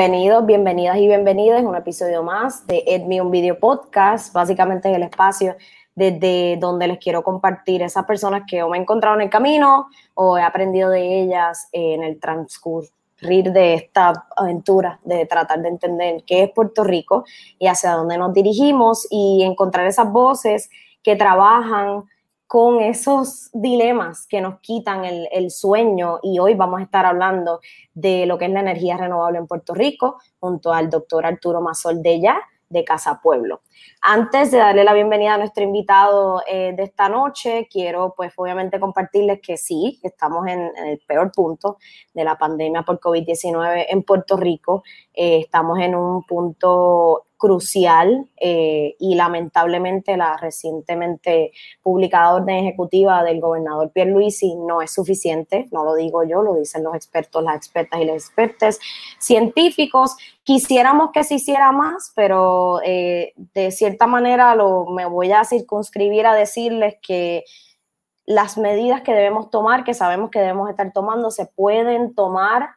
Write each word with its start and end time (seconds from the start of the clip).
Bienvenidos, 0.00 0.46
bienvenidas 0.46 0.96
y 0.96 1.06
bienvenidos 1.06 1.60
a 1.60 1.68
un 1.68 1.76
episodio 1.76 2.22
más 2.22 2.66
de 2.66 2.82
Edme, 2.86 3.20
un 3.20 3.30
video 3.30 3.58
podcast. 3.58 4.32
Básicamente 4.32 4.90
es 4.90 4.96
el 4.96 5.02
espacio 5.02 5.56
desde 5.94 6.56
donde 6.58 6.88
les 6.88 6.96
quiero 6.96 7.22
compartir 7.22 7.82
esas 7.82 8.06
personas 8.06 8.44
que 8.48 8.62
o 8.62 8.70
me 8.70 8.78
he 8.78 8.80
encontrado 8.80 9.16
en 9.16 9.20
el 9.20 9.28
camino 9.28 9.88
o 10.14 10.38
he 10.38 10.42
aprendido 10.42 10.88
de 10.88 11.20
ellas 11.20 11.68
en 11.72 12.02
el 12.02 12.18
transcurso 12.18 12.94
de 13.20 13.74
esta 13.74 14.26
aventura 14.38 15.00
de 15.04 15.26
tratar 15.26 15.60
de 15.60 15.68
entender 15.68 16.24
qué 16.26 16.44
es 16.44 16.50
Puerto 16.50 16.82
Rico 16.82 17.24
y 17.58 17.66
hacia 17.66 17.92
dónde 17.92 18.16
nos 18.16 18.32
dirigimos 18.32 19.06
y 19.10 19.42
encontrar 19.42 19.86
esas 19.86 20.10
voces 20.10 20.70
que 21.02 21.14
trabajan 21.14 22.04
con 22.50 22.80
esos 22.80 23.48
dilemas 23.52 24.26
que 24.26 24.40
nos 24.40 24.58
quitan 24.58 25.04
el, 25.04 25.52
sueño 25.52 26.18
y 26.20 26.40
hoy 26.40 26.54
vamos 26.54 26.80
a 26.80 26.82
estar 26.82 27.06
hablando 27.06 27.60
de 27.94 28.26
lo 28.26 28.38
que 28.38 28.46
es 28.46 28.50
la 28.50 28.58
energía 28.58 28.96
renovable 28.96 29.38
en 29.38 29.46
Puerto 29.46 29.72
Rico 29.72 30.18
junto 30.40 30.72
al 30.72 30.90
doctor 30.90 31.24
Arturo 31.24 31.60
Mazol 31.60 32.02
de 32.02 32.20
Ya 32.20 32.40
de 32.68 32.82
Casa 32.82 33.20
Pueblo. 33.22 33.60
Antes 34.02 34.50
de 34.50 34.58
darle 34.58 34.82
la 34.82 34.94
bienvenida 34.94 35.34
a 35.34 35.38
nuestro 35.38 35.62
invitado 35.62 36.42
eh, 36.48 36.74
de 36.76 36.82
esta 36.82 37.08
noche, 37.08 37.68
quiero 37.70 38.14
pues 38.16 38.32
obviamente 38.34 38.80
compartirles 38.80 39.40
que 39.40 39.56
sí, 39.56 40.00
estamos 40.02 40.48
en, 40.48 40.72
el 40.76 41.00
peor 41.06 41.30
punto 41.30 41.78
de 42.12 42.24
la 42.24 42.36
pandemia 42.36 42.82
por 42.82 42.98
COVID-19 42.98 43.86
en 43.90 44.02
Puerto 44.02 44.36
Rico. 44.36 44.82
Eh, 45.14 45.38
estamos 45.38 45.78
en 45.78 45.94
un 45.94 46.24
punto 46.24 47.26
crucial 47.40 48.28
eh, 48.36 48.96
y 49.00 49.14
lamentablemente 49.14 50.18
la 50.18 50.36
recientemente 50.36 51.52
publicada 51.82 52.34
orden 52.34 52.66
ejecutiva 52.66 53.24
del 53.24 53.40
gobernador 53.40 53.90
Pierluisi 53.92 54.56
no 54.56 54.82
es 54.82 54.92
suficiente, 54.92 55.66
no 55.72 55.82
lo 55.82 55.94
digo 55.94 56.22
yo, 56.22 56.42
lo 56.42 56.56
dicen 56.56 56.84
los 56.84 56.94
expertos, 56.94 57.42
las 57.42 57.56
expertas 57.56 57.98
y 57.98 58.04
los 58.04 58.16
expertos 58.16 58.78
científicos. 59.18 60.16
Quisiéramos 60.44 61.12
que 61.12 61.24
se 61.24 61.36
hiciera 61.36 61.72
más, 61.72 62.12
pero 62.14 62.82
eh, 62.84 63.32
de 63.54 63.70
cierta 63.70 64.06
manera 64.06 64.54
lo, 64.54 64.84
me 64.84 65.06
voy 65.06 65.32
a 65.32 65.42
circunscribir 65.44 66.26
a 66.26 66.34
decirles 66.34 66.96
que 67.00 67.44
las 68.26 68.58
medidas 68.58 69.00
que 69.00 69.14
debemos 69.14 69.48
tomar, 69.48 69.82
que 69.82 69.94
sabemos 69.94 70.30
que 70.30 70.40
debemos 70.40 70.68
estar 70.68 70.92
tomando, 70.92 71.30
se 71.30 71.46
pueden 71.46 72.14
tomar 72.14 72.68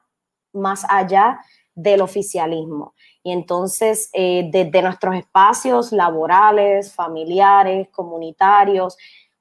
más 0.53 0.85
allá 0.87 1.41
del 1.75 2.01
oficialismo. 2.01 2.93
Y 3.23 3.31
entonces, 3.31 4.09
eh, 4.13 4.49
desde 4.51 4.81
nuestros 4.81 5.15
espacios 5.15 5.91
laborales, 5.93 6.93
familiares, 6.93 7.87
comunitarios, 7.89 8.97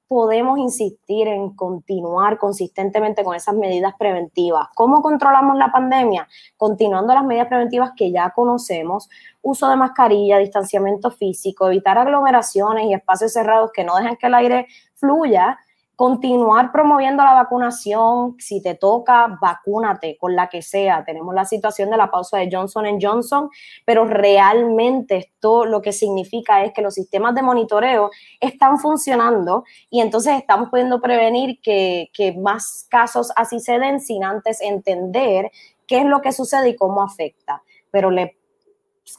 podemos 0.07 0.59
insistir 0.59 1.27
en 1.27 1.55
continuar 1.55 2.37
consistentemente 2.37 3.23
con 3.23 3.35
esas 3.35 3.55
medidas 3.55 3.93
preventivas. 3.97 4.67
¿Cómo 4.75 5.01
controlamos 5.01 5.57
la 5.57 5.71
pandemia? 5.71 6.27
Continuando 6.55 7.15
las 7.15 7.25
medidas 7.25 7.47
preventivas 7.47 7.93
que 7.97 8.11
ya 8.11 8.29
conocemos, 8.29 9.09
uso 9.41 9.67
de 9.69 9.75
mascarilla, 9.75 10.37
distanciamiento 10.37 11.09
físico, 11.09 11.67
evitar 11.67 11.97
aglomeraciones 11.97 12.85
y 12.85 12.93
espacios 12.93 13.33
cerrados 13.33 13.71
que 13.73 13.83
no 13.83 13.95
dejan 13.95 14.15
que 14.17 14.27
el 14.27 14.35
aire 14.35 14.67
fluya 14.93 15.57
continuar 15.95 16.71
promoviendo 16.71 17.23
la 17.23 17.33
vacunación, 17.33 18.35
si 18.39 18.61
te 18.61 18.73
toca, 18.75 19.37
vacúnate 19.39 20.17
con 20.17 20.35
la 20.35 20.49
que 20.49 20.61
sea. 20.61 21.05
Tenemos 21.05 21.35
la 21.35 21.45
situación 21.45 21.91
de 21.91 21.97
la 21.97 22.09
pausa 22.09 22.39
de 22.39 22.49
Johnson 22.51 22.85
Johnson, 22.99 23.49
pero 23.85 24.05
realmente 24.05 25.17
esto 25.17 25.65
lo 25.65 25.81
que 25.81 25.91
significa 25.91 26.63
es 26.63 26.73
que 26.73 26.81
los 26.81 26.95
sistemas 26.95 27.35
de 27.35 27.43
monitoreo 27.43 28.09
están 28.39 28.79
funcionando 28.79 29.65
y 29.89 30.01
entonces 30.01 30.35
estamos 30.37 30.69
pudiendo 30.69 30.99
prevenir 30.99 31.59
que, 31.61 32.09
más 32.39 32.87
casos 32.89 33.31
así 33.35 33.59
se 33.59 33.77
den 33.77 33.99
sin 33.99 34.23
antes 34.23 34.61
entender 34.61 35.51
qué 35.85 35.99
es 35.99 36.05
lo 36.05 36.21
que 36.21 36.31
sucede 36.31 36.69
y 36.69 36.75
cómo 36.75 37.03
afecta. 37.03 37.61
Pero 37.91 38.09
le 38.09 38.37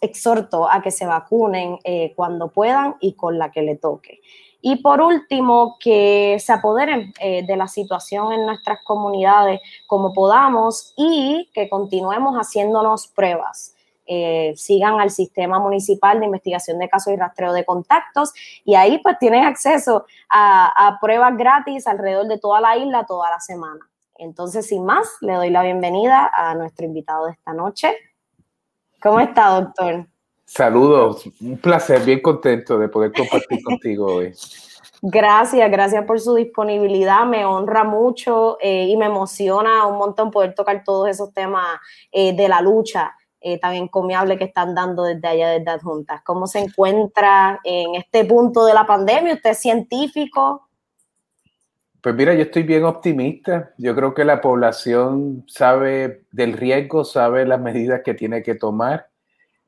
exhorto 0.01 0.69
a 0.69 0.83
que 0.83 0.91
se 0.91 1.07
vacunen 1.07 1.79
eh, 1.85 2.13
cuando 2.17 2.51
puedan 2.51 2.97
y 3.01 3.15
con 3.15 3.39
la 3.39 3.53
que 3.53 3.63
le 3.63 3.77
toque. 3.77 4.21
Y 4.67 4.77
por 4.77 5.03
último, 5.03 5.77
que 5.79 6.39
se 6.41 6.51
apoderen 6.51 7.13
eh, 7.21 7.45
de 7.47 7.55
la 7.55 7.69
situación 7.69 8.33
en 8.33 8.47
nuestras 8.47 8.83
comunidades 8.83 9.61
como 9.87 10.15
podamos 10.15 10.95
y 10.97 11.51
que 11.53 11.69
continuemos 11.69 12.35
haciéndonos 12.35 13.09
pruebas. 13.09 13.77
Eh, 14.07 14.55
sigan 14.57 15.01
al 15.01 15.11
sistema 15.11 15.59
municipal 15.59 16.19
de 16.19 16.25
investigación 16.25 16.79
de 16.79 16.89
casos 16.89 17.13
y 17.13 17.17
rastreo 17.17 17.53
de 17.53 17.67
contactos 17.67 18.33
y 18.65 18.75
ahí 18.75 19.01
pues 19.03 19.19
tienen 19.19 19.45
acceso 19.45 20.07
a, 20.31 20.87
a 20.87 20.99
pruebas 20.99 21.37
gratis 21.37 21.87
alrededor 21.87 22.27
de 22.27 22.39
toda 22.39 22.63
la 22.63 22.79
isla 22.79 23.05
toda 23.05 23.29
la 23.29 23.41
semana. 23.41 23.87
Entonces, 24.17 24.67
sin 24.67 24.87
más, 24.87 25.07
le 25.21 25.35
doy 25.35 25.51
la 25.51 25.63
bienvenida 25.63 26.31
a 26.33 26.55
nuestro 26.55 26.87
invitado 26.87 27.27
de 27.27 27.33
esta 27.33 27.53
noche. 27.53 27.95
¿Cómo 29.03 29.21
está, 29.21 29.61
doctor? 29.61 30.07
Saludos, 30.47 31.25
un 31.41 31.59
placer, 31.59 32.03
bien 32.05 32.21
contento 32.21 32.79
de 32.79 32.89
poder 32.89 33.13
compartir 33.13 33.63
contigo 33.65 34.07
hoy. 34.07 34.33
Gracias, 35.03 35.71
gracias 35.71 36.05
por 36.07 36.19
su 36.19 36.35
disponibilidad, 36.35 37.27
me 37.27 37.45
honra 37.45 37.85
mucho 37.85 38.57
eh, 38.61 38.87
y 38.89 38.97
me 38.97 39.07
emociona 39.07 39.87
un 39.87 39.99
montón 39.99 40.31
poder 40.31 40.55
tocar 40.55 40.83
todos 40.83 41.09
esos 41.09 41.33
temas 41.35 41.79
eh, 42.11 42.35
de 42.35 42.49
la 42.49 42.63
lucha 42.63 43.15
eh, 43.41 43.59
tan 43.59 43.75
encomiable 43.75 44.39
que 44.39 44.45
están 44.45 44.75
dando 44.75 45.05
desde 45.05 45.29
allá, 45.29 45.51
desde 45.51 45.71
Adjuntas. 45.71 46.23
¿Cómo 46.25 46.47
se 46.47 46.61
encuentra 46.61 47.61
en 47.65 47.95
este 47.97 48.25
punto 48.25 48.65
de 48.65 48.73
la 48.73 48.87
pandemia? 48.87 49.35
¿Usted 49.35 49.51
es 49.51 49.59
científico? 49.59 50.71
Pues 52.01 52.15
mira, 52.15 52.33
yo 52.33 52.41
estoy 52.41 52.63
bien 52.63 52.85
optimista. 52.85 53.75
Yo 53.77 53.95
creo 53.95 54.15
que 54.15 54.25
la 54.25 54.41
población 54.41 55.45
sabe 55.47 56.25
del 56.33 56.55
riesgo, 56.55 57.05
sabe 57.05 57.45
las 57.45 57.61
medidas 57.61 58.01
que 58.03 58.15
tiene 58.15 58.43
que 58.43 58.55
tomar 58.55 59.09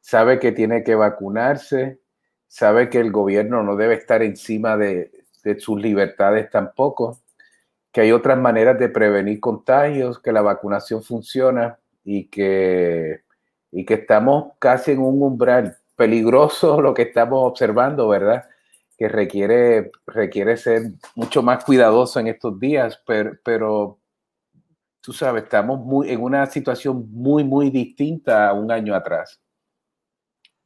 sabe 0.07 0.39
que 0.39 0.53
tiene 0.53 0.85
que 0.85 0.95
vacunarse, 0.95 1.99
sabe 2.47 2.91
que 2.91 3.01
el 3.01 3.11
gobierno 3.11 3.65
no 3.65 3.75
debe 3.75 3.95
estar 3.95 4.23
encima 4.23 4.77
de, 4.77 5.11
sus 5.59 5.81
libertades 5.83 6.49
tampoco, 6.49 7.19
que 7.91 8.03
hay 8.03 8.13
otras 8.13 8.39
maneras 8.39 8.79
de 8.79 8.89
prevenir 8.89 9.41
contagios, 9.41 10.21
que 10.21 10.31
la 10.31 10.43
vacunación 10.43 11.03
funciona 11.03 11.81
y 12.05 12.29
que, 12.29 13.23
y 13.73 13.85
que 13.85 13.95
estamos 13.95 14.53
casi 14.61 14.93
en 14.93 15.01
un 15.01 15.21
umbral 15.23 15.77
peligroso 15.97 16.81
lo 16.81 16.95
que 16.95 17.03
estamos 17.03 17.41
observando, 17.43 18.07
¿verdad? 18.07 18.45
Que 18.97 19.09
requiere, 19.09 19.91
requiere 20.07 20.57
ser 20.57 20.83
mucho 21.17 21.43
más 21.43 21.65
cuidadoso 21.65 22.21
en 22.21 22.29
estos 22.29 22.61
días, 22.61 23.03
pero, 23.05 23.33
pero 23.45 23.99
tú 25.01 25.13
sabes, 25.13 25.43
estamos 25.45 25.81
muy, 25.81 26.11
en 26.11 26.23
una 26.23 26.47
situación 26.47 27.09
muy, 27.11 27.43
muy 27.43 27.71
distinta 27.71 28.49
a 28.49 28.53
un 28.53 28.71
año 28.71 28.95
atrás. 28.95 29.41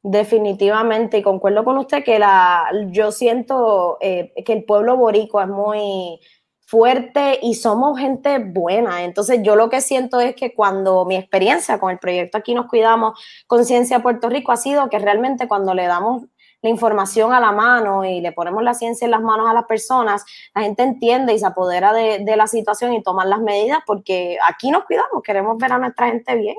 Definitivamente, 0.03 1.19
y 1.19 1.21
concuerdo 1.21 1.63
con 1.63 1.77
usted 1.77 2.03
que 2.03 2.17
la, 2.17 2.67
yo 2.87 3.11
siento 3.11 3.97
eh, 4.01 4.33
que 4.43 4.53
el 4.53 4.63
pueblo 4.63 4.97
boricua 4.97 5.43
es 5.43 5.49
muy 5.49 6.19
fuerte 6.65 7.37
y 7.41 7.53
somos 7.55 7.99
gente 7.99 8.39
buena. 8.39 9.03
Entonces 9.03 9.41
yo 9.43 9.55
lo 9.55 9.69
que 9.69 9.81
siento 9.81 10.19
es 10.19 10.35
que 10.35 10.55
cuando 10.55 11.05
mi 11.05 11.17
experiencia 11.17 11.79
con 11.79 11.91
el 11.91 11.99
proyecto 11.99 12.37
Aquí 12.37 12.55
nos 12.55 12.67
cuidamos, 12.67 13.19
Conciencia 13.45 14.01
Puerto 14.01 14.29
Rico, 14.29 14.51
ha 14.51 14.57
sido 14.57 14.89
que 14.89 14.97
realmente 14.97 15.47
cuando 15.47 15.73
le 15.75 15.85
damos 15.85 16.23
la 16.63 16.69
información 16.69 17.33
a 17.33 17.39
la 17.39 17.51
mano 17.51 18.05
y 18.05 18.21
le 18.21 18.31
ponemos 18.31 18.63
la 18.63 18.73
ciencia 18.73 19.05
en 19.05 19.11
las 19.11 19.21
manos 19.21 19.49
a 19.49 19.53
las 19.53 19.65
personas, 19.65 20.23
la 20.55 20.61
gente 20.61 20.83
entiende 20.83 21.33
y 21.33 21.39
se 21.39 21.45
apodera 21.45 21.93
de, 21.93 22.19
de 22.19 22.35
la 22.35 22.47
situación 22.47 22.93
y 22.93 23.03
toma 23.03 23.25
las 23.25 23.41
medidas 23.41 23.79
porque 23.85 24.37
aquí 24.47 24.71
nos 24.71 24.85
cuidamos, 24.85 25.21
queremos 25.23 25.57
ver 25.57 25.73
a 25.73 25.77
nuestra 25.77 26.07
gente 26.07 26.35
bien. 26.35 26.55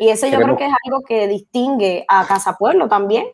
Y 0.00 0.08
eso 0.08 0.26
yo 0.26 0.38
creo 0.40 0.56
que 0.56 0.64
es 0.64 0.72
algo 0.86 1.02
que 1.02 1.28
distingue 1.28 2.06
a 2.08 2.26
Casa 2.26 2.56
Pueblo 2.58 2.88
también. 2.88 3.26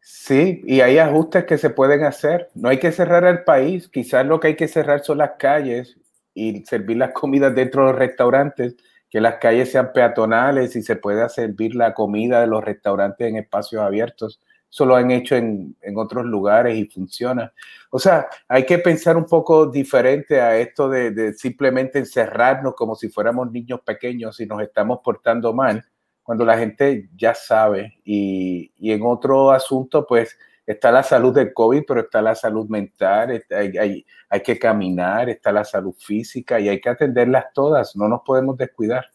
Sí, 0.00 0.60
y 0.66 0.80
hay 0.80 0.98
ajustes 0.98 1.44
que 1.44 1.56
se 1.56 1.70
pueden 1.70 2.02
hacer. 2.02 2.48
No 2.56 2.68
hay 2.68 2.80
que 2.80 2.90
cerrar 2.90 3.24
el 3.24 3.44
país. 3.44 3.88
Quizás 3.88 4.26
lo 4.26 4.40
que 4.40 4.48
hay 4.48 4.56
que 4.56 4.66
cerrar 4.66 5.04
son 5.04 5.18
las 5.18 5.34
calles 5.38 5.96
y 6.34 6.64
servir 6.66 6.96
las 6.96 7.12
comidas 7.12 7.54
dentro 7.54 7.82
de 7.82 7.92
los 7.92 7.98
restaurantes, 8.00 8.74
que 9.08 9.20
las 9.20 9.36
calles 9.36 9.70
sean 9.70 9.92
peatonales 9.92 10.74
y 10.74 10.82
se 10.82 10.96
pueda 10.96 11.28
servir 11.28 11.76
la 11.76 11.94
comida 11.94 12.40
de 12.40 12.48
los 12.48 12.64
restaurantes 12.64 13.28
en 13.28 13.36
espacios 13.36 13.82
abiertos. 13.82 14.40
Eso 14.70 14.86
lo 14.86 14.94
han 14.94 15.10
hecho 15.10 15.34
en, 15.34 15.76
en 15.82 15.98
otros 15.98 16.24
lugares 16.24 16.76
y 16.76 16.84
funciona. 16.84 17.52
O 17.90 17.98
sea, 17.98 18.28
hay 18.46 18.64
que 18.64 18.78
pensar 18.78 19.16
un 19.16 19.24
poco 19.24 19.66
diferente 19.66 20.40
a 20.40 20.56
esto 20.56 20.88
de, 20.88 21.34
simplemente 21.34 21.98
encerrarnos 21.98 22.74
como 22.74 22.94
si 22.94 23.08
fuéramos 23.08 23.50
niños 23.50 23.80
pequeños 23.80 24.38
y 24.40 24.46
nos 24.46 24.62
estamos 24.62 25.00
portando 25.02 25.52
mal, 25.52 25.84
cuando 26.22 26.44
la 26.44 26.56
gente 26.56 27.08
ya 27.16 27.34
sabe. 27.34 27.98
Y, 28.04 28.72
en 28.78 29.02
otro 29.02 29.50
asunto, 29.50 30.06
pues 30.06 30.38
está 30.64 30.92
la 30.92 31.02
salud 31.02 31.34
del 31.34 31.52
COVID, 31.52 31.82
pero 31.86 32.02
está 32.02 32.22
la 32.22 32.36
salud 32.36 32.68
mental, 32.68 33.42
hay, 33.50 33.76
hay, 33.76 34.06
hay 34.28 34.40
que 34.40 34.56
caminar, 34.56 35.28
está 35.28 35.50
la 35.50 35.64
salud 35.64 35.94
física 35.98 36.60
y 36.60 36.68
hay 36.68 36.80
que 36.80 36.90
atenderlas 36.90 37.46
todas, 37.52 37.96
no 37.96 38.08
nos 38.08 38.20
podemos 38.22 38.56
descuidar. 38.56 39.06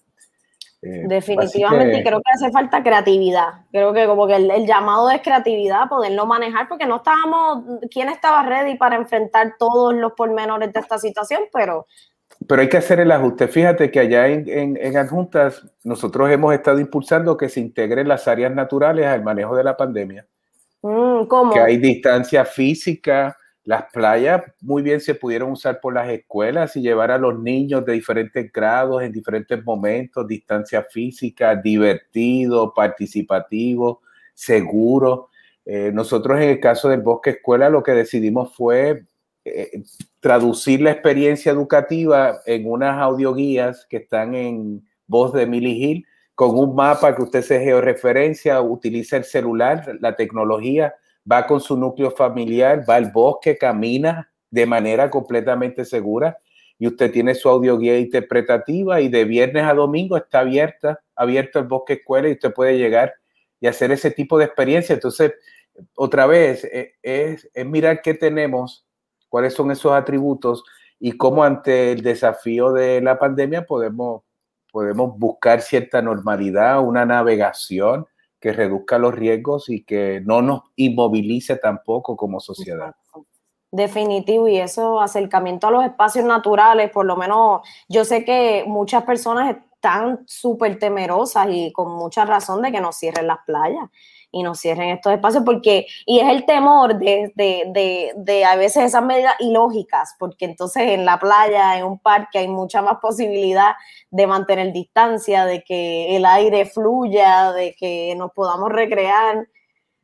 Eh, 0.85 1.05
Definitivamente, 1.07 2.03
creo 2.03 2.21
que 2.21 2.31
hace 2.31 2.51
falta 2.51 2.83
creatividad. 2.83 3.65
Creo 3.71 3.91
que 3.91 4.05
como 4.05 4.27
que 4.27 4.35
el, 4.35 4.67
llamado 4.67 5.09
es 5.09 5.19
creatividad, 5.21 5.89
poderlo 5.89 6.27
manejar, 6.27 6.67
porque 6.67 6.85
no 6.85 6.97
estábamos, 6.97 7.63
¿quién 7.89 8.07
estaba 8.09 8.43
ready 8.43 8.77
para 8.77 8.95
enfrentar 8.95 9.55
todos 9.57 9.95
los 9.95 10.13
pormenores 10.13 10.71
de 10.71 10.79
esta 10.79 10.99
situación? 10.99 11.41
Pero 11.51 11.87
pero 12.47 12.61
hay 12.61 12.69
que 12.69 12.77
hacer 12.77 12.99
el 12.99 13.11
ajuste. 13.11 13.47
Fíjate 13.47 13.89
que 13.89 13.99
allá 13.99 14.27
en, 14.27 14.77
en, 14.77 14.97
Adjuntas 14.97 15.65
nosotros 15.83 16.29
hemos 16.29 16.53
estado 16.53 16.79
impulsando 16.79 17.37
que 17.37 17.49
se 17.49 17.61
integren 17.61 18.07
las 18.07 18.27
áreas 18.27 18.53
naturales 18.53 19.07
al 19.07 19.23
manejo 19.23 19.55
de 19.55 19.63
la 19.63 19.75
pandemia. 19.75 20.27
Mm, 20.81 21.25
¿Cómo? 21.25 21.51
Que 21.51 21.61
hay 21.61 21.77
distancia 21.77 22.45
física, 22.45 23.35
las 23.65 23.85
playas 23.91 24.43
muy 24.61 24.83
bien 24.83 25.01
se 25.01 25.15
pudieron 25.15 25.51
usar 25.51 25.81
por 25.81 25.93
las 25.93 26.07
escuelas 26.09 26.75
y 26.75 26.81
llevar 26.81 27.09
a 27.09 27.17
los 27.17 27.39
niños 27.39 27.83
de 27.83 27.93
diferentes 27.93 28.51
grados 28.51 29.01
en 29.01 29.11
diferentes 29.11 29.63
momentos, 29.65 30.27
distancia 30.27 30.83
física, 30.83 31.55
divertido, 31.55 32.73
participativo, 32.73 34.01
seguro. 34.35 35.29
Eh, 35.65 35.89
nosotros 35.91 36.39
en 36.39 36.49
el 36.49 36.59
caso 36.59 36.89
del 36.89 37.01
Bosque 37.01 37.31
Escuela 37.31 37.69
lo 37.71 37.81
que 37.81 37.93
decidimos 37.93 38.55
fue 38.55 39.05
eh, 39.43 39.81
traducir 40.19 40.81
la 40.81 40.91
experiencia 40.91 41.51
educativa 41.51 42.41
en 42.45 42.69
unas 42.69 43.01
audioguías 43.01 43.87
que 43.89 43.97
están 43.97 44.35
en 44.35 44.87
voz 45.07 45.33
de 45.33 45.47
Millie 45.47 45.73
Hill 45.73 46.05
con 46.35 46.55
un 46.55 46.75
mapa 46.75 47.15
que 47.15 47.23
usted 47.23 47.41
se 47.41 47.59
georreferencia, 47.61 48.61
utiliza 48.61 49.17
el 49.17 49.23
celular, 49.23 49.97
la 50.01 50.15
tecnología 50.15 50.93
va 51.29 51.47
con 51.47 51.59
su 51.59 51.77
núcleo 51.77 52.11
familiar, 52.11 52.83
va 52.87 52.95
al 52.95 53.11
bosque, 53.11 53.57
camina 53.57 54.31
de 54.49 54.65
manera 54.65 55.09
completamente 55.09 55.85
segura 55.85 56.37
y 56.77 56.87
usted 56.87 57.11
tiene 57.11 57.35
su 57.35 57.49
audioguía 57.49 57.97
interpretativa 57.97 59.01
y 59.01 59.07
de 59.07 59.25
viernes 59.25 59.63
a 59.63 59.73
domingo 59.73 60.17
está 60.17 60.39
abierta, 60.39 60.99
abierto 61.15 61.59
el 61.59 61.65
bosque 61.65 61.93
escuela 61.93 62.29
y 62.29 62.33
usted 62.33 62.53
puede 62.53 62.77
llegar 62.77 63.13
y 63.59 63.67
hacer 63.67 63.91
ese 63.91 64.11
tipo 64.11 64.37
de 64.37 64.45
experiencia. 64.45 64.93
Entonces, 64.93 65.33
otra 65.95 66.25
vez, 66.27 66.63
e, 66.65 66.95
es, 67.01 67.49
es 67.53 67.65
mirar 67.65 68.01
qué 68.01 68.13
tenemos, 68.13 68.85
cuáles 69.29 69.53
son 69.53 69.71
esos 69.71 69.93
atributos 69.93 70.63
y 70.99 71.13
cómo 71.13 71.43
ante 71.43 71.93
el 71.93 72.01
desafío 72.01 72.71
de 72.71 73.01
la 73.01 73.17
pandemia 73.17 73.65
podemos, 73.65 74.23
podemos 74.71 75.17
buscar 75.17 75.61
cierta 75.61 76.01
normalidad, 76.01 76.81
una 76.81 77.05
navegación 77.05 78.05
que 78.45 78.53
reduzca 78.53 78.99
los 78.99 79.15
riesgos 79.15 79.69
y 79.69 79.83
que 79.83 80.21
no 80.23 80.43
nos 80.43 80.61
inmovilice 80.75 81.55
tampoco 81.55 82.15
como 82.15 82.39
sociedad. 82.39 82.93
Definitivo, 83.71 84.47
y 84.47 84.57
eso 84.57 85.01
acercamiento 85.01 85.65
a 85.65 85.71
los 85.71 85.83
espacios 85.83 86.25
naturales, 86.25 86.91
por 86.91 87.07
lo 87.07 87.17
menos 87.17 87.61
yo 87.89 88.05
sé 88.05 88.23
que 88.23 88.63
muchas 88.67 89.01
personas 89.01 89.57
están 89.57 90.19
súper 90.27 90.77
temerosas 90.77 91.47
y 91.49 91.73
con 91.73 91.95
mucha 91.95 92.23
razón 92.23 92.61
de 92.61 92.71
que 92.71 92.79
nos 92.79 92.97
cierren 92.97 93.25
las 93.25 93.39
playas 93.47 93.89
y 94.35 94.43
nos 94.43 94.59
cierren 94.59 94.89
estos 94.89 95.13
espacios, 95.13 95.43
porque, 95.45 95.87
y 96.05 96.19
es 96.19 96.27
el 96.27 96.45
temor 96.45 96.99
de, 96.99 97.31
de, 97.35 98.11
de, 98.17 98.43
a 98.43 98.57
veces 98.57 98.83
esas 98.83 99.01
medidas 99.01 99.33
ilógicas, 99.39 100.13
porque 100.19 100.43
entonces 100.43 100.89
en 100.89 101.05
la 101.05 101.17
playa, 101.17 101.77
en 101.77 101.85
un 101.85 101.99
parque, 101.99 102.39
hay 102.39 102.49
mucha 102.49 102.81
más 102.81 102.97
posibilidad 103.01 103.75
de 104.11 104.27
mantener 104.27 104.73
distancia, 104.73 105.45
de 105.45 105.63
que 105.63 106.17
el 106.17 106.25
aire 106.25 106.65
fluya, 106.65 107.53
de 107.53 107.77
que 107.79 108.13
nos 108.17 108.33
podamos 108.33 108.73
recrear. 108.73 109.47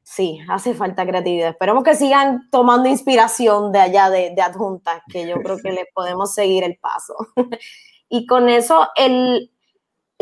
Sí, 0.02 0.40
hace 0.48 0.76
falta 0.76 1.06
creatividad. 1.06 1.50
Esperemos 1.50 1.84
que 1.84 1.96
sigan 1.96 2.50
tomando 2.52 2.88
inspiración 2.88 3.74
de 3.74 3.80
allá 3.80 4.10
de, 4.10 4.32
de 4.34 4.42
adjuntas, 4.42 5.02
que 5.12 5.28
yo 5.28 5.42
creo 5.42 5.58
que 5.58 5.72
les 5.74 5.88
podemos 5.94 6.34
seguir 6.34 6.64
el 6.64 6.78
paso. 6.78 7.16
y 8.08 8.26
con 8.26 8.48
eso, 8.48 8.88
el, 8.96 9.52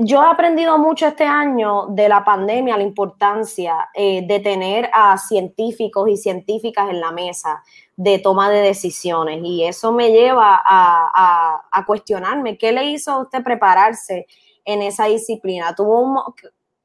yo 0.01 0.23
he 0.23 0.25
aprendido 0.25 0.77
mucho 0.77 1.07
este 1.07 1.25
año 1.25 1.87
de 1.87 2.09
la 2.09 2.23
pandemia, 2.23 2.77
la 2.77 2.83
importancia 2.83 3.89
eh, 3.93 4.25
de 4.25 4.39
tener 4.39 4.89
a 4.93 5.17
científicos 5.17 6.09
y 6.09 6.17
científicas 6.17 6.89
en 6.89 6.99
la 6.99 7.11
mesa 7.11 7.63
de 7.95 8.19
toma 8.19 8.49
de 8.49 8.61
decisiones. 8.61 9.39
Y 9.43 9.65
eso 9.65 9.91
me 9.91 10.11
lleva 10.11 10.61
a, 10.63 11.83
cuestionarme, 11.85 12.57
¿qué 12.57 12.71
le 12.71 12.85
hizo 12.85 13.11
a 13.11 13.21
usted 13.21 13.43
prepararse 13.43 14.27
en 14.65 14.81
esa 14.81 15.05
disciplina? 15.05 15.73
¿Tuvo 15.75 16.35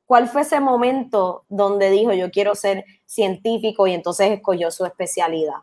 ¿Cuál 0.06 0.28
fue 0.28 0.42
ese 0.42 0.60
momento 0.60 1.44
donde 1.48 1.90
dijo, 1.90 2.12
yo 2.12 2.30
quiero 2.30 2.54
ser 2.54 2.84
científico 3.06 3.86
y 3.86 3.94
entonces 3.94 4.30
escogió 4.30 4.70
su 4.70 4.84
especialidad? 4.84 5.56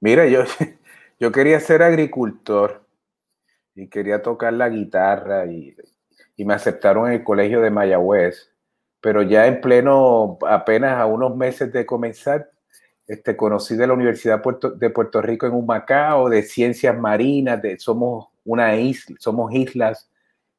Mira, 0.00 0.26
yo, 0.26 0.42
yo 1.20 1.32
quería 1.32 1.58
ser 1.60 1.82
agricultor 1.82 2.84
y 3.74 3.88
quería 3.88 4.22
tocar 4.22 4.52
la 4.52 4.68
guitarra 4.68 5.46
y 5.46 5.74
y 6.38 6.44
me 6.44 6.54
aceptaron 6.54 7.08
en 7.08 7.14
el 7.14 7.24
colegio 7.24 7.60
de 7.60 7.70
Mayagüez. 7.70 8.52
Pero 9.00 9.22
ya 9.22 9.46
en 9.46 9.60
pleno, 9.60 10.38
apenas 10.48 10.98
a 10.98 11.04
unos 11.04 11.36
meses 11.36 11.72
de 11.72 11.84
comenzar, 11.84 12.50
este, 13.08 13.36
conocí 13.36 13.74
de 13.74 13.86
la 13.88 13.92
Universidad 13.92 14.40
de 14.76 14.90
Puerto 14.90 15.20
Rico 15.20 15.46
en 15.46 15.54
un 15.54 15.66
Macao, 15.66 16.28
de 16.28 16.42
ciencias 16.42 16.96
marinas, 16.96 17.60
de, 17.60 17.78
somos 17.78 18.28
una 18.44 18.76
isla, 18.76 19.16
somos 19.18 19.52
islas, 19.52 20.08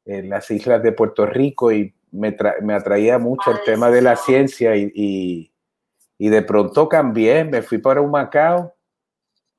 las 0.04 0.50
islas 0.50 0.82
de 0.82 0.92
Puerto 0.92 1.24
Rico 1.24 1.72
y 1.72 1.94
me, 2.10 2.36
me 2.62 2.74
atraía 2.74 3.18
mucho 3.18 3.50
el 3.52 3.62
tema 3.64 3.90
de 3.90 4.02
la 4.02 4.16
ciencia 4.16 4.76
y, 4.76 4.90
y, 4.94 5.52
y, 6.18 6.28
de 6.28 6.42
pronto 6.42 6.88
cambié, 6.88 7.44
me 7.44 7.62
fui 7.62 7.78
para 7.78 8.00
un 8.00 8.10
Macao 8.10 8.74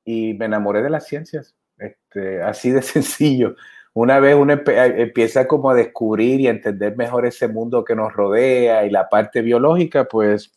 y 0.03 0.33
me 0.33 0.45
enamoré 0.45 0.83
de 0.83 0.89
las 0.89 1.07
ciencias, 1.07 1.55
este, 1.77 2.43
así 2.43 2.69
de 2.69 2.81
sencillo 2.83 3.55
una 3.93 4.19
vez 4.19 4.35
uno 4.35 4.53
empieza 4.53 5.47
como 5.47 5.69
a 5.69 5.75
descubrir 5.75 6.39
y 6.39 6.47
a 6.47 6.51
entender 6.51 6.95
mejor 6.95 7.25
ese 7.25 7.47
mundo 7.47 7.83
que 7.83 7.95
nos 7.95 8.13
rodea 8.13 8.85
y 8.85 8.89
la 8.89 9.09
parte 9.09 9.41
biológica, 9.41 10.05
pues 10.05 10.51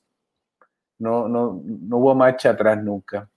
no, 0.98 1.28
no, 1.28 1.60
no 1.64 1.96
hubo 1.96 2.14
marcha 2.14 2.50
atrás 2.50 2.82
nunca. 2.82 3.28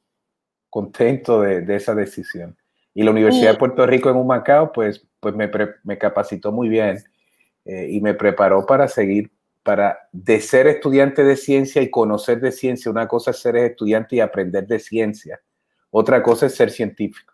Contento 0.70 1.42
de, 1.42 1.62
de, 1.62 1.76
esa 1.76 1.96
decisión. 1.96 2.56
Y 2.94 3.04
la 3.04 3.12
Universidad 3.12 3.54
de 3.54 3.58
Puerto 3.58 3.86
Rico 3.88 4.10
en 4.10 4.18
Humacao, 4.18 4.72
pues, 4.72 5.08
pues 5.20 5.34
me, 5.36 5.50
me 5.84 5.98
capacitó 5.98 6.52
muy 6.52 6.70
bien 6.70 7.04
eh, 7.66 7.88
y 7.90 8.02
me 8.02 8.14
preparó 8.14 8.66
para 8.66 8.88
seguir, 8.88 9.32
para 9.64 9.98
de 10.12 10.40
ser 10.42 10.68
estudiante 10.68 11.24
de 11.24 11.36
ciencia 11.36 11.82
y 11.82 11.90
conocer 11.90 12.40
de 12.40 12.52
ciencia. 12.52 12.92
Una 12.92 13.08
cosa 13.08 13.32
es 13.32 13.40
ser 13.40 13.56
estudiante 13.56 14.16
y 14.16 14.20
aprender 14.20 14.68
de 14.68 14.80
ciencia. 14.80 15.40
Otra 15.90 16.22
cosa 16.22 16.46
es 16.46 16.56
ser 16.56 16.70
científico. 16.70 17.34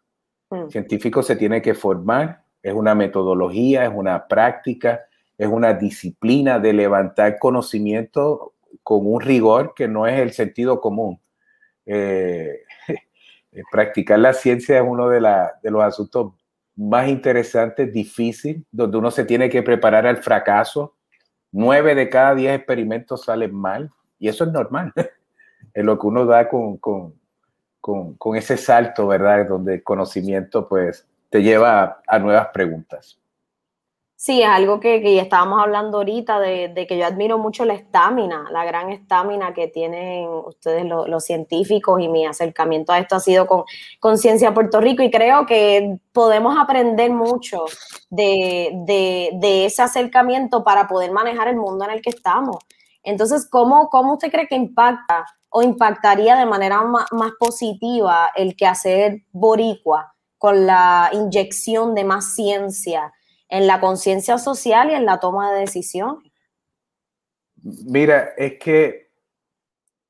Mm. 0.50 0.70
Científico 0.70 1.24
se 1.24 1.36
tiene 1.36 1.62
que 1.62 1.74
formar 1.74 2.43
es 2.64 2.74
una 2.74 2.96
metodología, 2.96 3.84
es 3.84 3.92
una 3.94 4.28
práctica, 4.28 5.02
es 5.38 5.48
una 5.48 5.74
disciplina 5.74 6.60
de 6.60 6.72
levantar 6.72 7.38
conocimiento 7.38 8.54
con 8.82 9.06
un 9.06 9.22
rigor 9.22 9.74
que 9.76 9.88
no 9.88 10.08
es 10.08 10.20
el 10.20 10.32
sentido 10.32 10.80
común. 10.80 11.20
Eh, 11.86 12.62
practicar 13.72 14.20
la 14.20 14.34
ciencia 14.34 14.78
es 14.78 14.84
uno 14.86 15.10
de, 15.10 15.20
de, 15.62 15.72
los 15.72 15.84
asuntos 15.84 16.34
más 16.76 17.10
interesantes, 17.10 17.92
difícil, 17.92 18.66
donde 18.72 18.98
uno 18.98 19.12
se 19.12 19.26
tiene 19.26 19.50
que 19.50 19.62
preparar 19.62 20.08
al 20.08 20.18
fracaso. 20.18 20.96
Nueve 21.52 21.94
de 21.94 22.10
cada 22.10 22.34
diez 22.34 22.56
experimentos 22.56 23.26
salen 23.26 23.54
mal 23.54 23.92
y 24.18 24.30
eso 24.30 24.46
es 24.46 24.52
normal. 24.52 24.94
es 25.74 25.84
lo 25.84 26.00
que 26.00 26.08
uno 26.08 26.26
da 26.26 26.48
con, 26.48 26.78
con, 26.78 27.14
con, 27.82 28.16
con 28.16 28.38
ese 28.38 28.56
salto, 28.56 29.08
¿verdad? 29.08 29.48
Donde 29.48 29.76
el 29.76 29.84
conocimiento, 29.84 30.68
pues, 30.68 31.06
te 31.34 31.42
lleva 31.42 32.04
a, 32.06 32.20
nuevas 32.20 32.50
preguntas. 32.50 33.20
Sí, 34.16 34.44
es 34.44 34.48
algo 34.48 34.80
que, 34.80 35.02
que, 35.02 35.18
estábamos 35.20 35.60
hablando 35.64 35.98
ahorita 35.98 36.40
de, 36.40 36.86
que 36.88 36.96
yo 36.96 37.08
admiro 37.08 37.40
mucho 37.40 37.66
la 37.66 37.74
estamina, 37.74 38.46
la 38.52 38.64
gran 38.66 38.92
estamina 38.92 39.52
que 39.52 39.68
tienen 39.68 40.28
ustedes 40.28 40.86
los, 40.86 41.26
científicos 41.26 42.00
y 42.00 42.08
mi 42.08 42.28
acercamiento 42.28 42.92
a 42.92 43.00
esto 43.00 43.16
ha 43.16 43.20
sido 43.20 43.48
con 43.48 43.64
Conciencia 44.00 44.54
Puerto 44.54 44.80
Rico 44.80 45.02
y 45.02 45.10
creo 45.10 45.48
que 45.48 45.98
podemos 46.12 46.56
aprender 46.56 47.10
mucho 47.10 47.66
de, 48.12 48.70
de, 48.86 49.66
ese 49.66 49.82
acercamiento 49.82 50.64
para 50.64 50.88
poder 50.88 51.12
manejar 51.12 51.48
el 51.48 51.56
mundo 51.56 51.84
en 51.86 51.92
el 51.94 52.02
que 52.04 52.12
estamos. 52.12 52.58
Entonces, 53.02 53.48
¿cómo, 53.50 53.90
cómo 53.90 54.14
usted 54.14 54.32
cree 54.32 54.48
que 54.48 54.56
impacta 54.56 55.26
o 55.50 55.64
impactaría 55.64 56.36
de 56.36 56.46
manera 56.46 56.84
más, 56.84 57.12
más 57.12 57.32
positiva 57.40 58.32
el 58.36 58.56
que 58.56 58.68
hacer 58.68 59.24
boricua 59.32 60.14
con 60.44 60.66
la 60.66 61.10
inyección 61.14 61.96
de 61.96 62.04
más 62.04 62.36
ciencia 62.36 63.14
en 63.48 63.66
la 63.66 63.80
conciencia 63.80 64.38
social 64.38 64.92
y 64.92 64.94
en 64.94 65.06
la 65.06 65.22
toma 65.22 65.54
de 65.54 65.62
decisiones? 65.62 66.34
Mira, 67.64 68.34
es 68.36 68.60
que 68.60 69.10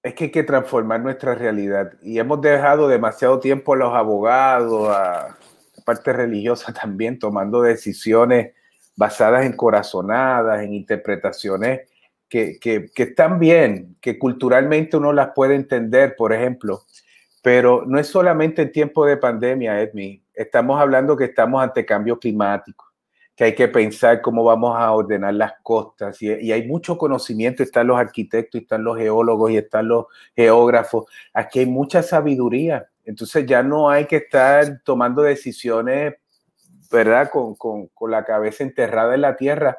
es 0.01 0.15
que 0.15 0.23
hay 0.23 0.31
que 0.31 0.41
transformar 0.41 1.01
nuestra 1.01 1.35
realidad. 1.35 1.93
Y 2.01 2.17
hemos 2.17 2.41
dejado 2.41 2.87
demasiado 2.87 3.39
tiempo 3.39 3.73
a 3.73 3.77
los 3.77 3.93
abogados, 3.93 4.89
a 4.89 5.37
la 5.77 5.83
parte 5.85 6.11
religiosa 6.11 6.73
también, 6.81 7.19
tomando 7.19 7.61
decisiones 7.61 8.55
basadas 8.95 9.45
en 9.45 9.55
corazonadas, 9.55 10.63
en 10.63 10.73
interpretaciones 10.73 11.81
que, 12.27 12.57
que, 12.59 12.89
están 12.95 13.37
bien, 13.37 13.97
que 14.01 14.17
culturalmente 14.17 14.97
uno 14.97 15.13
las 15.13 15.29
puede 15.35 15.53
entender, 15.53 16.15
por 16.15 16.33
ejemplo, 16.33 16.85
pero 17.43 17.83
no 17.85 17.99
es 17.99 18.07
solamente 18.07 18.63
en 18.63 18.71
tiempo 18.71 19.05
de 19.05 19.17
pandemia, 19.17 19.79
Edmi 19.79 20.22
estamos 20.33 20.79
hablando 20.79 21.17
que 21.17 21.25
estamos 21.25 21.61
ante 21.61 21.85
cambio 21.85 22.19
climático, 22.19 22.85
que 23.35 23.45
hay 23.45 23.55
que 23.55 23.67
pensar 23.67 24.21
cómo 24.21 24.43
vamos 24.43 24.77
a 24.77 24.91
ordenar 24.91 25.33
las 25.33 25.53
costas 25.63 26.21
y, 26.21 26.51
hay 26.51 26.67
mucho 26.67 26.97
conocimiento, 26.97 27.63
están 27.63 27.87
los 27.87 27.97
arquitectos, 27.97 28.61
están 28.61 28.83
los 28.83 28.97
geólogos 28.97 29.51
y 29.51 29.57
están 29.57 29.87
los 29.87 30.05
geógrafos, 30.35 31.05
aquí 31.33 31.59
hay 31.59 31.65
mucha 31.65 32.03
sabiduría, 32.03 32.87
entonces 33.05 33.45
ya 33.45 33.63
no 33.63 33.89
hay 33.89 34.05
que 34.05 34.17
estar 34.17 34.81
tomando 34.83 35.21
decisiones 35.21 36.15
¿verdad? 36.93 37.31
Con, 37.31 37.55
con, 37.55 37.87
con 37.87 38.11
la 38.11 38.23
cabeza 38.23 38.63
enterrada 38.63 39.15
en 39.15 39.21
la 39.21 39.35
tierra, 39.35 39.77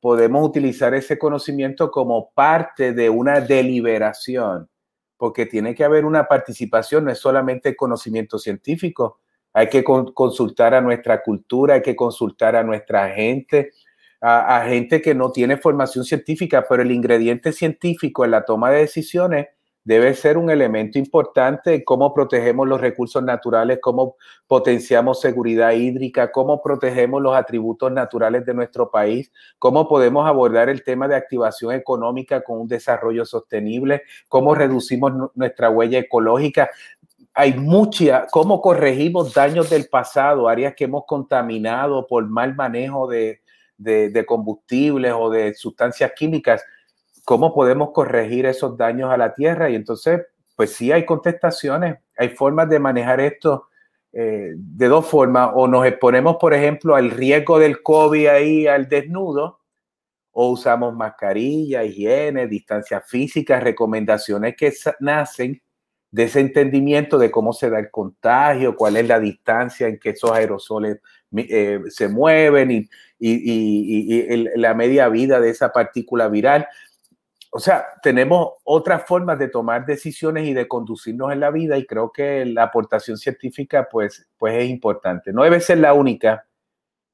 podemos 0.00 0.46
utilizar 0.48 0.94
ese 0.94 1.18
conocimiento 1.18 1.90
como 1.90 2.30
parte 2.30 2.92
de 2.92 3.10
una 3.10 3.40
deliberación, 3.40 4.68
porque 5.16 5.46
tiene 5.46 5.74
que 5.74 5.82
haber 5.82 6.04
una 6.04 6.28
participación, 6.28 7.06
no 7.06 7.10
es 7.10 7.18
solamente 7.18 7.74
conocimiento 7.74 8.38
científico, 8.38 9.20
hay 9.54 9.68
que 9.68 9.84
consultar 9.84 10.74
a 10.74 10.80
nuestra 10.80 11.22
cultura, 11.22 11.74
hay 11.74 11.82
que 11.82 11.94
consultar 11.94 12.56
a 12.56 12.64
nuestra 12.64 13.08
gente, 13.10 13.70
a, 14.20 14.64
gente 14.66 15.00
que 15.00 15.14
no 15.14 15.30
tiene 15.30 15.56
formación 15.58 16.04
científica, 16.04 16.64
pero 16.68 16.82
el 16.82 16.90
ingrediente 16.90 17.52
científico 17.52 18.24
en 18.24 18.32
la 18.32 18.44
toma 18.44 18.70
de 18.70 18.80
decisiones 18.80 19.46
debe 19.84 20.14
ser 20.14 20.38
un 20.38 20.50
elemento 20.50 20.98
importante 20.98 21.84
cómo 21.84 22.14
protegemos 22.14 22.66
los 22.66 22.80
recursos 22.80 23.22
naturales, 23.22 23.78
cómo 23.82 24.16
potenciamos 24.46 25.20
seguridad 25.20 25.72
hídrica, 25.72 26.32
cómo 26.32 26.62
protegemos 26.62 27.20
los 27.20 27.36
atributos 27.36 27.92
naturales 27.92 28.46
de 28.46 28.54
nuestro 28.54 28.90
país, 28.90 29.30
cómo 29.58 29.86
podemos 29.86 30.26
abordar 30.26 30.70
el 30.70 30.82
tema 30.82 31.06
de 31.06 31.16
activación 31.16 31.74
económica 31.74 32.42
con 32.42 32.60
un 32.60 32.68
desarrollo 32.68 33.26
sostenible, 33.26 34.02
cómo 34.28 34.54
reducimos 34.54 35.12
nuestra 35.34 35.68
huella 35.68 35.98
ecológica. 35.98 36.70
Hay 37.34 37.54
mucha, 37.54 38.26
cómo 38.30 38.60
corregimos 38.60 39.34
daños 39.34 39.68
del 39.68 39.88
pasado, 39.88 40.48
áreas 40.48 40.74
que 40.74 40.84
hemos 40.84 41.04
contaminado 41.06 42.06
por 42.06 42.28
mal 42.28 42.54
manejo 42.54 43.08
de, 43.08 43.42
de, 43.76 44.26
combustibles 44.26 45.12
o 45.16 45.30
de 45.30 45.54
sustancias 45.54 46.12
químicas, 46.16 46.64
¿cómo 47.24 47.52
podemos 47.54 47.90
corregir 47.92 48.46
esos 48.46 48.76
daños 48.76 49.10
a 49.10 49.16
la 49.16 49.34
tierra? 49.34 49.70
Y 49.70 49.74
entonces, 49.74 50.22
pues 50.56 50.72
sí 50.72 50.92
hay 50.92 51.04
contestaciones, 51.04 51.98
hay 52.16 52.28
formas 52.30 52.68
de 52.68 52.78
manejar 52.78 53.20
esto 53.20 53.68
eh, 54.12 54.52
de 54.56 54.86
dos 54.86 55.06
formas, 55.06 55.50
o 55.54 55.66
nos 55.66 55.84
exponemos, 55.86 56.36
por 56.36 56.54
ejemplo, 56.54 56.94
al 56.94 57.10
riesgo 57.10 57.58
del 57.58 57.82
COVID 57.82 58.28
ahí 58.28 58.66
al 58.66 58.88
desnudo, 58.88 59.60
o 60.30 60.50
usamos 60.50 60.94
mascarilla, 60.94 61.84
higiene, 61.84 62.46
distancia 62.46 63.00
física, 63.00 63.60
recomendaciones 63.60 64.56
que 64.56 64.72
nacen 65.00 65.60
de 66.14 66.22
ese 66.22 66.38
entendimiento 66.38 67.18
de 67.18 67.32
cómo 67.32 67.52
se 67.52 67.68
da 67.68 67.80
el 67.80 67.90
contagio, 67.90 68.76
cuál 68.76 68.96
es 68.96 69.08
la 69.08 69.18
distancia 69.18 69.88
en 69.88 69.98
que 69.98 70.10
esos 70.10 70.30
aerosoles 70.30 71.00
eh, 71.36 71.80
se 71.88 72.06
mueven 72.06 72.88
y, 73.18 74.48
la 74.54 74.74
media 74.74 75.08
vida 75.08 75.40
de 75.40 75.50
esa 75.50 75.72
partícula 75.72 76.28
viral. 76.28 76.68
O 77.50 77.58
sea, 77.58 77.84
tenemos 78.00 78.52
otras 78.62 79.04
formas 79.04 79.40
de 79.40 79.48
tomar 79.48 79.86
decisiones 79.86 80.46
y 80.46 80.54
de 80.54 80.68
conducirnos 80.68 81.32
en 81.32 81.40
la 81.40 81.50
vida 81.50 81.78
y 81.78 81.84
creo 81.84 82.12
que 82.12 82.44
la 82.44 82.62
aportación 82.62 83.16
científica 83.16 83.88
pues, 83.90 84.28
pues 84.38 84.54
es 84.54 84.70
importante. 84.70 85.32
No 85.32 85.42
debe 85.42 85.58
ser 85.58 85.78
la 85.78 85.94
única, 85.94 86.46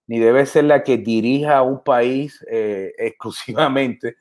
ni 0.09 0.19
debe 0.19 0.45
ser 0.45 0.64
la 0.64 0.83
que 0.83 0.99
dirija 0.99 1.57
a 1.57 1.62
un 1.62 1.83
país 1.83 2.45
eh, 2.50 2.92
exclusivamente. 2.99 4.16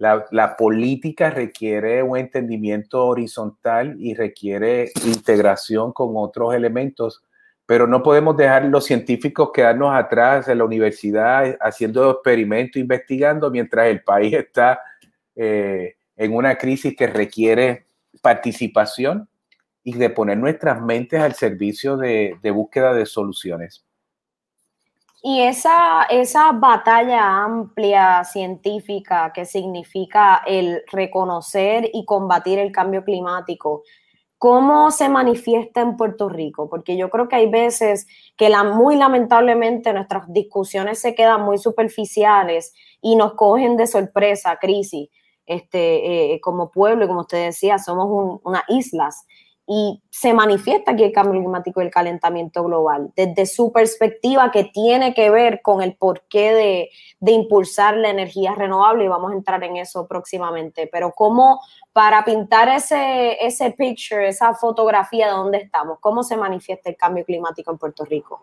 La, 0.00 0.56
política 0.56 1.30
requiere 1.30 2.02
un 2.02 2.16
entendimiento 2.16 3.06
horizontal 3.06 3.96
y 3.98 4.14
requiere 4.14 4.90
integración 5.04 5.92
con 5.92 6.12
otros 6.16 6.54
elementos 6.54 7.22
pero 7.70 7.86
no 7.86 8.02
podemos 8.02 8.36
dejar 8.36 8.64
los 8.64 8.84
científicos 8.84 9.50
quedarnos 9.54 9.94
atrás 9.94 10.48
en 10.48 10.58
la 10.58 10.64
universidad 10.64 11.56
haciendo 11.60 12.10
experimentos, 12.10 12.82
investigando, 12.82 13.48
mientras 13.48 13.86
el 13.86 14.02
país 14.02 14.34
está 14.34 14.80
eh, 15.36 15.94
en 16.16 16.34
una 16.34 16.58
crisis 16.58 16.96
que 16.96 17.06
requiere 17.06 17.86
participación 18.20 19.28
y 19.84 19.92
de 19.92 20.10
poner 20.10 20.36
nuestras 20.36 20.82
mentes 20.82 21.20
al 21.20 21.34
servicio 21.34 21.96
de, 21.96 22.36
búsqueda 22.52 22.92
de 22.92 23.06
soluciones. 23.06 23.84
Y 25.22 25.42
esa, 25.42 26.04
esa 26.04 26.52
batalla 26.52 27.44
amplia 27.44 28.24
científica 28.24 29.32
que 29.34 29.44
significa 29.44 30.42
el 30.46 30.82
reconocer 30.90 31.90
y 31.92 32.06
combatir 32.06 32.58
el 32.58 32.72
cambio 32.72 33.04
climático, 33.04 33.82
¿Cómo 34.40 34.90
se 34.90 35.10
manifiesta 35.10 35.82
en 35.82 35.98
Puerto 35.98 36.30
Rico? 36.30 36.70
Porque 36.70 36.96
yo 36.96 37.10
creo 37.10 37.28
que 37.28 37.36
hay 37.36 37.50
veces 37.50 38.06
que 38.38 38.48
la, 38.48 38.64
muy 38.64 38.96
lamentablemente 38.96 39.92
nuestras 39.92 40.32
discusiones 40.32 40.98
se 40.98 41.14
quedan 41.14 41.42
muy 41.42 41.58
superficiales 41.58 42.72
y 43.02 43.16
nos 43.16 43.34
cogen 43.34 43.76
de 43.76 43.86
sorpresa, 43.86 44.56
crisis. 44.58 45.10
Este, 45.44 46.32
eh, 46.32 46.40
como 46.40 46.70
pueblo, 46.70 47.04
y 47.04 47.08
como 47.08 47.20
usted 47.20 47.44
decía, 47.44 47.76
somos 47.76 48.40
unas 48.42 48.62
islas 48.68 49.26
y 49.72 50.02
se 50.10 50.34
manifiesta 50.34 50.90
aquí 50.90 51.04
el 51.04 51.12
cambio 51.12 51.38
climático 51.38 51.80
y 51.80 51.84
el 51.84 51.92
calentamiento 51.92 52.64
global, 52.64 53.12
desde 53.14 53.46
su 53.46 53.70
perspectiva 53.70 54.50
que 54.50 54.64
tiene 54.64 55.14
que 55.14 55.30
ver 55.30 55.62
con 55.62 55.80
el 55.80 55.94
porqué 55.94 56.52
de, 56.52 56.90
de 57.20 57.30
impulsar 57.30 57.96
la 57.96 58.10
energía 58.10 58.52
renovable 58.56 59.04
y 59.04 59.08
vamos 59.08 59.30
a 59.30 59.36
entrar 59.36 59.62
en 59.62 59.76
eso 59.76 60.08
próximamente, 60.08 60.88
pero 60.90 61.12
cómo 61.12 61.60
para 61.92 62.24
pintar 62.24 62.68
ese, 62.68 63.36
ese 63.46 63.70
picture, 63.70 64.26
esa 64.26 64.54
fotografía 64.54 65.26
de 65.26 65.34
dónde 65.34 65.58
estamos, 65.58 65.98
cómo 66.00 66.24
se 66.24 66.36
manifiesta 66.36 66.90
el 66.90 66.96
cambio 66.96 67.24
climático 67.24 67.70
en 67.70 67.78
Puerto 67.78 68.04
Rico. 68.04 68.42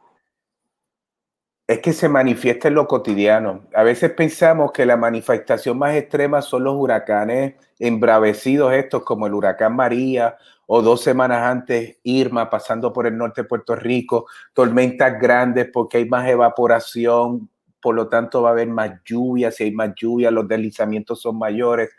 Es 1.67 1.79
que 1.79 1.91
se 1.91 2.07
manifiesta 2.07 2.69
en 2.69 2.75
lo 2.75 2.87
cotidiano. 2.87 3.65
A 3.75 3.83
veces 3.83 4.11
pensamos 4.11 4.71
que 4.71 4.85
la 4.85 4.95
manifestación 4.95 5.77
más 5.77 5.93
extrema 5.93 6.41
son 6.41 6.63
los 6.63 6.75
huracanes 6.75 7.55
embravecidos 7.79 8.71
estos 8.71 9.03
como 9.03 9.27
el 9.27 9.33
huracán 9.33 9.75
María 9.75 10.37
o 10.67 10.81
dos 10.81 11.01
semanas 11.01 11.41
antes 11.41 11.97
Irma 12.03 12.49
pasando 12.49 12.93
por 12.93 13.07
el 13.07 13.17
norte 13.17 13.41
de 13.41 13.47
Puerto 13.47 13.75
Rico, 13.75 14.27
tormentas 14.53 15.19
grandes 15.19 15.69
porque 15.73 15.97
hay 15.97 16.05
más 16.05 16.27
evaporación, 16.29 17.49
por 17.81 17.95
lo 17.95 18.09
tanto 18.09 18.41
va 18.41 18.49
a 18.49 18.51
haber 18.51 18.67
más 18.67 18.91
lluvia, 19.05 19.51
si 19.51 19.63
hay 19.63 19.71
más 19.71 19.93
lluvia 19.95 20.29
los 20.29 20.47
deslizamientos 20.47 21.21
son 21.21 21.37
mayores, 21.37 21.89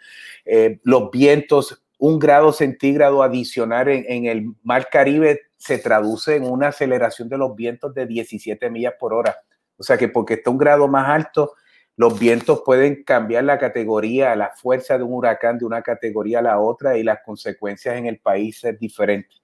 eh, 0.44 0.78
los 0.84 1.10
vientos, 1.10 1.82
un 1.98 2.18
grado 2.18 2.52
centígrado 2.52 3.22
adicional 3.22 3.88
en, 3.88 4.04
en, 4.06 4.26
el 4.26 4.52
mar 4.62 4.88
Caribe 4.90 5.40
se 5.56 5.78
traduce 5.78 6.36
en 6.36 6.44
una 6.44 6.68
aceleración 6.68 7.28
de 7.28 7.38
los 7.38 7.56
vientos 7.56 7.92
de 7.94 8.06
17 8.06 8.70
millas 8.70 8.94
por 9.00 9.12
hora. 9.12 9.36
O 9.78 9.82
sea 9.82 9.96
que 9.96 10.08
porque 10.08 10.34
está 10.34 10.50
un 10.50 10.58
grado 10.58 10.86
más 10.88 11.08
alto, 11.08 11.54
los 11.98 12.16
vientos 12.16 12.62
pueden 12.64 13.02
cambiar 13.02 13.42
la 13.42 13.58
categoría, 13.58 14.36
la 14.36 14.50
fuerza 14.50 14.96
de 14.96 15.02
un 15.02 15.14
huracán 15.14 15.58
de 15.58 15.64
una 15.64 15.82
categoría 15.82 16.38
a 16.38 16.42
la 16.42 16.60
otra 16.60 16.96
y 16.96 17.02
las 17.02 17.18
consecuencias 17.26 17.96
en 17.96 18.06
el 18.06 18.20
país 18.20 18.62
es 18.62 18.78
diferente. 18.78 19.34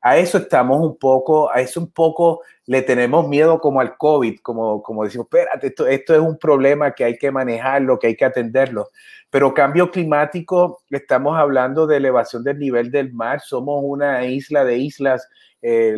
A 0.00 0.16
eso 0.16 0.38
estamos 0.38 0.80
un 0.80 0.96
poco, 0.98 1.50
a 1.52 1.60
eso 1.60 1.80
un 1.80 1.90
poco 1.90 2.42
le 2.66 2.82
tenemos 2.82 3.26
miedo 3.28 3.58
como 3.60 3.80
al 3.80 3.96
COVID, 3.96 4.38
como, 4.38 4.84
como 4.84 5.02
decimos, 5.02 5.26
espérate, 5.26 5.66
esto, 5.66 5.88
esto 5.88 6.14
es 6.14 6.20
un 6.20 6.38
problema 6.38 6.92
que 6.92 7.02
hay 7.02 7.18
que 7.18 7.32
manejarlo, 7.32 7.98
que 7.98 8.06
hay 8.06 8.16
que 8.16 8.24
atenderlo. 8.24 8.90
Pero 9.28 9.52
cambio 9.52 9.90
climático, 9.90 10.82
estamos 10.90 11.36
hablando 11.36 11.88
de 11.88 11.96
elevación 11.96 12.44
del 12.44 12.60
nivel 12.60 12.92
del 12.92 13.12
mar, 13.12 13.40
somos 13.40 13.80
una 13.82 14.24
isla 14.26 14.64
de 14.64 14.78
islas, 14.78 15.28
eh, 15.60 15.96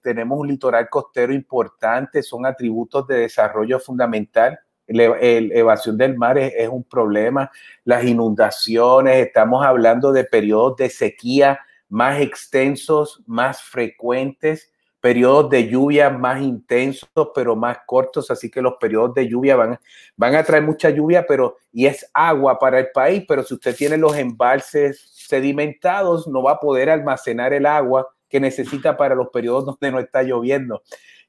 tenemos 0.00 0.38
un 0.38 0.48
litoral 0.48 0.88
costero 0.88 1.34
importante, 1.34 2.22
son 2.22 2.46
atributos 2.46 3.06
de 3.06 3.16
desarrollo 3.16 3.78
fundamental 3.78 4.58
la 4.86 5.16
evasión 5.20 5.96
del 5.96 6.16
mar 6.16 6.38
es, 6.38 6.68
un 6.68 6.84
problema, 6.84 7.50
las 7.84 8.04
inundaciones, 8.04 9.26
estamos 9.26 9.64
hablando 9.64 10.12
de 10.12 10.24
periodos 10.24 10.76
de 10.76 10.90
sequía 10.90 11.60
más 11.88 12.20
extensos, 12.20 13.22
más 13.26 13.62
frecuentes, 13.62 14.72
periodos 15.00 15.50
de 15.50 15.68
lluvia 15.68 16.10
más 16.10 16.40
intensos, 16.40 17.08
pero 17.34 17.56
más 17.56 17.78
cortos, 17.86 18.30
así 18.30 18.50
que 18.50 18.62
los 18.62 18.74
periodos 18.80 19.14
de 19.14 19.28
lluvia 19.28 19.56
van, 19.56 19.78
van 20.16 20.34
a 20.36 20.44
traer 20.44 20.62
mucha 20.62 20.90
lluvia, 20.90 21.26
pero 21.26 21.56
y 21.72 21.86
es 21.86 22.08
agua 22.14 22.58
para 22.58 22.78
el 22.78 22.90
país, 22.92 23.24
pero 23.26 23.42
si 23.42 23.54
usted 23.54 23.74
tiene 23.74 23.96
los 23.96 24.16
embalses 24.16 25.02
sedimentados, 25.12 26.28
no 26.28 26.42
va 26.42 26.52
a 26.52 26.60
poder 26.60 26.88
almacenar 26.88 27.52
el 27.52 27.66
agua 27.66 28.08
que 28.28 28.38
necesita 28.40 28.96
para 28.96 29.14
los 29.14 29.28
periodos 29.28 29.66
donde 29.66 29.90
no 29.90 29.98
está 29.98 30.22
lloviendo. 30.22 30.82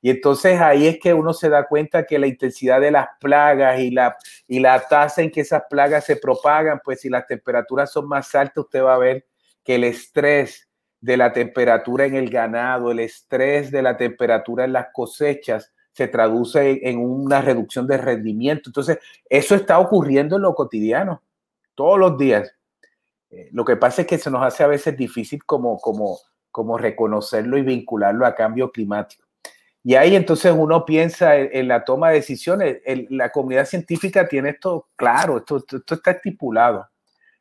Y 0.04 0.10
entonces 0.10 0.60
ahí 0.60 0.86
es 0.86 1.00
que 1.00 1.14
uno 1.14 1.32
se 1.32 1.48
da 1.48 1.66
cuenta 1.66 2.06
que 2.06 2.20
la 2.20 2.28
intensidad 2.28 2.82
de 2.82 2.92
las 2.92 3.08
plagas 3.22 3.80
y 3.80 3.90
la, 3.90 4.18
y 4.50 4.60
la 4.60 4.86
tasa 4.86 5.22
en 5.22 5.32
que 5.32 5.40
esas 5.40 5.64
plagas 5.70 6.04
se 6.04 6.18
propagan, 6.18 6.82
pues 6.84 7.00
si 7.00 7.10
las 7.10 7.26
temperaturas 7.26 7.90
son 7.90 8.10
más 8.10 8.36
altas, 8.36 8.66
usted 8.66 8.84
va 8.84 8.96
a 8.96 8.98
ver 8.98 9.26
que 9.64 9.76
el 9.76 9.86
estrés 9.86 10.70
de 11.00 11.16
la 11.16 11.32
temperatura 11.32 12.04
en 12.04 12.16
el 12.16 12.30
ganado, 12.30 12.92
el 12.92 13.00
estrés 13.00 13.72
de 13.72 13.82
la 13.82 13.96
temperatura 13.96 14.66
en 14.66 14.74
las 14.74 14.88
cosechas, 14.92 15.72
se 15.94 16.10
traduce 16.10 16.82
en 16.84 17.00
una 17.00 17.40
reducción 17.40 17.88
de 17.88 17.98
rendimiento. 17.98 18.68
Entonces, 18.68 19.00
eso 19.30 19.56
está 19.56 19.80
ocurriendo 19.80 20.36
en 20.36 20.42
lo 20.42 20.54
cotidiano, 20.54 21.24
todos 21.76 21.98
los 21.98 22.18
días. 22.18 22.54
Eh, 23.30 23.48
lo 23.54 23.64
que 23.64 23.78
pasa 23.78 24.02
es 24.02 24.08
que 24.10 24.18
se 24.18 24.30
nos 24.30 24.44
hace 24.44 24.64
a 24.64 24.68
veces 24.68 24.98
difícil 24.98 25.46
como, 25.46 25.80
como, 25.80 26.20
como 26.52 26.78
reconocerlo 26.78 27.58
y 27.58 27.62
vincularlo 27.62 28.26
a 28.26 28.36
cambio 28.36 28.70
climático. 28.70 29.23
Y 29.84 29.96
ahí 29.96 30.16
entonces 30.16 30.54
uno 30.56 30.86
piensa 30.86 31.36
en, 31.36 31.68
la 31.68 31.84
toma 31.84 32.10
de 32.10 32.16
decisiones. 32.16 32.78
la 33.10 33.32
comunidad 33.32 33.66
científica 33.66 34.28
tiene 34.28 34.52
esto 34.52 34.88
claro, 34.96 35.38
esto, 35.38 35.58
esto, 35.58 35.96
está 35.96 36.12
estipulado. 36.12 36.88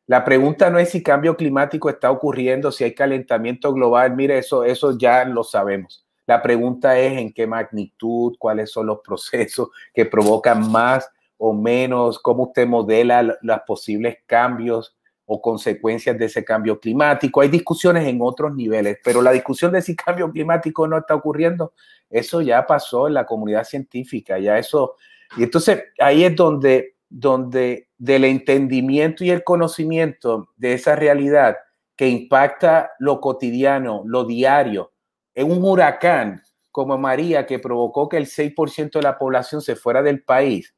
La 0.07 0.25
pregunta 0.25 0.69
no 0.69 0.77
es 0.77 0.89
si 0.89 1.01
cambio 1.01 1.37
climático 1.37 1.89
está 1.89 2.11
ocurriendo, 2.11 2.71
si 2.71 2.83
hay 2.83 2.93
calentamiento 2.93 3.73
global. 3.73 4.13
Mire, 4.15 4.37
eso, 4.37 4.65
eso 4.65 4.97
ya 4.97 5.23
lo 5.23 5.45
sabemos. 5.45 6.05
La 6.25 6.41
pregunta 6.41 6.99
es 6.99 7.17
en 7.17 7.31
qué 7.33 7.47
magnitud, 7.47 8.35
cuáles 8.37 8.71
son 8.71 8.87
los 8.87 8.99
procesos 9.05 9.69
que 9.93 10.05
provocan 10.05 10.69
más 10.69 11.09
o 11.37 11.53
menos, 11.53 12.19
cómo 12.19 12.43
usted 12.43 12.67
modela 12.67 13.37
los 13.41 13.59
posibles 13.65 14.17
cambios 14.25 14.97
o 15.25 15.41
consecuencias 15.41 16.17
de 16.17 16.25
ese 16.25 16.43
cambio 16.43 16.79
climático. 16.79 17.41
Hay 17.41 17.49
discusiones 17.49 18.07
en 18.07 18.19
otros 18.21 18.55
niveles, 18.55 18.97
pero 19.03 19.21
la 19.21 19.31
discusión 19.31 19.71
de 19.71 19.81
si 19.81 19.95
cambio 19.95 20.31
climático 20.31 20.87
no 20.87 20.97
está 20.97 21.15
ocurriendo, 21.15 21.73
eso 22.09 22.41
ya 22.41 22.65
pasó 22.65 23.07
en 23.07 23.15
la 23.15 23.25
comunidad 23.25 23.63
científica, 23.63 24.37
ya 24.39 24.57
eso. 24.57 24.95
Y 25.37 25.43
entonces 25.43 25.83
ahí 25.99 26.23
es 26.23 26.35
donde, 26.35 26.95
donde 27.09 27.89
del 27.97 28.25
entendimiento 28.25 29.23
y 29.23 29.31
el 29.31 29.43
conocimiento 29.43 30.49
de 30.57 30.73
esa 30.73 30.95
realidad 30.95 31.57
que 31.95 32.09
impacta 32.09 32.91
lo 32.99 33.21
cotidiano, 33.21 34.03
lo 34.05 34.25
diario, 34.25 34.91
en 35.35 35.51
un 35.51 35.63
huracán 35.63 36.41
como 36.71 36.97
María 36.97 37.45
que 37.45 37.59
provocó 37.59 38.09
que 38.09 38.17
el 38.17 38.25
6% 38.25 38.93
de 38.93 39.01
la 39.01 39.17
población 39.17 39.61
se 39.61 39.75
fuera 39.75 40.01
del 40.01 40.23
país, 40.23 40.73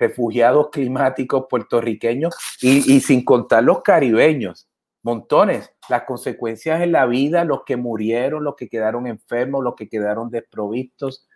refugiados 0.00 0.70
climáticos 0.70 1.44
puertorriqueños 1.48 2.34
y, 2.62 3.00
sin 3.00 3.22
contar 3.22 3.62
los 3.62 3.82
caribeños, 3.82 4.66
montones, 5.02 5.70
las 5.90 6.04
consecuencias 6.04 6.80
en 6.80 6.92
la 6.92 7.04
vida, 7.04 7.44
los 7.44 7.64
que 7.64 7.76
murieron, 7.76 8.42
los 8.42 8.56
que 8.56 8.68
quedaron 8.68 9.06
enfermos, 9.06 9.62
los 9.62 9.74
que 9.74 9.88
quedaron 9.88 10.30
desprovistos. 10.30 11.28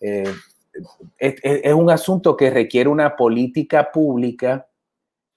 Eh, 0.00 0.30
es, 1.18 1.72
un 1.72 1.90
asunto 1.90 2.36
que 2.36 2.50
requiere 2.50 2.90
una 2.90 3.16
política 3.16 3.90
pública 3.90 4.68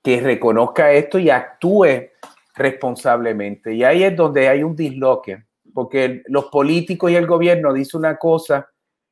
que 0.03 0.19
reconozca 0.19 0.91
esto 0.91 1.19
y 1.19 1.29
actúe 1.29 2.09
responsablemente. 2.53 3.73
Y 3.73 3.83
ahí 3.83 4.03
es 4.03 4.15
donde 4.15 4.49
hay 4.49 4.63
un 4.63 4.75
disloque, 4.75 5.45
porque 5.73 6.23
los 6.27 6.45
políticos 6.45 7.11
y 7.11 7.15
el 7.15 7.27
gobierno 7.27 7.71
dicen 7.71 7.99
una 7.99 8.17
cosa 8.17 8.67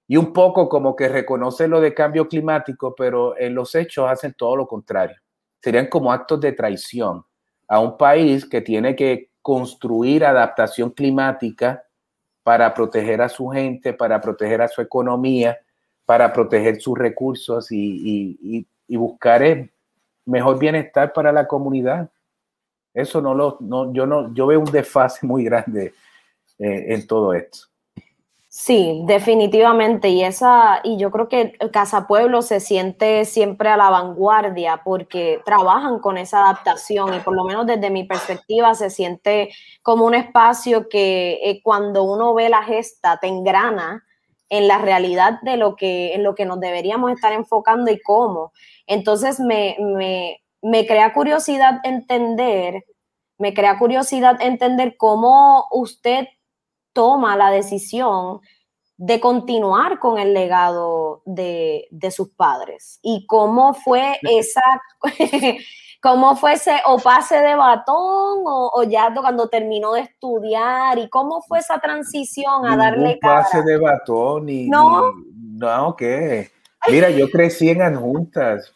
y 0.07 0.17
un 0.17 0.33
poco 0.33 0.69
como 0.69 0.95
que 0.95 1.07
reconoce 1.07 1.67
lo 1.67 1.81
de 1.81 1.93
cambio 1.93 2.27
climático, 2.27 2.93
pero 2.95 3.37
en 3.37 3.55
los 3.55 3.73
hechos 3.73 4.09
hacen 4.09 4.33
todo 4.33 4.55
lo 4.55 4.67
contrario. 4.67 5.17
Serían 5.61 5.87
como 5.87 6.11
actos 6.11 6.39
de 6.41 6.51
traición 6.51 7.25
a 7.67 7.79
un 7.79 7.97
país 7.97 8.45
que 8.45 8.61
tiene 8.61 8.95
que 8.95 9.31
construir 9.41 10.25
adaptación 10.25 10.91
climática 10.91 11.83
para 12.43 12.73
proteger 12.73 13.21
a 13.21 13.29
su 13.29 13.47
gente, 13.47 13.93
para 13.93 14.21
proteger 14.21 14.61
a 14.61 14.67
su 14.67 14.81
economía, 14.81 15.57
para 16.05 16.31
proteger 16.31 16.79
sus 16.79 16.97
recursos 16.97 17.67
y, 17.71 18.67
buscar 18.87 19.41
el 19.41 19.71
mejor 20.25 20.59
bienestar 20.59 21.11
para 21.11 21.31
la 21.31 21.47
comunidad. 21.47 22.09
Eso 22.93 23.19
no 23.19 23.33
lo, 23.33 23.57
no, 23.59 23.91
yo 23.91 24.05
no, 24.05 24.33
yo 24.33 24.45
veo 24.45 24.59
un 24.59 24.71
desfase 24.71 25.25
muy 25.25 25.43
grande 25.43 25.93
eh, 26.59 26.85
en 26.93 27.07
todo 27.07 27.33
esto. 27.33 27.67
Sí, 28.57 29.01
definitivamente. 29.03 30.07
Y 30.09 30.23
esa, 30.23 30.79
y 30.81 30.97
yo 30.97 31.11
creo 31.11 31.27
que 31.27 31.57
Casa 31.73 32.07
Pueblo 32.07 32.41
se 32.41 32.61
siente 32.61 33.25
siempre 33.25 33.67
a 33.67 33.75
la 33.75 33.89
vanguardia 33.89 34.81
porque 34.85 35.41
trabajan 35.43 35.99
con 35.99 36.17
esa 36.17 36.39
adaptación 36.39 37.13
y 37.13 37.19
por 37.19 37.35
lo 37.35 37.43
menos 37.43 37.65
desde 37.65 37.89
mi 37.89 38.05
perspectiva 38.05 38.73
se 38.73 38.89
siente 38.89 39.49
como 39.83 40.05
un 40.05 40.15
espacio 40.15 40.87
que 40.87 41.33
eh, 41.43 41.59
cuando 41.63 42.03
uno 42.03 42.33
ve 42.33 42.47
la 42.47 42.63
gesta 42.63 43.19
te 43.19 43.27
engrana 43.27 44.05
en 44.47 44.69
la 44.69 44.77
realidad 44.77 45.41
de 45.41 45.57
lo 45.57 45.75
que, 45.75 46.13
en 46.13 46.23
lo 46.23 46.33
que 46.33 46.45
nos 46.45 46.61
deberíamos 46.61 47.11
estar 47.11 47.33
enfocando 47.33 47.91
y 47.91 47.99
cómo. 48.01 48.53
Entonces 48.87 49.37
me, 49.37 49.75
me, 49.81 50.41
me 50.61 50.87
crea 50.87 51.11
curiosidad 51.11 51.81
entender, 51.83 52.85
me 53.37 53.53
crea 53.53 53.77
curiosidad 53.77 54.41
entender 54.41 54.95
cómo 54.95 55.65
usted 55.71 56.29
toma 56.95 57.35
la 57.35 57.51
decisión 57.51 58.39
de 58.97 59.19
continuar 59.19 59.99
con 59.99 60.17
el 60.17 60.33
legado 60.33 61.21
de, 61.25 61.89
sus 62.09 62.29
padres 62.29 62.99
y 63.03 63.27
cómo 63.27 63.73
fue 63.73 64.17
esa, 64.21 64.61
cómo 66.01 66.37
fue 66.37 66.53
ese 66.53 66.77
o 66.85 66.97
pase 66.97 67.41
de 67.41 67.55
batón 67.55 68.43
o, 68.45 68.83
ya 68.87 69.13
cuando 69.13 69.49
terminó 69.49 69.93
de 69.93 70.01
estudiar 70.01 70.97
y 70.97 71.09
cómo 71.09 71.41
fue 71.41 71.59
esa 71.59 71.79
transición 71.79 72.65
a 72.65 72.77
darle 72.77 73.19
cara. 73.19 73.41
pase 73.41 73.61
de 73.63 73.77
batón 73.77 74.47
y 74.47 74.69
no, 74.69 75.11
no, 75.35 75.95
¿qué? 75.97 76.49
Mira, 76.89 77.09
yo 77.09 77.29
crecí 77.29 77.69
en 77.69 77.81
adjuntas 77.81 78.73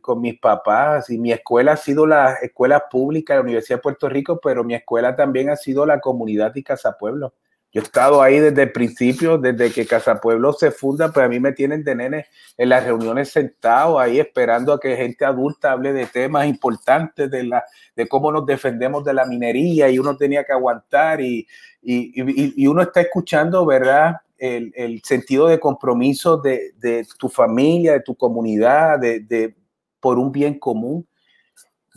con 0.00 0.22
mis 0.22 0.38
papás 0.38 1.10
y 1.10 1.18
mi 1.18 1.30
escuela 1.30 1.72
ha 1.72 1.76
sido 1.76 2.06
la 2.06 2.34
escuela 2.40 2.88
pública 2.88 3.34
de 3.34 3.38
la 3.38 3.42
Universidad 3.42 3.76
de 3.76 3.82
Puerto 3.82 4.08
Rico, 4.08 4.40
pero 4.42 4.64
mi 4.64 4.74
escuela 4.74 5.14
también 5.14 5.50
ha 5.50 5.56
sido 5.56 5.84
la 5.84 6.00
comunidad 6.00 6.54
y 6.56 6.62
Casa 6.62 6.96
Pueblo. 6.96 7.34
Yo 7.70 7.82
he 7.82 7.84
estado 7.84 8.22
ahí 8.22 8.38
desde 8.38 8.62
el 8.62 8.72
principio, 8.72 9.36
desde 9.36 9.70
que 9.70 9.86
Casa 9.86 10.20
Pueblo 10.20 10.54
se 10.54 10.70
funda, 10.70 11.12
pues 11.12 11.26
a 11.26 11.28
mí 11.28 11.38
me 11.38 11.52
tienen 11.52 11.84
de 11.84 11.94
nene 11.94 12.26
en 12.56 12.68
las 12.70 12.84
reuniones 12.84 13.30
sentado 13.30 13.98
ahí 13.98 14.18
esperando 14.18 14.72
a 14.72 14.80
que 14.80 14.96
gente 14.96 15.24
adulta 15.26 15.72
hable 15.72 15.92
de 15.92 16.06
temas 16.06 16.46
importantes, 16.46 17.30
de, 17.30 17.44
la, 17.44 17.64
de 17.94 18.08
cómo 18.08 18.32
nos 18.32 18.46
defendemos 18.46 19.04
de 19.04 19.12
la 19.12 19.26
minería 19.26 19.90
y 19.90 19.98
uno 19.98 20.16
tenía 20.16 20.44
que 20.44 20.52
aguantar 20.52 21.20
y, 21.20 21.46
y, 21.82 22.62
y, 22.62 22.66
uno 22.66 22.82
está 22.82 23.00
escuchando, 23.00 23.64
¿verdad? 23.64 24.16
El, 24.36 24.72
el 24.74 25.02
sentido 25.02 25.46
de 25.46 25.60
compromiso 25.60 26.36
de, 26.38 26.72
de, 26.76 27.06
tu 27.18 27.28
familia, 27.28 27.92
de 27.92 28.00
tu 28.00 28.14
comunidad, 28.14 28.98
de, 28.98 29.20
de, 29.20 29.56
por 30.00 30.18
un 30.18 30.30
bien 30.30 30.58
común. 30.58 31.07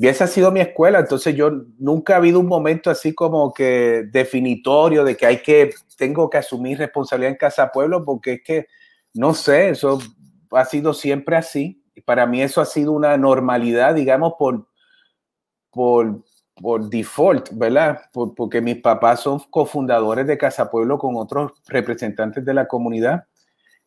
Y 0.01 0.07
esa 0.07 0.23
ha 0.23 0.27
sido 0.27 0.49
mi 0.49 0.61
escuela, 0.61 0.97
entonces 0.97 1.35
yo 1.35 1.51
nunca 1.77 2.15
ha 2.15 2.17
habido 2.17 2.39
un 2.39 2.47
momento 2.47 2.89
así 2.89 3.13
como 3.13 3.53
que 3.53 4.09
definitorio 4.11 5.03
de 5.03 5.15
que 5.15 5.27
hay 5.27 5.43
que, 5.43 5.75
tengo 5.95 6.27
que 6.27 6.39
asumir 6.39 6.79
responsabilidad 6.79 7.33
en 7.33 7.37
Casa 7.37 7.71
Pueblo, 7.71 8.03
porque 8.03 8.33
es 8.33 8.41
que, 8.43 8.65
no 9.13 9.35
sé, 9.35 9.69
eso 9.69 9.99
ha 10.53 10.65
sido 10.65 10.95
siempre 10.95 11.35
así. 11.35 11.83
Y 11.93 12.01
para 12.01 12.25
mí 12.25 12.41
eso 12.41 12.61
ha 12.61 12.65
sido 12.65 12.93
una 12.93 13.15
normalidad, 13.15 13.93
digamos, 13.93 14.33
por, 14.39 14.65
por, 15.69 16.23
por 16.59 16.89
default, 16.89 17.49
¿verdad? 17.51 18.01
porque 18.11 18.59
mis 18.59 18.77
papás 18.77 19.19
son 19.19 19.37
cofundadores 19.51 20.25
de 20.25 20.35
Casa 20.35 20.71
Pueblo 20.71 20.97
con 20.97 21.15
otros 21.15 21.51
representantes 21.67 22.43
de 22.43 22.55
la 22.55 22.67
comunidad. 22.67 23.25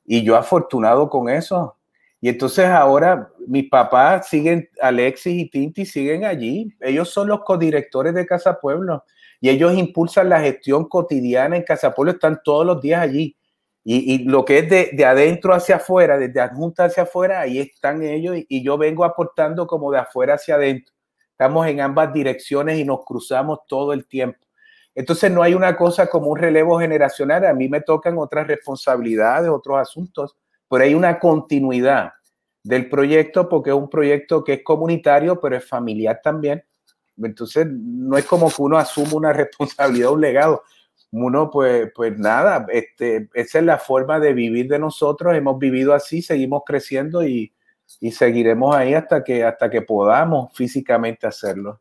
Y 0.05 0.23
yo 0.23 0.37
afortunado 0.37 1.11
con 1.11 1.29
eso, 1.29 1.77
y 2.25 2.31
entonces 2.31 2.65
ahora 2.65 3.31
mis 3.47 3.69
papás 3.69 4.31
siguen, 4.31 4.67
Alexis 4.81 5.43
y 5.43 5.51
Tinti 5.51 5.85
siguen 5.85 6.25
allí. 6.25 6.75
Ellos 6.81 7.11
son 7.11 7.29
los 7.29 7.41
codirectores 7.45 8.15
de 8.15 8.25
Casa 8.25 8.59
Pueblo 8.59 9.05
y 9.43 9.51
ellos 9.51 9.75
impulsan 9.75 10.31
la 10.31 10.41
gestión 10.41 10.89
cotidiana 10.89 11.55
en 11.55 11.65
Casa 11.65 11.95
Pueblo, 11.95 12.13
están 12.13 12.41
todos 12.43 12.65
los 12.65 12.81
días 12.81 13.03
allí. 13.03 13.37
Y, 13.85 14.25
lo 14.25 14.43
que 14.47 14.61
es 14.61 14.71
de, 14.71 14.91
de, 14.95 15.05
adentro 15.05 15.53
hacia 15.53 15.77
afuera, 15.77 16.17
desde 16.17 16.41
adjunta 16.41 16.87
hacia 16.87 17.03
afuera, 17.03 17.41
ahí 17.41 17.59
están 17.59 18.03
ellos 18.03 18.39
y, 18.39 18.47
y 18.49 18.65
yo 18.65 18.79
vengo 18.79 19.05
aportando 19.05 19.67
como 19.67 19.93
de 19.93 19.99
afuera 19.99 20.37
hacia 20.37 20.55
adentro. 20.55 20.95
Estamos 21.33 21.67
en 21.67 21.83
ambas 21.83 22.11
direcciones 22.11 22.79
y 22.79 22.87
nos 22.87 23.05
cruzamos 23.05 23.59
todo 23.69 23.93
el 23.93 24.07
tiempo. 24.07 24.39
Entonces 24.95 25.31
no 25.31 25.43
hay 25.43 25.53
una 25.53 25.77
cosa 25.77 26.07
como 26.07 26.29
un 26.29 26.39
relevo 26.39 26.81
generacional. 26.81 27.45
A 27.45 27.53
mí 27.53 27.69
me 27.69 27.83
tocan 27.83 28.17
otras 28.17 28.47
responsabilidades, 28.47 29.51
otros 29.51 29.79
asuntos 29.79 30.39
pero 30.69 30.85
hay 30.85 30.95
una 30.95 31.19
continuidad 31.19 32.13
del 32.63 32.89
proyecto 32.89 33.49
porque 33.49 33.71
es 33.71 33.77
un 33.77 33.91
proyecto 33.91 34.43
que 34.43 34.55
es 34.55 34.63
comunitario, 34.65 35.41
pero 35.41 35.57
es 35.57 35.69
familiar 35.69 36.21
también. 36.23 36.65
Entonces, 37.23 37.67
no 37.71 38.17
es 38.17 38.25
como 38.25 38.49
que 38.49 38.63
uno 38.63 38.79
asume 38.79 39.15
una 39.15 39.33
responsabilidad, 39.33 40.11
un 40.11 40.21
legado. 40.21 40.63
Uno, 41.13 41.49
pues, 41.49 41.93
pues 41.95 42.19
nada, 42.19 42.67
este, 42.71 43.29
esa 43.35 43.59
es 43.61 43.65
la 43.65 43.79
forma 43.79 44.19
de 44.19 44.33
vivir 44.33 44.67
de 44.67 44.81
nosotros. 44.81 45.37
Hemos 45.37 45.59
vivido 45.59 45.95
así, 45.95 46.23
seguimos 46.23 46.63
creciendo 46.67 47.25
y, 47.25 47.53
y 48.01 48.11
seguiremos 48.11 48.75
ahí 48.75 48.95
hasta 48.95 49.23
que, 49.23 49.45
hasta 49.45 49.71
que 49.71 49.83
podamos 49.83 50.53
físicamente 50.55 51.27
hacerlo. 51.27 51.81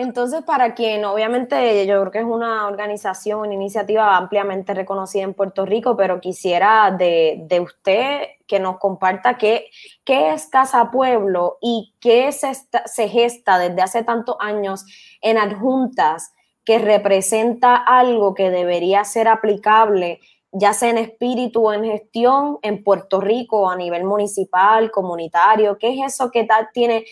Entonces, 0.00 0.42
para 0.44 0.74
quien 0.74 1.04
obviamente 1.04 1.86
yo 1.86 2.00
creo 2.00 2.10
que 2.10 2.18
es 2.20 2.24
una 2.24 2.66
organización, 2.66 3.40
una 3.40 3.52
iniciativa 3.52 4.16
ampliamente 4.16 4.72
reconocida 4.72 5.24
en 5.24 5.34
Puerto 5.34 5.66
Rico, 5.66 5.94
pero 5.94 6.22
quisiera 6.22 6.90
de, 6.90 7.60
usted 7.62 8.22
que 8.46 8.60
nos 8.60 8.78
comparta 8.78 9.36
qué, 9.36 9.66
qué, 10.02 10.32
es 10.32 10.46
Casa 10.46 10.90
Pueblo 10.90 11.58
y 11.60 11.92
qué 12.00 12.32
se, 12.32 12.50
se 12.86 13.08
gesta 13.08 13.58
desde 13.58 13.82
hace 13.82 14.02
tantos 14.02 14.36
años 14.40 14.86
en 15.20 15.36
adjuntas 15.36 16.32
que 16.64 16.78
representa 16.78 17.76
algo 17.76 18.32
que 18.32 18.48
debería 18.48 19.04
ser 19.04 19.28
aplicable 19.28 20.20
ya 20.50 20.72
sea 20.72 20.88
en 20.88 20.98
espíritu 20.98 21.68
o 21.68 21.72
en 21.74 21.84
gestión 21.84 22.58
en 22.62 22.82
Puerto 22.82 23.20
Rico 23.20 23.70
a 23.70 23.76
nivel 23.76 24.04
municipal, 24.04 24.90
comunitario, 24.90 25.76
¿qué 25.78 25.90
es 25.90 26.14
eso 26.14 26.30
que 26.30 26.48
tiene 26.72 27.04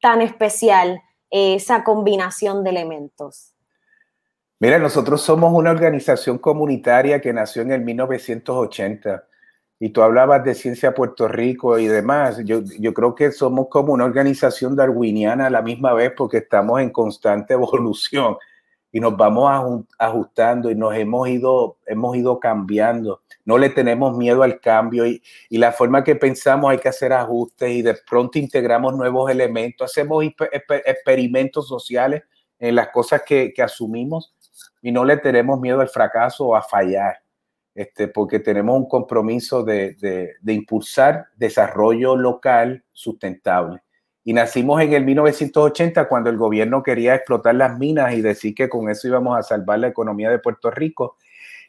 tan 0.00 0.20
especial 0.20 1.02
esa 1.30 1.84
combinación 1.84 2.64
de 2.64 2.70
elementos? 2.70 3.54
Mira, 4.60 4.78
nosotros 4.78 5.20
somos 5.20 5.52
una 5.52 5.70
organización 5.70 6.38
comunitaria 6.38 7.20
que 7.20 7.32
nació 7.32 7.62
en 7.62 7.72
el 7.72 7.82
1980 7.82 9.24
y 9.80 9.90
tú 9.90 10.02
hablabas 10.02 10.42
de 10.44 10.54
Ciencia 10.54 10.94
Puerto 10.94 11.28
Rico 11.28 11.78
y 11.78 11.86
demás. 11.86 12.40
Yo, 12.44 12.62
yo 12.80 12.92
creo 12.92 13.14
que 13.14 13.30
somos 13.30 13.68
como 13.68 13.92
una 13.92 14.04
organización 14.04 14.74
darwiniana 14.74 15.46
a 15.46 15.50
la 15.50 15.62
misma 15.62 15.92
vez 15.92 16.12
porque 16.16 16.38
estamos 16.38 16.80
en 16.80 16.90
constante 16.90 17.54
evolución. 17.54 18.36
Y 18.90 19.00
nos 19.00 19.16
vamos 19.16 19.84
ajustando 19.98 20.70
y 20.70 20.74
nos 20.74 20.94
hemos 20.94 21.28
ido, 21.28 21.78
hemos 21.86 22.16
ido 22.16 22.40
cambiando. 22.40 23.22
No 23.44 23.58
le 23.58 23.68
tenemos 23.68 24.16
miedo 24.16 24.42
al 24.42 24.60
cambio 24.60 25.06
y, 25.06 25.22
y, 25.50 25.58
la 25.58 25.72
forma 25.72 26.04
que 26.04 26.16
pensamos 26.16 26.70
hay 26.70 26.78
que 26.78 26.88
hacer 26.88 27.12
ajustes 27.12 27.70
y 27.70 27.82
de 27.82 27.96
pronto 28.08 28.38
integramos 28.38 28.96
nuevos 28.96 29.30
elementos, 29.30 29.90
hacemos 29.90 30.24
experimentos 30.86 31.68
sociales 31.68 32.22
en 32.58 32.74
las 32.74 32.88
cosas 32.88 33.22
que, 33.26 33.52
que 33.52 33.62
asumimos 33.62 34.34
y 34.82 34.92
no 34.92 35.04
le 35.04 35.16
tenemos 35.18 35.60
miedo 35.60 35.80
al 35.80 35.88
fracaso 35.88 36.48
o 36.48 36.56
a 36.56 36.62
fallar, 36.62 37.18
este, 37.74 38.08
porque 38.08 38.40
tenemos 38.40 38.76
un 38.76 38.88
compromiso 38.88 39.62
de, 39.62 39.94
de, 39.94 40.34
de 40.40 40.52
impulsar 40.52 41.26
desarrollo 41.36 42.16
local 42.16 42.84
sustentable. 42.92 43.82
Y 44.28 44.34
nacimos 44.34 44.82
en 44.82 44.92
el 44.92 45.06
1980 45.06 46.06
cuando 46.06 46.28
el 46.28 46.36
gobierno 46.36 46.82
quería 46.82 47.14
explotar 47.14 47.54
las 47.54 47.78
minas 47.78 48.12
y 48.12 48.20
decir 48.20 48.54
que 48.54 48.68
con 48.68 48.90
eso 48.90 49.08
íbamos 49.08 49.38
a 49.38 49.42
salvar 49.42 49.78
la 49.78 49.88
economía 49.88 50.28
de 50.28 50.38
Puerto 50.38 50.70
Rico. 50.70 51.16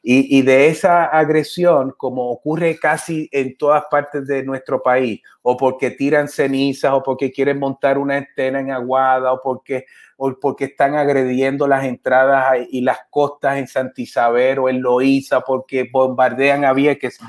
Y, 0.04 0.38
y, 0.38 0.42
de 0.42 0.68
esa 0.68 1.06
agresión, 1.06 1.94
como 1.96 2.30
ocurre 2.30 2.78
casi 2.78 3.30
en 3.32 3.58
todas 3.58 3.86
partes 3.90 4.28
de 4.28 4.44
nuestro 4.44 4.84
país, 4.84 5.22
o 5.42 5.56
porque 5.56 5.92
tiran 5.92 6.28
cenizas, 6.28 6.92
o 6.92 7.02
porque 7.02 7.32
quieren 7.32 7.60
montar 7.60 7.98
una 7.98 8.18
antena 8.18 8.60
en 8.60 8.72
Aguada, 8.72 9.32
o 9.32 9.40
porque, 9.42 9.86
o 10.18 10.38
porque 10.38 10.66
están 10.66 10.96
agrediendo 10.96 11.66
las 11.66 11.86
entradas 11.86 12.58
y 12.70 12.82
las 12.82 13.00
costas 13.10 13.58
en 13.58 13.70
Santisaber 13.70 14.60
o 14.60 14.68
en 14.68 14.82
Loíza, 14.82 15.40
porque 15.40 15.88
bombardean 15.90 16.66
a 16.66 16.74
Vieques, 16.74 17.20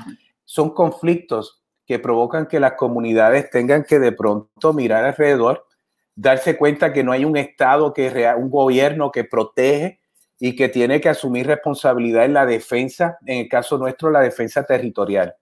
son 0.43 0.71
conflictos 0.71 1.60
que 1.91 1.99
provocan 1.99 2.47
que 2.47 2.61
las 2.61 2.75
comunidades 2.75 3.49
tengan 3.49 3.83
que 3.83 3.99
de 3.99 4.13
pronto 4.13 4.71
mirar 4.71 5.03
alrededor, 5.03 5.67
darse 6.15 6.55
cuenta 6.55 6.93
que 6.93 7.03
no 7.03 7.11
hay 7.11 7.25
un 7.25 7.35
Estado, 7.35 7.93
que 7.93 8.07
un 8.37 8.49
gobierno 8.49 9.11
que 9.11 9.25
protege 9.25 9.99
y 10.39 10.55
que 10.55 10.69
tiene 10.69 11.01
que 11.01 11.09
asumir 11.09 11.47
responsabilidad 11.47 12.23
en 12.23 12.33
la 12.33 12.45
defensa, 12.45 13.17
en 13.25 13.39
el 13.39 13.49
caso 13.49 13.77
nuestro, 13.77 14.09
la 14.09 14.21
defensa 14.21 14.63
territorial. 14.63 15.35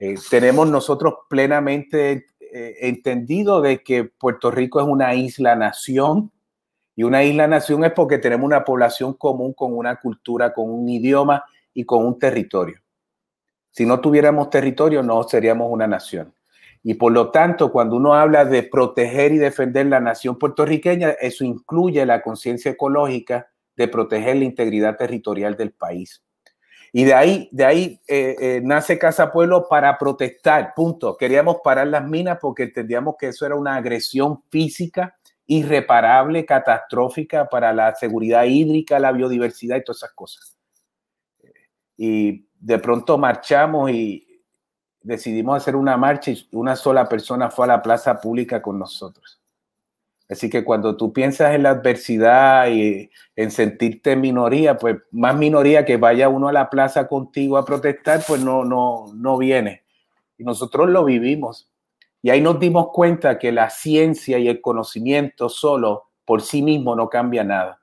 Eh, 0.00 0.16
tenemos 0.28 0.68
nosotros 0.68 1.14
plenamente 1.30 2.26
eh, 2.40 2.74
entendido 2.80 3.62
de 3.62 3.80
que 3.84 4.02
Puerto 4.02 4.50
Rico 4.50 4.80
es 4.80 4.86
una 4.88 5.14
isla 5.14 5.54
nación 5.54 6.32
y 6.96 7.04
una 7.04 7.22
isla 7.22 7.46
nación 7.46 7.84
es 7.84 7.92
porque 7.92 8.18
tenemos 8.18 8.44
una 8.44 8.64
población 8.64 9.14
común 9.14 9.52
con 9.52 9.76
una 9.76 9.94
cultura, 10.00 10.52
con 10.52 10.72
un 10.72 10.88
idioma 10.88 11.44
y 11.72 11.84
con 11.84 12.04
un 12.04 12.18
territorio. 12.18 12.80
Si 13.78 13.86
no 13.86 14.00
tuviéramos 14.00 14.50
territorio, 14.50 15.04
no 15.04 15.22
seríamos 15.22 15.70
una 15.70 15.86
nación. 15.86 16.34
Y 16.82 16.94
por 16.94 17.12
lo 17.12 17.30
tanto, 17.30 17.70
cuando 17.70 17.94
uno 17.94 18.12
habla 18.12 18.44
de 18.44 18.64
proteger 18.64 19.30
y 19.30 19.38
defender 19.38 19.86
la 19.86 20.00
nación 20.00 20.36
puertorriqueña, 20.36 21.10
eso 21.10 21.44
incluye 21.44 22.04
la 22.04 22.20
conciencia 22.20 22.72
ecológica 22.72 23.52
de 23.76 23.86
proteger 23.86 24.34
la 24.34 24.46
integridad 24.46 24.96
territorial 24.96 25.56
del 25.56 25.70
país. 25.70 26.24
Y 26.92 27.04
de 27.04 27.14
ahí, 27.14 27.48
de 27.52 27.64
ahí 27.64 28.00
eh, 28.08 28.34
eh, 28.40 28.60
nace 28.64 28.98
Casa 28.98 29.30
Pueblo 29.30 29.68
para 29.68 29.96
protestar, 29.96 30.72
punto. 30.74 31.16
Queríamos 31.16 31.58
parar 31.62 31.86
las 31.86 32.04
minas 32.04 32.38
porque 32.40 32.64
entendíamos 32.64 33.14
que 33.16 33.28
eso 33.28 33.46
era 33.46 33.54
una 33.54 33.76
agresión 33.76 34.42
física 34.50 35.16
irreparable, 35.46 36.44
catastrófica 36.44 37.48
para 37.48 37.72
la 37.72 37.94
seguridad 37.94 38.42
hídrica, 38.42 38.98
la 38.98 39.12
biodiversidad 39.12 39.76
y 39.76 39.84
todas 39.84 39.98
esas 39.98 40.14
cosas. 40.16 40.58
Y 41.96 42.47
de 42.60 42.78
pronto 42.78 43.18
marchamos 43.18 43.90
y 43.90 44.42
decidimos 45.00 45.56
hacer 45.56 45.76
una 45.76 45.96
marcha 45.96 46.30
y 46.30 46.48
una 46.52 46.76
sola 46.76 47.08
persona 47.08 47.50
fue 47.50 47.64
a 47.64 47.68
la 47.68 47.82
plaza 47.82 48.20
pública 48.20 48.60
con 48.60 48.78
nosotros. 48.78 49.40
Así 50.28 50.50
que 50.50 50.62
cuando 50.62 50.96
tú 50.96 51.12
piensas 51.12 51.54
en 51.54 51.62
la 51.62 51.70
adversidad 51.70 52.68
y 52.68 53.10
en 53.34 53.50
sentirte 53.50 54.14
minoría, 54.14 54.76
pues 54.76 54.96
más 55.10 55.34
minoría 55.34 55.86
que 55.86 55.96
vaya 55.96 56.28
uno 56.28 56.48
a 56.48 56.52
la 56.52 56.68
plaza 56.68 57.08
contigo 57.08 57.56
a 57.56 57.64
protestar, 57.64 58.22
pues 58.26 58.42
no, 58.42 58.62
no, 58.64 59.06
no 59.14 59.38
viene. 59.38 59.84
Y 60.36 60.44
nosotros 60.44 60.90
lo 60.90 61.04
vivimos. 61.04 61.70
Y 62.20 62.28
ahí 62.28 62.42
nos 62.42 62.60
dimos 62.60 62.88
cuenta 62.92 63.38
que 63.38 63.52
la 63.52 63.70
ciencia 63.70 64.38
y 64.38 64.48
el 64.48 64.60
conocimiento 64.60 65.48
solo 65.48 66.10
por 66.26 66.42
sí 66.42 66.60
mismo 66.60 66.94
no 66.94 67.08
cambia 67.08 67.42
nada. 67.42 67.80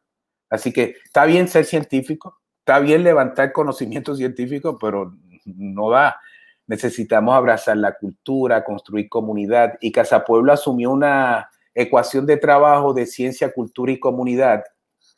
Así 0.49 0.71
que 0.71 0.97
está 1.03 1.25
bien 1.25 1.47
ser 1.47 1.65
científico, 1.65 2.39
está 2.65 2.79
bien 2.79 3.03
levantar 3.03 3.51
conocimiento 3.51 4.15
científico, 4.15 4.79
pero 4.79 5.13
no 5.45 5.91
da. 5.91 6.19
Necesitamos 6.65 7.35
abrazar 7.35 7.77
la 7.77 7.95
cultura, 7.95 8.63
construir 8.63 9.07
comunidad. 9.07 9.75
Y 9.81 9.91
Casa 9.91 10.25
Pueblo 10.25 10.51
asumió 10.51 10.89
una 10.89 11.47
ecuación 11.75 12.25
de 12.25 12.37
trabajo 12.37 12.91
de 12.91 13.05
ciencia, 13.05 13.53
cultura 13.53 13.91
y 13.91 13.99
comunidad 13.99 14.63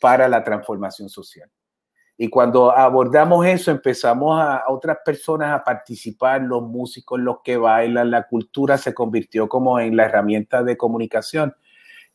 para 0.02 0.28
la 0.28 0.44
transformación 0.44 1.08
social. 1.08 1.50
Y 2.18 2.28
cuando 2.28 2.70
abordamos 2.70 3.46
eso, 3.46 3.72
empezamos 3.72 4.38
a, 4.38 4.58
a, 4.58 4.70
otras 4.70 4.98
personas 5.06 5.58
a 5.58 5.64
participar, 5.64 6.42
los 6.42 6.64
músicos, 6.64 7.18
los 7.18 7.38
que 7.46 7.56
bailan, 7.56 8.12
la 8.12 8.28
cultura 8.28 8.78
se 8.78 8.94
convirtió 8.94 9.48
como 9.48 9.80
en 9.80 9.96
la 9.96 10.04
herramienta 10.04 10.64
de 10.64 10.76
comunicación. 10.76 11.56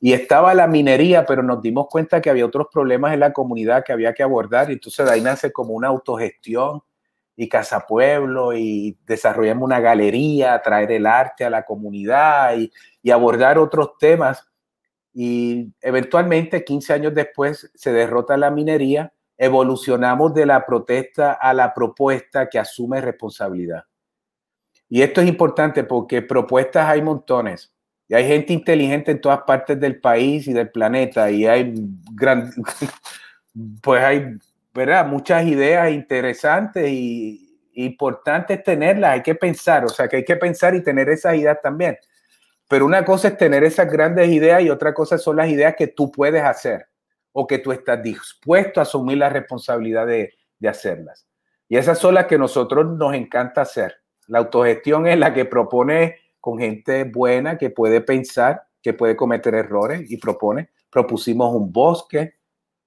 Y 0.05 0.15
estaba 0.15 0.53
la 0.53 0.67
minería, 0.67 1.25
pero 1.25 1.45
nos 1.45 1.63
dimos 1.63 1.87
cuenta 1.89 2.21
que 2.21 2.29
había 2.29 2.45
otros 2.45 2.67
problemas 2.73 3.15
en 3.15 3.21
la 3.21 3.33
comunidad 3.33 3.85
que 3.85 3.93
había 3.93 4.13
que 4.13 4.25
abordar. 4.25 4.69
Y 4.69 4.73
entonces 4.73 5.07
de 5.07 5.13
ahí 5.13 5.21
nace 5.21 5.53
como 5.53 5.75
una 5.75 5.87
autogestión 5.87 6.83
y 7.37 7.49
Casa 7.49 7.87
Pueblo 7.87 8.53
y 8.53 8.99
desarrollamos 9.07 9.63
una 9.63 9.79
galería, 9.79 10.61
traer 10.61 10.91
el 10.91 11.07
arte 11.07 11.45
a 11.45 11.51
la 11.51 11.63
comunidad 11.65 12.57
y, 12.59 13.11
abordar 13.13 13.59
otros 13.59 13.97
temas. 13.97 14.45
Y 15.15 15.73
eventualmente, 15.81 16.65
15 16.65 16.95
años 16.95 17.15
después, 17.15 17.71
se 17.73 17.93
derrota 17.93 18.37
la 18.37 18.51
minería, 18.51 19.13
evolucionamos 19.39 20.35
de 20.35 20.47
la 20.47 20.67
protesta 20.67 21.35
a 21.35 21.55
la 21.55 21.73
propuesta 21.73 22.49
que 22.49 22.59
asume 22.59 23.01
responsabilidad. 23.01 23.85
Y 24.89 25.03
esto 25.03 25.21
es 25.21 25.29
importante 25.29 25.85
porque 25.85 26.23
propuestas 26.23 26.89
hay 26.89 27.03
montones 27.03 27.72
y 28.13 28.15
hay 28.15 28.27
gente 28.27 28.53
inteligente 28.53 29.11
en 29.11 29.23
todas 29.23 29.41
partes 29.47 29.81
del 29.81 29.99
país 29.99 30.47
y 30.47 30.53
del 30.53 30.71
planeta 30.71 31.31
y 31.31 31.47
hay 31.47 31.73
gran, 32.13 32.53
pues 33.83 34.05
hay, 34.05 34.37
¿verdad? 34.75 35.07
Muchas 35.07 35.47
ideas 35.47 35.91
interesantes 35.91 36.91
y 36.91 37.59
importantes 37.73 38.63
tenerlas, 38.63 39.13
hay 39.13 39.23
que 39.23 39.35
pensar, 39.35 39.87
o 39.87 39.89
sea, 39.89 40.09
que 40.09 40.17
hay 40.17 40.25
que 40.27 40.37
pensar 40.37 40.75
y 40.75 40.83
tener 40.83 41.09
esas 41.09 41.37
ideas 41.37 41.57
también. 41.63 41.97
Pero 42.69 42.85
una 42.85 43.03
cosa 43.03 43.29
es 43.29 43.39
tener 43.39 43.65
esas 43.65 43.91
grandes 43.91 44.29
ideas 44.29 44.61
y 44.61 44.69
otra 44.69 44.93
cosa 44.93 45.17
son 45.17 45.37
las 45.37 45.49
ideas 45.49 45.75
que 45.75 45.87
tú 45.87 46.13
puedes 46.13 46.43
hacer 46.43 46.89
o 47.33 47.47
que 47.47 47.61
tú 47.61 47.73
estás 47.73 48.03
dispuesto 48.03 48.79
a 48.79 48.83
asumir 48.83 49.17
la 49.17 49.31
responsabilidad 49.31 50.07
de, 50.07 50.35
de 50.59 50.69
hacerlas. 50.69 51.27
Y 51.67 51.79
esas 51.79 51.99
son 51.99 52.13
las 52.13 52.27
que 52.27 52.37
nosotros 52.37 52.95
nos 52.95 53.15
encanta 53.15 53.63
hacer. 53.63 54.03
La 54.27 54.41
autogestión 54.41 55.07
es 55.07 55.17
la 55.17 55.33
que 55.33 55.47
propone 55.47 56.19
con 56.43 56.59
gente 56.59 57.05
buena 57.05 57.57
que 57.57 57.71
puede 57.71 58.01
pensar, 58.01 58.65
que 58.83 58.93
puede 58.93 59.15
cometer 59.15 59.55
errores 59.55 60.11
y 60.11 60.17
propone. 60.17 60.71
Propusimos 60.91 61.55
un 61.55 61.73
bosque, 61.73 62.35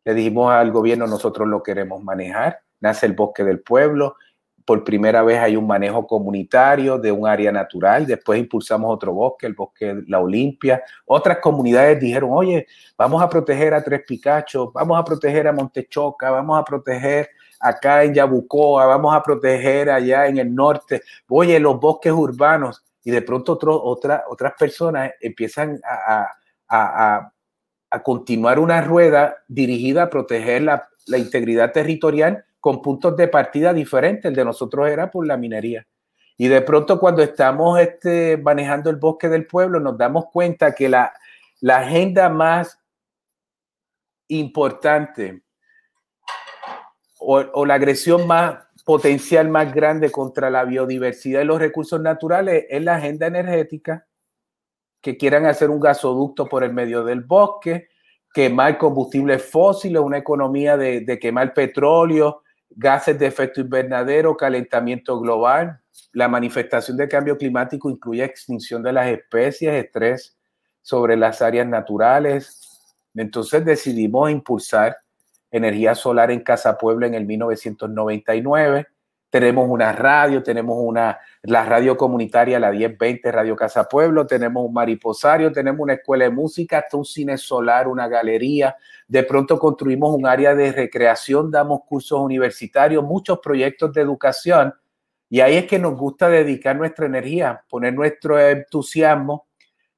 le 0.03 0.13
dijimos 0.13 0.51
al 0.51 0.71
gobierno 0.71 1.07
nosotros 1.07 1.47
lo 1.47 1.63
queremos 1.63 2.03
manejar, 2.03 2.59
nace 2.81 3.05
el 3.05 3.13
bosque 3.13 3.45
del 3.45 3.61
pueblo, 3.61 4.17
por 4.65 4.83
primera 4.83 5.23
vez 5.23 5.39
hay 5.39 5.55
un 5.55 5.67
manejo 5.67 6.05
comunitario 6.05 6.97
de 6.97 7.13
un 7.13 7.27
área 7.27 7.51
natural, 7.51 8.05
después 8.05 8.39
impulsamos 8.39 8.93
otro 8.93 9.13
bosque, 9.13 9.45
el 9.45 9.53
bosque 9.53 10.03
La 10.07 10.19
Olimpia, 10.19 10.83
otras 11.05 11.37
comunidades 11.37 11.99
dijeron, 11.99 12.31
oye, 12.33 12.67
vamos 12.97 13.23
a 13.23 13.29
proteger 13.29 13.73
a 13.73 13.81
Tres 13.81 14.01
Picachos, 14.05 14.73
vamos 14.73 14.99
a 14.99 15.05
proteger 15.05 15.47
a 15.47 15.53
Montechoca, 15.53 16.29
vamos 16.29 16.59
a 16.59 16.65
proteger 16.65 17.29
acá 17.59 18.03
en 18.03 18.15
Yabucoa, 18.15 18.85
vamos 18.85 19.15
a 19.15 19.23
proteger 19.23 19.89
allá 19.89 20.27
en 20.27 20.39
el 20.39 20.53
norte, 20.53 21.03
oye, 21.29 21.57
los 21.57 21.79
bosques 21.79 22.11
urbanos, 22.11 22.83
y 23.05 23.11
de 23.11 23.21
pronto 23.21 23.57
otra, 23.61 24.25
otras 24.27 24.53
personas 24.57 25.11
empiezan 25.21 25.79
a, 25.87 26.27
a, 26.67 27.31
a, 27.91 28.03
continuar 28.03 28.59
una 28.59 28.81
rueda 28.81 29.37
dirigida 29.47 30.03
a 30.03 30.09
proteger 30.09 30.63
la, 30.63 30.89
la, 31.05 31.19
integridad 31.19 31.71
territorial 31.71 32.43
con 32.59 32.81
puntos 32.81 33.15
de 33.15 33.27
partida 33.27 33.73
diferentes. 33.73 34.25
El 34.25 34.35
de 34.35 34.43
nosotros 34.43 34.89
era 34.89 35.11
por 35.11 35.25
la 35.25 35.37
minería. 35.37 35.85
Y 36.35 36.47
de 36.47 36.61
pronto 36.61 36.99
cuando 36.99 37.21
estamos 37.21 37.79
este, 37.79 38.37
manejando 38.37 38.89
el 38.89 38.97
bosque 38.97 39.29
del 39.29 39.45
pueblo, 39.45 39.79
nos 39.79 39.97
damos 39.97 40.25
cuenta 40.33 40.73
que 40.73 40.89
la, 40.89 41.13
la 41.61 41.77
agenda 41.77 42.27
más 42.27 42.79
importante 44.27 45.43
o, 47.19 47.37
o 47.37 47.65
la 47.67 47.75
agresión 47.75 48.25
más 48.25 48.64
potencial 48.85 49.49
más 49.49 49.73
grande 49.73 50.11
contra 50.11 50.49
la 50.49 50.63
biodiversidad 50.63 51.41
y 51.41 51.45
los 51.45 51.59
recursos 51.59 51.99
naturales 51.99 52.65
es 52.69 52.81
la 52.83 52.95
agenda 52.95 53.25
energética, 53.25 54.07
que 55.01 55.17
quieran 55.17 55.47
hacer 55.47 55.69
un 55.69 55.79
gasoducto 55.79 56.45
por 56.47 56.63
el 56.63 56.71
medio 56.71 57.03
del 57.03 57.21
bosque, 57.21 57.89
quemar 58.33 58.77
combustibles 58.77 59.43
fósiles, 59.43 60.01
una 60.01 60.19
economía 60.19 60.77
de, 60.77 61.01
de 61.01 61.19
quemar 61.19 61.53
petróleo, 61.53 62.43
gases 62.69 63.17
de 63.17 63.25
efecto 63.25 63.59
invernadero, 63.59 64.37
calentamiento 64.37 65.19
global. 65.19 65.81
La 66.11 66.27
manifestación 66.27 66.95
de 66.97 67.07
cambio 67.07 67.37
climático 67.37 67.89
incluye 67.89 68.23
extinción 68.23 68.83
de 68.83 68.93
las 68.93 69.07
especies, 69.07 69.73
estrés 69.73 70.37
sobre 70.81 71.17
las 71.17 71.41
áreas 71.41 71.67
naturales. 71.67 72.95
Entonces 73.15 73.65
decidimos 73.65 74.29
impulsar 74.29 74.97
energía 75.57 75.95
solar 75.95 76.31
en 76.31 76.41
Casa 76.41 76.77
Pueblo 76.77 77.05
en 77.05 77.13
el 77.13 77.25
1999. 77.25 78.87
Tenemos 79.29 79.67
una 79.69 79.91
radio, 79.91 80.43
tenemos 80.43 80.77
una, 80.79 81.19
la 81.43 81.65
radio 81.65 81.97
comunitaria, 81.97 82.59
la 82.59 82.71
1020 82.71 83.31
Radio 83.31 83.55
Casa 83.55 83.85
Pueblo, 83.85 84.25
tenemos 84.25 84.65
un 84.65 84.73
mariposario, 84.73 85.51
tenemos 85.51 85.81
una 85.81 85.93
escuela 85.93 86.25
de 86.25 86.31
música, 86.31 86.79
hasta 86.79 86.95
un 86.95 87.05
cine 87.05 87.37
solar, 87.37 87.87
una 87.87 88.07
galería. 88.07 88.75
De 89.07 89.23
pronto 89.23 89.59
construimos 89.59 90.13
un 90.15 90.25
área 90.25 90.55
de 90.55 90.71
recreación, 90.71 91.51
damos 91.51 91.81
cursos 91.85 92.19
universitarios, 92.19 93.03
muchos 93.03 93.39
proyectos 93.39 93.91
de 93.93 94.01
educación. 94.01 94.73
Y 95.29 95.41
ahí 95.41 95.57
es 95.57 95.65
que 95.65 95.79
nos 95.79 95.97
gusta 95.97 96.29
dedicar 96.29 96.75
nuestra 96.77 97.05
energía, 97.05 97.63
poner 97.67 97.93
nuestro 97.93 98.39
entusiasmo, 98.39 99.47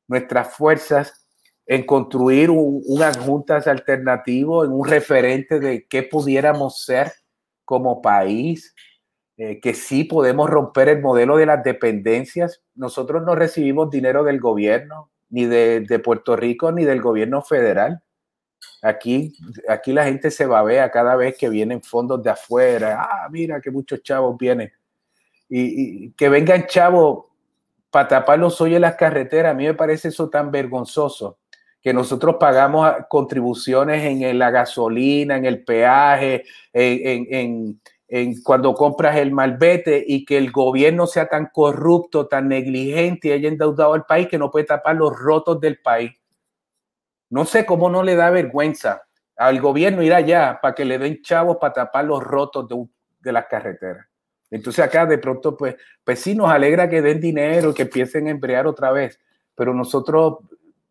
nuestras 0.08 0.54
fuerzas 0.56 1.27
en 1.68 1.86
construir 1.86 2.50
un, 2.50 2.82
unas 2.86 3.18
juntas 3.18 3.68
alternativo, 3.68 4.64
en 4.64 4.72
un 4.72 4.88
referente 4.88 5.60
de 5.60 5.86
qué 5.86 6.02
pudiéramos 6.02 6.86
ser 6.86 7.12
como 7.66 8.02
país, 8.02 8.74
eh, 9.36 9.60
que 9.60 9.74
sí 9.74 10.06
podemos 10.06 10.50
romper 10.50 10.88
el 10.88 11.02
modelo 11.02 11.36
de 11.36 11.46
las 11.46 11.64
dependencias. 11.64 12.64
Nosotros 12.74 13.24
no 13.24 13.36
recibimos 13.36 13.92
dinero 13.92 14.24
del 14.24 14.40
gobierno, 14.40 15.12
ni 15.30 15.46
de, 15.46 16.02
Puerto 16.04 16.38
Rico, 16.38 16.72
ni 16.72 16.86
del 16.86 17.02
gobierno 17.02 17.42
federal. 17.42 18.02
Aquí, 18.82 19.34
aquí 19.68 19.92
la 19.92 20.06
gente 20.06 20.32
se 20.32 20.46
babea 20.46 20.90
cada 20.90 21.18
vez 21.18 21.38
que 21.38 21.50
vienen 21.50 21.84
fondos 21.84 22.24
de 22.24 22.30
afuera. 22.30 23.04
Ah, 23.04 23.28
mira 23.30 23.60
que 23.60 23.72
muchos 23.72 24.02
chavos 24.02 24.38
vienen. 24.38 24.72
Y, 25.50 26.06
y 26.06 26.12
que 26.12 26.30
vengan 26.30 26.66
chavos 26.66 27.26
para 27.92 28.08
tapar 28.08 28.40
los 28.40 28.62
hoyos 28.62 28.78
en 28.78 28.84
las 28.84 28.96
carreteras. 28.96 29.52
A 29.52 29.56
mí 29.56 29.66
me 29.66 29.74
parece 29.74 30.08
eso 30.08 30.30
tan 30.30 30.50
vergonzoso 30.50 31.38
que 31.88 31.94
nosotros 31.94 32.36
pagamos 32.38 32.92
contribuciones 33.08 34.04
en 34.04 34.38
la 34.38 34.52
gasolina, 34.52 35.38
en 35.38 35.46
el 35.46 35.64
peaje, 35.64 36.44
en, 36.74 37.80
cuando 38.44 38.74
compras 38.74 39.16
el 39.16 39.32
malvete 39.32 40.04
y 40.06 40.26
que 40.26 40.38
el 40.38 40.52
gobierno 40.52 41.08
sea 41.08 41.30
tan 41.30 41.46
corrupto, 41.46 42.28
tan 42.28 42.50
negligente 42.50 43.30
y 43.30 43.32
haya 43.32 43.48
endeudado 43.48 43.94
al 43.94 44.06
país 44.06 44.28
que 44.28 44.38
no 44.38 44.52
puede 44.52 44.66
tapar 44.66 44.98
los 44.98 45.18
rotos 45.18 45.62
del 45.62 45.80
país. 45.80 46.12
No 47.30 47.46
sé 47.46 47.66
cómo 47.66 47.90
no 47.90 48.04
le 48.04 48.16
da 48.18 48.32
vergüenza 48.32 49.04
al 49.38 49.62
gobierno 49.62 50.04
ir 50.04 50.14
allá 50.14 50.60
para 50.62 50.76
que 50.76 50.84
le 50.84 51.00
den 51.00 51.22
chavos 51.22 51.56
para 51.56 51.72
tapar 51.72 52.04
los 52.04 52.22
rotos 52.22 52.68
de, 53.22 53.32
las 53.32 53.46
carreteras. 53.46 54.06
Entonces 54.52 54.84
acá 54.84 55.06
de 55.06 55.20
pronto, 55.20 55.56
pues, 55.56 55.78
pues 56.04 56.20
sí 56.20 56.36
nos 56.36 56.50
alegra 56.50 56.90
que 56.90 57.02
den 57.02 57.22
dinero, 57.22 57.74
que 57.74 57.84
empiecen 57.84 58.28
a 58.28 58.32
emplear 58.32 58.68
otra 58.68 58.92
vez, 58.92 59.22
pero 59.56 59.74
nosotros 59.74 60.40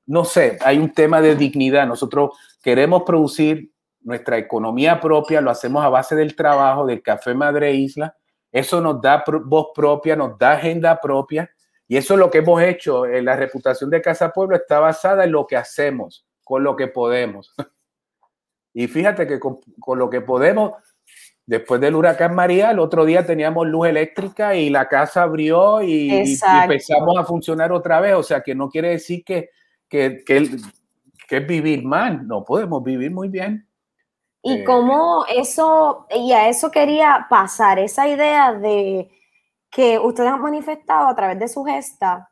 no 0.06 0.24
sé, 0.24 0.58
hay 0.64 0.78
un 0.78 0.92
tema 0.92 1.20
de 1.20 1.34
dignidad. 1.34 1.86
Nosotros 1.86 2.30
queremos 2.62 3.02
producir 3.02 3.72
nuestra 4.00 4.38
economía 4.38 5.00
propia, 5.00 5.40
lo 5.40 5.50
hacemos 5.50 5.84
a 5.84 5.88
base 5.88 6.14
del 6.14 6.36
trabajo 6.36 6.86
del 6.86 7.02
Café 7.02 7.34
Madre 7.34 7.72
Isla. 7.72 8.16
Eso 8.52 8.80
nos 8.80 9.00
da 9.02 9.24
voz 9.44 9.68
propia, 9.74 10.14
nos 10.14 10.38
da 10.38 10.52
agenda 10.52 10.98
propia. 11.00 11.50
Y 11.88 11.96
eso 11.96 12.14
es 12.14 12.20
lo 12.20 12.30
que 12.30 12.38
hemos 12.38 12.62
hecho. 12.62 13.04
La 13.04 13.36
reputación 13.36 13.90
de 13.90 14.00
Casa 14.00 14.30
Pueblo 14.30 14.56
está 14.56 14.80
basada 14.80 15.24
en 15.24 15.32
lo 15.32 15.46
que 15.46 15.56
hacemos, 15.56 16.24
con 16.44 16.62
lo 16.62 16.76
que 16.76 16.86
podemos. 16.86 17.54
Y 18.78 18.88
fíjate 18.88 19.26
que 19.26 19.40
con, 19.40 19.58
lo 19.98 20.10
que 20.10 20.20
podemos, 20.20 20.72
después 21.46 21.80
del 21.80 21.94
huracán 21.94 22.34
María, 22.34 22.72
el 22.72 22.78
otro 22.78 23.06
día 23.06 23.24
teníamos 23.24 23.66
luz 23.66 23.88
eléctrica 23.88 24.54
y 24.54 24.68
la 24.68 24.86
casa 24.86 25.22
abrió 25.22 25.80
y, 25.80 26.10
y 26.12 26.38
empezamos 26.62 27.16
a 27.16 27.24
funcionar 27.24 27.72
otra 27.72 28.00
vez. 28.00 28.12
O 28.16 28.22
sea, 28.22 28.42
que 28.42 28.54
no 28.54 28.68
quiere 28.68 28.90
decir 28.90 29.24
que, 29.24 29.48
que, 29.88 30.24
que, 30.24 30.56
que 31.28 31.36
es 31.36 31.46
vivir 31.46 31.84
mal, 31.84 32.26
no 32.26 32.44
podemos 32.44 32.82
vivir 32.82 33.10
muy 33.10 33.28
bien. 33.28 33.68
Y 34.42 34.60
eh, 34.60 34.64
cómo 34.64 35.24
eso, 35.28 36.06
y 36.14 36.32
a 36.32 36.48
eso 36.48 36.70
quería 36.70 37.26
pasar, 37.28 37.78
esa 37.78 38.06
idea 38.06 38.52
de 38.52 39.10
que 39.70 39.98
ustedes 39.98 40.30
han 40.30 40.40
manifestado 40.40 41.08
a 41.08 41.16
través 41.16 41.38
de 41.38 41.48
su 41.48 41.64
gesta 41.64 42.30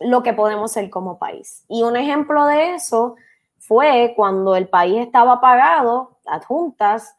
lo 0.00 0.22
que 0.22 0.32
podemos 0.32 0.72
ser 0.72 0.88
como 0.90 1.18
país. 1.18 1.64
Y 1.68 1.82
un 1.82 1.96
ejemplo 1.96 2.46
de 2.46 2.74
eso 2.74 3.16
fue 3.58 4.14
cuando 4.16 4.56
el 4.56 4.68
país 4.68 4.98
estaba 4.98 5.34
apagado, 5.34 6.18
adjuntas 6.26 7.16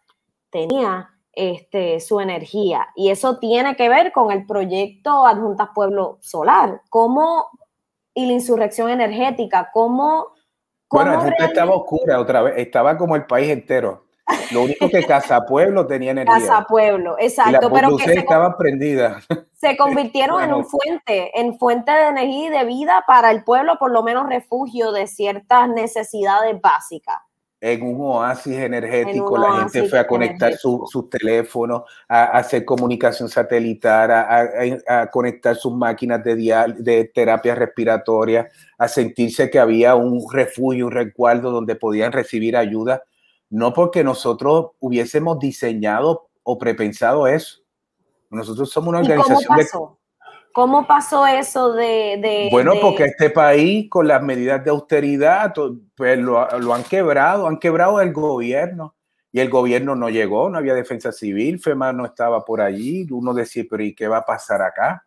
tenía 0.49 1.09
este, 1.33 1.99
su 1.99 2.19
energía. 2.19 2.89
Y 2.95 3.09
eso 3.09 3.37
tiene 3.37 3.75
que 3.75 3.89
ver 3.89 4.11
con 4.11 4.31
el 4.31 4.45
proyecto 4.45 5.25
Adjuntas 5.25 5.69
Pueblo 5.73 6.17
Solar. 6.21 6.81
¿Cómo 6.89 7.47
y 8.13 8.25
la 8.25 8.33
insurrección 8.33 8.89
energética, 8.89 9.69
¿cómo? 9.73 10.27
bueno, 10.89 11.23
estaba 11.37 11.73
oscura 11.75 12.19
otra 12.19 12.41
vez, 12.41 12.55
estaba 12.57 12.97
como 12.97 13.15
el 13.15 13.25
país 13.25 13.49
entero. 13.49 14.05
Lo 14.51 14.63
único 14.63 14.89
que 14.89 15.03
Casa 15.03 15.41
Pueblo 15.47 15.87
tenía 15.87 16.11
energía. 16.11 16.33
Casa 16.35 16.65
Pueblo, 16.67 17.15
exacto. 17.19 17.71
pero 17.71 17.95
que 17.97 18.13
estaban 18.13 18.55
prendidas. 18.57 19.25
Se 19.53 19.77
convirtieron 19.77 20.43
en 20.43 20.53
un 20.53 20.65
fuente, 20.65 21.39
en 21.39 21.57
fuente 21.57 21.91
de 21.91 22.07
energía 22.07 22.47
y 22.47 22.49
de 22.49 22.65
vida 22.65 23.03
para 23.07 23.31
el 23.31 23.43
pueblo, 23.43 23.77
por 23.79 23.91
lo 23.91 24.03
menos 24.03 24.27
refugio 24.27 24.91
de 24.91 25.07
ciertas 25.07 25.69
necesidades 25.69 26.59
básicas 26.61 27.17
en 27.63 27.83
un 27.83 28.01
oasis 28.01 28.57
energético, 28.57 29.37
la 29.37 29.59
gente 29.59 29.87
fue 29.87 29.99
a 29.99 30.07
conectar 30.07 30.53
sus 30.57 30.89
su 30.89 31.07
teléfonos, 31.07 31.83
a, 32.07 32.23
hacer 32.23 32.65
comunicación 32.65 33.29
satelital, 33.29 34.09
a, 34.11 35.09
conectar 35.11 35.55
sus 35.55 35.71
máquinas 35.71 36.23
de, 36.23 36.35
de 36.79 37.11
terapia 37.13 37.53
respiratoria, 37.53 38.49
a 38.79 38.87
sentirse 38.87 39.51
que 39.51 39.59
había 39.59 39.93
un 39.93 40.25
refugio, 40.31 40.87
un 40.87 40.91
resguardo 40.91 41.51
donde 41.51 41.75
podían 41.75 42.11
recibir 42.11 42.57
ayuda, 42.57 43.03
no 43.51 43.73
porque 43.73 44.03
nosotros 44.03 44.71
hubiésemos 44.79 45.37
diseñado 45.37 46.29
o 46.41 46.57
prepensado 46.57 47.27
eso. 47.27 47.61
Nosotros 48.31 48.71
somos 48.71 48.89
una 48.89 48.99
organización 49.01 49.55
de 49.55 49.67
¿Cómo 50.53 50.85
pasó 50.85 51.25
eso 51.25 51.73
de... 51.73 52.49
bueno, 52.51 52.73
porque 52.81 53.05
este 53.05 53.29
país 53.29 53.89
con 53.89 54.07
las 54.07 54.21
medidas 54.21 54.63
de 54.63 54.69
austeridad, 54.69 55.53
pues 55.95 56.19
lo, 56.19 56.47
lo, 56.59 56.73
han 56.73 56.83
quebrado, 56.83 57.47
han 57.47 57.57
quebrado 57.57 58.01
el 58.01 58.11
gobierno 58.11 58.95
y 59.31 59.39
el 59.39 59.49
gobierno 59.49 59.95
no 59.95 60.09
llegó, 60.09 60.49
no 60.49 60.57
había 60.57 60.73
defensa 60.73 61.11
civil, 61.11 61.59
FEMA 61.59 61.93
no 61.93 62.05
estaba 62.05 62.43
por 62.43 62.61
allí, 62.61 63.07
uno 63.11 63.33
decía, 63.33 63.63
pero 63.69 63.83
¿y 63.83 63.95
qué 63.95 64.07
va 64.07 64.17
a 64.17 64.25
pasar 64.25 64.61
acá? 64.61 65.05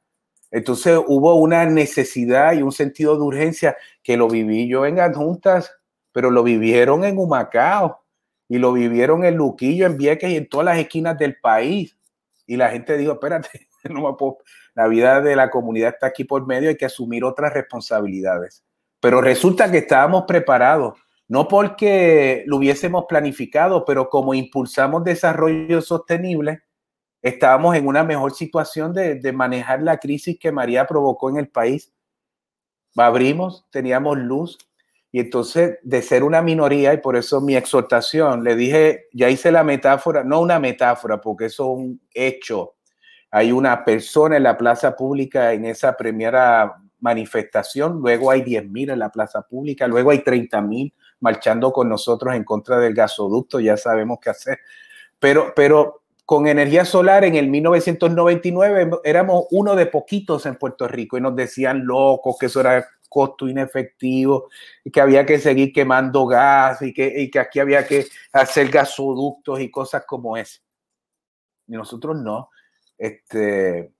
Entonces 0.50 0.98
hubo 1.06 1.34
una 1.34 1.66
necesidad 1.66 2.52
y 2.52 2.62
un 2.62 2.72
sentido 2.72 3.16
de 3.16 3.22
urgencia 3.22 3.76
que 4.02 4.16
lo 4.16 4.28
viví 4.28 4.68
yo 4.68 4.86
en 4.86 5.00
adjuntas, 5.00 5.72
pero 6.12 6.30
lo 6.30 6.42
vivieron 6.42 7.04
en 7.04 7.18
Humacao 7.18 8.04
y 8.48 8.58
lo 8.58 8.72
vivieron 8.72 9.24
en 9.24 9.34
Luquillo, 9.34 9.84
en 9.84 9.96
Vieques 9.96 10.30
y 10.30 10.36
en 10.36 10.48
todas 10.48 10.66
las 10.66 10.78
esquinas 10.78 11.18
del 11.18 11.36
país. 11.40 11.98
Y 12.46 12.56
la 12.56 12.70
gente 12.70 12.96
dijo, 12.96 13.14
espérate, 13.14 13.68
no 13.90 14.02
me 14.02 14.16
puedo 14.16 14.38
la 14.74 14.88
vida 14.88 15.20
de 15.20 15.36
la 15.36 15.50
comunidad 15.50 15.94
está 15.94 16.06
aquí 16.06 16.24
por 16.24 16.46
medio, 16.46 16.68
hay 16.68 16.76
que 16.76 16.86
asumir 16.86 17.24
otras 17.24 17.52
responsabilidades. 17.52 18.64
Pero 19.00 19.20
resulta 19.20 19.70
que 19.70 19.78
estábamos 19.78 20.24
preparados, 20.26 20.98
no 21.28 21.48
porque 21.48 22.42
lo 22.46 22.56
hubiésemos 22.56 23.04
planificado, 23.08 23.84
pero 23.84 24.08
como 24.08 24.34
impulsamos 24.34 25.04
desarrollo 25.04 25.80
sostenible, 25.80 26.62
estábamos 27.22 27.76
en 27.76 27.86
una 27.86 28.04
mejor 28.04 28.34
situación 28.34 28.92
de, 28.92 29.14
de 29.16 29.32
manejar 29.32 29.82
la 29.82 29.98
crisis 29.98 30.38
que 30.38 30.52
María 30.52 30.86
provocó 30.86 31.30
en 31.30 31.36
el 31.36 31.48
país. 31.48 31.92
Abrimos, 32.96 33.66
teníamos 33.70 34.18
luz, 34.18 34.58
y 35.10 35.20
entonces, 35.20 35.78
de 35.82 36.02
ser 36.02 36.24
una 36.24 36.42
minoría, 36.42 36.92
y 36.92 36.98
por 36.98 37.16
eso 37.16 37.40
mi 37.40 37.54
exhortación, 37.54 38.42
le 38.42 38.56
dije, 38.56 39.06
ya 39.12 39.30
hice 39.30 39.52
la 39.52 39.62
metáfora, 39.62 40.24
no 40.24 40.40
una 40.40 40.58
metáfora, 40.58 41.20
porque 41.20 41.44
eso 41.44 41.72
es 41.72 41.78
un 41.78 42.00
hecho 42.12 42.74
hay 43.34 43.50
una 43.50 43.84
persona 43.84 44.36
en 44.36 44.44
la 44.44 44.56
plaza 44.56 44.94
pública 44.94 45.52
en 45.52 45.64
esa 45.64 45.96
primera 45.96 46.76
manifestación, 47.00 47.98
luego 48.00 48.30
hay 48.30 48.42
10.000 48.42 48.92
en 48.92 48.98
la 49.00 49.10
plaza 49.10 49.42
pública, 49.42 49.88
luego 49.88 50.12
hay 50.12 50.18
30.000 50.18 50.92
marchando 51.18 51.72
con 51.72 51.88
nosotros 51.88 52.32
en 52.36 52.44
contra 52.44 52.78
del 52.78 52.94
gasoducto, 52.94 53.58
ya 53.58 53.76
sabemos 53.76 54.18
qué 54.22 54.30
hacer. 54.30 54.60
Pero, 55.18 55.52
pero 55.56 56.02
con 56.24 56.46
energía 56.46 56.84
solar 56.84 57.24
en 57.24 57.34
el 57.34 57.48
1999 57.48 59.00
éramos 59.02 59.46
uno 59.50 59.74
de 59.74 59.86
poquitos 59.86 60.46
en 60.46 60.54
Puerto 60.54 60.86
Rico 60.86 61.18
y 61.18 61.20
nos 61.20 61.34
decían 61.34 61.84
locos 61.84 62.36
que 62.38 62.46
eso 62.46 62.60
era 62.60 62.86
costo 63.08 63.48
inefectivo 63.48 64.48
y 64.84 64.92
que 64.92 65.00
había 65.00 65.26
que 65.26 65.40
seguir 65.40 65.72
quemando 65.72 66.24
gas 66.24 66.82
y 66.82 66.94
que, 66.94 67.12
y 67.20 67.28
que 67.32 67.40
aquí 67.40 67.58
había 67.58 67.84
que 67.84 68.06
hacer 68.32 68.68
gasoductos 68.68 69.58
y 69.58 69.72
cosas 69.72 70.04
como 70.06 70.36
esa. 70.36 70.60
Y 71.66 71.72
nosotros 71.72 72.16
no. 72.16 72.50
Este, 72.98 73.92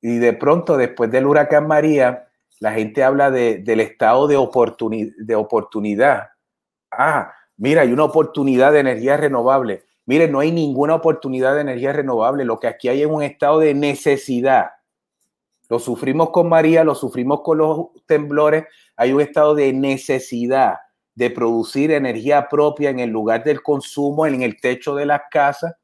y 0.00 0.18
de 0.18 0.32
pronto, 0.32 0.76
después 0.76 1.10
del 1.10 1.26
huracán 1.26 1.66
María, 1.66 2.28
la 2.60 2.72
gente 2.72 3.04
habla 3.04 3.30
de, 3.30 3.58
del 3.58 3.80
estado 3.80 4.26
de, 4.26 4.36
de 5.18 5.34
oportunidad. 5.34 6.28
Ah, 6.90 7.32
mira, 7.56 7.82
hay 7.82 7.92
una 7.92 8.04
oportunidad 8.04 8.72
de 8.72 8.80
energía 8.80 9.16
renovable. 9.16 9.84
Mire, 10.06 10.28
no 10.28 10.40
hay 10.40 10.52
ninguna 10.52 10.94
oportunidad 10.94 11.54
de 11.54 11.62
energía 11.62 11.92
renovable. 11.92 12.44
Lo 12.44 12.60
que 12.60 12.68
aquí 12.68 12.88
hay 12.88 13.02
es 13.02 13.08
un 13.08 13.22
estado 13.22 13.58
de 13.58 13.74
necesidad. 13.74 14.70
Lo 15.68 15.80
sufrimos 15.80 16.30
con 16.30 16.48
María, 16.48 16.84
lo 16.84 16.94
sufrimos 16.94 17.42
con 17.42 17.58
los 17.58 17.88
temblores. 18.06 18.64
Hay 18.96 19.12
un 19.12 19.20
estado 19.20 19.54
de 19.54 19.72
necesidad 19.72 20.76
de 21.16 21.30
producir 21.30 21.90
energía 21.90 22.48
propia 22.48 22.90
en 22.90 23.00
el 23.00 23.10
lugar 23.10 23.42
del 23.42 23.62
consumo, 23.62 24.26
en 24.26 24.42
el 24.42 24.60
techo 24.60 24.94
de 24.94 25.06
las 25.06 25.22
casas, 25.30 25.74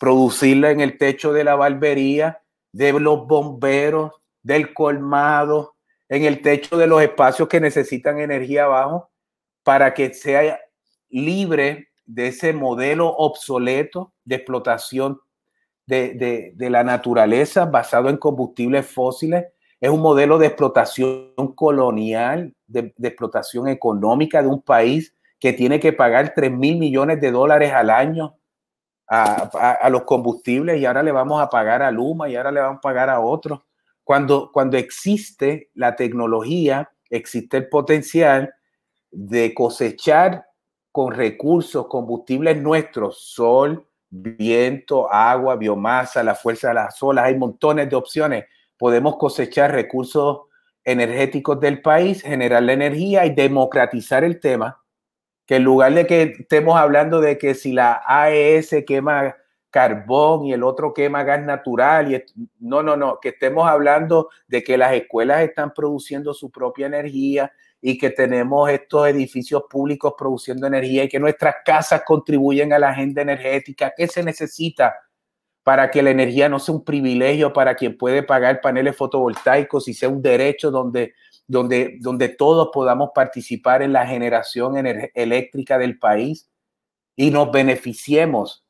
producirla 0.00 0.70
en 0.70 0.80
el 0.80 0.96
techo 0.96 1.34
de 1.34 1.44
la 1.44 1.56
barbería, 1.56 2.42
de 2.72 2.98
los 2.98 3.26
bomberos, 3.26 4.12
del 4.42 4.72
colmado, 4.72 5.76
en 6.08 6.24
el 6.24 6.40
techo 6.40 6.78
de 6.78 6.86
los 6.86 7.02
espacios 7.02 7.48
que 7.48 7.60
necesitan 7.60 8.18
energía 8.18 8.64
abajo, 8.64 9.10
para 9.62 9.92
que 9.92 10.14
sea 10.14 10.58
libre 11.10 11.88
de 12.06 12.28
ese 12.28 12.54
modelo 12.54 13.14
obsoleto 13.14 14.14
de 14.24 14.36
explotación 14.36 15.20
de, 15.86 16.54
la 16.56 16.82
naturaleza 16.82 17.66
basado 17.66 18.08
en 18.08 18.16
combustibles 18.16 18.86
fósiles. 18.86 19.44
Es 19.82 19.90
un 19.90 20.00
modelo 20.00 20.38
de 20.38 20.46
explotación 20.46 21.34
colonial, 21.54 22.54
de, 22.66 22.94
explotación 23.02 23.68
económica 23.68 24.40
de 24.40 24.48
un 24.48 24.62
país 24.62 25.14
que 25.38 25.52
tiene 25.52 25.78
que 25.78 25.92
pagar 25.92 26.32
3 26.34 26.50
mil 26.52 26.78
millones 26.78 27.20
de 27.20 27.30
dólares 27.30 27.72
al 27.72 27.90
año 27.90 28.39
a, 29.10 29.88
los 29.90 30.04
combustibles 30.04 30.80
y 30.80 30.86
ahora 30.86 31.02
le 31.02 31.10
vamos 31.10 31.42
a 31.42 31.50
pagar 31.50 31.82
a 31.82 31.90
Luma 31.90 32.28
y 32.28 32.36
ahora 32.36 32.52
le 32.52 32.60
vamos 32.60 32.78
a 32.78 32.80
pagar 32.80 33.10
a 33.10 33.20
otros. 33.20 33.60
Cuando, 34.04 34.50
cuando 34.52 34.76
existe 34.76 35.70
la 35.74 35.96
tecnología, 35.96 36.90
existe 37.08 37.56
el 37.56 37.68
potencial 37.68 38.54
de 39.10 39.52
cosechar 39.52 40.46
con 40.92 41.12
recursos, 41.12 41.88
combustibles 41.88 42.60
nuestros, 42.62 43.20
sol, 43.20 43.84
viento, 44.08 45.12
agua, 45.12 45.56
biomasa, 45.56 46.22
la 46.22 46.36
fuerza 46.36 46.68
de 46.68 46.74
las 46.74 47.02
olas, 47.02 47.26
hay 47.26 47.36
montones 47.36 47.90
de 47.90 47.96
opciones. 47.96 48.44
Podemos 48.76 49.16
cosechar 49.16 49.72
recursos 49.72 50.42
energéticos 50.84 51.58
del 51.60 51.82
país, 51.82 52.22
generar 52.22 52.62
la 52.62 52.72
energía 52.72 53.26
y 53.26 53.34
democratizar 53.34 54.22
el 54.22 54.38
tema, 54.38 54.80
que 55.50 55.56
en 55.56 55.64
lugar 55.64 55.92
de 55.92 56.06
que 56.06 56.22
estemos 56.38 56.78
hablando 56.78 57.20
de 57.20 57.36
que 57.36 57.54
si 57.54 57.72
la 57.72 58.00
AES 58.06 58.84
quema 58.86 59.36
carbón 59.68 60.44
y 60.44 60.52
el 60.52 60.62
otro 60.62 60.94
quema 60.94 61.24
gas 61.24 61.44
natural, 61.44 62.14
y 62.14 62.22
no, 62.60 62.84
no, 62.84 62.96
no, 62.96 63.18
que 63.20 63.30
estemos 63.30 63.68
hablando 63.68 64.28
de 64.46 64.62
que 64.62 64.78
las 64.78 64.94
escuelas 64.94 65.42
están 65.42 65.74
produciendo 65.74 66.34
su 66.34 66.52
propia 66.52 66.86
energía, 66.86 67.52
y 67.80 67.98
que 67.98 68.10
tenemos 68.10 68.70
estos 68.70 69.08
edificios 69.08 69.64
públicos 69.68 70.14
produciendo 70.16 70.68
energía 70.68 71.02
y 71.02 71.08
que 71.08 71.18
nuestras 71.18 71.56
casas 71.64 72.02
contribuyen 72.06 72.72
a 72.72 72.78
la 72.78 72.90
agenda 72.90 73.22
energética. 73.22 73.92
¿Qué 73.96 74.06
se 74.06 74.22
necesita 74.22 74.94
para 75.64 75.90
que 75.90 76.00
la 76.00 76.10
energía 76.10 76.48
no 76.48 76.60
sea 76.60 76.76
un 76.76 76.84
privilegio 76.84 77.52
para 77.52 77.74
quien 77.74 77.98
puede 77.98 78.22
pagar 78.22 78.60
paneles 78.60 78.96
fotovoltaicos 78.96 79.88
y 79.88 79.94
sea 79.94 80.10
un 80.10 80.22
derecho 80.22 80.70
donde, 80.70 81.14
donde, 81.50 81.96
donde 82.00 82.28
todos 82.28 82.70
podamos 82.72 83.10
participar 83.14 83.82
en 83.82 83.92
la 83.92 84.06
generación 84.06 84.74
eléctrica 85.14 85.78
del 85.78 85.98
país 85.98 86.48
y 87.16 87.30
nos 87.30 87.50
beneficiemos? 87.50 88.64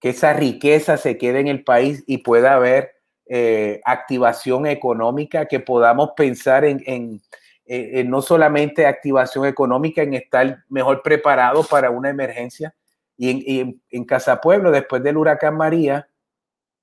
Que 0.00 0.10
esa 0.10 0.32
riqueza 0.34 0.96
se 0.96 1.16
quede 1.16 1.40
en 1.40 1.48
el 1.48 1.64
país 1.64 2.04
y 2.06 2.18
pueda 2.18 2.54
haber 2.54 2.92
eh, 3.26 3.80
activación 3.84 4.66
económica, 4.66 5.46
que 5.46 5.60
podamos 5.60 6.10
pensar 6.16 6.64
en 6.64 7.22
eh, 7.66 8.00
eh, 8.00 8.04
no 8.04 8.20
solamente 8.20 8.86
activación 8.86 9.46
económica, 9.46 10.02
en 10.02 10.12
estar 10.12 10.64
mejor 10.68 11.00
preparado 11.02 11.64
para 11.64 11.90
una 11.90 12.10
emergencia. 12.10 12.74
Y 13.16 13.60
en, 13.60 13.82
en, 13.90 14.04
Casa 14.04 14.40
Pueblo, 14.40 14.70
después 14.70 15.02
del 15.02 15.16
huracán 15.16 15.56
María, 15.56 16.08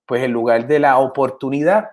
pues 0.07 0.23
en 0.23 0.31
lugar 0.31 0.65
de 0.65 0.79
la 0.79 0.97
oportunidad, 0.97 1.89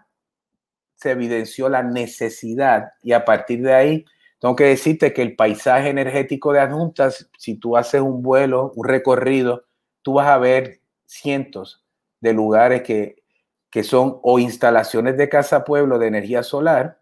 se 0.98 1.12
evidenció 1.12 1.68
la 1.68 1.82
necesidad. 1.82 2.92
Y 3.02 3.12
a 3.12 3.24
partir 3.24 3.62
de 3.62 3.74
ahí, 3.74 4.04
tengo 4.40 4.56
que 4.56 4.64
decirte 4.64 5.12
que 5.12 5.22
el 5.22 5.36
paisaje 5.36 5.88
energético 5.88 6.52
de 6.52 6.60
adjuntas, 6.60 7.30
si 7.38 7.56
tú 7.56 7.76
haces 7.76 8.00
un 8.00 8.22
vuelo, 8.22 8.72
un 8.74 8.86
recorrido, 8.86 9.64
tú 10.02 10.14
vas 10.14 10.28
a 10.28 10.38
ver 10.38 10.80
cientos 11.06 11.84
de 12.20 12.32
lugares 12.32 12.82
que, 12.82 13.22
que 13.70 13.82
son 13.82 14.18
o 14.22 14.38
instalaciones 14.38 15.16
de 15.16 15.28
Casa 15.28 15.64
Pueblo 15.64 15.98
de 15.98 16.08
energía 16.08 16.42
solar, 16.42 17.00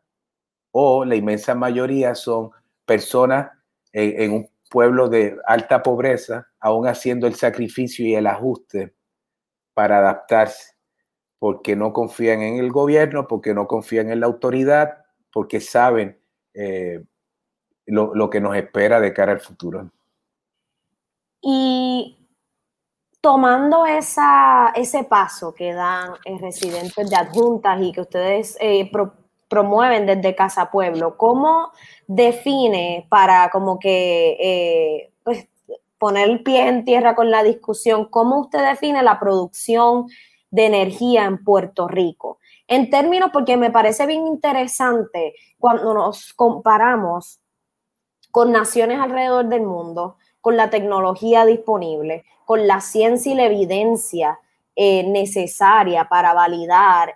o 0.71 1.05
la 1.05 1.17
inmensa 1.17 1.55
mayoría 1.55 2.15
son 2.15 2.51
personas 2.85 3.51
en, 3.93 4.33
un 4.33 4.51
pueblo 4.71 5.09
de 5.09 5.39
alta 5.47 5.83
pobreza, 5.83 6.49
aún 6.61 6.87
haciendo 6.87 7.27
el 7.27 7.35
sacrificio 7.35 8.05
y 8.05 8.15
el 8.15 8.27
ajuste 8.27 8.95
para 9.73 9.99
adaptarse, 9.99 10.75
porque 11.47 11.77
no 11.77 11.93
confían 11.93 12.43
en 12.43 12.59
el 12.59 12.73
gobierno, 12.73 13.29
porque 13.29 13.55
no 13.55 13.69
confían 13.69 14.11
en 14.11 14.19
la 14.19 14.27
autoridad, 14.27 15.05
porque 15.33 15.61
saben 15.61 16.19
eh, 16.55 17.05
lo, 17.87 18.29
que 18.29 18.41
nos 18.41 18.57
espera 18.57 18.99
de 18.99 19.13
cara 19.13 19.31
al 19.31 19.39
futuro. 19.39 19.89
Y 21.41 22.19
tomando 23.21 23.87
esa, 23.87 24.73
ese 24.75 25.05
paso 25.05 25.55
que 25.55 25.73
dan 25.73 26.15
residentes 26.41 27.09
de 27.09 27.15
adjuntas 27.15 27.81
y 27.81 27.93
que 27.93 28.01
ustedes 28.01 28.57
eh, 28.59 28.91
promueven 29.47 30.05
desde 30.05 30.35
Casa 30.35 30.69
Pueblo. 30.69 31.17
¿Cómo 31.17 31.71
define 32.09 33.07
para 33.09 33.51
como 33.51 33.79
que 33.79 34.37
eh, 34.41 35.13
pues, 35.23 35.47
poner 35.99 36.29
el 36.29 36.43
pie 36.43 36.67
en 36.67 36.85
tierra 36.85 37.15
con 37.15 37.31
la 37.31 37.45
discusión, 37.45 38.07
cómo 38.07 38.41
usted 38.41 38.69
define 38.69 39.05
la 39.05 39.21
producción 39.21 40.09
de 40.51 40.67
energía 40.67 41.25
en 41.25 41.43
Puerto 41.45 41.89
Rico? 41.89 42.39
En 42.69 42.91
términos, 42.91 43.31
porque 43.33 43.57
me 43.57 43.71
parece 43.71 44.07
bien 44.07 44.27
interesante 44.27 45.35
cuando 45.59 45.95
nos 45.95 46.33
comparamos 46.35 47.41
con 48.31 48.53
naciones 48.53 48.99
alrededor 48.99 49.47
del 49.47 49.63
mundo, 49.63 50.17
con 50.41 50.57
la 50.57 50.71
tecnología 50.71 51.45
disponible, 51.45 52.25
con 52.45 52.67
la 52.67 52.81
ciencia 52.81 53.33
y 53.33 53.37
la 53.37 53.45
evidencia 53.45 54.39
eh, 54.75 55.05
necesaria 55.05 56.09
para 56.09 56.35
validar 56.35 57.15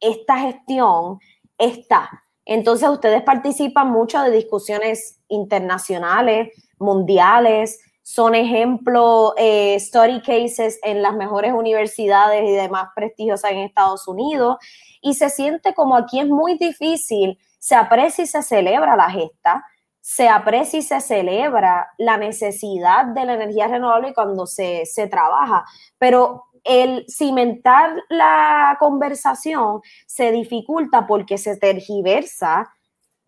esta 0.00 0.38
gestión 0.38 1.20
está. 1.58 2.24
Entonces 2.44 2.88
ustedes 2.88 3.22
participan 3.22 3.90
mucho 3.90 4.20
de 4.22 4.30
discusiones 4.30 5.20
internacionales, 5.28 6.52
mundiales, 6.78 7.80
son 8.08 8.36
ejemplo, 8.36 9.34
eh, 9.36 9.80
study 9.80 10.20
cases 10.20 10.78
en 10.84 11.02
las 11.02 11.16
mejores 11.16 11.52
universidades 11.52 12.48
y 12.48 12.52
demás 12.52 12.90
prestigiosas 12.94 13.50
en 13.50 13.58
Estados 13.58 14.06
Unidos, 14.06 14.58
y 15.00 15.14
se 15.14 15.28
siente 15.28 15.74
como 15.74 15.96
aquí 15.96 16.20
es 16.20 16.28
muy 16.28 16.56
difícil, 16.56 17.36
se 17.58 17.74
aprecia 17.74 18.22
y 18.22 18.28
se 18.28 18.44
celebra 18.44 18.94
la 18.94 19.10
gesta, 19.10 19.66
se 20.00 20.28
aprecia 20.28 20.78
y 20.78 20.82
se 20.82 21.00
celebra 21.00 21.88
la 21.98 22.16
necesidad 22.16 23.06
de 23.06 23.24
la 23.24 23.34
energía 23.34 23.66
renovable 23.66 24.14
cuando 24.14 24.46
se, 24.46 24.86
se 24.86 25.08
trabaja, 25.08 25.64
pero 25.98 26.44
el 26.62 27.06
cimentar 27.08 27.90
la 28.08 28.76
conversación 28.78 29.80
se 30.06 30.30
dificulta 30.30 31.08
porque 31.08 31.38
se 31.38 31.56
tergiversa 31.56 32.72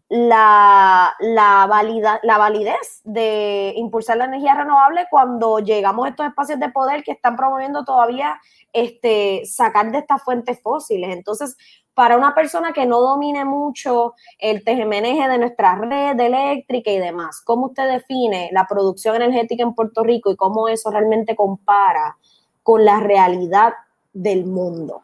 la, 0.08 1.14
la, 1.20 2.18
la 2.22 2.38
validez 2.38 3.00
de 3.04 3.74
impulsar 3.76 4.16
la 4.16 4.24
energía 4.24 4.54
renovable 4.54 5.06
cuando 5.11 5.59
llegamos 5.59 6.06
a 6.06 6.11
estos 6.11 6.26
espacios 6.26 6.59
de 6.59 6.70
poder 6.70 7.02
que 7.02 7.12
están 7.12 7.36
promoviendo 7.36 7.84
todavía 7.84 8.40
este, 8.72 9.42
sacar 9.44 9.90
de 9.90 9.98
estas 9.98 10.22
fuentes 10.22 10.61
fósiles. 10.62 11.14
Entonces, 11.14 11.56
para 11.94 12.16
una 12.16 12.34
persona 12.34 12.72
que 12.72 12.86
no 12.86 13.00
domine 13.00 13.44
mucho 13.44 14.14
el 14.38 14.64
tejemeneje 14.64 15.28
de 15.28 15.38
nuestra 15.38 15.74
red 15.74 16.18
eléctrica 16.18 16.90
y 16.90 16.98
demás, 16.98 17.42
¿cómo 17.44 17.66
usted 17.66 17.88
define 17.90 18.50
la 18.52 18.66
producción 18.66 19.16
energética 19.16 19.62
en 19.62 19.74
Puerto 19.74 20.04
Rico 20.04 20.30
y 20.30 20.36
cómo 20.36 20.68
eso 20.68 20.90
realmente 20.90 21.34
compara 21.34 22.16
con 22.68 22.84
la 22.84 23.00
realidad 23.00 23.72
del 24.12 24.44
mundo. 24.44 25.02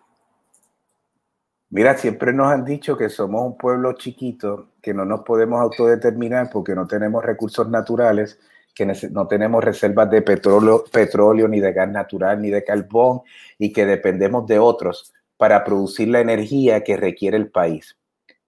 Mira, 1.70 1.96
siempre 1.96 2.32
nos 2.32 2.48
han 2.48 2.62
dicho 2.62 2.94
que 2.94 3.08
somos 3.08 3.42
un 3.42 3.56
pueblo 3.56 3.94
chiquito, 3.94 4.68
que 4.84 4.94
no 4.94 5.04
nos 5.04 5.22
podemos 5.22 5.60
autodeterminar 5.60 6.50
porque 6.52 6.74
no 6.74 6.86
tenemos 6.86 7.24
recursos 7.24 7.68
naturales, 7.68 8.38
que 8.74 8.86
no 9.10 9.26
tenemos 9.26 9.64
reservas 9.64 10.10
de 10.10 10.22
petróleo, 10.22 10.84
petróleo, 10.92 11.48
ni 11.48 11.60
de 11.60 11.72
gas 11.72 11.88
natural, 11.88 12.42
ni 12.42 12.50
de 12.50 12.62
carbón, 12.62 13.22
y 13.58 13.72
que 13.72 13.86
dependemos 13.86 14.46
de 14.46 14.58
otros 14.58 15.12
para 15.36 15.64
producir 15.64 16.08
la 16.08 16.20
energía 16.20 16.84
que 16.84 16.96
requiere 16.96 17.36
el 17.36 17.50
país. 17.50 17.96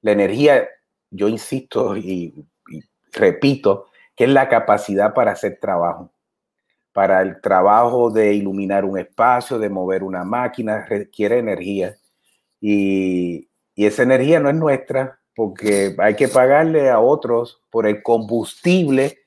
La 0.03 0.13
energía, 0.13 0.69
yo 1.11 1.29
insisto 1.29 1.97
y 1.97 2.35
repito, 3.13 3.87
que 4.15 4.25
es 4.25 4.31
la 4.31 4.49
capacidad 4.49 5.15
para 5.15 5.33
hacer 5.33 5.59
trabajo 5.61 6.11
para 6.97 7.21
el 7.21 7.43
trabajo 7.43 8.11
de 8.11 8.33
iluminar 8.33 8.87
un 8.87 8.99
espacio, 8.99 9.59
de 9.59 9.69
mover 9.69 10.03
una 10.03 10.25
máquina, 10.25 10.87
requiere 10.89 11.39
energía. 11.39 11.95
Y, 12.59 13.51
esa 13.77 14.03
energía 14.03 14.41
no 14.41 14.49
es 14.49 14.55
nuestra 14.55 15.21
porque 15.37 15.95
hay 15.99 16.17
que 16.17 16.29
pagarle 16.29 16.89
a 16.89 16.99
otros 16.99 17.63
por 17.71 17.87
el 17.87 18.03
combustible 18.03 19.19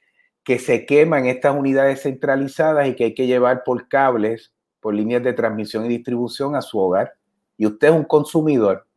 que 0.43 0.57
se 0.57 0.87
quema 0.87 1.19
en 1.19 1.27
estas 1.27 1.55
unidades 1.55 2.01
centralizadas 2.01 2.87
y 2.87 2.95
que 2.95 3.05
hay 3.05 3.13
que 3.13 3.27
llevar 3.27 3.63
por 3.63 3.87
cables, 3.87 4.51
por 4.79 4.95
líneas 4.95 5.23
de 5.23 5.33
transmisión 5.33 5.85
y 5.85 5.89
distribución 5.89 6.55
a 6.55 6.63
su 6.63 6.79
hogar. 6.79 7.13
Y 7.57 7.67
usted 7.67 7.89
es 7.89 7.93
un 7.93 8.05
consumidor. 8.05 8.87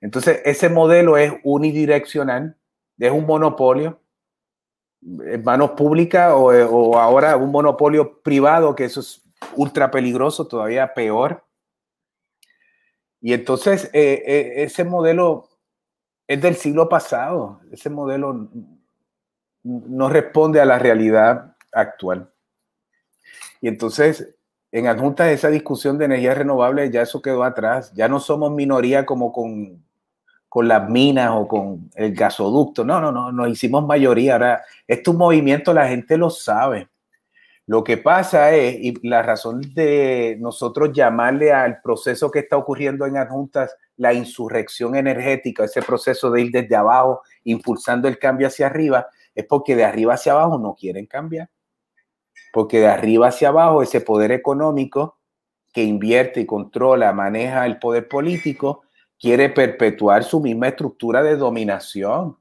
Entonces, 0.00 0.42
ese 0.44 0.68
modelo 0.68 1.16
es 1.16 1.32
unidireccional, 1.44 2.56
es 2.98 3.12
un 3.12 3.24
monopolio 3.24 4.00
en 5.00 5.44
manos 5.44 5.72
públicas 5.72 6.32
o, 6.32 6.46
o 6.46 6.98
ahora 6.98 7.36
un 7.36 7.52
monopolio 7.52 8.20
privado, 8.20 8.74
que 8.74 8.84
eso 8.84 8.98
es 8.98 9.22
ultra 9.54 9.92
peligroso, 9.92 10.48
todavía 10.48 10.92
peor. 10.92 11.44
Y 13.20 13.32
entonces 13.32 13.90
eh, 13.92 14.22
eh, 14.26 14.52
ese 14.64 14.84
modelo 14.84 15.48
es 16.26 16.40
del 16.40 16.56
siglo 16.56 16.88
pasado, 16.88 17.60
ese 17.70 17.90
modelo 17.90 18.48
no 19.62 20.08
responde 20.08 20.60
a 20.60 20.64
la 20.64 20.78
realidad 20.78 21.56
actual. 21.72 22.30
Y 23.60 23.68
entonces, 23.68 24.34
en 24.72 24.86
adjunta 24.86 25.24
a 25.24 25.30
esa 25.32 25.48
discusión 25.48 25.98
de 25.98 26.06
energías 26.06 26.36
renovables, 26.36 26.90
ya 26.90 27.02
eso 27.02 27.22
quedó 27.22 27.44
atrás, 27.44 27.92
ya 27.94 28.08
no 28.08 28.20
somos 28.20 28.52
minoría 28.52 29.06
como 29.06 29.32
con, 29.32 29.84
con 30.48 30.68
las 30.68 30.88
minas 30.88 31.30
o 31.32 31.48
con 31.48 31.90
el 31.94 32.14
gasoducto, 32.14 32.84
no, 32.84 33.00
no, 33.00 33.10
no, 33.12 33.32
nos 33.32 33.48
hicimos 33.48 33.86
mayoría. 33.86 34.34
Ahora, 34.34 34.62
este 34.86 35.12
movimiento 35.12 35.72
la 35.72 35.88
gente 35.88 36.16
lo 36.16 36.30
sabe. 36.30 36.88
Lo 37.66 37.82
que 37.82 37.96
pasa 37.96 38.54
es, 38.54 38.76
y 38.78 39.08
la 39.08 39.22
razón 39.22 39.62
de 39.74 40.36
nosotros 40.38 40.92
llamarle 40.92 41.52
al 41.52 41.80
proceso 41.80 42.30
que 42.30 42.40
está 42.40 42.58
ocurriendo 42.58 43.06
en 43.06 43.16
adjuntas 43.16 43.74
la 43.96 44.12
insurrección 44.12 44.96
energética, 44.96 45.64
ese 45.64 45.80
proceso 45.80 46.30
de 46.30 46.42
ir 46.42 46.50
desde 46.50 46.76
abajo 46.76 47.22
impulsando 47.44 48.06
el 48.06 48.18
cambio 48.18 48.48
hacia 48.48 48.66
arriba, 48.66 49.06
es 49.34 49.46
porque 49.46 49.76
de 49.76 49.84
arriba 49.84 50.14
hacia 50.14 50.32
abajo 50.32 50.58
no 50.58 50.74
quieren 50.74 51.06
cambiar. 51.06 51.48
Porque 52.52 52.80
de 52.80 52.88
arriba 52.88 53.28
hacia 53.28 53.48
abajo 53.48 53.82
ese 53.82 54.00
poder 54.02 54.30
económico 54.32 55.18
que 55.72 55.82
invierte 55.82 56.40
y 56.40 56.46
controla, 56.46 57.12
maneja 57.12 57.66
el 57.66 57.78
poder 57.78 58.08
político, 58.08 58.82
quiere 59.18 59.48
perpetuar 59.48 60.22
su 60.22 60.40
misma 60.40 60.68
estructura 60.68 61.22
de 61.22 61.36
dominación. 61.36 62.36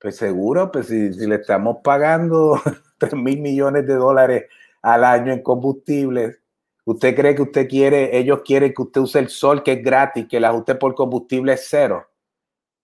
Pues 0.00 0.16
seguro, 0.16 0.70
pues 0.70 0.86
si 0.86 1.10
le 1.26 1.34
estamos 1.36 1.78
pagando 1.82 2.60
3 3.08 3.14
mil 3.14 3.40
millones 3.40 3.86
de 3.86 3.94
dólares 3.94 4.44
al 4.80 5.04
año 5.04 5.32
en 5.32 5.42
combustibles. 5.42 6.40
¿Usted 6.84 7.14
cree 7.14 7.34
que 7.34 7.42
usted 7.42 7.68
quiere, 7.68 8.16
ellos 8.16 8.42
quieren 8.44 8.72
que 8.74 8.82
usted 8.82 9.00
use 9.00 9.18
el 9.18 9.28
sol, 9.28 9.62
que 9.62 9.72
es 9.72 9.82
gratis, 9.82 10.26
que 10.28 10.38
el 10.38 10.44
ajuste 10.44 10.74
por 10.74 10.94
combustible 10.94 11.52
es 11.52 11.66
cero? 11.68 12.08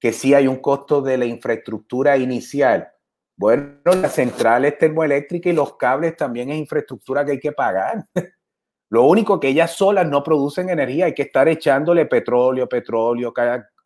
Que 0.01 0.13
sí 0.13 0.35
hay 0.35 0.47
un 0.47 0.57
costo 0.57 1.03
de 1.03 1.19
la 1.19 1.25
infraestructura 1.25 2.17
inicial. 2.17 2.89
Bueno, 3.37 3.75
las 3.85 4.15
centrales 4.15 4.79
termoeléctricas 4.79 5.53
y 5.53 5.57
los 5.57 5.77
cables 5.77 6.17
también 6.17 6.51
es 6.51 6.59
infraestructura 6.59 7.25
que 7.25 7.33
hay 7.33 7.41
que 7.41 7.53
pagar. 7.53 8.05
Lo 8.91 9.05
único 9.05 9.39
que 9.39 9.49
ellas 9.49 9.73
solas 9.73 10.09
no 10.09 10.23
producen 10.23 10.71
energía, 10.71 11.07
hay 11.07 11.15
que 11.15 11.23
estar 11.23 11.47
echándole 11.49 12.07
petróleo, 12.07 12.69
petróleo 12.69 13.35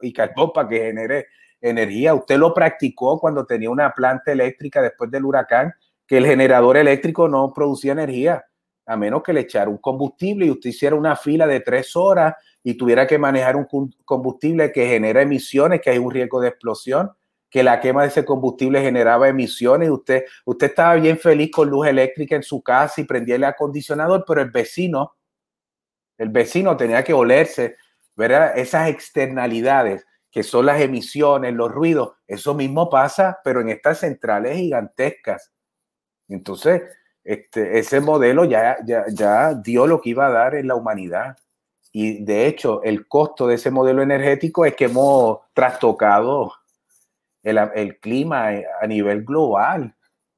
y 0.00 0.12
carbón 0.12 0.52
para 0.52 0.68
que 0.68 0.78
genere 0.78 1.26
energía. 1.60 2.14
Usted 2.14 2.38
lo 2.38 2.54
practicó 2.54 3.18
cuando 3.18 3.44
tenía 3.44 3.70
una 3.70 3.92
planta 3.92 4.30
eléctrica 4.30 4.80
después 4.80 5.10
del 5.10 5.24
huracán 5.24 5.74
que 6.12 6.18
el 6.18 6.26
generador 6.26 6.76
eléctrico 6.76 7.26
no 7.26 7.54
producía 7.54 7.92
energía, 7.92 8.44
a 8.84 8.98
menos 8.98 9.22
que 9.22 9.32
le 9.32 9.40
echara 9.40 9.70
un 9.70 9.78
combustible 9.78 10.44
y 10.44 10.50
usted 10.50 10.68
hiciera 10.68 10.94
una 10.94 11.16
fila 11.16 11.46
de 11.46 11.60
tres 11.60 11.96
horas 11.96 12.34
y 12.62 12.74
tuviera 12.74 13.06
que 13.06 13.16
manejar 13.16 13.56
un 13.56 13.66
combustible 14.04 14.70
que 14.72 14.86
genera 14.86 15.22
emisiones, 15.22 15.80
que 15.80 15.88
hay 15.88 15.96
un 15.96 16.10
riesgo 16.10 16.38
de 16.42 16.48
explosión, 16.48 17.12
que 17.48 17.62
la 17.62 17.80
quema 17.80 18.02
de 18.02 18.08
ese 18.08 18.26
combustible 18.26 18.82
generaba 18.82 19.26
emisiones. 19.26 19.88
Usted, 19.88 20.24
usted 20.44 20.66
estaba 20.66 20.96
bien 20.96 21.16
feliz 21.16 21.50
con 21.50 21.70
luz 21.70 21.86
eléctrica 21.86 22.36
en 22.36 22.42
su 22.42 22.62
casa 22.62 23.00
y 23.00 23.04
prendía 23.04 23.36
el 23.36 23.44
acondicionador, 23.44 24.26
pero 24.28 24.42
el 24.42 24.50
vecino, 24.50 25.14
el 26.18 26.28
vecino 26.28 26.76
tenía 26.76 27.02
que 27.02 27.14
olerse, 27.14 27.76
¿verdad? 28.14 28.58
Esas 28.58 28.90
externalidades 28.90 30.04
que 30.30 30.42
son 30.42 30.66
las 30.66 30.78
emisiones, 30.78 31.54
los 31.54 31.72
ruidos, 31.72 32.10
eso 32.26 32.52
mismo 32.52 32.90
pasa, 32.90 33.40
pero 33.42 33.62
en 33.62 33.70
estas 33.70 34.00
centrales 34.00 34.58
gigantescas 34.58 35.52
entonces, 36.34 36.82
este, 37.24 37.78
ese 37.78 38.00
modelo 38.00 38.44
ya, 38.44 38.78
dio 39.62 39.86
lo 39.86 40.00
que 40.00 40.10
iba 40.10 40.26
a 40.26 40.30
dar 40.30 40.54
en 40.54 40.68
la 40.68 40.74
humanidad. 40.74 41.36
Y 41.92 42.24
de 42.24 42.46
hecho, 42.46 42.82
el 42.82 43.06
costo 43.06 43.46
de 43.46 43.56
ese 43.56 43.70
modelo 43.70 44.02
energético 44.02 44.64
es 44.64 44.74
que 44.74 44.86
hemos 44.86 45.40
trastocado 45.52 46.52
el, 47.42 47.98
clima 48.00 48.48
a 48.80 48.86
nivel 48.86 49.24
global. 49.24 49.94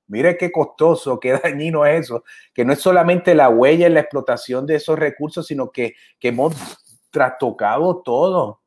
Mire 0.09 0.37
qué 0.37 0.51
costoso, 0.53 1.21
qué 1.21 1.33
dañino 1.43 1.87
es 1.87 2.07
eso, 2.07 2.25
que 2.53 2.65
no 2.65 2.73
es 2.73 2.81
solamente 2.81 3.35
la 3.35 3.49
huella 3.49 3.87
en 3.87 3.95
la 3.95 4.01
explotación 4.01 4.67
de 4.67 4.77
esos 4.77 4.99
recursos, 4.99 5.47
sino 5.47 5.71
que, 5.71 5.95
que 6.19 6.29
hemos 6.29 6.55
trastocado 7.11 8.03
todo 8.03 8.63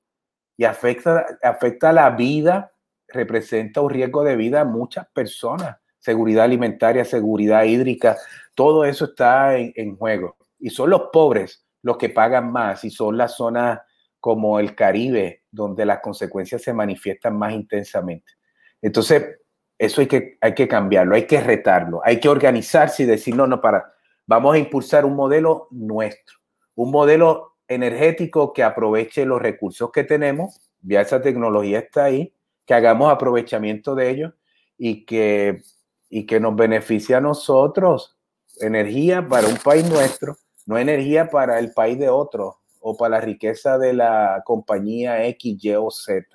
y 0.55 0.63
afecta, 0.63 1.25
afecta 1.43 1.91
la 1.91 2.09
vida, 2.11 2.73
representa 3.09 3.82
un 3.82 3.89
riesgo 3.89 4.23
de 4.23 4.36
vida 4.36 4.61
a 4.61 4.65
muchas 4.65 5.07
personas 5.09 5.78
seguridad 6.07 6.45
alimentaria, 6.45 7.03
seguridad 7.03 7.65
hídrica, 7.65 8.15
todo 8.55 8.85
eso 8.85 9.05
está 9.05 9.57
en, 9.57 9.97
juego. 9.97 10.37
Y 10.57 10.69
son 10.69 10.89
los 10.89 11.09
pobres 11.11 11.65
los 11.81 11.97
que 11.97 12.07
pagan 12.07 12.49
más 12.49 12.85
y 12.85 12.89
son 12.89 13.17
las 13.17 13.35
zonas 13.35 13.81
como 14.21 14.57
el 14.57 14.73
Caribe 14.73 15.43
donde 15.51 15.85
las 15.85 15.99
consecuencias 15.99 16.61
se 16.61 16.71
manifiestan 16.71 17.37
más 17.37 17.51
intensamente. 17.51 18.31
Entonces, 18.81 19.39
eso 19.77 19.99
hay 19.99 20.07
que, 20.07 20.37
hay 20.39 20.55
que 20.55 20.69
cambiarlo, 20.69 21.13
hay 21.13 21.27
que 21.27 21.41
retarlo, 21.41 21.99
hay 22.05 22.21
que 22.21 22.29
organizarse 22.29 23.03
y 23.03 23.05
decir, 23.05 23.35
no, 23.35 23.45
no, 23.45 23.59
para, 23.59 23.93
vamos 24.25 24.55
a 24.55 24.59
impulsar 24.59 25.03
un 25.03 25.15
modelo 25.15 25.67
nuestro, 25.71 26.37
un 26.75 26.89
modelo 26.89 27.57
energético 27.67 28.53
que 28.53 28.63
aproveche 28.63 29.25
los 29.25 29.41
recursos 29.41 29.91
que 29.91 30.05
tenemos, 30.05 30.71
ya 30.81 31.01
esa 31.01 31.21
tecnología 31.21 31.79
está 31.79 32.05
ahí, 32.05 32.33
que 32.65 32.73
hagamos 32.73 33.11
aprovechamiento 33.11 33.93
de 33.93 34.09
ellos 34.09 34.33
y 34.77 35.05
que 35.05 35.63
y 36.09 36.25
que 36.25 36.39
nos 36.39 36.55
beneficia 36.55 37.17
a 37.17 37.21
nosotros. 37.21 38.17
Energía 38.59 39.27
para 39.27 39.47
un 39.47 39.57
país 39.57 39.87
nuestro, 39.89 40.37
no 40.65 40.77
energía 40.77 41.29
para 41.29 41.59
el 41.59 41.71
país 41.73 41.99
de 41.99 42.09
otro 42.09 42.59
o 42.79 42.95
para 42.95 43.17
la 43.17 43.21
riqueza 43.21 43.77
de 43.77 43.93
la 43.93 44.41
compañía 44.45 45.25
X, 45.27 45.63
Y 45.63 45.73
o 45.75 45.91
Z. 45.91 46.25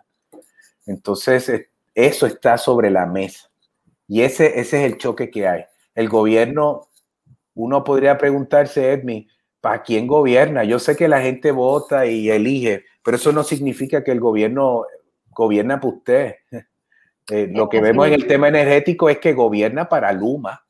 Entonces, 0.86 1.48
eh, 1.48 1.70
eso 1.94 2.26
está 2.26 2.58
sobre 2.58 2.90
la 2.90 3.06
mesa. 3.06 3.50
Y 4.08 4.22
ese, 4.22 4.60
ese 4.60 4.84
es 4.84 4.92
el 4.92 4.98
choque 4.98 5.30
que 5.30 5.46
hay. 5.46 5.64
El 5.94 6.08
gobierno, 6.08 6.88
uno 7.54 7.84
podría 7.84 8.18
preguntarse, 8.18 8.92
Edmi, 8.92 9.28
¿para 9.60 9.82
quién 9.82 10.06
gobierna? 10.06 10.64
Yo 10.64 10.78
sé 10.78 10.96
que 10.96 11.08
la 11.08 11.20
gente 11.20 11.50
vota 11.52 12.06
y 12.06 12.30
elige, 12.30 12.84
pero 13.04 13.16
eso 13.16 13.32
no 13.32 13.44
significa 13.44 14.02
que 14.04 14.10
el 14.10 14.20
gobierno 14.20 14.84
gobierna 15.30 15.80
para 15.80 15.94
usted. 15.94 16.34
Eh, 17.30 17.48
lo 17.52 17.68
que 17.68 17.80
vemos 17.80 18.06
en 18.06 18.14
el 18.14 18.26
tema 18.26 18.48
energético 18.48 19.08
es 19.08 19.18
que 19.18 19.32
gobierna 19.32 19.88
para 19.88 20.12
Luma, 20.12 20.64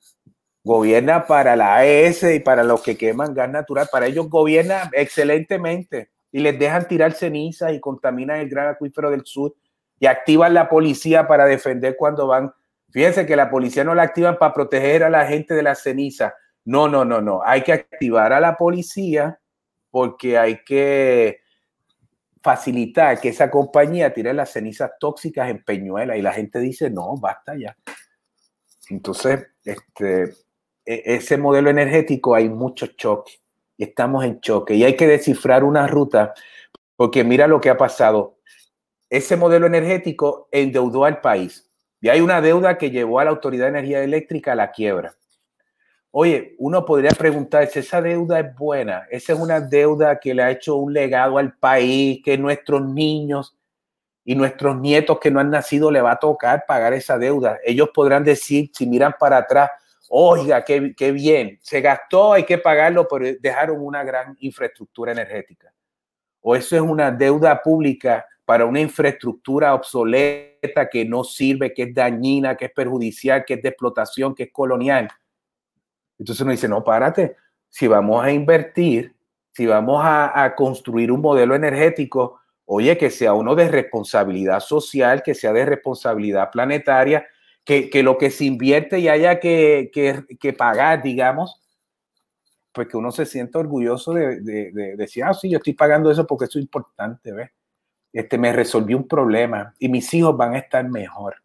gobierna 0.62 1.26
para 1.26 1.56
la 1.56 1.76
AES 1.76 2.22
y 2.34 2.40
para 2.40 2.62
los 2.62 2.82
que 2.82 2.96
queman 2.96 3.34
gas 3.34 3.50
natural. 3.50 3.88
Para 3.90 4.06
ellos 4.06 4.28
gobierna 4.28 4.90
excelentemente 4.92 6.10
y 6.30 6.40
les 6.40 6.58
dejan 6.58 6.86
tirar 6.88 7.12
cenizas 7.12 7.72
y 7.72 7.80
contaminan 7.80 8.40
el 8.40 8.48
gran 8.48 8.68
acuífero 8.68 9.10
del 9.10 9.24
sur 9.24 9.54
y 9.98 10.06
activan 10.06 10.54
la 10.54 10.68
policía 10.68 11.26
para 11.26 11.44
defender 11.46 11.96
cuando 11.96 12.26
van. 12.26 12.52
Fíjense 12.90 13.26
que 13.26 13.36
la 13.36 13.50
policía 13.50 13.84
no 13.84 13.94
la 13.94 14.02
activan 14.02 14.38
para 14.38 14.52
proteger 14.52 15.04
a 15.04 15.10
la 15.10 15.26
gente 15.26 15.54
de 15.54 15.62
la 15.62 15.74
ceniza. 15.74 16.34
No, 16.64 16.88
no, 16.88 17.04
no, 17.04 17.20
no. 17.20 17.40
Hay 17.44 17.62
que 17.62 17.72
activar 17.72 18.32
a 18.32 18.40
la 18.40 18.56
policía 18.56 19.38
porque 19.90 20.38
hay 20.38 20.62
que 20.64 21.41
facilitar 22.42 23.20
que 23.20 23.28
esa 23.28 23.50
compañía 23.50 24.12
tire 24.12 24.32
las 24.32 24.50
cenizas 24.50 24.92
tóxicas 24.98 25.48
en 25.50 25.62
Peñuela 25.64 26.16
y 26.16 26.22
la 26.22 26.32
gente 26.32 26.58
dice, 26.58 26.90
no, 26.90 27.16
basta 27.16 27.54
ya. 27.56 27.76
Entonces, 28.90 29.46
este, 29.64 30.24
e, 30.84 31.02
ese 31.04 31.36
modelo 31.36 31.70
energético 31.70 32.34
hay 32.34 32.48
muchos 32.48 32.96
choques 32.96 33.42
estamos 33.82 34.24
en 34.24 34.40
choque 34.40 34.74
y 34.74 34.84
hay 34.84 34.96
que 34.96 35.06
descifrar 35.06 35.64
una 35.64 35.86
ruta 35.86 36.34
porque 36.96 37.24
mira 37.24 37.46
lo 37.46 37.60
que 37.60 37.70
ha 37.70 37.76
pasado. 37.76 38.38
Ese 39.10 39.36
modelo 39.36 39.66
energético 39.66 40.48
endeudó 40.52 41.04
al 41.04 41.20
país 41.20 41.70
y 42.00 42.08
hay 42.08 42.20
una 42.20 42.40
deuda 42.40 42.78
que 42.78 42.90
llevó 42.90 43.20
a 43.20 43.24
la 43.24 43.30
Autoridad 43.30 43.66
de 43.66 43.70
Energía 43.70 44.02
Eléctrica 44.02 44.52
a 44.52 44.56
la 44.56 44.70
quiebra. 44.70 45.14
Oye, 46.14 46.54
uno 46.58 46.84
podría 46.84 47.12
preguntarse, 47.12 47.80
¿esa 47.80 48.02
deuda 48.02 48.38
es 48.38 48.54
buena? 48.54 49.06
¿Esa 49.10 49.32
es 49.32 49.38
una 49.38 49.62
deuda 49.62 50.20
que 50.20 50.34
le 50.34 50.42
ha 50.42 50.50
hecho 50.50 50.76
un 50.76 50.92
legado 50.92 51.38
al 51.38 51.54
país, 51.56 52.20
que 52.22 52.36
nuestros 52.36 52.86
niños 52.86 53.56
y 54.22 54.34
nuestros 54.34 54.76
nietos 54.78 55.18
que 55.18 55.30
no 55.30 55.40
han 55.40 55.48
nacido 55.48 55.90
le 55.90 56.02
va 56.02 56.12
a 56.12 56.18
tocar 56.18 56.64
pagar 56.68 56.92
esa 56.92 57.16
deuda? 57.16 57.58
Ellos 57.64 57.88
podrán 57.94 58.24
decir, 58.24 58.70
si 58.74 58.86
miran 58.86 59.14
para 59.18 59.38
atrás, 59.38 59.70
oiga, 60.10 60.62
qué, 60.62 60.94
qué 60.94 61.12
bien, 61.12 61.58
se 61.62 61.80
gastó, 61.80 62.34
hay 62.34 62.44
que 62.44 62.58
pagarlo, 62.58 63.08
pero 63.08 63.34
dejaron 63.40 63.80
una 63.80 64.04
gran 64.04 64.36
infraestructura 64.40 65.12
energética. 65.12 65.72
O 66.42 66.54
eso 66.54 66.76
es 66.76 66.82
una 66.82 67.10
deuda 67.10 67.62
pública 67.62 68.26
para 68.44 68.66
una 68.66 68.80
infraestructura 68.80 69.72
obsoleta 69.72 70.90
que 70.90 71.06
no 71.06 71.24
sirve, 71.24 71.72
que 71.72 71.84
es 71.84 71.94
dañina, 71.94 72.54
que 72.54 72.66
es 72.66 72.72
perjudicial, 72.72 73.46
que 73.46 73.54
es 73.54 73.62
de 73.62 73.70
explotación, 73.70 74.34
que 74.34 74.42
es 74.42 74.52
colonial 74.52 75.08
entonces 76.18 76.42
uno 76.42 76.52
dice, 76.52 76.68
no, 76.68 76.84
párate, 76.84 77.36
si 77.68 77.86
vamos 77.86 78.24
a 78.24 78.30
invertir, 78.30 79.14
si 79.52 79.66
vamos 79.66 80.00
a, 80.04 80.54
construir 80.56 81.12
un 81.12 81.20
modelo 81.20 81.54
energético, 81.54 82.40
oye, 82.64 82.96
que 82.96 83.10
sea 83.10 83.34
uno 83.34 83.54
de 83.54 83.68
responsabilidad 83.68 84.60
social, 84.60 85.22
que 85.22 85.34
sea 85.34 85.52
de 85.52 85.64
responsabilidad 85.66 86.50
planetaria, 86.50 87.26
que, 87.64 87.90
que, 87.90 88.02
lo 88.02 88.18
que 88.18 88.30
se 88.30 88.44
invierte 88.44 88.98
y 88.98 89.08
haya 89.08 89.40
que, 89.40 89.90
que, 89.92 90.24
que, 90.40 90.52
pagar, 90.52 91.02
digamos, 91.02 91.60
pues 92.72 92.88
que 92.88 92.96
uno 92.96 93.12
se 93.12 93.26
sienta 93.26 93.58
orgulloso 93.58 94.14
de, 94.14 94.40
de, 94.40 94.72
de, 94.72 94.96
decir, 94.96 95.24
ah, 95.24 95.34
sí, 95.34 95.50
yo 95.50 95.58
estoy 95.58 95.74
pagando 95.74 96.10
eso 96.10 96.26
porque 96.26 96.46
eso 96.46 96.58
es 96.58 96.64
importante, 96.64 97.32
¿ves? 97.32 97.50
Este, 98.12 98.36
me 98.36 98.52
resolvió 98.52 98.96
un 98.96 99.08
problema 99.08 99.74
y 99.78 99.88
mis 99.88 100.12
hijos 100.12 100.36
van 100.36 100.54
a 100.54 100.58
estar 100.58 100.86
mejor. 100.88 101.36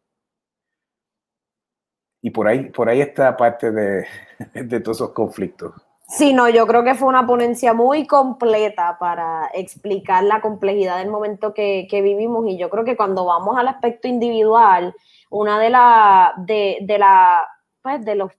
Y 2.21 2.31
por 2.31 2.47
ahí, 2.47 2.69
por 2.69 2.89
ahí 2.89 3.01
está 3.01 3.35
parte 3.37 3.71
de, 3.71 4.05
de 4.53 4.79
todos 4.79 4.97
esos 4.97 5.11
conflictos. 5.11 5.73
Sí, 6.09 6.33
no, 6.33 6.47
yo 6.47 6.65
creo 6.65 6.85
que 6.85 6.95
fue 6.95 7.09
una 7.09 7.27
ponencia 7.27 7.73
muy 7.73 8.07
completa 8.07 8.97
para 8.97 9.49
explicar 9.53 10.23
la 10.23 10.39
complejidad 10.39 10.99
del 10.99 11.09
momento 11.09 11.53
que, 11.53 11.85
que 11.89 12.01
vivimos 12.01 12.45
y 12.47 12.57
yo 12.57 12.69
creo 12.69 12.85
que 12.85 12.95
cuando 12.95 13.25
vamos 13.25 13.57
al 13.57 13.67
aspecto 13.67 14.07
individual, 14.07 14.95
una 15.29 15.59
de, 15.59 15.69
la, 15.69 16.33
de, 16.37 16.77
de, 16.81 16.97
la, 16.97 17.45
pues, 17.81 18.05
de, 18.05 18.15
los, 18.15 18.31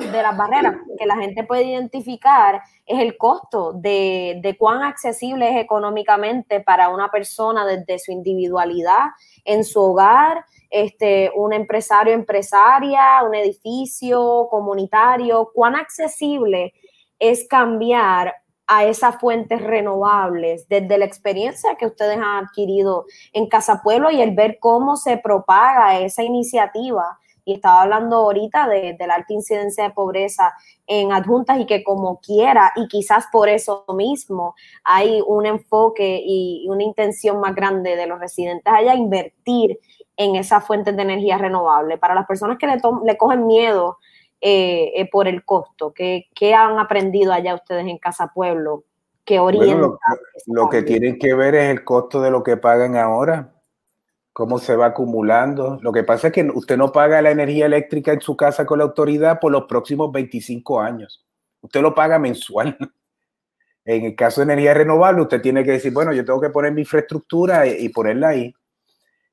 de 0.00 0.22
las 0.22 0.36
barreras 0.36 0.76
que 0.98 1.06
la 1.06 1.16
gente 1.16 1.44
puede 1.44 1.64
identificar 1.64 2.62
es 2.86 3.00
el 3.00 3.16
costo 3.16 3.72
de, 3.72 4.40
de 4.42 4.56
cuán 4.56 4.82
accesible 4.82 5.50
es 5.50 5.62
económicamente 5.62 6.60
para 6.60 6.88
una 6.88 7.10
persona 7.10 7.66
desde 7.66 7.98
su 7.98 8.10
individualidad 8.10 9.10
en 9.44 9.64
su 9.64 9.80
hogar, 9.80 10.44
este, 10.70 11.30
un 11.36 11.52
empresario, 11.52 12.14
empresaria, 12.14 13.22
un 13.26 13.34
edificio 13.34 14.48
comunitario, 14.50 15.50
cuán 15.54 15.76
accesible 15.76 16.72
es 17.18 17.46
cambiar 17.48 18.34
a 18.66 18.84
esas 18.84 19.18
fuentes 19.18 19.60
renovables 19.60 20.68
desde 20.68 20.96
la 20.96 21.04
experiencia 21.04 21.74
que 21.74 21.86
ustedes 21.86 22.16
han 22.16 22.44
adquirido 22.44 23.04
en 23.32 23.48
Casa 23.48 23.80
Pueblo 23.82 24.12
y 24.12 24.22
el 24.22 24.34
ver 24.34 24.58
cómo 24.60 24.96
se 24.96 25.16
propaga 25.16 25.98
esa 25.98 26.22
iniciativa. 26.22 27.18
Y 27.50 27.54
estaba 27.54 27.82
hablando 27.82 28.16
ahorita 28.16 28.68
de, 28.68 28.96
la 29.06 29.14
alta 29.14 29.32
incidencia 29.32 29.84
de 29.84 29.90
pobreza 29.90 30.52
en 30.86 31.12
adjuntas 31.12 31.58
y 31.60 31.66
que 31.66 31.82
como 31.82 32.20
quiera, 32.20 32.72
y 32.76 32.86
quizás 32.88 33.26
por 33.32 33.48
eso 33.48 33.84
mismo 33.94 34.54
hay 34.84 35.22
un 35.26 35.46
enfoque 35.46 36.22
y, 36.24 36.66
una 36.68 36.82
intención 36.82 37.40
más 37.40 37.54
grande 37.54 37.96
de 37.96 38.06
los 38.06 38.20
residentes 38.20 38.72
allá 38.72 38.94
invertir 38.94 39.78
en 40.16 40.36
esas 40.36 40.64
fuentes 40.66 40.96
de 40.96 41.02
energía 41.02 41.38
renovable. 41.38 41.98
Para 41.98 42.14
las 42.14 42.26
personas 42.26 42.58
que 42.58 42.66
le, 42.66 42.80
le 43.04 43.16
cogen 43.16 43.46
miedo 43.46 43.98
eh, 44.40 44.92
eh, 44.94 45.08
por 45.10 45.28
el 45.28 45.44
costo? 45.44 45.92
¿Qué, 45.92 46.28
¿Qué, 46.34 46.54
han 46.54 46.78
aprendido 46.78 47.32
allá 47.32 47.54
ustedes 47.54 47.86
en 47.86 47.98
Casa 47.98 48.32
Pueblo? 48.34 48.84
que 49.30 49.38
orienta? 49.38 49.98
lo, 50.46 50.68
que 50.68 50.82
tienen 50.82 51.18
que 51.18 51.34
ver 51.34 51.54
es 51.54 51.70
el 51.70 51.84
costo 51.84 52.20
de 52.20 52.30
lo 52.30 52.42
que 52.42 52.56
pagan 52.56 52.96
ahora, 52.96 53.52
cómo 54.32 54.58
se 54.58 54.76
va 54.76 54.86
acumulando. 54.86 55.78
Lo 55.82 55.92
que 55.92 56.04
pasa 56.04 56.28
es 56.28 56.32
que 56.32 56.48
usted 56.54 56.76
no 56.76 56.92
paga 56.92 57.22
la 57.22 57.30
energía 57.30 57.66
eléctrica 57.66 58.12
en 58.12 58.20
su 58.20 58.36
casa 58.36 58.66
con 58.66 58.78
la 58.78 58.84
autoridad 58.84 59.40
por 59.40 59.52
los 59.52 59.64
próximos 59.64 60.12
25 60.12 60.80
años. 60.80 61.24
Usted 61.60 61.80
lo 61.82 61.94
paga 61.94 62.18
mensual. 62.18 62.76
En 63.82 64.04
el 64.04 64.14
caso 64.14 64.42
de 64.42 64.52
energía 64.52 64.74
renovable, 64.74 65.22
usted 65.22 65.40
tiene 65.40 65.64
que 65.64 65.72
decir, 65.72 65.90
bueno, 65.92 66.12
yo 66.12 66.22
tengo 66.22 66.40
que 66.40 66.50
poner 66.50 66.70
mi 66.70 66.82
infraestructura 66.82 67.66
y 67.66 67.88
ponerla 67.88 68.28
ahí. 68.28 68.54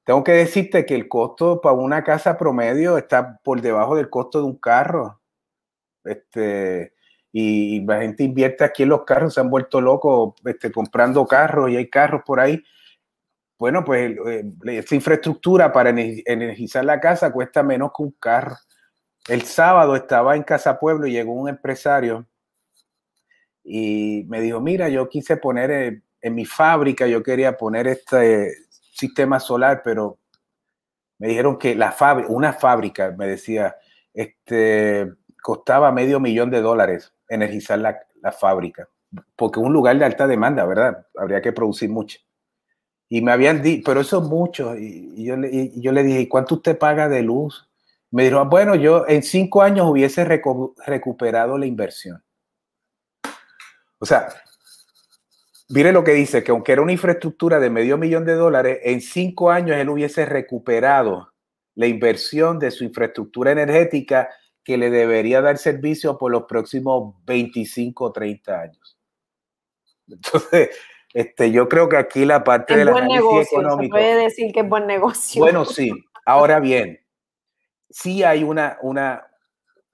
Tengo 0.08 0.24
que 0.24 0.32
decirte 0.32 0.86
que 0.86 0.96
el 0.96 1.10
costo 1.10 1.60
para 1.60 1.76
una 1.76 2.02
casa 2.02 2.38
promedio 2.38 2.98
está 2.98 3.42
por 3.44 3.60
debajo 3.60 3.98
del 3.98 4.10
costo 4.10 4.40
de 4.40 4.46
un 4.46 4.56
carro. 4.56 5.20
Este, 6.06 6.94
y, 7.34 7.86
la 7.86 8.00
gente 8.00 8.24
invierte 8.24 8.64
aquí 8.64 8.84
en 8.84 8.90
los 8.90 9.04
carros, 9.04 9.34
se 9.34 9.42
han 9.42 9.50
vuelto 9.50 9.82
locos 9.82 10.34
este, 10.46 10.72
comprando 10.72 11.28
carros 11.28 11.70
y 11.70 11.76
hay 11.76 11.90
carros 11.90 12.22
por 12.26 12.40
ahí. 12.40 12.64
Bueno, 13.60 13.84
pues 13.84 14.16
eh, 14.28 14.44
esta 14.66 14.96
infraestructura 14.96 15.72
para 15.72 15.90
energizar 15.90 16.86
la 16.86 17.00
casa 17.00 17.32
cuesta 17.32 17.64
menos 17.64 17.92
que 17.96 18.04
un 18.04 18.12
carro. 18.20 18.56
El 19.28 19.42
sábado 19.42 19.96
estaba 19.96 20.36
en 20.36 20.44
Casa 20.44 20.80
Pueblo 20.80 21.08
y 21.08 21.12
llegó 21.12 21.34
un 21.34 21.50
empresario 21.50 22.28
y 23.64 24.26
me 24.30 24.42
dijo, 24.42 24.62
mira, 24.62 24.90
yo 24.90 25.10
quise 25.10 25.38
poner 25.38 25.72
en, 25.72 26.04
en 26.22 26.36
mi 26.36 26.46
fábrica, 26.46 27.08
yo 27.08 27.22
quería 27.24 27.58
poner 27.58 27.88
este, 27.88 28.54
sistema 28.98 29.40
solar, 29.40 29.82
pero 29.84 30.20
me 31.20 31.28
dijeron 31.28 31.58
que 31.58 31.76
la 31.76 31.92
fábrica, 31.92 32.30
una 32.32 32.54
fábrica, 32.54 33.14
me 33.18 33.28
decía, 33.28 33.76
este, 34.14 35.14
costaba 35.42 35.92
medio 35.92 36.20
millón 36.20 36.50
de 36.50 36.62
dólares 36.62 37.14
energizar 37.30 37.80
la, 37.80 38.00
la 38.22 38.32
fábrica, 38.32 38.88
porque 39.36 39.60
un 39.60 39.74
lugar 39.74 39.98
de 39.98 40.06
alta 40.06 40.28
demanda, 40.28 40.66
¿verdad? 40.66 41.06
Habría 41.18 41.42
que 41.42 41.52
producir 41.52 41.90
mucho. 41.90 42.20
Y 43.10 43.22
me 43.22 43.32
habían 43.32 43.62
dicho, 43.62 43.84
pero 43.86 44.02
eso 44.02 44.22
es 44.22 44.28
mucho. 44.28 44.76
Y, 44.78 45.24
yo, 45.24 45.38
le, 45.38 45.72
yo 45.80 45.92
le 45.92 46.04
dije, 46.04 46.22
¿y 46.22 46.28
cuánto 46.28 46.56
usted 46.56 46.78
paga 46.78 47.08
de 47.08 47.24
luz? 47.24 47.68
Me 48.12 48.24
dijo, 48.26 48.44
bueno, 48.46 48.76
yo 48.76 49.06
en 49.08 49.24
cinco 49.24 49.62
años 49.62 49.88
hubiese 49.90 50.26
recuperado 50.26 51.58
la 51.58 51.66
inversión. 51.66 52.24
O 54.00 54.06
sea, 54.06 54.30
Mire 55.70 55.92
lo 55.92 56.04
que 56.04 56.14
dice, 56.14 56.44
que 56.44 56.52
aunque 56.52 56.72
era 56.72 56.82
una 56.82 56.94
infraestructura 56.94 57.60
de 57.60 57.70
medio 57.70 57.98
millón 57.98 58.24
de 58.24 58.36
dólares, 58.36 58.80
en 58.84 59.02
cinco 59.02 59.52
años 59.52 59.76
él 59.76 59.90
hubiese 59.90 60.26
recuperado 60.26 61.34
la 61.76 61.88
inversión 61.88 62.58
de 62.58 62.72
su 62.72 62.86
infraestructura 62.86 63.52
energética 63.52 64.30
que 64.64 64.78
le 64.78 64.90
debería 64.90 65.42
dar 65.42 65.58
servicio 65.58 66.18
por 66.18 66.32
los 66.32 66.44
próximos 66.44 67.16
25 67.26 68.06
o 68.06 68.12
30 68.14 68.62
años. 68.62 68.98
Entonces, 70.08 70.70
este, 71.18 71.52
yo 71.52 71.68
creo 71.68 71.90
que 71.90 71.98
aquí 71.98 72.26
la 72.26 72.44
parte 72.44 72.78
de 72.78 72.86
la 72.86 72.92
buen 72.92 73.08
negocio, 73.08 73.60
Se 73.82 73.90
puede 73.90 74.16
decir 74.24 74.54
que 74.54 74.60
es 74.60 74.70
buen 74.70 74.86
negocio. 74.86 75.42
Bueno, 75.42 75.66
sí. 75.66 75.92
Ahora 76.24 76.60
bien, 76.60 77.00
sí 77.90 78.22
hay 78.22 78.44
una, 78.44 78.78
una, 78.84 79.26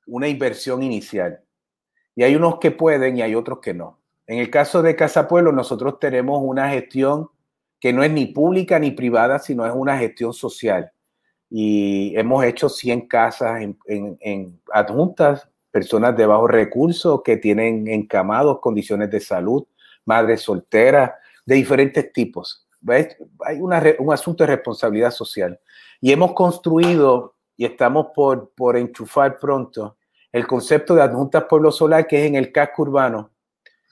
una 0.06 0.28
inversión 0.28 0.84
inicial. 0.84 1.42
Y 2.14 2.24
hay 2.24 2.36
unos 2.36 2.60
que 2.60 2.72
pueden 2.72 3.18
y 3.18 3.22
hay 3.22 3.36
otros 3.36 3.60
que 3.60 3.74
no. 3.74 4.02
En 4.28 4.40
el 4.40 4.50
caso 4.50 4.82
de 4.82 4.98
Casa 4.98 5.30
Pueblo, 5.30 5.54
nosotros 5.54 5.98
tenemos 5.98 6.42
una 6.44 6.70
gestión 6.70 7.30
que 7.80 7.94
no 7.94 8.04
es 8.04 8.12
ni 8.12 8.26
pública 8.26 8.78
ni 8.78 8.92
privada, 8.92 9.40
sino 9.40 9.66
es 9.66 9.72
una 9.74 9.98
gestión 9.98 10.34
social. 10.34 10.92
Y 11.50 12.18
hemos 12.18 12.44
hecho 12.44 12.68
100 12.68 13.08
casas 13.08 13.62
en, 13.62 14.60
adjuntas, 14.74 15.50
personas 15.72 16.18
de 16.18 16.26
bajos 16.26 16.52
recursos 16.52 17.22
que 17.24 17.38
tienen 17.38 17.88
encamados, 17.88 18.60
condiciones 18.60 19.10
de 19.10 19.22
salud, 19.22 19.66
madres 20.06 20.42
solteras, 20.42 21.12
de 21.46 21.56
diferentes 21.56 22.12
tipos. 22.12 22.68
¿Ves? 22.82 23.16
Hay 23.46 23.60
un 23.62 24.14
asunto 24.14 24.44
de 24.44 24.56
responsabilidad 24.56 25.12
social. 25.12 25.60
Y 26.02 26.12
hemos 26.12 26.34
construido, 26.34 27.36
y 27.56 27.66
estamos 27.66 28.08
por, 28.14 28.52
por 28.56 28.78
enchufar 28.78 29.38
pronto, 29.38 29.98
el 30.32 30.48
concepto 30.48 30.96
de 30.96 31.04
adjuntas 31.04 31.46
pueblo 31.46 31.72
solar, 31.72 32.08
que 32.08 32.22
es 32.22 32.28
en 32.28 32.36
el 32.36 32.52
casco 32.52 32.82
urbano, 32.82 33.32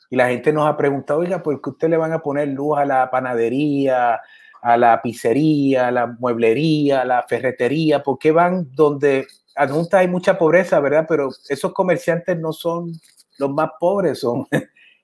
y 0.09 0.17
la 0.17 0.27
gente 0.27 0.51
nos 0.51 0.67
ha 0.67 0.75
preguntado, 0.75 1.21
oiga, 1.21 1.41
¿por 1.41 1.61
qué 1.61 1.69
usted 1.69 1.89
le 1.89 1.95
van 1.95 2.11
a 2.11 2.19
poner 2.19 2.49
luz 2.49 2.77
a 2.77 2.83
la 2.83 3.09
panadería, 3.09 4.19
a 4.61 4.77
la 4.77 5.01
pizzería, 5.01 5.87
a 5.87 5.91
la 5.91 6.07
mueblería, 6.07 7.01
a 7.01 7.05
la 7.05 7.23
ferretería? 7.23 8.03
¿Por 8.03 8.19
qué 8.19 8.33
van 8.33 8.67
donde 8.73 9.25
adjuntas 9.55 10.01
hay 10.01 10.09
mucha 10.09 10.37
pobreza, 10.37 10.81
verdad? 10.81 11.05
Pero 11.07 11.29
esos 11.47 11.71
comerciantes 11.71 12.37
no 12.37 12.51
son 12.51 12.91
los 13.37 13.51
más 13.51 13.69
pobres, 13.79 14.19
son 14.19 14.45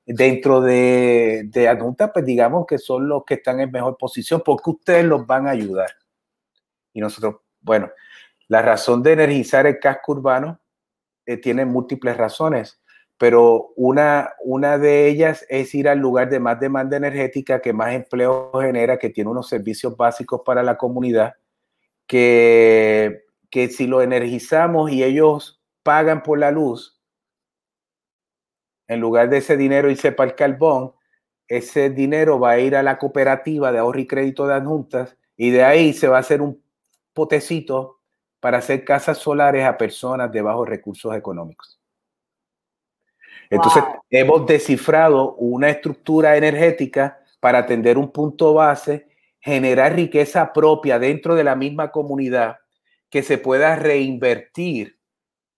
dentro 0.07 0.61
de, 0.61 1.43
de 1.45 1.67
adjuntas, 1.67 2.11
pues 2.13 2.25
digamos 2.25 2.65
que 2.65 2.77
son 2.77 3.07
los 3.07 3.23
que 3.25 3.35
están 3.35 3.59
en 3.59 3.71
mejor 3.71 3.97
posición, 3.97 4.41
porque 4.43 4.69
ustedes 4.71 5.05
los 5.05 5.27
van 5.27 5.47
a 5.47 5.51
ayudar. 5.51 5.89
Y 6.93 7.01
nosotros, 7.01 7.35
bueno, 7.61 7.91
la 8.47 8.61
razón 8.61 9.03
de 9.03 9.13
energizar 9.13 9.67
el 9.67 9.79
casco 9.79 10.13
urbano 10.13 10.59
eh, 11.25 11.37
tiene 11.37 11.65
múltiples 11.65 12.17
razones 12.17 12.81
pero 13.17 13.73
una, 13.75 14.33
una 14.43 14.77
de 14.77 15.07
ellas 15.07 15.45
es 15.49 15.73
ir 15.73 15.89
al 15.89 15.99
lugar 15.99 16.29
de 16.29 16.39
más 16.39 16.59
demanda 16.59 16.97
energética, 16.97 17.61
que 17.61 17.73
más 17.73 17.93
empleo 17.93 18.51
genera, 18.53 18.99
que 18.99 19.09
tiene 19.09 19.31
unos 19.31 19.49
servicios 19.49 19.97
básicos 19.97 20.41
para 20.45 20.61
la 20.61 20.77
comunidad, 20.77 21.33
que, 22.05 23.25
que 23.49 23.69
si 23.69 23.87
lo 23.87 24.01
energizamos 24.01 24.91
y 24.91 25.03
ellos 25.03 25.63
pagan 25.81 26.21
por 26.21 26.37
la 26.37 26.51
luz, 26.51 26.96
en 28.87 28.99
lugar 28.99 29.29
de 29.29 29.37
ese 29.37 29.57
dinero 29.57 29.89
irse 29.89 30.11
para 30.11 30.31
el 30.31 30.35
carbón, 30.35 30.93
ese 31.47 31.89
dinero 31.89 32.39
va 32.39 32.51
a 32.51 32.59
ir 32.59 32.75
a 32.75 32.83
la 32.83 32.97
cooperativa 32.97 33.71
de 33.71 33.79
ahorro 33.79 33.99
y 33.99 34.07
crédito 34.07 34.47
de 34.47 34.55
adjuntas 34.55 35.17
y 35.35 35.49
de 35.51 35.63
ahí 35.63 35.93
se 35.93 36.07
va 36.07 36.17
a 36.17 36.21
hacer 36.21 36.41
un 36.41 36.61
potecito 37.13 37.99
para 38.39 38.59
hacer 38.59 38.83
casas 38.83 39.17
solares 39.17 39.65
a 39.65 39.77
personas 39.77 40.31
de 40.31 40.41
bajos 40.41 40.67
recursos 40.67 41.15
económicos. 41.15 41.79
Entonces, 43.49 43.83
hemos 44.09 44.45
descifrado 44.45 45.35
una 45.35 45.69
estructura 45.69 46.35
energética 46.35 47.19
para 47.39 47.59
atender 47.59 47.97
un 47.97 48.11
punto 48.11 48.53
base, 48.53 49.07
generar 49.39 49.95
riqueza 49.95 50.51
propia 50.51 50.99
dentro 50.99 51.33
de 51.35 51.45
la 51.45 51.55
misma 51.55 51.91
comunidad 51.91 52.57
que 53.09 53.23
se 53.23 53.37
pueda 53.37 53.75
reinvertir 53.75 54.99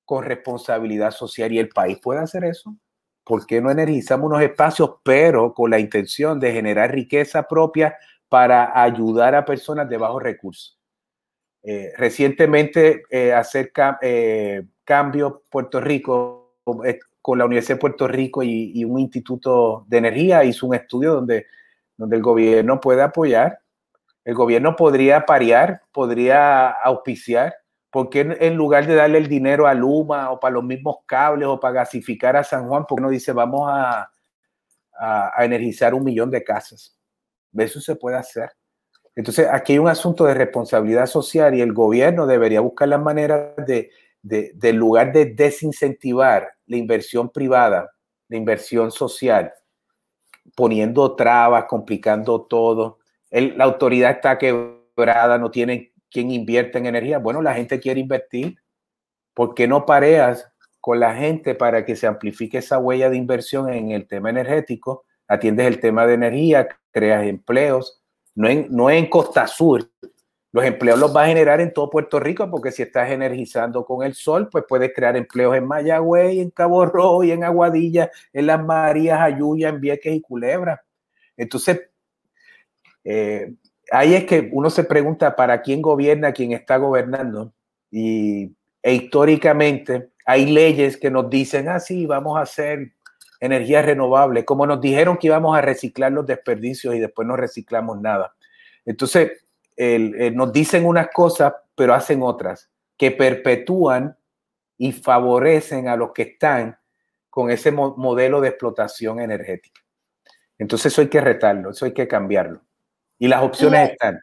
con 0.06 0.24
responsabilidad 0.24 1.12
social 1.12 1.52
y 1.52 1.60
el 1.60 1.70
país 1.70 2.00
puede 2.02 2.20
hacer 2.20 2.44
eso. 2.44 2.76
¿Por 3.30 3.46
qué 3.46 3.62
no 3.62 3.70
energizamos 3.70 4.26
unos 4.26 4.42
espacios, 4.42 4.96
pero 5.04 5.54
con 5.54 5.70
la 5.70 5.78
intención 5.78 6.40
de 6.40 6.52
generar 6.52 6.92
riqueza 6.92 7.44
propia 7.44 7.96
para 8.28 8.82
ayudar 8.82 9.36
a 9.36 9.46
personas 9.46 9.88
de 9.88 9.98
bajos 9.98 10.24
recursos? 10.24 10.80
Eh, 11.62 11.94
recientemente 11.96 13.04
eh, 13.12 13.32
hacer 13.32 13.72
eh, 14.02 14.64
cambio 14.84 15.44
Puerto 15.48 15.80
Rico 15.80 16.56
con 17.22 17.38
la 17.38 17.46
Universidad 17.46 17.76
de 17.76 17.82
Puerto 17.82 18.08
Rico 18.08 18.42
y, 18.42 18.84
un 18.84 18.98
instituto 18.98 19.86
de 19.88 20.00
energía 20.00 20.44
hizo 20.44 20.66
un 20.66 20.74
estudio 20.74 21.14
donde, 21.14 21.46
donde 21.98 22.16
el 22.16 22.24
gobierno 22.24 22.80
puede 22.80 23.04
apoyar, 23.04 23.60
el 24.26 24.34
gobierno 24.34 24.76
podría 24.76 25.28
parear, 25.28 25.84
podría 25.92 26.70
auspiciar, 26.72 27.54
porque 27.92 28.22
en, 28.22 28.56
lugar 28.56 28.86
de 28.86 28.96
darle 28.96 29.18
el 29.18 29.28
dinero 29.28 29.66
a 29.66 29.74
Luma 29.74 30.32
o 30.32 30.40
para 30.40 30.54
los 30.54 30.64
mismos 30.64 30.98
cables 31.06 31.48
o 31.48 31.60
para 31.60 31.74
gasificar 31.74 32.36
a 32.36 32.44
San 32.44 32.68
Juan, 32.68 32.86
porque 32.88 33.02
no 33.02 33.10
dice 33.10 33.32
vamos 33.32 33.70
a, 33.72 34.12
a, 35.00 35.46
energizar 35.46 35.94
un 35.94 36.04
millón 36.04 36.30
de 36.30 36.44
casas? 36.44 36.98
Eso 37.58 37.82
se 37.82 37.96
puede 37.96 38.18
hacer. 38.18 38.52
Entonces, 39.16 39.48
aquí 39.52 39.74
hay 39.74 39.80
un 39.80 39.88
asunto 39.88 40.26
de 40.26 40.34
responsabilidad 40.34 41.08
social 41.08 41.56
y 41.56 41.62
el 41.62 41.74
gobierno 41.74 42.28
debería 42.28 42.62
buscar 42.62 42.88
las 42.88 43.02
maneras 43.02 43.54
de, 43.66 43.90
de, 44.22 44.74
lugar 44.74 45.12
de 45.12 45.26
desincentivar 45.26 46.54
la 46.68 46.78
inversión 46.78 47.30
privada, 47.30 47.92
la 48.28 48.38
inversión 48.38 48.92
social, 48.92 49.52
poniendo 50.56 51.16
trabas, 51.16 51.66
complicando 51.66 52.44
todo. 52.44 53.00
la 53.32 53.64
autoridad 53.64 54.12
está 54.12 54.38
quebrada, 54.38 55.38
no 55.38 55.50
tiene 55.52 55.94
quien 56.12 56.32
invierte 56.32 56.78
en 56.78 56.86
energía. 56.86 57.20
Bueno, 57.20 57.42
la 57.42 57.54
gente 57.54 57.80
quiere 57.80 58.00
invertir. 58.00 58.58
¿Por 59.34 59.54
qué 59.54 59.68
no 59.68 59.86
pareas 59.86 60.52
con 60.82 61.00
la 61.00 61.16
gente 61.16 61.56
para 61.56 61.86
que 61.86 61.96
se 61.96 62.08
amplifique 62.08 62.60
esa 62.60 62.78
huella 62.78 63.10
de 63.10 63.18
inversión 63.18 63.70
en 63.72 63.92
el 63.92 64.08
tema 64.08 64.30
energético? 64.30 65.06
Atiendes 65.28 65.68
el 65.68 65.80
tema 65.80 66.08
de 66.08 66.16
energía, 66.16 66.68
creas 66.92 67.26
empleos, 67.26 68.02
no 68.36 68.50
en, 68.50 68.68
no 68.70 68.90
en 68.90 69.08
Costa 69.08 69.48
Sur, 69.48 69.90
los 70.52 70.66
empleos 70.66 70.98
los 70.98 71.16
va 71.16 71.24
a 71.24 71.28
generar 71.28 71.62
en 71.62 71.72
todo 71.72 71.90
Puerto 71.90 72.20
Rico, 72.20 72.50
porque 72.50 72.72
si 72.72 72.82
estás 72.82 73.12
energizando 73.12 73.86
con 73.86 74.04
el 74.04 74.16
sol, 74.16 74.50
pues 74.50 74.64
puedes 74.68 74.92
crear 74.96 75.16
empleos 75.16 75.56
en 75.56 75.68
Mayagüey, 75.68 76.40
en 76.40 76.50
Cabo 76.50 76.86
Rojo 76.88 77.24
y 77.24 77.32
en 77.32 77.44
Aguadilla, 77.44 78.10
en 78.34 78.48
Las 78.48 78.64
Marías, 78.64 79.20
Ayuya, 79.20 79.70
en 79.70 79.80
Vieques 79.80 80.12
y 80.12 80.22
Culebra. 80.22 80.84
Entonces, 81.38 81.82
eh, 83.04 83.54
ahí 83.92 84.16
es 84.16 84.26
que 84.26 84.50
uno 84.52 84.70
se 84.70 84.84
pregunta 84.84 85.36
para 85.36 85.62
quién 85.62 85.82
gobierna, 85.82 86.34
quién 86.34 86.52
está 86.52 86.78
gobernando. 86.78 87.54
Y 87.92 88.56
e 88.82 88.94
históricamente 88.94 90.10
hay 90.26 90.46
leyes 90.46 90.98
que 90.98 91.12
nos 91.12 91.30
dicen, 91.30 91.70
ah, 91.70 91.80
sí, 91.80 92.06
vamos 92.06 92.38
a 92.38 92.42
hacer 92.42 92.94
energías 93.40 93.86
renovables, 93.86 94.44
como 94.44 94.66
nos 94.66 94.82
dijeron 94.82 95.18
que 95.18 95.28
íbamos 95.28 95.58
a 95.58 95.62
reciclar 95.62 96.12
los 96.12 96.26
desperdicios 96.26 96.94
y 96.96 97.00
después 97.00 97.28
no 97.28 97.36
reciclamos 97.36 98.00
nada. 98.00 98.36
Entonces, 98.86 99.32
eh, 99.78 100.32
nos 100.34 100.52
dicen 100.52 100.86
unas 100.86 101.08
cosas, 101.14 101.54
pero 101.74 101.94
hacen 101.94 102.22
otras, 102.22 102.70
que 102.98 103.12
perpetúan 103.12 104.18
y 104.78 104.92
favorecen 104.92 105.88
a 105.88 105.96
los 105.96 106.12
que 106.12 106.24
están 106.24 106.78
con 107.30 107.50
ese 107.50 107.72
modelo 107.72 108.42
de 108.42 108.50
explotación 108.50 109.22
energética. 109.22 109.82
Entonces 110.58 110.92
eso 110.92 111.02
hay 111.02 111.08
que 111.08 111.22
retarlo, 111.22 111.70
eso 111.70 111.86
hay 111.86 111.94
que 111.94 112.08
cambiarlo. 112.08 112.62
Y 113.20 113.28
las 113.28 113.44
opciones 113.44 113.92
están. 113.92 114.20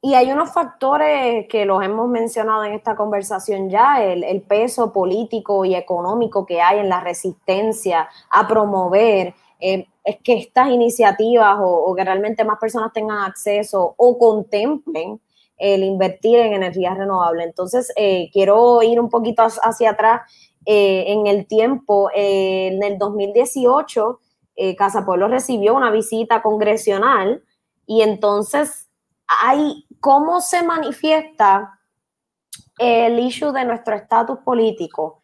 Y 0.00 0.14
hay 0.14 0.30
unos 0.30 0.52
factores 0.52 1.46
que 1.48 1.64
los 1.64 1.82
hemos 1.82 2.08
mencionado 2.08 2.64
en 2.64 2.72
esta 2.72 2.94
conversación 2.94 3.68
ya, 3.68 4.02
el, 4.02 4.42
peso 4.42 4.92
político 4.92 5.64
y 5.64 5.74
económico 5.74 6.46
que 6.46 6.60
hay 6.60 6.78
en 6.78 6.88
la 6.88 7.00
resistencia 7.00 8.08
a 8.30 8.46
promover 8.46 9.34
eh, 9.58 9.86
es 10.04 10.16
que 10.22 10.34
estas 10.34 10.70
iniciativas 10.70 11.56
o, 11.60 11.92
que 11.96 12.04
realmente 12.04 12.44
más 12.44 12.60
personas 12.60 12.92
tengan 12.92 13.24
acceso 13.24 13.94
o 13.96 14.18
contemplen 14.18 15.20
el 15.56 15.82
invertir 15.82 16.38
en 16.38 16.52
energías 16.52 16.96
renovables. 16.96 17.46
Entonces, 17.46 17.92
eh, 17.96 18.30
quiero 18.32 18.80
ir 18.84 19.00
un 19.00 19.10
poquito 19.10 19.42
hacia 19.42 19.90
atrás 19.90 20.22
eh, 20.64 21.06
en 21.08 21.26
el 21.26 21.48
tiempo. 21.48 22.08
en 22.14 22.80
el 22.84 22.98
2018, 22.98 24.20
Casa 24.76 25.04
Pueblo 25.04 25.28
recibió 25.28 25.74
una 25.74 25.90
visita 25.90 26.42
congresional 26.42 27.42
y 27.88 28.02
entonces 28.02 28.90
hay 29.26 29.86
cómo 29.98 30.40
se 30.42 30.62
manifiesta 30.62 31.80
el 32.78 33.18
issue 33.18 33.50
de 33.50 33.64
nuestro 33.64 33.96
estatus 33.96 34.38
político 34.40 35.22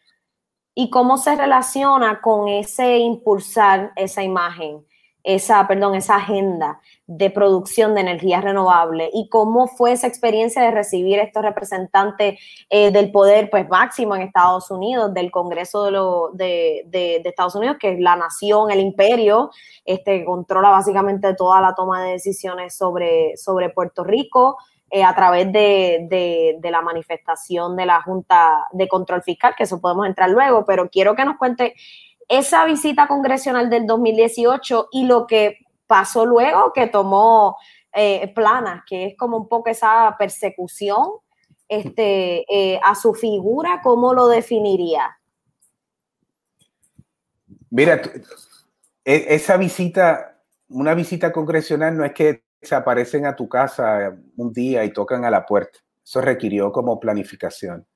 y 0.75 0.91
cómo 0.91 1.19
se 1.19 1.37
relaciona 1.37 2.21
con 2.23 2.49
ese 2.49 2.99
impulsar 2.99 3.93
esa 3.97 4.23
imagen, 4.23 4.85
esa, 5.25 5.66
perdón, 5.66 5.95
esa 5.95 6.16
agenda 6.16 6.81
de 7.07 7.31
producción 7.31 7.95
de 7.95 8.03
energía 8.03 8.41
renovable 8.41 9.11
y 9.12 9.29
cómo 9.29 9.66
fue 9.66 9.93
esa 9.93 10.07
experiencia 10.07 10.62
de 10.62 10.70
recibir 10.70 11.18
estos 11.18 11.43
representantes 11.43 12.39
eh, 12.70 12.91
del 12.91 13.11
poder 13.11 13.51
pues 13.51 13.68
máximo 13.68 14.14
en 14.14 14.22
Estados 14.22 14.70
Unidos, 14.70 15.12
del 15.12 15.31
Congreso 15.31 15.85
de, 15.85 15.91
lo, 15.91 16.31
de, 16.33 16.85
de, 16.87 17.22
Estados 17.25 17.55
Unidos, 17.55 17.79
que 17.81 17.93
es 17.93 18.01
la 18.01 18.16
nación, 18.16 18.70
el 18.70 18.81
imperio, 18.81 19.51
este, 19.85 20.25
controla 20.25 20.68
básicamente 20.68 21.35
toda 21.35 21.61
la 21.61 21.75
toma 21.75 22.05
de 22.05 22.12
decisiones 22.12 22.77
sobre, 22.77 23.37
sobre 23.37 23.70
Puerto 23.70 24.05
Rico, 24.05 24.59
eh, 24.91 25.03
a 25.03 25.12
través 25.12 25.51
de, 25.51 26.61
la 26.62 26.81
manifestación 26.81 27.75
de 27.75 27.85
la 27.85 28.01
Junta 28.03 28.68
de 28.70 28.87
Control 28.87 29.22
Fiscal, 29.22 29.55
que 29.57 29.64
eso 29.64 29.81
podemos 29.81 30.07
entrar 30.07 30.31
luego, 30.31 30.64
pero 30.64 30.89
quiero 30.89 31.16
que 31.16 31.25
nos 31.25 31.37
cuente 31.37 31.75
esa 32.29 32.64
visita 32.64 33.07
congresional 33.07 33.70
del 33.70 33.87
2018 33.87 34.89
y 34.93 35.05
lo 35.05 35.27
que 35.27 35.59
pasó 35.87 36.27
luego, 36.27 36.72
que 36.72 36.87
tomó 36.87 37.57
eh, 37.93 38.33
planas, 38.35 38.83
que 38.87 39.07
es 39.07 39.16
como 39.16 39.37
un 39.37 39.49
poco 39.49 39.70
esa 39.70 40.14
persecución 40.18 41.07
este, 41.68 42.45
eh, 42.53 42.81
a 42.83 42.95
su 42.95 43.14
figura, 43.14 43.81
¿cómo 43.83 44.12
lo 44.14 44.29
definiría? 44.29 45.16
Mira, 47.70 48.01
e, 49.05 49.27
esa 49.35 49.57
visita, 49.57 50.41
una 50.68 50.95
visita 50.95 51.33
congresional 51.33 51.97
no 51.97 52.05
es 52.05 52.12
que 52.12 52.45
se 52.61 52.75
aparecen 52.75 53.27
a 53.27 53.37
tu 53.37 53.49
casa 53.49 54.16
un 54.37 54.53
día 54.53 54.85
y 54.85 54.93
tocan 54.93 55.25
a 55.25 55.31
la 55.31 55.45
puerta. 55.45 55.79
Eso 56.03 56.20
requirió 56.20 56.72
como 56.72 57.01
planificación. 57.01 57.87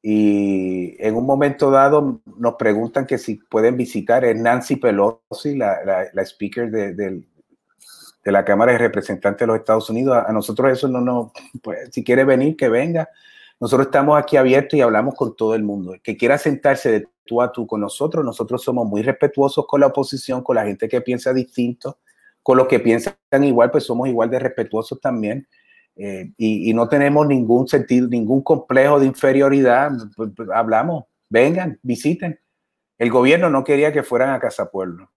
Y 0.00 0.96
en 1.04 1.16
un 1.16 1.26
momento 1.26 1.70
dado 1.70 2.20
nos 2.36 2.54
preguntan 2.54 3.06
que 3.06 3.18
si 3.18 3.36
pueden 3.36 3.76
visitar, 3.76 4.24
es 4.24 4.36
Nancy 4.36 4.76
Pelosi, 4.76 5.56
la, 5.56 5.78
la, 6.12 6.22
speaker 6.22 6.70
de, 6.70 6.94
de, 6.94 7.22
la 8.24 8.44
Cámara 8.44 8.72
de 8.72 8.78
Representantes 8.78 9.40
de 9.40 9.46
los 9.46 9.58
Estados 9.58 9.90
Unidos. 9.90 10.16
A, 10.16 10.32
nosotros 10.32 10.70
eso 10.70 10.88
no 10.88 11.00
nos, 11.00 11.32
pues, 11.62 11.88
si 11.92 12.04
quiere 12.04 12.24
venir, 12.24 12.56
que 12.56 12.68
venga. 12.68 13.08
Nosotros 13.60 13.86
estamos 13.86 14.18
aquí 14.18 14.36
abiertos 14.36 14.78
y 14.78 14.82
hablamos 14.82 15.14
con 15.14 15.34
todo 15.34 15.54
el 15.54 15.64
mundo. 15.64 15.94
El 15.94 16.00
que 16.00 16.16
quiera 16.16 16.38
sentarse 16.38 16.92
de 16.92 17.08
tú 17.24 17.42
a 17.42 17.50
tú 17.50 17.66
con 17.66 17.80
nosotros, 17.80 18.24
nosotros 18.24 18.62
somos 18.62 18.86
muy 18.86 19.02
respetuosos 19.02 19.66
con 19.66 19.80
la 19.80 19.88
oposición, 19.88 20.42
con 20.42 20.56
la 20.56 20.64
gente 20.64 20.88
que 20.88 21.00
piensa 21.00 21.32
distinto 21.32 21.98
con 22.48 22.56
los 22.56 22.66
que 22.66 22.80
piensan 22.80 23.14
igual, 23.42 23.70
pues 23.70 23.84
somos 23.84 24.08
igual 24.08 24.30
de 24.30 24.38
respetuosos 24.38 24.98
también. 25.02 25.46
Eh, 26.00 26.30
y, 26.36 26.72
no 26.74 26.88
tenemos 26.88 27.26
ningún 27.26 27.66
sentido, 27.66 28.06
ningún 28.06 28.42
complejo 28.42 29.00
de 29.00 29.06
inferioridad. 29.06 29.90
Pues, 30.16 30.30
pues, 30.34 30.48
hablamos, 30.54 31.04
vengan, 31.28 31.78
visiten. 31.82 32.38
El 32.96 33.10
gobierno 33.10 33.50
no 33.50 33.64
quería 33.64 33.92
que 33.92 34.04
fueran 34.04 34.30
a 34.30 34.38
Casa 34.38 34.70
Pueblo 34.70 35.10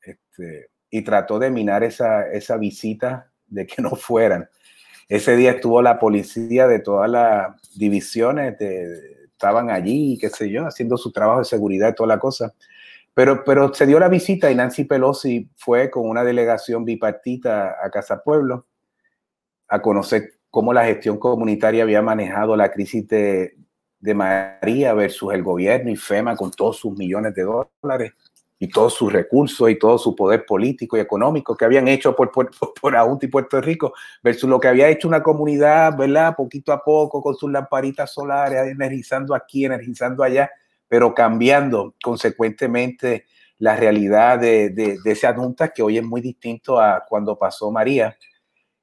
este, 0.00 0.70
y 0.90 1.02
trató 1.02 1.38
de 1.38 1.50
minar 1.50 1.84
esa, 1.84 2.26
esa 2.30 2.56
visita 2.56 3.30
de 3.46 3.66
que 3.66 3.82
no 3.82 3.90
fueran. 3.90 4.48
Ese 5.06 5.36
día 5.36 5.52
estuvo 5.52 5.82
la 5.82 5.98
policía 5.98 6.66
de 6.66 6.78
todas 6.78 7.10
las 7.10 7.54
divisiones, 7.76 8.56
estaban 8.58 9.68
allí, 9.68 10.16
qué 10.18 10.30
sé 10.30 10.48
yo, 10.48 10.66
haciendo 10.66 10.96
su 10.96 11.12
trabajo 11.12 11.40
de 11.40 11.44
seguridad 11.44 11.90
y 11.90 11.94
toda 11.94 12.06
la 12.06 12.18
cosa. 12.18 12.54
Pero, 13.12 13.44
pero 13.44 13.74
se 13.74 13.84
dio 13.84 14.00
la 14.00 14.08
visita 14.08 14.50
y 14.50 14.54
Nancy 14.54 14.84
Pelosi 14.84 15.50
fue 15.56 15.90
con 15.90 16.08
una 16.08 16.24
delegación 16.24 16.86
bipartita 16.86 17.76
a 17.84 17.90
Casa 17.90 18.22
Pueblo 18.22 18.66
a 19.72 19.80
conocer 19.80 20.34
cómo 20.50 20.72
la 20.72 20.84
gestión 20.84 21.18
comunitaria 21.18 21.82
había 21.82 22.02
manejado 22.02 22.56
la 22.56 22.70
crisis 22.70 23.06
de, 23.08 23.56
de 23.98 24.14
María 24.14 24.92
versus 24.94 25.32
el 25.32 25.42
gobierno 25.42 25.90
y 25.90 25.96
FEMA 25.96 26.36
con 26.36 26.50
todos 26.50 26.76
sus 26.76 26.96
millones 26.96 27.34
de 27.34 27.42
dólares 27.42 28.12
y 28.58 28.68
todos 28.68 28.94
sus 28.94 29.12
recursos 29.12 29.70
y 29.70 29.78
todo 29.78 29.98
su 29.98 30.14
poder 30.14 30.44
político 30.44 30.96
y 30.96 31.00
económico 31.00 31.56
que 31.56 31.64
habían 31.64 31.88
hecho 31.88 32.14
por, 32.14 32.30
por, 32.30 32.50
por 32.80 32.94
y 33.20 33.26
Puerto 33.28 33.60
Rico 33.60 33.92
versus 34.22 34.48
lo 34.48 34.60
que 34.60 34.68
había 34.68 34.88
hecho 34.88 35.08
una 35.08 35.22
comunidad, 35.22 35.96
¿verdad? 35.96 36.36
Poquito 36.36 36.72
a 36.72 36.84
poco 36.84 37.22
con 37.22 37.34
sus 37.34 37.50
lamparitas 37.50 38.12
solares, 38.12 38.70
energizando 38.70 39.34
aquí, 39.34 39.64
energizando 39.64 40.22
allá 40.22 40.50
pero 40.92 41.14
cambiando 41.14 41.94
consecuentemente 42.04 43.24
la 43.56 43.74
realidad 43.74 44.38
de, 44.38 44.68
de, 44.68 44.98
ese 45.06 45.26
adulta 45.26 45.68
que 45.72 45.82
hoy 45.82 45.96
es 45.96 46.04
muy 46.04 46.20
distinto 46.20 46.78
a 46.78 47.02
cuando 47.08 47.38
pasó 47.38 47.70
María. 47.70 48.14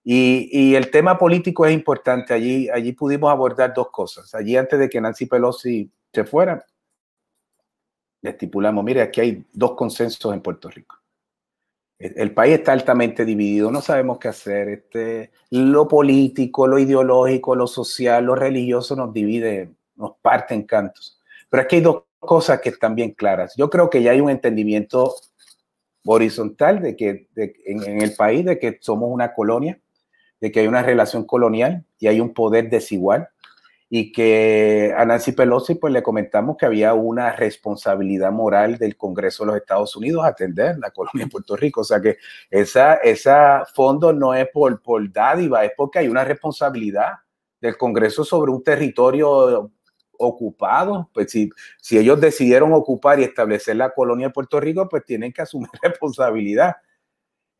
Y, 0.03 0.49
y, 0.51 0.75
el 0.75 0.89
tema 0.89 1.17
político 1.17 1.65
es 1.65 1.73
importante. 1.73 2.33
Allí, 2.33 2.69
allí 2.69 2.93
pudimos 2.93 3.31
abordar 3.31 3.73
dos 3.73 3.89
cosas. 3.91 4.33
Allí 4.33 4.55
antes 4.55 4.79
de 4.79 4.89
que 4.89 5.01
Nancy 5.01 5.25
Pelosi 5.25 5.91
se 6.11 6.23
fuera, 6.23 6.65
le 8.21 8.29
estipulamos, 8.31 8.83
mire, 8.83 9.01
aquí 9.01 9.21
hay 9.21 9.45
dos 9.53 9.75
consensos 9.75 10.33
en 10.33 10.41
Puerto 10.41 10.69
Rico. 10.69 10.97
El 11.99 12.33
país 12.33 12.59
está 12.59 12.71
altamente 12.71 13.25
dividido, 13.25 13.71
no 13.71 13.81
sabemos 13.81 14.19
qué 14.19 14.29
hacer. 14.29 14.69
Este, 14.69 15.31
lo 15.49 15.85
político, 15.85 16.65
lo 16.65 16.79
ideológico, 16.79 17.55
lo 17.55 17.67
social, 17.67 18.23
lo 18.23 18.35
religioso 18.35 18.95
nos 18.95 19.13
divide, 19.13 19.71
nos 19.97 20.13
parte 20.21 20.53
en 20.53 20.63
cantos. 20.63 21.19
Pero 21.49 21.63
aquí 21.63 21.77
hay 21.77 21.81
dos 21.81 22.03
cosas 22.19 22.61
que 22.61 22.69
están 22.69 22.95
bien 22.95 23.11
claras. 23.11 23.53
Yo 23.57 23.69
creo 23.69 23.89
que 23.89 24.01
ya 24.01 24.11
hay 24.11 24.21
un 24.21 24.29
entendimiento 24.29 25.13
horizontal 26.05 26.81
de 26.81 26.95
que 26.95 27.27
en, 27.35 28.01
el 28.01 28.15
país 28.15 28.45
de 28.45 28.57
que 28.57 28.77
somos 28.79 29.09
una 29.11 29.33
colonia, 29.33 29.77
de 30.41 30.51
que 30.51 30.61
hay 30.61 30.67
una 30.67 30.83
relación 30.83 31.25
colonial 31.25 31.85
y 31.99 32.07
hay 32.07 32.19
un 32.19 32.33
poder 32.33 32.69
desigual 32.69 33.29
y 33.89 34.11
que 34.11 34.93
a 34.95 35.03
Nancy 35.03 35.31
Pelosi 35.31 35.75
pues 35.75 35.91
le 35.91 36.03
comentamos 36.03 36.57
que 36.57 36.67
había 36.67 36.93
una 36.93 37.31
responsabilidad 37.31 38.31
moral 38.31 38.77
del 38.77 38.95
Congreso 38.95 39.43
de 39.43 39.47
los 39.47 39.57
Estados 39.57 39.95
Unidos 39.95 40.23
atender 40.23 40.77
la 40.77 40.91
colonia 40.91 41.25
de 41.25 41.31
Puerto 41.31 41.55
Rico. 41.55 41.81
O 41.81 41.83
sea 41.83 41.99
que 41.99 42.17
esa, 42.51 42.95
esa 42.95 43.65
fondo 43.73 44.13
no 44.13 44.35
es 44.35 44.47
por, 44.53 44.79
por 44.81 45.11
dádiva, 45.11 45.65
es 45.65 45.71
porque 45.75 45.99
hay 45.99 46.07
una 46.07 46.23
responsabilidad 46.23 47.13
del 47.59 47.77
Congreso 47.77 48.23
sobre 48.23 48.51
un 48.51 48.63
territorio 48.63 49.71
ocupado. 50.19 51.09
Pues 51.11 51.31
si, 51.31 51.49
si 51.81 51.97
ellos 51.97 52.21
decidieron 52.21 52.73
ocupar 52.73 53.19
y 53.19 53.23
establecer 53.23 53.75
la 53.75 53.89
colonia 53.89 54.27
de 54.27 54.33
Puerto 54.33 54.59
Rico, 54.59 54.87
pues 54.87 55.03
tienen 55.03 55.33
que 55.33 55.41
asumir 55.41 55.69
responsabilidad. 55.81 56.75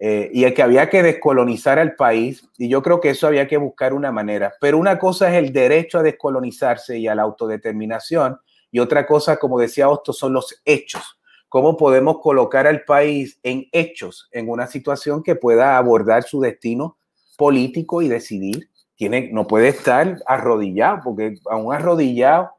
Eh, 0.02 0.32
y 0.34 0.46
el 0.46 0.54
que 0.54 0.62
había 0.62 0.90
que 0.90 1.04
descolonizar 1.04 1.78
al 1.78 1.96
país, 1.96 2.48
y 2.58 2.70
yo 2.70 2.82
creo 2.82 3.02
que 3.02 3.10
eso 3.10 3.28
había 3.28 3.48
que 3.48 3.58
buscar 3.58 3.94
una 3.94 4.14
manera. 4.14 4.54
Pero 4.62 4.78
una 4.78 4.98
cosa 4.98 5.30
es 5.30 5.36
el 5.36 5.52
derecho 5.52 6.00
a 6.00 6.04
descolonizarse 6.04 6.98
y 6.98 7.08
a 7.08 7.16
la 7.16 7.24
autodeterminación, 7.24 8.40
y 8.72 8.80
otra 8.80 9.06
cosa, 9.06 9.38
como 9.38 9.60
decía 9.60 9.90
Osto, 9.90 10.14
son 10.14 10.34
los 10.34 10.62
hechos. 10.64 11.20
¿Cómo 11.50 11.76
podemos 11.76 12.20
colocar 12.22 12.68
al 12.68 12.84
país 12.84 13.40
en 13.44 13.68
hechos, 13.72 14.30
en 14.32 14.50
una 14.50 14.68
situación 14.68 15.24
que 15.24 15.36
pueda 15.36 15.78
abordar 15.78 16.24
su 16.24 16.40
destino 16.40 16.98
político 17.38 18.02
y 18.02 18.08
decidir? 18.08 18.70
Tiene, 18.96 19.30
no 19.34 19.48
puede 19.48 19.70
estar 19.70 20.20
arrodillado, 20.28 21.00
porque 21.04 21.36
a 21.50 21.56
un 21.56 21.74
arrodillado 21.74 22.52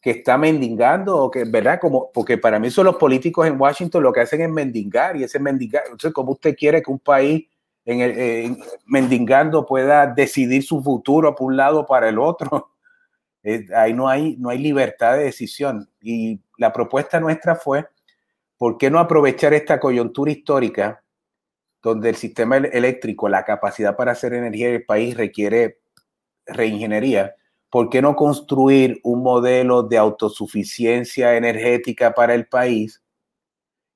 que 0.00 0.10
está 0.10 0.38
mendigando 0.38 1.16
o 1.16 1.30
que, 1.30 1.44
¿verdad? 1.44 1.78
Como, 1.78 2.10
porque 2.12 2.38
para 2.38 2.58
mí 2.58 2.70
son 2.70 2.86
los 2.86 2.96
políticos 2.96 3.46
en 3.46 3.60
Washington 3.60 4.02
lo 4.02 4.12
que 4.12 4.20
hacen 4.20 4.40
es 4.40 4.48
mendigar 4.48 5.16
y 5.16 5.24
ese 5.24 5.38
mendigar, 5.38 5.82
entonces, 5.84 6.12
¿cómo 6.12 6.32
usted 6.32 6.56
quiere 6.56 6.82
que 6.82 6.90
un 6.90 6.98
país 6.98 7.46
en 7.84 8.00
el, 8.00 8.58
mendigando 8.86 9.66
pueda 9.66 10.06
decidir 10.06 10.62
su 10.62 10.82
futuro 10.82 11.34
por 11.34 11.48
un 11.48 11.56
lado 11.56 11.80
o 11.80 11.86
para 11.86 12.08
el 12.08 12.18
otro? 12.18 12.70
ahí 13.76 13.92
no 13.92 14.08
hay, 14.08 14.36
no 14.38 14.48
hay 14.48 14.58
libertad 14.58 15.16
de 15.16 15.24
decisión. 15.24 15.88
Y 16.00 16.40
la 16.56 16.72
propuesta 16.72 17.20
nuestra 17.20 17.54
fue, 17.54 17.86
¿por 18.56 18.78
qué 18.78 18.90
no 18.90 18.98
aprovechar 18.98 19.52
esta 19.52 19.78
coyuntura 19.78 20.30
histórica 20.30 21.02
donde 21.82 22.10
el 22.10 22.16
sistema 22.16 22.56
eléctrico, 22.56 23.28
la 23.28 23.44
capacidad 23.44 23.96
para 23.96 24.12
hacer 24.12 24.32
energía 24.32 24.70
del 24.70 24.84
país 24.84 25.14
requiere 25.14 25.80
reingeniería? 26.46 27.34
¿Por 27.70 27.88
qué 27.88 28.02
no 28.02 28.16
construir 28.16 29.00
un 29.04 29.22
modelo 29.22 29.84
de 29.84 29.96
autosuficiencia 29.96 31.36
energética 31.36 32.12
para 32.12 32.34
el 32.34 32.46
país? 32.46 33.02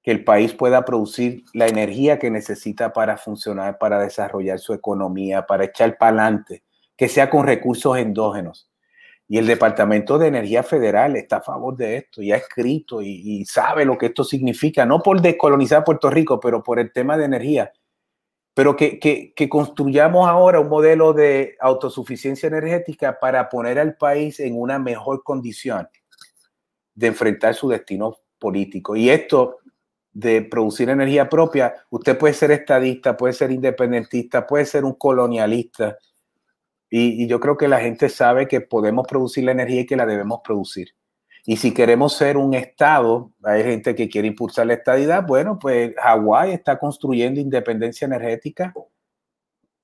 Que 0.02 0.12
el 0.12 0.24
país 0.24 0.54
pueda 0.54 0.84
producir 0.84 1.44
la 1.52 1.66
energía 1.66 2.18
que 2.18 2.30
necesita 2.30 2.92
para 2.92 3.16
funcionar, 3.16 3.78
para 3.78 4.00
desarrollar 4.00 4.58
su 4.58 4.72
economía, 4.72 5.46
para 5.46 5.64
echar 5.64 5.98
para 5.98 6.12
adelante, 6.12 6.62
que 6.96 7.08
sea 7.08 7.28
con 7.28 7.46
recursos 7.46 7.96
endógenos. 7.98 8.70
Y 9.26 9.38
el 9.38 9.46
Departamento 9.46 10.18
de 10.18 10.28
Energía 10.28 10.62
Federal 10.62 11.16
está 11.16 11.38
a 11.38 11.40
favor 11.40 11.76
de 11.76 11.96
esto 11.96 12.22
y 12.22 12.30
ha 12.30 12.36
escrito 12.36 13.00
y, 13.00 13.22
y 13.24 13.44
sabe 13.46 13.86
lo 13.86 13.96
que 13.96 14.06
esto 14.06 14.22
significa, 14.22 14.84
no 14.84 15.02
por 15.02 15.20
descolonizar 15.20 15.82
Puerto 15.82 16.10
Rico, 16.10 16.38
pero 16.38 16.62
por 16.62 16.78
el 16.78 16.92
tema 16.92 17.16
de 17.16 17.24
energía 17.24 17.72
pero 18.54 18.76
que, 18.76 19.00
que, 19.00 19.48
construyamos 19.48 20.28
ahora 20.28 20.60
un 20.60 20.68
modelo 20.68 21.12
de 21.12 21.56
autosuficiencia 21.60 22.46
energética 22.46 23.18
para 23.18 23.48
poner 23.48 23.80
al 23.80 23.96
país 23.96 24.38
en 24.38 24.58
una 24.58 24.78
mejor 24.78 25.24
condición 25.24 25.88
de 26.94 27.08
enfrentar 27.08 27.56
su 27.56 27.68
destino 27.68 28.16
político. 28.38 28.94
Y 28.94 29.10
esto 29.10 29.58
de 30.12 30.42
producir 30.42 30.88
energía 30.88 31.28
propia, 31.28 31.74
usted 31.90 32.16
puede 32.16 32.34
ser 32.34 32.52
estadista, 32.52 33.16
puede 33.16 33.32
ser 33.32 33.50
independentista, 33.50 34.46
puede 34.46 34.64
ser 34.66 34.84
un 34.84 34.94
colonialista. 34.94 35.98
Y, 36.88 37.24
y 37.24 37.26
yo 37.26 37.40
creo 37.40 37.56
que 37.56 37.66
la 37.66 37.80
gente 37.80 38.08
sabe 38.08 38.46
que 38.46 38.60
podemos 38.60 39.04
producir 39.08 39.42
la 39.42 39.50
energía 39.50 39.80
y 39.80 39.86
que 39.86 39.96
la 39.96 40.06
debemos 40.06 40.40
producir. 40.44 40.94
Y 41.46 41.56
si 41.58 41.74
queremos 41.74 42.16
ser 42.16 42.38
un 42.38 42.54
estado, 42.54 43.30
hay 43.42 43.62
gente 43.62 43.94
que 43.94 44.08
quiere 44.08 44.28
impulsar 44.28 44.66
la 44.66 44.74
estadidad, 44.74 45.26
bueno, 45.26 45.58
pues 45.58 45.94
Hawái 45.96 46.52
está 46.52 46.78
construyendo 46.78 47.38
independencia 47.38 48.06
energética, 48.06 48.72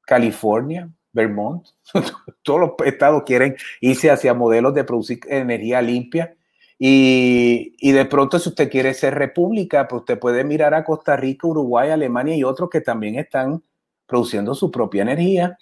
California, 0.06 0.90
Vermont, 1.12 1.66
todos 2.42 2.60
los 2.60 2.70
estados 2.86 3.24
quieren 3.24 3.56
irse 3.80 4.10
hacia 4.10 4.32
modelos 4.32 4.74
de 4.74 4.84
producir 4.84 5.20
energía 5.28 5.82
limpia. 5.82 6.34
Y, 6.78 7.76
y, 7.78 7.92
de 7.92 8.06
pronto, 8.06 8.38
si 8.38 8.48
usted 8.48 8.70
quiere 8.70 8.94
ser 8.94 9.14
república, 9.14 9.86
pues 9.86 10.00
usted 10.00 10.18
puede 10.18 10.44
mirar 10.44 10.72
a 10.72 10.82
Costa 10.82 11.14
Rica, 11.14 11.46
Uruguay, 11.46 11.90
Alemania 11.90 12.34
y 12.34 12.42
otros 12.42 12.70
que 12.70 12.80
también 12.80 13.16
están 13.16 13.62
produciendo 14.06 14.54
su 14.54 14.70
propia 14.70 15.02
energía 15.02 15.58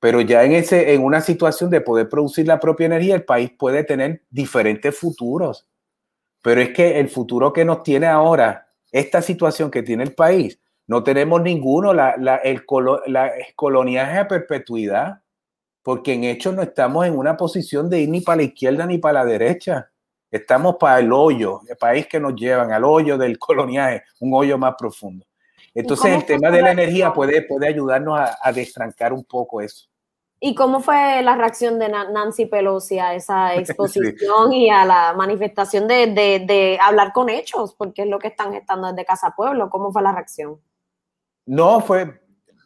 pero 0.00 0.22
ya 0.22 0.44
en, 0.44 0.52
ese, 0.52 0.94
en 0.94 1.04
una 1.04 1.20
situación 1.20 1.68
de 1.68 1.82
poder 1.82 2.08
producir 2.08 2.46
la 2.46 2.58
propia 2.58 2.86
energía, 2.86 3.14
el 3.14 3.24
país 3.24 3.52
puede 3.56 3.84
tener 3.84 4.22
diferentes 4.30 4.98
futuros. 4.98 5.68
Pero 6.42 6.62
es 6.62 6.70
que 6.70 6.98
el 6.98 7.10
futuro 7.10 7.52
que 7.52 7.66
nos 7.66 7.82
tiene 7.82 8.06
ahora, 8.06 8.68
esta 8.90 9.20
situación 9.20 9.70
que 9.70 9.82
tiene 9.82 10.02
el 10.02 10.14
país, 10.14 10.58
no 10.86 11.04
tenemos 11.04 11.42
ninguno, 11.42 11.92
la, 11.92 12.16
la, 12.16 12.36
el 12.36 12.64
la 13.06 13.30
coloniaje 13.54 14.18
a 14.18 14.26
perpetuidad, 14.26 15.20
porque 15.82 16.14
en 16.14 16.24
hecho 16.24 16.50
no 16.50 16.62
estamos 16.62 17.06
en 17.06 17.16
una 17.16 17.36
posición 17.36 17.90
de 17.90 18.00
ir 18.00 18.08
ni 18.08 18.22
para 18.22 18.38
la 18.38 18.42
izquierda 18.44 18.86
ni 18.86 18.96
para 18.96 19.22
la 19.22 19.24
derecha. 19.26 19.90
Estamos 20.30 20.76
para 20.80 21.00
el 21.00 21.12
hoyo, 21.12 21.60
el 21.68 21.76
país 21.76 22.06
que 22.06 22.18
nos 22.18 22.34
llevan 22.34 22.72
al 22.72 22.84
hoyo 22.84 23.18
del 23.18 23.38
coloniaje, 23.38 24.04
un 24.20 24.32
hoyo 24.32 24.56
más 24.56 24.76
profundo. 24.78 25.26
Entonces 25.74 26.12
el 26.12 26.24
tema 26.24 26.50
de 26.50 26.62
la 26.62 26.72
energía 26.72 27.12
puede, 27.12 27.42
puede 27.42 27.68
ayudarnos 27.68 28.18
a, 28.18 28.38
a 28.42 28.52
destrancar 28.52 29.12
un 29.12 29.24
poco 29.24 29.60
eso. 29.60 29.89
¿Y 30.42 30.54
cómo 30.54 30.80
fue 30.80 31.20
la 31.22 31.36
reacción 31.36 31.78
de 31.78 31.90
Nancy 31.90 32.46
Pelosi 32.46 32.98
a 32.98 33.14
esa 33.14 33.54
exposición 33.56 34.52
y 34.52 34.70
a 34.70 34.86
la 34.86 35.12
manifestación 35.12 35.86
de, 35.86 36.06
de, 36.06 36.44
de, 36.46 36.78
hablar 36.80 37.12
con 37.12 37.28
hechos? 37.28 37.74
Porque 37.74 38.02
es 38.02 38.08
lo 38.08 38.18
que 38.18 38.28
están 38.28 38.52
gestando 38.52 38.88
desde 38.88 39.04
Casa 39.04 39.34
Pueblo. 39.36 39.68
¿Cómo 39.68 39.92
fue 39.92 40.02
la 40.02 40.12
reacción? 40.12 40.58
No, 41.44 41.80
fue. 41.80 42.20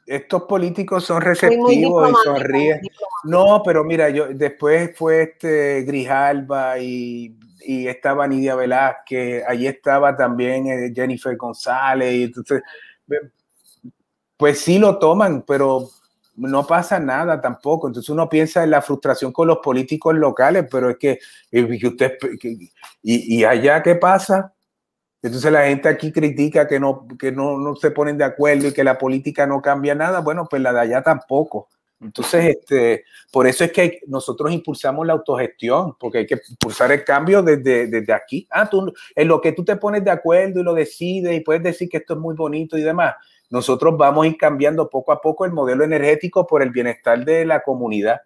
Estos 0.06 0.42
políticos 0.42 1.04
son 1.04 1.22
receptivos 1.22 2.10
y 2.10 2.14
sonríen. 2.24 2.80
No, 3.24 3.62
pero 3.64 3.82
mira, 3.82 4.10
yo 4.10 4.28
después 4.28 4.96
fue 4.96 5.22
este 5.22 5.82
Grijalba 5.82 6.78
y, 6.78 7.34
y 7.64 7.88
estaba 7.88 8.28
Nidia 8.28 8.54
Velázquez, 8.54 9.44
allí 9.48 9.66
estaba 9.66 10.14
también 10.14 10.66
eh, 10.66 10.92
Jennifer 10.94 11.34
González, 11.36 12.12
y 12.12 12.22
entonces, 12.24 12.62
pues 14.36 14.60
sí 14.60 14.78
lo 14.78 14.98
toman, 14.98 15.42
pero 15.46 15.88
no 16.36 16.66
pasa 16.66 16.98
nada 16.98 17.40
tampoco. 17.40 17.86
Entonces 17.86 18.10
uno 18.10 18.28
piensa 18.28 18.64
en 18.64 18.70
la 18.70 18.82
frustración 18.82 19.32
con 19.32 19.48
los 19.48 19.58
políticos 19.58 20.14
locales, 20.14 20.66
pero 20.70 20.90
es 20.90 20.96
que, 20.98 21.18
usted, 21.86 22.18
y, 23.02 23.38
y, 23.38 23.44
allá 23.44 23.82
qué 23.82 23.94
pasa? 23.94 24.52
Entonces 25.22 25.50
la 25.50 25.66
gente 25.66 25.88
aquí 25.88 26.12
critica 26.12 26.68
que, 26.68 26.78
no, 26.78 27.06
que 27.18 27.32
no, 27.32 27.58
no, 27.58 27.76
se 27.76 27.90
ponen 27.90 28.18
de 28.18 28.24
acuerdo 28.24 28.68
y 28.68 28.72
que 28.72 28.84
la 28.84 28.98
política 28.98 29.46
no 29.46 29.62
cambia 29.62 29.94
nada. 29.94 30.20
Bueno, 30.20 30.46
pues 30.48 30.60
la 30.60 30.72
de 30.72 30.80
allá 30.80 31.02
tampoco. 31.02 31.68
Entonces, 32.00 32.56
este, 32.56 33.04
por 33.32 33.46
eso 33.46 33.64
es 33.64 33.72
que 33.72 34.00
nosotros 34.06 34.52
impulsamos 34.52 35.06
la 35.06 35.14
autogestión, 35.14 35.96
porque 35.98 36.18
hay 36.18 36.26
que 36.26 36.38
impulsar 36.50 36.92
el 36.92 37.02
cambio 37.04 37.42
desde, 37.42 37.86
desde 37.86 38.12
aquí. 38.12 38.46
Ah, 38.50 38.68
tú, 38.68 38.92
en 39.14 39.28
lo 39.28 39.40
que 39.40 39.52
tú 39.52 39.64
te 39.64 39.76
pones 39.76 40.04
de 40.04 40.10
acuerdo 40.10 40.60
y 40.60 40.62
lo 40.62 40.74
decides 40.74 41.34
y 41.34 41.40
puedes 41.40 41.62
decir 41.62 41.88
que 41.88 41.98
esto 41.98 42.14
es 42.14 42.20
muy 42.20 42.34
bonito 42.34 42.76
y 42.76 42.82
demás, 42.82 43.14
nosotros 43.54 43.96
vamos 43.96 44.24
a 44.24 44.26
ir 44.26 44.36
cambiando 44.36 44.90
poco 44.90 45.12
a 45.12 45.20
poco 45.20 45.44
el 45.44 45.52
modelo 45.52 45.84
energético 45.84 46.44
por 46.44 46.60
el 46.60 46.70
bienestar 46.70 47.24
de 47.24 47.44
la 47.44 47.62
comunidad. 47.62 48.22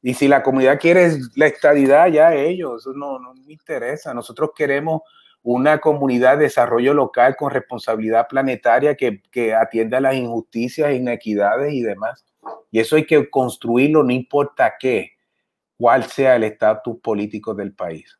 Y 0.00 0.14
si 0.14 0.28
la 0.28 0.42
comunidad 0.42 0.80
quiere 0.80 1.18
la 1.34 1.46
estadidad, 1.46 2.06
ya 2.06 2.34
ellos, 2.34 2.80
eso 2.80 2.94
no, 2.94 3.18
me 3.34 3.52
interesa. 3.52 4.14
Nosotros 4.14 4.52
queremos 4.56 5.02
una 5.42 5.76
comunidad 5.78 6.38
de 6.38 6.44
desarrollo 6.44 6.94
local 6.94 7.36
con 7.36 7.50
responsabilidad 7.50 8.28
planetaria 8.28 8.94
que, 8.94 9.20
que 9.30 9.54
atienda 9.54 10.00
las 10.00 10.14
injusticias, 10.14 10.94
inequidades 10.94 11.74
y 11.74 11.82
demás. 11.82 12.24
Y 12.70 12.80
eso 12.80 12.96
hay 12.96 13.04
que 13.04 13.28
construirlo, 13.28 14.02
no 14.04 14.12
importa 14.14 14.76
qué, 14.80 15.10
cuál 15.76 16.04
sea 16.04 16.36
el 16.36 16.44
estatus 16.44 16.98
político 17.02 17.52
del 17.52 17.74
país. 17.74 18.18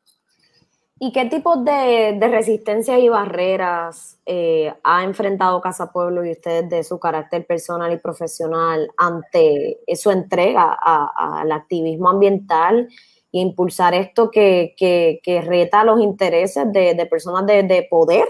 ¿Y 0.99 1.13
qué 1.13 1.27
tipos 1.27 1.63
de, 1.63 2.17
de 2.19 2.29
resistencias 2.29 2.99
y 2.99 3.11
barreras 3.11 4.19
eh, 4.25 4.73
ha 4.83 5.05
enfrentado 5.05 5.61
Casa 5.61 5.93
Pueblo 5.93 6.25
y 6.25 6.31
ustedes 6.31 6.71
de 6.71 6.83
su 6.85 6.99
carácter 6.99 7.47
personal 7.47 7.93
y 7.93 7.99
profesional 7.99 8.91
ante 8.97 9.81
su 9.95 10.11
entrega 10.11 10.73
al 10.73 11.53
activismo 11.53 12.09
ambiental 12.09 12.89
y 13.31 13.43
impulsar 13.43 13.93
esto 13.93 14.31
que, 14.31 14.75
que, 14.79 15.21
que, 15.23 15.43
reta 15.43 15.85
los 15.85 16.01
intereses 16.01 16.73
de, 16.73 16.95
de 16.95 17.07
personas 17.07 17.45
de, 17.45 17.63
de, 17.65 17.87
poder 17.91 18.27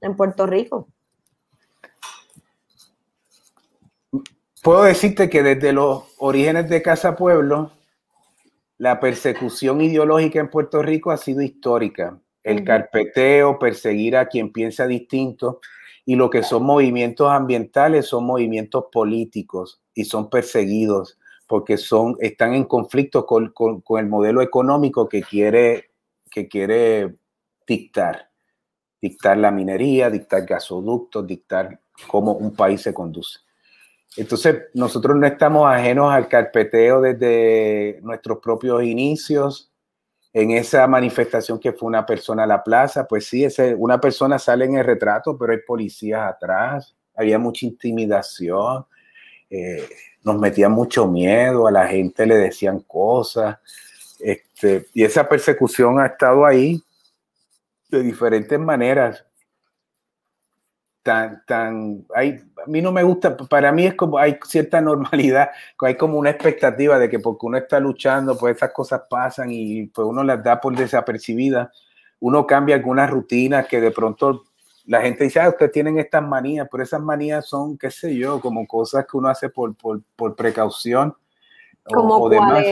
en 0.00 0.16
Puerto 0.16 0.46
Rico? 0.46 0.88
Puedo 4.62 4.84
decirte 4.84 5.28
que 5.28 5.42
desde 5.42 5.74
los 5.74 6.04
orígenes 6.16 6.70
de 6.70 6.80
Casa 6.80 7.14
Pueblo, 7.14 7.72
la 8.78 9.00
persecución 9.00 9.80
ideológica 9.80 10.40
en 10.40 10.50
Puerto 10.50 10.82
Rico 10.82 11.10
ha 11.10 11.16
sido 11.16 11.42
histórica. 11.42 12.20
El 12.42 12.64
carpeteo, 12.64 13.58
perseguir 13.58 14.16
a 14.16 14.26
quien 14.26 14.52
piensa 14.52 14.86
distinto 14.86 15.60
y 16.04 16.14
lo 16.14 16.30
que 16.30 16.42
son 16.42 16.64
movimientos 16.64 17.30
ambientales 17.30 18.06
son 18.06 18.24
movimientos 18.24 18.84
políticos 18.92 19.82
y 19.94 20.04
son 20.04 20.30
perseguidos 20.30 21.18
porque 21.48 21.76
son, 21.76 22.16
están 22.20 22.54
en 22.54 22.64
conflicto 22.64 23.24
con, 23.24 23.52
con, 23.52 23.82
el 23.98 24.06
modelo 24.06 24.42
económico 24.42 25.08
que 25.08 25.22
quiere, 25.22 25.90
que 26.30 26.48
quiere 26.48 27.16
dictar. 27.66 28.30
Dictar 29.00 29.36
la 29.38 29.50
minería, 29.50 30.10
dictar 30.10 30.44
gasoductos, 30.44 31.26
dictar 31.26 31.80
cómo 32.08 32.32
un 32.32 32.54
país 32.54 32.82
se 32.82 32.94
conduce. 32.94 33.40
Entonces, 34.16 34.64
nosotros 34.74 35.16
no 35.16 35.26
estamos 35.26 35.68
ajenos 35.68 36.12
al 36.12 36.28
carpeteo 36.28 37.00
desde 37.00 38.00
nuestros 38.02 38.38
propios 38.38 38.82
inicios. 38.82 39.70
En 40.32 40.50
esa 40.50 40.86
manifestación 40.86 41.58
que 41.58 41.72
fue 41.72 41.88
una 41.88 42.04
persona 42.04 42.44
a 42.44 42.46
la 42.46 42.62
plaza, 42.62 43.06
pues 43.06 43.26
sí, 43.26 43.44
ese, 43.44 43.74
una 43.74 44.00
persona 44.00 44.38
sale 44.38 44.66
en 44.66 44.76
el 44.76 44.84
retrato, 44.84 45.36
pero 45.38 45.52
hay 45.52 45.60
policías 45.66 46.22
atrás, 46.28 46.94
había 47.14 47.38
mucha 47.38 47.64
intimidación, 47.64 48.84
eh, 49.48 49.88
nos 50.22 50.38
metían 50.38 50.72
mucho 50.72 51.06
miedo, 51.06 51.66
a 51.66 51.70
la 51.70 51.86
gente 51.86 52.26
le 52.26 52.36
decían 52.36 52.80
cosas, 52.80 53.58
este, 54.18 54.86
y 54.92 55.04
esa 55.04 55.28
persecución 55.28 56.00
ha 56.00 56.06
estado 56.06 56.44
ahí 56.44 56.82
de 57.88 58.02
diferentes 58.02 58.58
maneras 58.58 59.25
tan, 61.06 61.44
tan, 61.46 62.04
hay, 62.12 62.40
a 62.56 62.68
mí 62.68 62.82
no 62.82 62.90
me 62.90 63.04
gusta, 63.04 63.36
para 63.36 63.70
mí 63.70 63.86
es 63.86 63.94
como, 63.94 64.18
hay 64.18 64.40
cierta 64.44 64.80
normalidad, 64.82 65.50
hay 65.78 65.94
como 65.94 66.18
una 66.18 66.30
expectativa 66.30 66.98
de 66.98 67.08
que 67.08 67.20
porque 67.20 67.46
uno 67.46 67.58
está 67.58 67.78
luchando, 67.78 68.36
pues 68.36 68.56
esas 68.56 68.72
cosas 68.72 69.02
pasan 69.08 69.52
y 69.52 69.86
pues 69.86 70.04
uno 70.04 70.24
las 70.24 70.42
da 70.42 70.60
por 70.60 70.74
desapercibidas, 70.74 71.68
uno 72.18 72.44
cambia 72.44 72.74
algunas 72.74 73.08
rutinas 73.08 73.68
que 73.68 73.80
de 73.80 73.92
pronto 73.92 74.42
la 74.86 75.00
gente 75.00 75.22
dice, 75.22 75.38
ah, 75.38 75.48
ustedes 75.48 75.70
tienen 75.70 75.96
estas 76.00 76.24
manías, 76.24 76.66
pero 76.68 76.82
esas 76.82 77.00
manías 77.00 77.46
son, 77.46 77.78
qué 77.78 77.92
sé 77.92 78.16
yo, 78.16 78.40
como 78.40 78.66
cosas 78.66 79.06
que 79.08 79.16
uno 79.16 79.28
hace 79.28 79.48
por, 79.48 79.76
por, 79.76 80.00
por 80.16 80.34
precaución. 80.34 81.14
Como 81.84 82.16
o, 82.16 82.28
demás. 82.28 82.64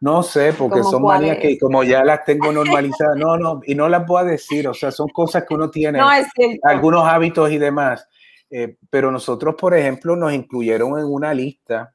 No 0.00 0.22
sé, 0.22 0.52
porque 0.52 0.82
son 0.84 1.02
manías 1.02 1.38
que 1.38 1.58
como 1.58 1.82
ya 1.82 2.04
las 2.04 2.24
tengo 2.24 2.52
normalizadas, 2.52 3.16
no, 3.16 3.36
no, 3.36 3.60
y 3.64 3.74
no 3.74 3.88
las 3.88 4.06
voy 4.06 4.22
a 4.22 4.24
decir, 4.24 4.68
o 4.68 4.74
sea, 4.74 4.92
son 4.92 5.08
cosas 5.08 5.44
que 5.46 5.54
uno 5.54 5.70
tiene, 5.70 6.00
algunos 6.62 7.04
hábitos 7.04 7.50
y 7.50 7.58
demás. 7.58 8.06
Eh, 8.50 8.76
pero 8.88 9.10
nosotros, 9.10 9.56
por 9.56 9.74
ejemplo, 9.76 10.14
nos 10.14 10.32
incluyeron 10.32 10.98
en 10.98 11.04
una 11.04 11.34
lista, 11.34 11.94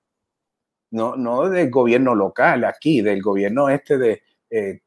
no, 0.92 1.16
no 1.16 1.50
del 1.50 1.72
gobierno 1.72 2.14
local 2.14 2.66
aquí, 2.66 3.02
del 3.02 3.22
gobierno 3.22 3.70
este 3.70 3.98
de, 3.98 4.22
eh, 4.50 4.82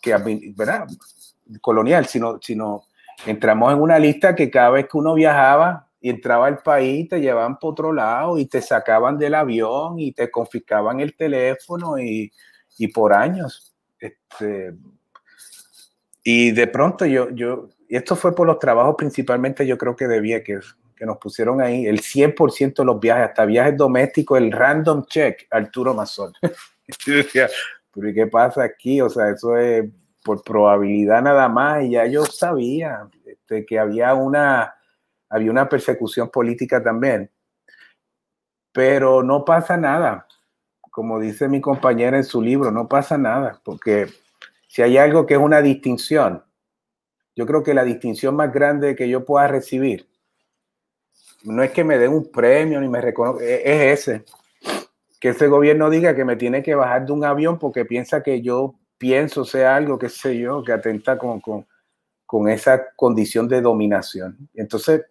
que, 0.00 0.14
¿verdad? 0.54 0.86
colonial, 1.60 2.06
sino, 2.06 2.38
sino 2.40 2.84
entramos 3.26 3.72
en 3.72 3.80
una 3.80 3.98
lista 3.98 4.34
que 4.34 4.50
cada 4.50 4.70
vez 4.70 4.86
que 4.86 4.98
uno 4.98 5.14
viajaba 5.14 5.88
y 6.00 6.10
entraba 6.10 6.46
al 6.46 6.58
país, 6.58 7.08
te 7.08 7.20
llevaban 7.20 7.58
por 7.58 7.72
otro 7.72 7.92
lado 7.92 8.38
y 8.38 8.46
te 8.46 8.62
sacaban 8.62 9.18
del 9.18 9.34
avión 9.34 9.98
y 9.98 10.12
te 10.12 10.30
confiscaban 10.30 11.00
el 11.00 11.14
teléfono 11.14 11.98
y 11.98 12.32
y 12.80 12.88
por 12.88 13.12
años. 13.12 13.74
Este, 13.98 14.74
y 16.24 16.50
de 16.52 16.66
pronto 16.66 17.04
yo, 17.04 17.28
yo, 17.30 17.68
esto 17.90 18.16
fue 18.16 18.34
por 18.34 18.46
los 18.46 18.58
trabajos 18.58 18.94
principalmente, 18.96 19.66
yo 19.66 19.76
creo 19.76 19.94
que 19.94 20.08
de 20.08 20.20
Vieques, 20.20 20.76
que 20.96 21.04
nos 21.04 21.18
pusieron 21.18 21.60
ahí 21.60 21.86
el 21.86 22.00
100% 22.00 22.74
de 22.76 22.84
los 22.86 22.98
viajes, 22.98 23.28
hasta 23.28 23.44
viajes 23.44 23.76
domésticos, 23.76 24.38
el 24.38 24.50
random 24.50 25.04
check, 25.04 25.46
Arturo 25.50 25.92
Mazón. 25.92 26.32
pero 27.92 28.14
qué 28.14 28.26
pasa 28.26 28.64
aquí? 28.64 29.02
O 29.02 29.10
sea, 29.10 29.28
eso 29.28 29.56
es 29.58 29.84
por 30.24 30.42
probabilidad 30.42 31.20
nada 31.20 31.50
más, 31.50 31.84
y 31.84 31.90
ya 31.90 32.06
yo 32.06 32.24
sabía 32.24 33.10
este, 33.26 33.66
que 33.66 33.78
había 33.78 34.14
una, 34.14 34.74
había 35.28 35.50
una 35.50 35.68
persecución 35.68 36.30
política 36.30 36.82
también. 36.82 37.30
Pero 38.72 39.22
no 39.22 39.44
pasa 39.44 39.76
nada 39.76 40.26
como 40.90 41.20
dice 41.20 41.48
mi 41.48 41.60
compañera 41.60 42.16
en 42.16 42.24
su 42.24 42.42
libro, 42.42 42.70
no 42.70 42.88
pasa 42.88 43.16
nada, 43.16 43.60
porque 43.64 44.08
si 44.68 44.82
hay 44.82 44.98
algo 44.98 45.26
que 45.26 45.34
es 45.34 45.40
una 45.40 45.62
distinción, 45.62 46.44
yo 47.34 47.46
creo 47.46 47.62
que 47.62 47.74
la 47.74 47.84
distinción 47.84 48.36
más 48.36 48.52
grande 48.52 48.96
que 48.96 49.08
yo 49.08 49.24
pueda 49.24 49.48
recibir 49.48 50.08
no 51.44 51.62
es 51.62 51.70
que 51.70 51.84
me 51.84 51.98
den 51.98 52.12
un 52.12 52.30
premio 52.30 52.80
ni 52.80 52.88
me 52.88 53.00
reconozca, 53.00 53.44
e-, 53.44 53.62
es 53.64 54.00
ese. 54.00 54.24
Que 55.18 55.30
ese 55.30 55.48
gobierno 55.48 55.90
diga 55.90 56.14
que 56.14 56.24
me 56.24 56.36
tiene 56.36 56.62
que 56.62 56.74
bajar 56.74 57.06
de 57.06 57.12
un 57.12 57.24
avión 57.24 57.58
porque 57.58 57.84
piensa 57.84 58.22
que 58.22 58.42
yo 58.42 58.74
pienso 58.98 59.44
sea 59.44 59.76
algo, 59.76 59.98
qué 59.98 60.08
sé 60.08 60.38
yo, 60.38 60.62
que 60.62 60.72
atenta 60.72 61.18
con, 61.18 61.40
con, 61.40 61.66
con 62.26 62.48
esa 62.48 62.90
condición 62.94 63.48
de 63.48 63.60
dominación. 63.60 64.36
Entonces, 64.54 65.02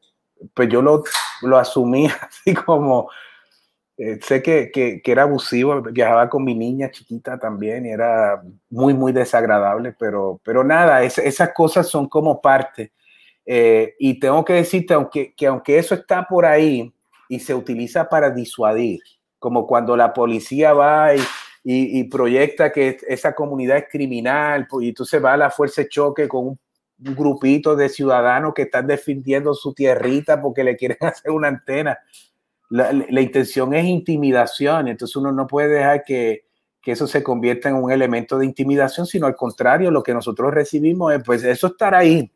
pues 0.53 0.69
yo 0.69 0.81
lo, 0.81 1.03
lo 1.41 1.57
asumí 1.57 2.07
así 2.21 2.53
como, 2.53 3.09
eh, 4.01 4.17
sé 4.21 4.41
que, 4.41 4.71
que, 4.71 5.01
que, 5.01 5.11
era 5.11 5.23
abusivo, 5.23 5.81
viajaba 5.81 6.29
con 6.29 6.45
mi 6.45 6.55
niña 6.55 6.89
chiquita 6.89 7.37
también 7.37 7.85
y 7.85 7.89
era 7.89 8.41
muy, 8.69 8.93
muy 8.93 9.11
desagradable, 9.11 9.93
pero, 9.99 10.39
pero 10.41 10.63
nada, 10.63 11.03
esas 11.03 11.51
cosas 11.53 11.89
son 11.89 12.07
como 12.07 12.39
parte. 12.39 12.93
Eh, 13.45 13.95
y 13.99 14.17
tengo 14.17 14.45
que 14.45 14.53
decirte, 14.53 14.93
aunque, 14.93 15.33
que 15.35 15.47
aunque 15.47 15.77
eso 15.77 15.95
está 15.95 16.25
por 16.25 16.45
ahí 16.45 16.93
y 17.27 17.41
se 17.41 17.53
utiliza 17.53 18.07
para 18.07 18.29
disuadir, 18.29 19.01
como 19.37 19.67
cuando 19.67 19.97
la 19.97 20.13
policía 20.13 20.71
va 20.71 21.13
y, 21.13 21.19
y, 21.65 22.05
proyecta 22.05 22.71
que 22.71 22.99
esa 23.05 23.35
comunidad 23.35 23.79
es 23.79 23.89
criminal, 23.91 24.65
pues, 24.69 24.85
y 24.85 24.89
entonces 24.89 25.21
va 25.21 25.33
a 25.33 25.37
la 25.37 25.49
fuerza 25.49 25.81
de 25.81 25.89
choque 25.89 26.29
con 26.29 26.47
un 26.47 26.57
grupito 26.97 27.75
de 27.75 27.89
ciudadanos 27.89 28.53
que 28.53 28.61
están 28.61 28.87
defendiendo 28.87 29.53
su 29.53 29.73
tierrita 29.73 30.41
porque 30.41 30.63
le 30.63 30.77
quieren 30.77 30.99
hacer 31.01 31.31
una 31.31 31.49
antena 31.49 31.99
la, 32.69 33.21
intención 33.21 33.73
es 33.73 33.85
intimidación, 33.85 34.87
entonces 34.87 35.15
uno 35.15 35.31
no 35.31 35.47
puede 35.47 35.69
dejar 35.69 36.03
que, 36.03 36.45
que, 36.81 36.91
eso 36.91 37.07
se 37.07 37.23
convierta 37.23 37.69
en 37.69 37.75
un 37.75 37.91
elemento 37.91 38.37
de 38.37 38.45
intimidación, 38.45 39.05
sino 39.05 39.25
al 39.25 39.35
contrario, 39.35 39.91
lo 39.91 40.03
que 40.03 40.13
nosotros 40.13 40.53
recibimos 40.53 41.13
es, 41.13 41.23
pues 41.23 41.43
eso 41.43 41.67
estar 41.67 41.95
ahí, 41.95 42.31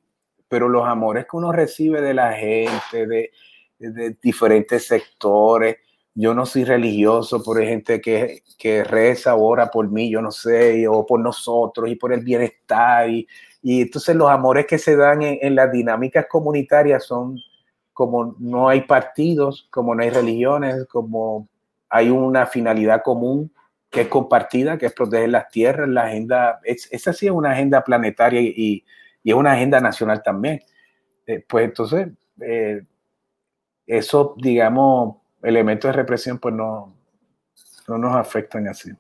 pero 0.47 0.69
los 0.69 0.88
amores 0.88 1.25
que 1.29 1.38
uno 1.38 1.51
recibe 1.51 2.01
de 2.01 2.13
la 2.13 2.34
gente, 2.34 3.07
de, 3.07 3.31
de 3.77 4.17
diferentes 4.21 4.88
sectores, 4.88 5.77
yo 6.15 6.34
no 6.34 6.45
soy 6.45 6.63
religioso, 6.63 7.43
por 7.43 7.61
gente 7.63 7.99
que, 7.99 8.43
que 8.57 8.84
reza 8.84 9.36
ora 9.36 9.69
por 9.71 9.89
mí, 9.89 10.11
yo 10.11 10.21
no 10.21 10.31
sé, 10.31 10.88
o 10.88 11.05
por 11.05 11.19
nosotros 11.19 11.89
y 11.89 11.95
por 11.95 12.13
el 12.13 12.21
bienestar. 12.21 13.09
Y, 13.09 13.27
y 13.61 13.81
entonces 13.81 14.15
los 14.15 14.29
amores 14.29 14.67
que 14.67 14.77
se 14.77 14.95
dan 14.95 15.23
en, 15.23 15.39
en 15.41 15.55
las 15.55 15.71
dinámicas 15.71 16.27
comunitarias 16.29 17.05
son, 17.05 17.39
como 17.93 18.35
no 18.39 18.69
hay 18.69 18.81
partidos, 18.81 19.67
como 19.71 19.95
no 19.95 20.03
hay 20.03 20.09
religiones, 20.09 20.85
como 20.89 21.47
hay 21.89 22.09
una 22.09 22.45
finalidad 22.45 23.01
común 23.03 23.53
que 23.89 24.01
es 24.01 24.07
compartida, 24.07 24.77
que 24.77 24.87
es 24.87 24.93
proteger 24.93 25.29
las 25.29 25.49
tierras, 25.49 25.87
la 25.87 26.05
agenda, 26.05 26.59
es, 26.63 26.91
esa 26.91 27.13
sí 27.13 27.27
es 27.27 27.31
una 27.31 27.51
agenda 27.51 27.83
planetaria 27.83 28.41
y, 28.41 28.83
y 29.23 29.29
es 29.29 29.35
una 29.35 29.53
agenda 29.53 29.79
nacional 29.79 30.23
también. 30.23 30.61
Eh, 31.27 31.45
pues 31.47 31.65
entonces, 31.65 32.07
eh, 32.41 32.81
esos, 33.85 34.35
digamos, 34.37 35.17
elementos 35.41 35.89
de 35.89 35.93
represión, 35.93 36.39
pues 36.39 36.53
no, 36.53 36.93
no 37.87 37.97
nos 37.97 38.15
afectan 38.15 38.67
así. 38.67 38.91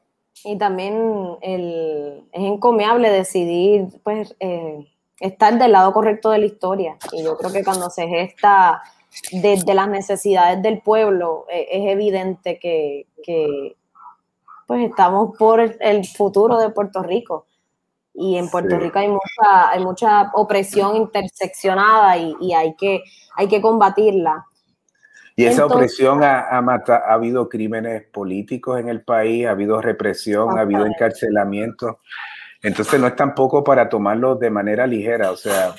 Y 0.45 0.57
también 0.57 1.37
el, 1.41 2.27
es 2.31 2.43
encomiable 2.43 3.09
decidir, 3.09 3.87
pues, 4.03 4.35
eh, 4.39 4.92
estar 5.19 5.57
del 5.57 5.71
lado 5.71 5.93
correcto 5.93 6.31
de 6.31 6.39
la 6.39 6.45
historia. 6.45 6.97
Y 7.11 7.23
yo 7.23 7.37
creo 7.37 7.51
que 7.51 7.63
cuando 7.63 7.89
se 7.89 8.07
gesta 8.07 8.81
desde 9.31 9.73
las 9.73 9.87
necesidades 9.87 10.61
del 10.61 10.81
pueblo, 10.81 11.45
eh, 11.49 11.67
es 11.71 11.91
evidente 11.91 12.59
que, 12.59 13.07
que, 13.23 13.75
pues 14.67 14.89
estamos 14.89 15.37
por 15.37 15.59
el 15.59 16.05
futuro 16.05 16.57
de 16.57 16.69
Puerto 16.69 17.03
Rico. 17.03 17.45
Y 18.15 18.37
en 18.37 18.49
Puerto 18.49 18.77
Rico 18.77 18.99
hay 18.99 19.07
mucha, 19.07 19.69
hay 19.69 19.83
mucha 19.83 20.31
opresión 20.33 20.95
interseccionada 20.95 22.15
y, 22.17 22.35
y 22.41 22.53
hay, 22.53 22.75
que, 22.75 23.03
hay 23.35 23.47
que 23.47 23.59
combatirla. 23.59 24.45
Y 25.35 25.45
esa 25.45 25.65
opresión 25.65 26.23
ha, 26.23 26.41
ha, 26.41 26.59
ha, 26.59 27.13
habido 27.13 27.49
crímenes 27.49 28.03
políticos 28.03 28.79
en 28.79 28.87
el 28.87 29.01
país, 29.01 29.47
ha 29.47 29.51
habido 29.51 29.81
represión, 29.81 30.57
ha 30.57 30.61
habido 30.61 30.85
encarcelamiento. 30.85 31.99
Entonces 32.63 32.99
no 32.99 33.07
es 33.07 33.15
tampoco 33.15 33.63
para 33.63 33.89
tomarlo 33.89 34.35
de 34.35 34.49
manera 34.49 34.87
ligera, 34.87 35.31
o 35.31 35.35
sea, 35.35 35.75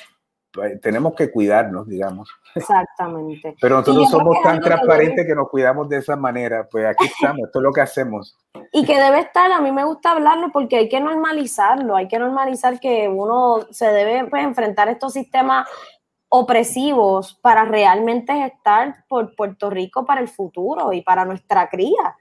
pues, 0.55 0.79
tenemos 0.79 1.15
que 1.15 1.31
cuidarnos, 1.31 1.87
digamos. 1.87 2.29
Exactamente. 2.55 3.55
Pero 3.59 3.77
nosotros 3.77 4.09
somos 4.09 4.41
tan 4.41 4.61
transparentes 4.61 5.27
que 5.27 5.35
nos 5.35 5.49
cuidamos 5.49 5.89
de 5.89 5.97
esa 5.97 6.15
manera, 6.15 6.65
pues 6.71 6.85
aquí 6.85 7.05
estamos, 7.05 7.47
esto 7.47 7.59
es 7.59 7.63
lo 7.63 7.73
que 7.73 7.81
hacemos. 7.81 8.37
Y 8.71 8.85
que 8.85 8.97
debe 8.97 9.19
estar, 9.19 9.51
a 9.51 9.59
mí 9.59 9.71
me 9.71 9.83
gusta 9.83 10.11
hablarlo 10.11 10.51
porque 10.53 10.77
hay 10.77 10.87
que 10.87 11.01
normalizarlo, 11.01 11.95
hay 11.95 12.07
que 12.07 12.19
normalizar 12.19 12.79
que 12.79 13.09
uno 13.09 13.65
se 13.71 13.87
debe 13.87 14.29
pues, 14.29 14.43
enfrentar 14.43 14.87
estos 14.87 15.11
sistemas 15.11 15.67
opresivos 16.29 17.37
para 17.41 17.65
realmente 17.65 18.45
estar 18.45 19.05
por 19.09 19.35
Puerto 19.35 19.69
Rico 19.69 20.05
para 20.05 20.21
el 20.21 20.27
futuro 20.27 20.93
y 20.93 21.01
para 21.01 21.25
nuestra 21.25 21.67
cría. 21.67 22.15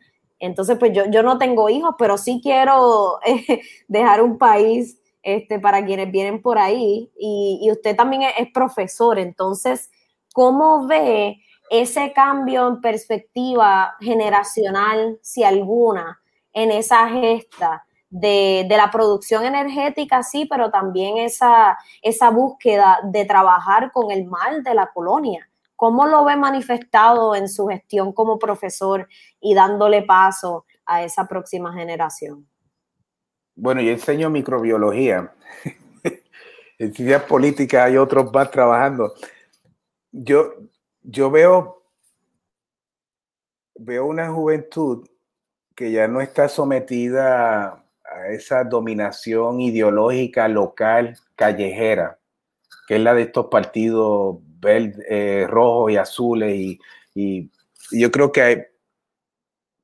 Entonces, 0.44 0.76
pues 0.78 0.92
yo, 0.92 1.06
yo 1.10 1.22
no 1.22 1.38
tengo 1.38 1.70
hijos, 1.70 1.94
pero 1.98 2.18
sí 2.18 2.40
quiero 2.42 3.18
eh, 3.24 3.60
dejar 3.88 4.22
un 4.22 4.38
país 4.38 4.98
este, 5.22 5.58
para 5.58 5.84
quienes 5.84 6.12
vienen 6.12 6.42
por 6.42 6.58
ahí. 6.58 7.10
Y, 7.18 7.66
usted 7.70 7.96
también 7.96 8.22
es, 8.36 8.52
profesor, 8.52 9.18
entonces, 9.18 9.90
¿cómo 10.34 10.86
ve 10.86 11.40
ese 11.70 12.12
cambio 12.12 12.68
en 12.68 12.80
perspectiva 12.82 13.94
generacional, 14.00 15.18
si 15.22 15.42
alguna, 15.42 16.20
en 16.52 16.70
esa 16.70 17.08
gesta? 17.08 17.86
De, 18.10 18.66
la 18.68 18.92
producción 18.92 19.44
energética, 19.44 20.22
sí, 20.22 20.44
pero 20.44 20.70
también 20.70 21.16
esa, 21.16 21.76
esa 22.00 22.30
búsqueda 22.30 23.00
de 23.02 23.24
trabajar 23.24 23.90
con 23.90 24.12
el 24.12 24.24
mal 24.26 24.62
de 24.62 24.74
la 24.74 24.90
colonia. 24.92 25.48
¿Cómo 25.84 26.06
lo 26.06 26.24
ve 26.24 26.34
manifestado 26.34 27.36
en 27.36 27.46
su 27.46 27.66
gestión 27.66 28.14
como 28.14 28.38
profesor 28.38 29.06
y 29.38 29.54
dándole 29.54 30.00
paso 30.00 30.64
a 30.86 31.02
esa 31.02 31.28
próxima 31.28 31.74
generación? 31.74 32.48
Bueno, 33.54 33.82
yo 33.82 33.90
enseño 33.90 34.30
microbiología. 34.30 35.30
en 36.78 36.94
ciencias 36.94 37.24
políticas 37.24 37.84
hay 37.84 37.98
otros 37.98 38.32
más 38.32 38.50
trabajando. 38.50 39.12
Yo, 40.10 40.54
yo 41.02 41.30
veo, 41.30 41.82
veo 43.74 44.06
una 44.06 44.32
juventud 44.32 45.06
que 45.76 45.92
ya 45.92 46.08
no 46.08 46.22
está 46.22 46.48
sometida 46.48 47.84
a 48.04 48.28
esa 48.30 48.64
dominación 48.64 49.60
ideológica 49.60 50.48
local, 50.48 51.18
callejera, 51.36 52.18
que 52.88 52.96
es 52.96 53.02
la 53.02 53.12
de 53.12 53.24
estos 53.24 53.48
partidos 53.48 54.38
eh, 54.66 55.46
rojos 55.48 55.92
y 55.92 55.96
azules. 55.96 56.54
Y, 56.54 56.80
y, 57.14 57.50
yo 57.92 58.10
creo 58.10 58.32
que, 58.32 58.42
hay, 58.42 58.62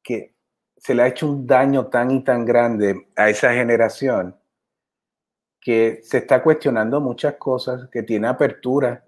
que 0.02 0.34
se 0.76 0.94
le 0.94 1.02
ha 1.02 1.08
hecho 1.08 1.28
un 1.28 1.46
daño 1.46 1.86
tan 1.86 2.10
y 2.10 2.24
tan 2.24 2.44
grande 2.44 3.08
a 3.16 3.28
esa 3.28 3.52
generación 3.52 4.36
que 5.60 6.00
se 6.02 6.18
está 6.18 6.42
cuestionando 6.42 7.00
muchas 7.00 7.34
cosas, 7.34 7.88
que 7.90 8.02
tiene 8.02 8.28
apertura, 8.28 9.04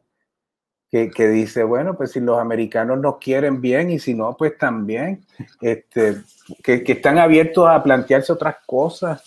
que, 0.90 1.10
que, 1.10 1.28
dice, 1.28 1.64
bueno, 1.64 1.96
pues 1.96 2.12
si 2.12 2.20
los 2.20 2.38
americanos 2.38 3.00
nos 3.00 3.16
quieren 3.16 3.62
bien 3.62 3.90
y 3.90 3.98
si 3.98 4.12
no, 4.12 4.36
pues 4.36 4.58
también, 4.58 5.24
este, 5.62 6.16
que, 6.62 6.84
que 6.84 6.92
están 6.92 7.18
abiertos 7.18 7.66
a 7.66 7.82
plantearse 7.82 8.30
otras 8.30 8.56
cosas, 8.66 9.22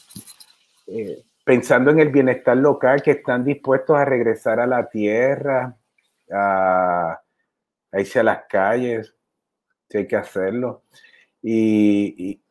eh, 0.86 1.24
pensando 1.44 1.90
en 1.90 2.00
el 2.00 2.10
bienestar 2.10 2.58
local, 2.58 3.02
que 3.02 3.12
están 3.12 3.44
dispuestos 3.44 3.98
a 3.98 4.06
regresar 4.06 4.60
a 4.60 4.68
la 4.68 4.88
tierra, 4.88 5.76
a, 6.32 7.20
a 7.92 8.00
irse 8.00 8.20
a 8.20 8.24
las 8.24 8.44
calles, 8.50 9.14
si 9.90 9.98
hay 10.00 10.08
que 10.08 10.16
hacerlo. 10.16 10.84
Y, 11.42 12.42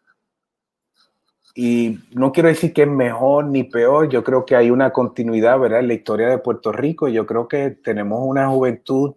y, 1.54 1.98
no 2.12 2.32
quiero 2.32 2.48
decir 2.48 2.72
que 2.72 2.82
es 2.82 2.88
mejor 2.88 3.46
ni 3.46 3.64
peor, 3.64 4.08
yo 4.08 4.24
creo 4.24 4.44
que 4.44 4.56
hay 4.56 4.70
una 4.70 4.92
continuidad, 4.92 5.58
¿verdad? 5.58 5.80
En 5.80 5.88
la 5.88 5.94
historia 5.94 6.28
de 6.28 6.38
Puerto 6.38 6.72
Rico, 6.72 7.08
yo 7.08 7.26
creo 7.26 7.48
que 7.48 7.70
tenemos 7.70 8.20
una 8.22 8.48
juventud 8.48 9.14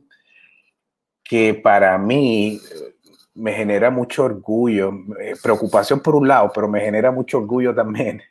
que 1.23 1.53
para 1.55 1.97
mí 1.97 2.55
eh, 2.57 2.95
me 3.35 3.53
genera 3.53 3.91
mucho 3.91 4.23
orgullo, 4.23 4.91
eh, 5.19 5.35
preocupación 5.41 5.99
por 5.99 6.15
un 6.15 6.27
lado, 6.27 6.51
pero 6.53 6.67
me 6.67 6.81
genera 6.81 7.11
mucho 7.11 7.37
orgullo 7.39 7.73
también 7.75 8.21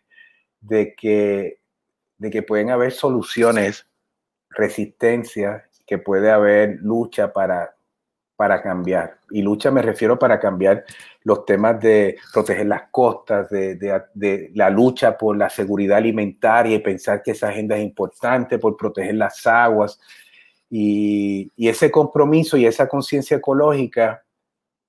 de 0.61 0.95
que, 0.95 1.61
de 2.19 2.31
que 2.31 2.43
pueden 2.43 2.71
haber 2.71 2.93
soluciones, 2.93 3.87
resistencia, 4.51 5.69
que 5.87 5.99
puede 5.99 6.31
haber 6.31 6.79
lucha 6.81 7.33
para 7.33 7.77
para 8.37 8.63
cambiar. 8.63 9.19
Y 9.31 9.43
lucha 9.43 9.71
me 9.71 9.83
refiero 9.83 10.19
para 10.19 10.39
cambiar 10.39 10.85
los 11.25 11.45
temas 11.47 11.81
de 11.81 12.17
proteger 12.33 12.67
las 12.67 12.83
costas, 12.91 13.49
de, 13.49 14.51
la 14.55 14.71
lucha 14.71 15.17
por 15.17 15.37
la 15.37 15.49
seguridad 15.49 15.99
alimentaria 15.99 16.77
y 16.77 16.81
pensar 16.81 17.23
que 17.23 17.33
esa 17.33 17.49
agenda 17.49 17.77
es 17.77 17.83
importante, 17.83 18.59
por 18.59 18.77
proteger 18.77 19.15
las 19.15 19.47
aguas. 19.47 19.99
Y, 20.71 21.51
ese 21.57 21.91
compromiso 21.91 22.57
y 22.57 22.67
esa 22.67 22.87
conciencia 22.87 23.39
ecológica, 23.39 24.23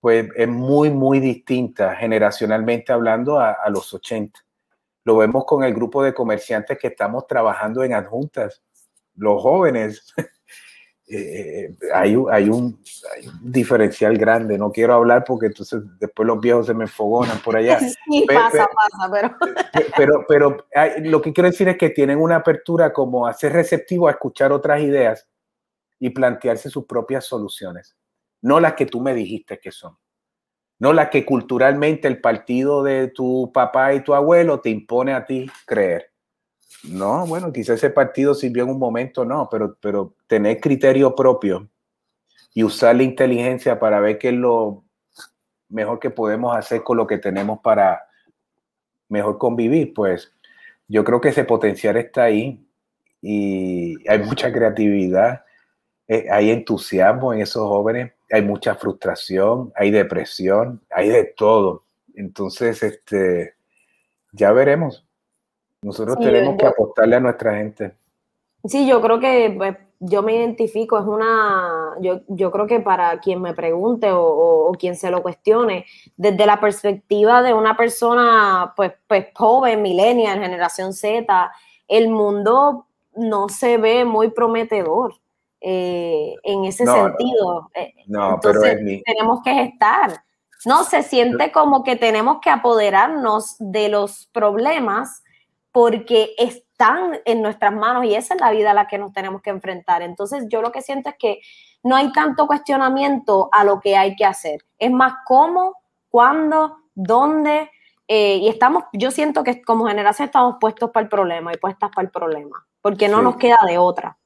pues 0.01 0.27
es 0.35 0.47
muy, 0.47 0.89
muy 0.91 1.19
distinta 1.19 1.95
generacionalmente 1.95 2.91
hablando 2.91 3.39
a, 3.39 3.51
a 3.51 3.69
los 3.69 3.93
80. 3.93 4.39
Lo 5.05 5.17
vemos 5.17 5.45
con 5.45 5.63
el 5.63 5.73
grupo 5.73 6.03
de 6.03 6.13
comerciantes 6.13 6.77
que 6.77 6.87
estamos 6.87 7.25
trabajando 7.27 7.83
en 7.83 7.93
adjuntas. 7.93 8.61
Los 9.15 9.41
jóvenes 9.41 10.13
eh, 11.10 11.74
hay, 11.93 12.18
hay, 12.32 12.49
un, 12.49 12.80
diferencial 13.41 14.18
grande. 14.18 14.58
No 14.58 14.72
quiero 14.72 14.93
hablar 14.93 15.24
porque 15.24 15.47
entonces 15.47 15.82
después 15.99 16.28
los 16.28 16.39
viejos 16.39 16.68
se 16.68 16.74
me 16.74 16.88
fogonan 16.88 17.39
por 17.39 17.55
allá. 17.55 17.80
Sí, 18.10 18.26
pasa, 18.28 18.68
pasa, 18.68 19.12
pero... 19.12 19.36
Pero, 19.95 20.26
pero 20.28 20.68
lo 21.01 21.22
que 21.22 21.34
quiero 21.34 21.49
decir 21.49 21.68
es 21.68 21.78
que 21.78 21.89
tienen 21.89 22.20
una 22.20 22.38
apertura 22.38 22.93
como 22.93 23.28
a 23.28 23.34
ser 23.34 23.53
receptivo 23.53 24.08
a 24.08 24.12
escuchar 24.12 24.51
otras 24.51 24.82
ideas 24.82 25.28
y 25.99 26.10
plantearse 26.10 26.70
sus 26.70 26.86
propias 26.86 27.26
soluciones. 27.26 27.97
No 28.41 28.60
las 28.60 28.74
que 28.74 28.86
tú 28.86 29.01
me 29.01 29.14
dijiste 29.14 29.60
que 29.60 29.72
son. 29.72 29.97
No 30.80 30.93
las 30.93 31.10
que 31.10 31.26
culturalmente 31.26 32.08
el 32.08 32.22
partido 32.22 32.84
de 32.84 33.08
tu 33.08 33.51
papá 33.51 33.93
y 33.93 34.03
tu 34.03 34.14
abuelo 34.14 34.60
te 34.60 34.70
impone 34.70 35.14
a 35.14 35.26
ti 35.26 35.49
creer. 35.66 36.12
No, 36.84 37.26
bueno, 37.26 37.51
quizá 37.51 37.74
ese 37.74 37.89
partido 37.89 38.34
sirvió 38.34 38.63
en 38.63 38.70
un 38.70 38.80
momento, 38.80 39.26
no, 39.26 39.47
pero, 39.49 39.78
pero 39.82 40.13
tener 40.28 40.59
criterio 40.59 41.15
propio 41.15 41.68
y 42.53 42.63
usar 42.63 42.95
la 42.95 43.03
inteligencia 43.03 43.80
para 43.80 43.99
ver 43.99 44.18
qué 44.18 44.30
es 44.30 44.36
lo 44.36 44.84
mejor 45.70 45.99
que 45.99 46.09
podemos 46.09 46.55
hacer 46.55 46.84
con 46.84 46.97
lo 46.97 47.07
que 47.07 47.18
tenemos 47.18 47.59
para 47.59 48.07
mejor 49.09 49.38
convivir, 49.38 49.93
pues 49.93 50.32
yo 50.88 51.03
creo 51.03 51.22
que 51.22 51.30
ese 51.30 51.43
potencial 51.43 51.97
está 51.97 52.24
ahí 52.24 52.65
y 53.22 54.07
hay 54.09 54.20
mucha 54.20 54.51
creatividad, 54.51 55.43
eh, 56.07 56.28
hay 56.32 56.51
entusiasmo 56.51 57.34
en 57.34 57.41
esos 57.41 57.68
jóvenes, 57.68 58.13
hay 58.32 58.41
mucha 58.41 58.76
frustración, 58.76 59.72
hay 59.76 59.91
depresión, 59.91 60.82
hay 60.89 61.09
de 61.09 61.24
todo. 61.26 61.84
Entonces, 62.15 62.82
este, 62.84 63.55
ya 64.32 64.51
veremos. 64.51 65.07
Nosotros 65.82 66.17
tenemos 66.19 66.57
que 66.57 66.65
apostarle 66.65 67.15
a 67.15 67.19
nuestra 67.19 67.55
gente. 67.55 67.95
Sí, 68.65 68.88
yo 68.88 69.01
creo 69.01 69.19
que 69.19 69.53
pues, 69.55 69.78
yo 69.99 70.21
me 70.23 70.36
identifico, 70.36 70.97
es 70.99 71.05
una, 71.05 71.95
yo, 72.01 72.21
yo, 72.28 72.51
creo 72.51 72.67
que 72.67 72.80
para 72.80 73.19
quien 73.19 73.41
me 73.41 73.53
pregunte 73.53 74.09
o, 74.11 74.71
quien 74.78 74.95
se 74.95 75.09
lo 75.09 75.23
cuestione, 75.23 75.86
desde 76.17 76.45
la 76.45 76.59
perspectiva 76.59 77.41
de 77.41 77.53
una 77.53 77.75
persona 77.78 78.73
pues, 78.75 78.93
pues 79.07 79.28
joven, 79.34 79.82
millennial, 79.82 80.39
generación 80.39 80.93
Z, 80.93 81.51
el 81.88 82.09
mundo 82.09 82.88
no 83.15 83.49
se 83.49 83.78
ve 83.78 84.05
muy 84.05 84.30
prometedor 84.30 85.13
eh, 85.61 86.36
en 86.43 86.65
ese 86.65 86.86
sentido. 86.86 87.69
Eh, 87.73 87.93
no, 88.07 88.39
pero 88.41 88.61
tenemos 88.61 89.41
que 89.43 89.63
estar. 89.63 90.23
No, 90.65 90.84
se 90.84 91.03
siente 91.03 91.51
como 91.51 91.84
que 91.84 91.95
tenemos 91.95 92.38
que 92.41 92.49
apoderarnos 92.49 93.55
de 93.59 93.89
los 93.89 94.28
problemas 94.32 95.23
porque 95.78 96.34
están 96.39 97.19
en 97.23 97.43
nuestras 97.43 97.71
manos 97.71 98.03
y 98.05 98.15
esa 98.15 98.34
es 98.34 98.41
la 98.41 98.49
vida 98.49 98.71
a 98.71 98.73
la 98.73 98.88
que 98.88 98.97
nos 98.97 99.13
tenemos 99.13 99.43
que 99.43 99.51
enfrentar. 99.51 100.01
Entonces 100.01 100.45
yo 100.49 100.63
lo 100.63 100.71
que 100.71 100.82
siento 100.82 101.09
es 101.09 101.15
que 101.19 101.39
no 101.84 101.95
hay 101.95 102.11
tanto 102.13 102.47
cuestionamiento 102.47 103.47
a 103.51 103.63
lo 103.63 103.80
que 103.80 103.95
hay 103.95 104.15
que 104.15 104.25
hacer. 104.25 104.65
Es 104.80 104.89
más 104.89 105.13
cómo, 105.28 105.75
cuándo, 106.09 106.78
dónde. 106.95 107.69
Eh, 108.07 108.38
y 108.38 108.47
estamos, 108.47 108.86
yo 108.91 109.11
siento 109.11 109.43
que 109.43 109.61
como 109.61 109.86
generación 109.86 110.25
estamos 110.25 110.55
puestos 110.59 110.89
para 110.89 111.03
el 111.03 111.09
problema 111.09 111.53
y 111.53 111.57
puestas 111.57 111.91
para 111.93 112.07
el 112.07 112.11
problema, 112.11 112.65
porque 112.82 113.07
no 113.07 113.21
nos 113.21 113.36
queda 113.36 113.59
de 113.67 113.78
otra. 113.78 114.17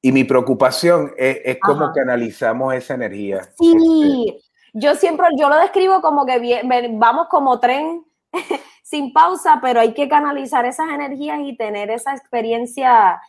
Y 0.00 0.12
mi 0.12 0.22
preocupación 0.22 1.12
es, 1.16 1.58
cómo 1.60 1.90
canalizamos 1.92 2.72
esa 2.72 2.94
energía. 2.94 3.42
Sí, 3.58 4.28
este, 4.28 4.44
yo 4.74 4.94
siempre, 4.94 5.26
yo 5.36 5.48
lo 5.48 5.56
describo 5.56 6.00
como 6.00 6.24
que 6.24 6.62
vamos 6.92 7.26
como 7.28 7.58
tren 7.58 8.04
sin 8.82 9.12
pausa, 9.12 9.58
pero 9.62 9.80
hay 9.80 9.94
que 9.94 10.08
canalizar 10.08 10.64
esas 10.66 10.90
energías 10.90 11.40
y 11.42 11.56
tener 11.56 11.90
esa 11.90 12.14
experiencia 12.14 13.20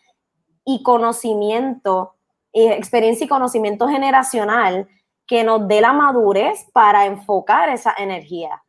y 0.65 0.83
conocimiento, 0.83 2.15
experiencia 2.53 3.25
y 3.25 3.29
conocimiento 3.29 3.87
generacional 3.87 4.87
que 5.27 5.43
nos 5.43 5.67
dé 5.67 5.81
la 5.81 5.93
madurez 5.93 6.65
para 6.73 7.05
enfocar 7.05 7.69
esa 7.69 7.93
energía. 7.97 8.63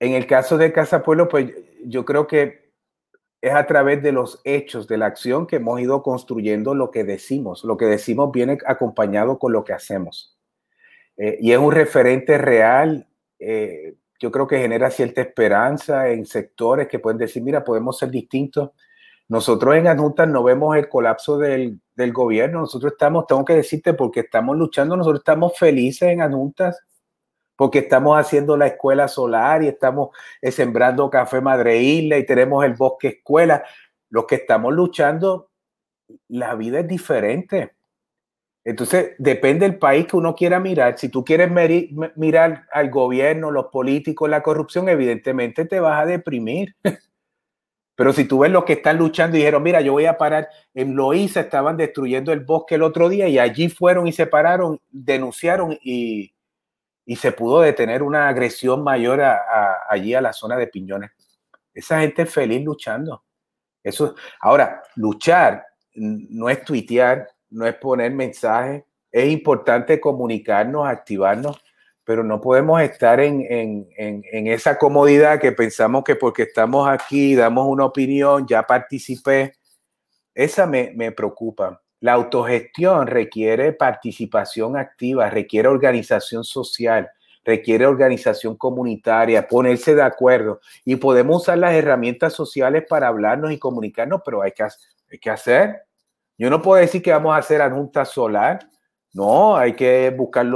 En 0.00 0.12
el 0.14 0.26
caso 0.26 0.58
de 0.58 0.72
Casa 0.72 1.02
Pueblo, 1.02 1.28
pues 1.28 1.52
yo 1.84 2.04
creo 2.04 2.26
que 2.26 2.72
es 3.40 3.52
a 3.52 3.66
través 3.66 4.02
de 4.02 4.12
los 4.12 4.40
hechos, 4.44 4.86
de 4.86 4.96
la 4.96 5.06
acción 5.06 5.46
que 5.46 5.56
hemos 5.56 5.80
ido 5.80 6.02
construyendo 6.02 6.74
lo 6.74 6.90
que 6.90 7.04
decimos. 7.04 7.64
Lo 7.64 7.76
que 7.76 7.86
decimos 7.86 8.30
viene 8.32 8.58
acompañado 8.66 9.38
con 9.38 9.52
lo 9.52 9.64
que 9.64 9.72
hacemos. 9.72 10.38
Eh, 11.16 11.38
y 11.40 11.52
es 11.52 11.58
un 11.58 11.72
referente 11.72 12.38
real 12.38 13.08
eh, 13.38 13.94
yo 14.22 14.30
creo 14.30 14.46
que 14.46 14.60
genera 14.60 14.88
cierta 14.88 15.20
esperanza 15.20 16.08
en 16.08 16.24
sectores 16.24 16.86
que 16.86 17.00
pueden 17.00 17.18
decir, 17.18 17.42
mira, 17.42 17.64
podemos 17.64 17.98
ser 17.98 18.08
distintos, 18.08 18.70
nosotros 19.26 19.74
en 19.74 19.88
Adjuntas 19.88 20.28
no 20.28 20.44
vemos 20.44 20.76
el 20.76 20.88
colapso 20.88 21.38
del, 21.38 21.80
del, 21.96 22.12
gobierno, 22.12 22.60
nosotros 22.60 22.92
estamos, 22.92 23.26
tengo 23.26 23.44
que 23.44 23.56
decirte, 23.56 23.94
porque 23.94 24.20
estamos 24.20 24.56
luchando, 24.56 24.96
nosotros 24.96 25.22
estamos 25.22 25.58
felices 25.58 26.08
en 26.10 26.20
Adjuntas, 26.20 26.80
porque 27.56 27.80
estamos 27.80 28.16
haciendo 28.16 28.56
la 28.56 28.68
escuela 28.68 29.08
solar 29.08 29.64
y 29.64 29.68
estamos 29.68 30.10
eh, 30.40 30.52
sembrando 30.52 31.10
café 31.10 31.40
Madre 31.40 31.82
Isla 31.82 32.16
y 32.18 32.24
tenemos 32.24 32.64
el 32.64 32.74
bosque 32.74 33.08
escuela. 33.08 33.64
Los 34.08 34.26
que 34.26 34.36
estamos 34.36 34.72
luchando, 34.72 35.50
la 36.28 36.54
vida 36.54 36.78
es 36.78 36.86
diferente. 36.86 37.74
Entonces, 38.64 39.12
depende 39.18 39.68
del 39.68 39.78
país 39.78 40.06
que 40.06 40.16
uno 40.16 40.34
quiera 40.34 40.60
mirar. 40.60 40.98
Si 40.98 41.08
tú 41.08 41.24
quieres 41.24 41.50
mirar 42.16 42.66
al 42.72 42.90
gobierno, 42.90 43.50
los 43.50 43.66
políticos, 43.66 44.30
la 44.30 44.42
corrupción, 44.42 44.88
evidentemente 44.88 45.64
te 45.64 45.80
vas 45.80 46.00
a 46.00 46.06
deprimir. 46.06 46.76
Pero 47.96 48.12
si 48.12 48.24
tú 48.24 48.40
ves 48.40 48.50
los 48.50 48.64
que 48.64 48.74
están 48.74 48.98
luchando 48.98 49.36
y 49.36 49.40
dijeron, 49.40 49.62
mira, 49.62 49.80
yo 49.80 49.92
voy 49.92 50.06
a 50.06 50.16
parar, 50.16 50.48
en 50.74 50.94
Loíza 50.94 51.40
estaban 51.40 51.76
destruyendo 51.76 52.32
el 52.32 52.40
bosque 52.40 52.76
el 52.76 52.82
otro 52.82 53.08
día 53.08 53.28
y 53.28 53.38
allí 53.38 53.68
fueron 53.68 54.06
y 54.06 54.12
se 54.12 54.26
pararon, 54.26 54.80
denunciaron 54.90 55.78
y, 55.82 56.32
y 57.04 57.16
se 57.16 57.32
pudo 57.32 57.60
detener 57.60 58.02
una 58.02 58.28
agresión 58.28 58.82
mayor 58.82 59.22
allí 59.88 60.14
a 60.14 60.20
la 60.20 60.32
zona 60.32 60.56
de 60.56 60.68
Piñones. 60.68 61.10
Esa 61.74 62.00
gente 62.00 62.26
feliz 62.26 62.64
luchando. 62.64 63.24
Eso, 63.82 64.14
ahora, 64.40 64.82
luchar 64.96 65.66
no 65.94 66.48
es 66.48 66.64
tuitear, 66.64 67.28
no 67.52 67.66
es 67.66 67.74
poner 67.76 68.12
mensajes, 68.12 68.84
es 69.10 69.30
importante 69.30 70.00
comunicarnos, 70.00 70.88
activarnos, 70.88 71.62
pero 72.04 72.24
no 72.24 72.40
podemos 72.40 72.80
estar 72.82 73.20
en, 73.20 73.46
en, 73.48 74.46
esa 74.48 74.76
comodidad 74.76 75.38
que 75.40 75.52
pensamos 75.52 76.02
que 76.02 76.16
porque 76.16 76.42
estamos 76.42 76.88
aquí, 76.88 77.34
damos 77.34 77.66
una 77.68 77.84
opinión, 77.84 78.46
ya 78.46 78.62
participé. 78.64 79.52
Esa 80.34 80.66
me, 80.66 80.92
me 80.96 81.12
preocupa. 81.12 81.80
La 82.00 82.14
autogestión 82.14 83.06
requiere 83.06 83.72
participación 83.72 84.76
activa, 84.76 85.30
requiere 85.30 85.68
organización 85.68 86.42
social, 86.42 87.08
requiere 87.44 87.86
organización 87.86 88.56
comunitaria, 88.56 89.46
ponerse 89.46 89.94
de 89.94 90.02
acuerdo 90.02 90.60
y 90.84 90.96
podemos 90.96 91.42
usar 91.42 91.58
las 91.58 91.74
herramientas 91.74 92.32
sociales 92.32 92.84
para 92.88 93.08
hablarnos 93.08 93.52
y 93.52 93.58
comunicarnos, 93.58 94.22
pero 94.24 94.42
hay 94.42 94.52
que, 94.52 94.64
hay 94.64 95.18
que 95.20 95.30
hacer. 95.30 95.82
Yo 96.38 96.50
no 96.50 96.60
puedo 96.60 96.80
decir 96.80 97.02
que 97.02 97.12
vamos 97.12 97.34
a 97.34 97.38
hacer 97.38 97.60
junta 97.70 98.04
solar, 98.04 98.58
no, 99.14 99.56
hay 99.56 99.74
que 99.74 100.10
buscar 100.10 100.46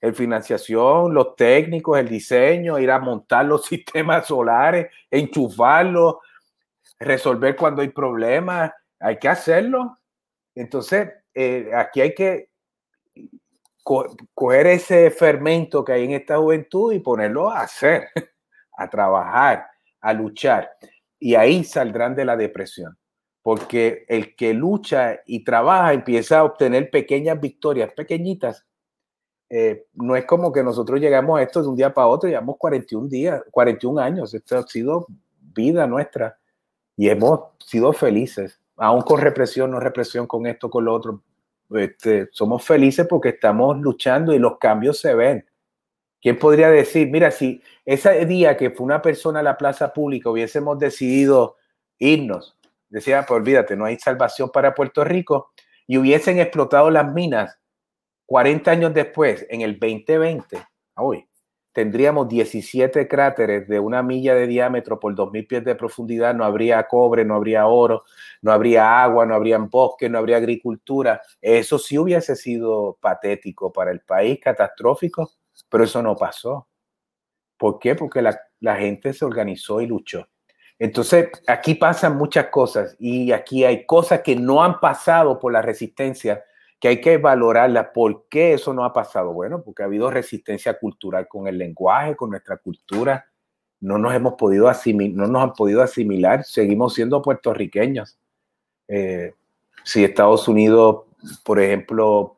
el 0.00 0.14
financiación, 0.14 1.12
los 1.12 1.34
técnicos, 1.34 1.98
el 1.98 2.08
diseño, 2.08 2.78
ir 2.78 2.90
a 2.90 3.00
montar 3.00 3.44
los 3.44 3.64
sistemas 3.66 4.26
solares, 4.26 4.88
enchufarlos, 5.10 6.16
resolver 6.98 7.56
cuando 7.56 7.82
hay 7.82 7.88
problemas, 7.88 8.72
hay 9.00 9.18
que 9.18 9.28
hacerlo. 9.28 9.98
Entonces, 10.54 11.08
eh, 11.34 11.70
aquí 11.74 12.00
hay 12.00 12.14
que 12.14 12.48
coger 14.34 14.66
ese 14.66 15.10
fermento 15.10 15.82
que 15.82 15.92
hay 15.92 16.04
en 16.04 16.12
esta 16.12 16.36
juventud 16.36 16.92
y 16.92 16.98
ponerlo 16.98 17.50
a 17.50 17.60
hacer, 17.60 18.08
a 18.76 18.90
trabajar, 18.90 19.66
a 20.00 20.12
luchar. 20.12 20.70
Y 21.18 21.34
ahí 21.34 21.64
saldrán 21.64 22.14
de 22.14 22.24
la 22.24 22.36
depresión. 22.36 22.97
Porque 23.48 24.04
el 24.08 24.36
que 24.36 24.52
lucha 24.52 25.20
y 25.24 25.42
trabaja 25.42 25.94
empieza 25.94 26.40
a 26.40 26.44
obtener 26.44 26.90
pequeñas 26.90 27.40
victorias, 27.40 27.90
pequeñitas. 27.96 28.66
Eh, 29.48 29.86
no 29.94 30.16
es 30.16 30.26
como 30.26 30.52
que 30.52 30.62
nosotros 30.62 31.00
llegamos 31.00 31.40
a 31.40 31.44
esto 31.44 31.62
de 31.62 31.68
un 31.68 31.76
día 31.76 31.94
para 31.94 32.08
otro, 32.08 32.28
llevamos 32.28 32.56
41 32.58 33.08
días, 33.08 33.42
41 33.50 34.00
años. 34.02 34.34
Esto 34.34 34.58
ha 34.58 34.66
sido 34.66 35.06
vida 35.54 35.86
nuestra 35.86 36.38
y 36.94 37.08
hemos 37.08 37.40
sido 37.64 37.94
felices 37.94 38.60
aún 38.76 39.00
con 39.00 39.18
represión, 39.18 39.70
no 39.70 39.80
represión, 39.80 40.26
con 40.26 40.46
esto, 40.46 40.68
con 40.68 40.84
lo 40.84 40.92
otro, 40.92 41.22
este, 41.70 42.28
somos 42.32 42.62
felices 42.62 43.06
porque 43.08 43.30
estamos 43.30 43.78
luchando 43.78 44.34
y 44.34 44.38
los 44.38 44.58
cambios 44.58 44.98
se 44.98 45.14
ven. 45.14 45.46
¿Quién 46.20 46.38
podría 46.38 46.68
decir, 46.68 47.08
mira, 47.10 47.30
si 47.30 47.62
ese 47.86 48.26
día 48.26 48.58
que 48.58 48.68
fue 48.68 48.84
una 48.84 49.00
persona 49.00 49.40
a 49.40 49.42
la 49.42 49.56
plaza 49.56 49.94
pública 49.94 50.28
hubiésemos 50.28 50.78
decidido 50.78 51.56
irnos, 51.98 52.57
decía, 52.88 53.24
pues 53.26 53.40
olvídate, 53.40 53.76
no 53.76 53.84
hay 53.84 53.98
salvación 53.98 54.50
para 54.50 54.74
Puerto 54.74 55.04
Rico, 55.04 55.52
y 55.86 55.98
hubiesen 55.98 56.38
explotado 56.38 56.90
las 56.90 57.12
minas 57.12 57.58
40 58.26 58.70
años 58.70 58.92
después, 58.92 59.46
en 59.48 59.62
el 59.62 59.78
2020, 59.78 60.62
hoy, 60.96 61.26
tendríamos 61.72 62.28
17 62.28 63.08
cráteres 63.08 63.66
de 63.68 63.80
una 63.80 64.02
milla 64.02 64.34
de 64.34 64.46
diámetro 64.46 65.00
por 65.00 65.14
2.000 65.14 65.46
pies 65.46 65.64
de 65.64 65.74
profundidad, 65.74 66.34
no 66.34 66.44
habría 66.44 66.82
cobre, 66.86 67.24
no 67.24 67.36
habría 67.36 67.66
oro, 67.66 68.04
no 68.42 68.52
habría 68.52 69.02
agua, 69.02 69.24
no 69.24 69.34
habría 69.34 69.56
bosque, 69.58 70.10
no 70.10 70.18
habría 70.18 70.36
agricultura. 70.36 71.22
Eso 71.40 71.78
sí 71.78 71.96
hubiese 71.98 72.36
sido 72.36 72.98
patético 73.00 73.72
para 73.72 73.92
el 73.92 74.00
país, 74.00 74.38
catastrófico, 74.42 75.30
pero 75.70 75.84
eso 75.84 76.02
no 76.02 76.14
pasó. 76.16 76.68
¿Por 77.56 77.78
qué? 77.78 77.94
Porque 77.94 78.20
la 78.22 78.76
gente 78.76 79.14
se 79.14 79.24
organizó 79.24 79.80
y 79.80 79.86
luchó. 79.86 80.28
Entonces, 80.78 81.30
aquí 81.46 81.74
pasan 81.74 82.16
muchas 82.16 82.46
cosas 82.46 82.94
y 82.98 83.32
aquí 83.32 83.64
hay 83.64 83.84
cosas 83.84 84.22
que 84.22 84.36
no 84.36 84.62
han 84.62 84.78
pasado 84.78 85.38
por 85.38 85.52
la 85.52 85.60
resistencia 85.60 86.44
que 86.78 86.88
hay 86.88 87.00
que 87.00 87.18
valorarla. 87.18 87.92
¿Por 87.92 88.26
qué 88.28 88.54
eso 88.54 88.72
no 88.72 88.84
ha 88.84 88.92
pasado? 88.92 89.32
Bueno, 89.32 89.62
porque 89.62 89.82
ha 89.82 89.86
habido 89.86 90.10
resistencia 90.10 90.78
cultural 90.78 91.26
con 91.26 91.48
el 91.48 91.58
lenguaje, 91.58 92.14
con 92.14 92.30
nuestra 92.30 92.56
cultura. 92.58 93.26
No 93.80 93.98
nos 93.98 94.14
hemos 94.14 94.34
podido 94.34 94.68
asimilar, 94.68 95.16
no 95.16 95.26
nos 95.26 95.42
han 95.42 95.52
podido 95.52 95.82
asimilar. 95.82 96.44
Seguimos 96.44 96.94
siendo 96.94 97.22
puertorriqueños. 97.22 98.18
Eh, 98.86 99.34
si 99.84 100.04
Estados 100.04 100.46
Unidos, 100.46 101.04
por 101.44 101.60
ejemplo, 101.60 102.37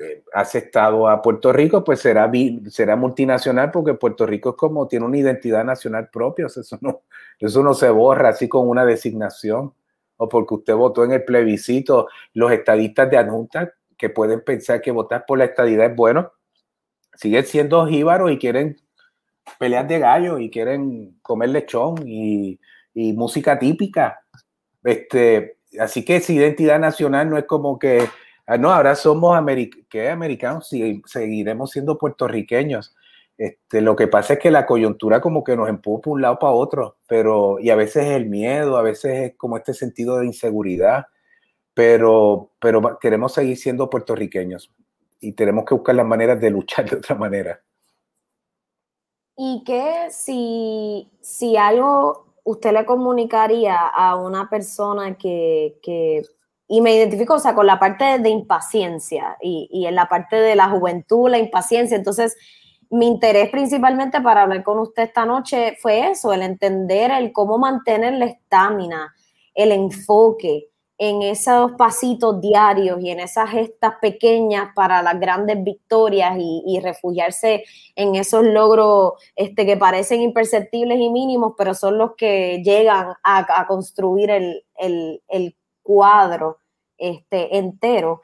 eh, 0.00 0.24
ha 0.34 0.40
aceptado 0.40 1.08
a 1.08 1.20
Puerto 1.20 1.52
Rico, 1.52 1.84
pues 1.84 2.00
será, 2.00 2.30
será 2.68 2.96
multinacional 2.96 3.70
porque 3.70 3.94
Puerto 3.94 4.26
Rico 4.26 4.50
es 4.50 4.56
como 4.56 4.88
tiene 4.88 5.04
una 5.04 5.18
identidad 5.18 5.64
nacional 5.64 6.08
propia. 6.10 6.46
eso, 6.46 6.78
no, 6.80 7.02
eso 7.38 7.62
no 7.62 7.74
se 7.74 7.90
borra 7.90 8.30
así 8.30 8.48
con 8.48 8.68
una 8.68 8.84
designación 8.84 9.74
o 10.16 10.28
porque 10.28 10.54
usted 10.54 10.74
votó 10.74 11.04
en 11.04 11.12
el 11.12 11.24
plebiscito, 11.24 12.08
los 12.34 12.52
estadistas 12.52 13.10
de 13.10 13.16
adjunta 13.16 13.72
que 13.96 14.10
pueden 14.10 14.42
pensar 14.42 14.82
que 14.82 14.90
votar 14.90 15.24
por 15.26 15.38
la 15.38 15.44
estadidad 15.44 15.90
es 15.90 15.96
bueno, 15.96 16.32
siguen 17.14 17.44
siendo 17.46 17.86
jíbaros 17.86 18.30
y 18.30 18.38
quieren 18.38 18.76
pelear 19.58 19.86
de 19.86 19.98
gallo 19.98 20.38
y 20.38 20.50
quieren 20.50 21.18
comer 21.22 21.50
lechón 21.50 22.06
y, 22.06 22.58
música 22.94 23.58
típica. 23.58 24.20
Este, 24.84 25.56
así 25.78 26.04
que 26.04 26.16
esa 26.16 26.32
identidad 26.32 26.78
nacional 26.78 27.30
no 27.30 27.38
es 27.38 27.44
como 27.44 27.78
que, 27.78 28.06
no, 28.58 28.72
ahora 28.72 28.94
somos 28.94 29.36
americanos, 29.36 30.72
y 30.72 31.02
seguiremos 31.06 31.70
siendo 31.70 31.98
puertorriqueños. 31.98 32.94
Este, 33.38 33.80
lo 33.80 33.96
que 33.96 34.06
pasa 34.06 34.34
es 34.34 34.38
que 34.38 34.50
la 34.50 34.66
coyuntura 34.66 35.20
como 35.20 35.42
que 35.42 35.56
nos 35.56 35.68
empuja 35.68 36.02
por 36.02 36.12
un 36.14 36.22
lado 36.22 36.38
para 36.38 36.52
otro, 36.52 36.98
pero 37.08 37.58
y 37.58 37.70
a 37.70 37.76
veces 37.76 38.04
es 38.06 38.12
el 38.12 38.26
miedo, 38.26 38.76
a 38.76 38.82
veces 38.82 39.30
es 39.30 39.36
como 39.36 39.56
este 39.56 39.72
sentido 39.72 40.18
de 40.18 40.26
inseguridad, 40.26 41.06
pero, 41.72 42.50
pero 42.60 42.98
queremos 42.98 43.32
seguir 43.32 43.56
siendo 43.56 43.88
puertorriqueños 43.88 44.70
y 45.20 45.32
tenemos 45.32 45.64
que 45.64 45.74
buscar 45.74 45.94
las 45.94 46.06
maneras 46.06 46.38
de 46.40 46.50
luchar 46.50 46.88
de 46.90 46.96
otra 46.96 47.14
manera. 47.16 47.62
¿Y 49.36 49.62
qué 49.64 50.08
si, 50.10 51.10
si 51.22 51.56
algo 51.56 52.34
usted 52.44 52.72
le 52.72 52.84
comunicaría 52.84 53.86
a 53.86 54.16
una 54.16 54.50
persona 54.50 55.16
que, 55.16 55.78
que 55.82 56.22
y 56.72 56.80
me 56.80 56.94
identifico, 56.94 57.34
o 57.34 57.38
sea, 57.40 57.52
con 57.52 57.66
la 57.66 57.80
parte 57.80 58.20
de 58.20 58.28
impaciencia 58.30 59.36
y, 59.42 59.68
y 59.72 59.86
en 59.86 59.96
la 59.96 60.08
parte 60.08 60.36
de 60.36 60.54
la 60.54 60.68
juventud, 60.68 61.28
la 61.28 61.38
impaciencia, 61.38 61.96
entonces 61.96 62.36
mi 62.90 63.08
interés 63.08 63.50
principalmente 63.50 64.20
para 64.20 64.42
hablar 64.42 64.62
con 64.62 64.78
usted 64.78 65.02
esta 65.02 65.26
noche 65.26 65.76
fue 65.80 66.10
eso, 66.10 66.32
el 66.32 66.42
entender 66.42 67.10
el 67.10 67.32
cómo 67.32 67.58
mantener 67.58 68.14
la 68.14 68.26
estamina, 68.26 69.12
el 69.52 69.72
enfoque 69.72 70.70
en 70.96 71.22
esos 71.22 71.72
pasitos 71.72 72.42
diarios 72.42 73.00
y 73.00 73.10
en 73.10 73.20
esas 73.20 73.50
gestas 73.50 73.94
pequeñas 74.02 74.68
para 74.74 75.02
las 75.02 75.18
grandes 75.18 75.64
victorias 75.64 76.36
y, 76.38 76.78
refugiarse 76.80 77.64
en 77.96 78.16
esos 78.16 78.44
logros 78.44 79.14
este, 79.34 79.64
que 79.64 79.78
parecen 79.78 80.20
imperceptibles 80.20 81.00
y 81.00 81.08
mínimos, 81.08 81.54
pero 81.56 81.72
son 81.72 81.96
los 81.96 82.16
que 82.16 82.62
llegan 82.62 83.14
a, 83.24 83.66
construir 83.66 84.30
el, 84.30 84.62
el, 84.76 85.56
cuadro 85.90 86.58
este, 86.96 87.56
entero. 87.58 88.20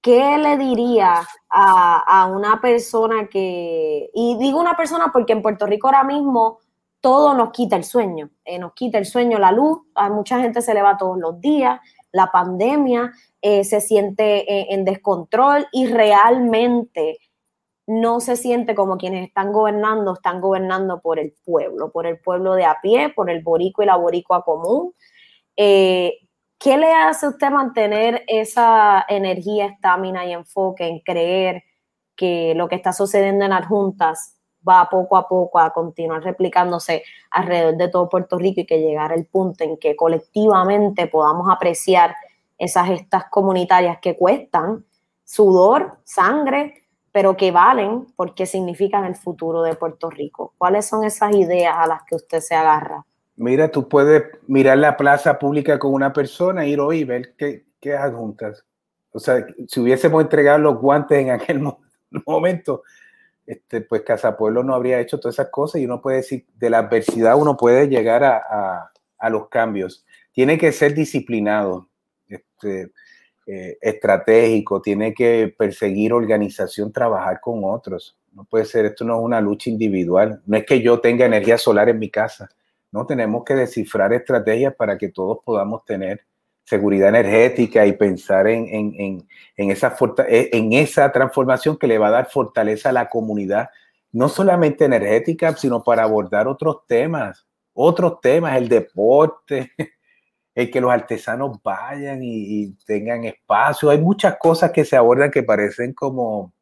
¿qué 0.00 0.36
le 0.36 0.58
diría 0.58 1.22
a, 1.48 2.26
una 2.34 2.60
persona 2.60 3.28
que, 3.28 4.10
y 4.12 4.36
digo 4.36 4.58
una 4.58 4.76
persona 4.76 5.10
porque 5.12 5.32
en 5.32 5.42
Puerto 5.42 5.64
Rico 5.64 5.86
ahora 5.86 6.02
mismo 6.02 6.58
todo 7.00 7.34
nos 7.34 7.52
quita 7.52 7.76
el 7.76 7.84
sueño, 7.84 8.30
eh, 8.44 8.58
nos 8.58 8.72
quita 8.74 8.98
el 8.98 9.06
sueño 9.06 9.38
la 9.38 9.52
luz, 9.52 9.78
a 9.94 10.10
mucha 10.10 10.40
gente 10.40 10.60
se 10.60 10.74
le 10.74 10.82
va 10.82 10.96
todos 10.96 11.18
los 11.18 11.40
días, 11.40 11.80
la 12.10 12.32
pandemia 12.32 13.12
eh, 13.40 13.62
se 13.62 13.80
siente 13.80 14.74
en 14.74 14.84
descontrol 14.84 15.68
y 15.70 15.86
realmente 15.86 17.18
no 17.86 18.20
se 18.20 18.36
siente 18.36 18.74
como 18.74 18.96
quienes 18.96 19.28
están 19.28 19.52
gobernando, 19.52 20.14
están 20.14 20.40
gobernando 20.40 21.00
por 21.00 21.20
el 21.20 21.32
pueblo, 21.44 21.92
por 21.92 22.06
el 22.06 22.18
pueblo 22.18 22.54
de 22.54 22.64
a 22.64 22.78
pie, 22.82 23.10
por 23.10 23.30
el 23.30 23.42
borico 23.42 23.82
y 23.82 23.86
la 23.86 23.96
boricua 23.96 24.44
común, 24.44 24.94
Eh, 25.56 26.22
¿Qué 26.62 26.78
le 26.78 26.92
hace 26.92 27.26
a 27.26 27.30
usted 27.30 27.50
mantener 27.50 28.22
esa 28.28 29.04
energía, 29.08 29.66
estamina 29.66 30.24
y 30.24 30.32
enfoque 30.32 30.86
en 30.86 31.00
creer 31.00 31.64
que 32.14 32.54
lo 32.54 32.68
que 32.68 32.76
está 32.76 32.92
sucediendo 32.92 33.44
en 33.44 33.50
las 33.50 33.66
juntas 33.66 34.38
va 34.66 34.88
poco 34.88 35.16
a 35.16 35.26
poco 35.26 35.58
a 35.58 35.72
continuar 35.72 36.22
replicándose 36.22 37.02
alrededor 37.32 37.76
de 37.78 37.88
todo 37.88 38.08
Puerto 38.08 38.38
Rico 38.38 38.60
y 38.60 38.66
que 38.66 38.78
llegar 38.78 39.12
el 39.12 39.26
punto 39.26 39.64
en 39.64 39.76
que 39.76 39.96
colectivamente 39.96 41.08
podamos 41.08 41.48
apreciar 41.50 42.14
esas 42.56 42.86
gestas 42.86 43.24
comunitarias 43.28 43.98
que 44.00 44.16
cuestan 44.16 44.86
sudor, 45.24 45.98
sangre, 46.04 46.84
pero 47.10 47.36
que 47.36 47.50
valen 47.50 48.06
porque 48.14 48.46
significan 48.46 49.04
el 49.04 49.16
futuro 49.16 49.62
de 49.62 49.74
Puerto 49.74 50.10
Rico. 50.10 50.54
¿Cuáles 50.58 50.86
son 50.86 51.02
esas 51.02 51.34
ideas 51.34 51.74
a 51.76 51.88
las 51.88 52.04
que 52.04 52.14
usted 52.14 52.38
se 52.38 52.54
agarra? 52.54 53.04
Mira, 53.42 53.72
tú 53.72 53.88
puedes 53.88 54.22
mirar 54.46 54.78
la 54.78 54.96
plaza 54.96 55.36
pública 55.36 55.76
con 55.76 55.92
una 55.92 56.12
persona, 56.12 56.64
ir 56.64 56.78
hoy 56.78 57.00
y 57.00 57.04
ver 57.04 57.34
qué, 57.36 57.64
qué 57.80 57.96
adjuntas. 57.96 58.64
O 59.10 59.18
sea, 59.18 59.44
si 59.66 59.80
hubiésemos 59.80 60.22
entregado 60.22 60.58
los 60.58 60.78
guantes 60.78 61.18
en 61.18 61.30
aquel 61.30 61.60
momento, 62.26 62.84
este, 63.44 63.80
pues 63.80 64.02
Casa 64.02 64.36
Pueblo 64.36 64.62
no 64.62 64.76
habría 64.76 65.00
hecho 65.00 65.18
todas 65.18 65.34
esas 65.34 65.48
cosas 65.48 65.80
y 65.80 65.86
uno 65.86 66.00
puede 66.00 66.18
decir, 66.18 66.46
de 66.54 66.70
la 66.70 66.78
adversidad 66.78 67.36
uno 67.36 67.56
puede 67.56 67.88
llegar 67.88 68.22
a, 68.22 68.92
a, 69.18 69.30
los 69.30 69.48
cambios. 69.48 70.04
Tiene 70.30 70.56
que 70.56 70.70
ser 70.70 70.94
disciplinado, 70.94 71.88
este, 72.28 72.92
eh, 73.46 73.76
estratégico, 73.80 74.80
tiene 74.80 75.12
que 75.12 75.52
perseguir 75.58 76.12
organización, 76.12 76.92
trabajar 76.92 77.40
con 77.40 77.62
otros. 77.64 78.16
No 78.32 78.44
puede 78.44 78.66
ser, 78.66 78.86
esto 78.86 79.04
no 79.04 79.18
es 79.18 79.24
una 79.24 79.40
lucha 79.40 79.68
individual. 79.68 80.40
No 80.46 80.56
es 80.56 80.64
que 80.64 80.80
yo 80.80 81.00
tenga 81.00 81.26
energía 81.26 81.58
solar 81.58 81.88
en 81.88 81.98
mi 81.98 82.08
casa. 82.08 82.48
No, 82.92 83.06
tenemos 83.06 83.44
que 83.44 83.54
descifrar 83.54 84.12
estrategias 84.12 84.74
para 84.74 84.98
que 84.98 85.08
todos 85.08 85.38
podamos 85.44 85.84
tener 85.84 86.26
seguridad 86.64 87.08
energética 87.08 87.86
y 87.86 87.92
pensar 87.92 88.46
en, 88.46 88.68
en, 88.68 89.26
en, 89.56 89.70
esa, 89.70 89.96
eh, 90.28 90.50
en 90.52 90.72
esa 90.72 91.10
transformación 91.10 91.76
que 91.76 91.86
le 91.86 91.98
va 91.98 92.08
a 92.08 92.12
dar 92.12 92.30
fortaleza 92.30 92.90
a 92.90 92.92
la 92.92 93.08
comunidad, 93.08 93.70
no 94.12 94.28
solamente 94.28 94.84
energética, 94.84 95.56
sino 95.56 95.82
para 95.82 96.04
abordar 96.04 96.46
otros 96.46 96.86
temas, 96.86 97.46
otros 97.72 98.20
temas, 98.20 98.56
el 98.56 98.68
deporte, 98.68 99.72
el 100.54 100.70
que 100.70 100.80
los 100.80 100.92
artesanos 100.92 101.62
vayan 101.62 102.20
y, 102.22 102.74
tengan 102.86 103.24
espacio. 103.24 103.90
Hay 103.90 103.98
muchas 103.98 104.36
cosas 104.36 104.70
que 104.70 104.84
se 104.84 104.96
abordan 104.96 105.30
que 105.30 105.42
parecen 105.42 105.94
como, 105.94 106.52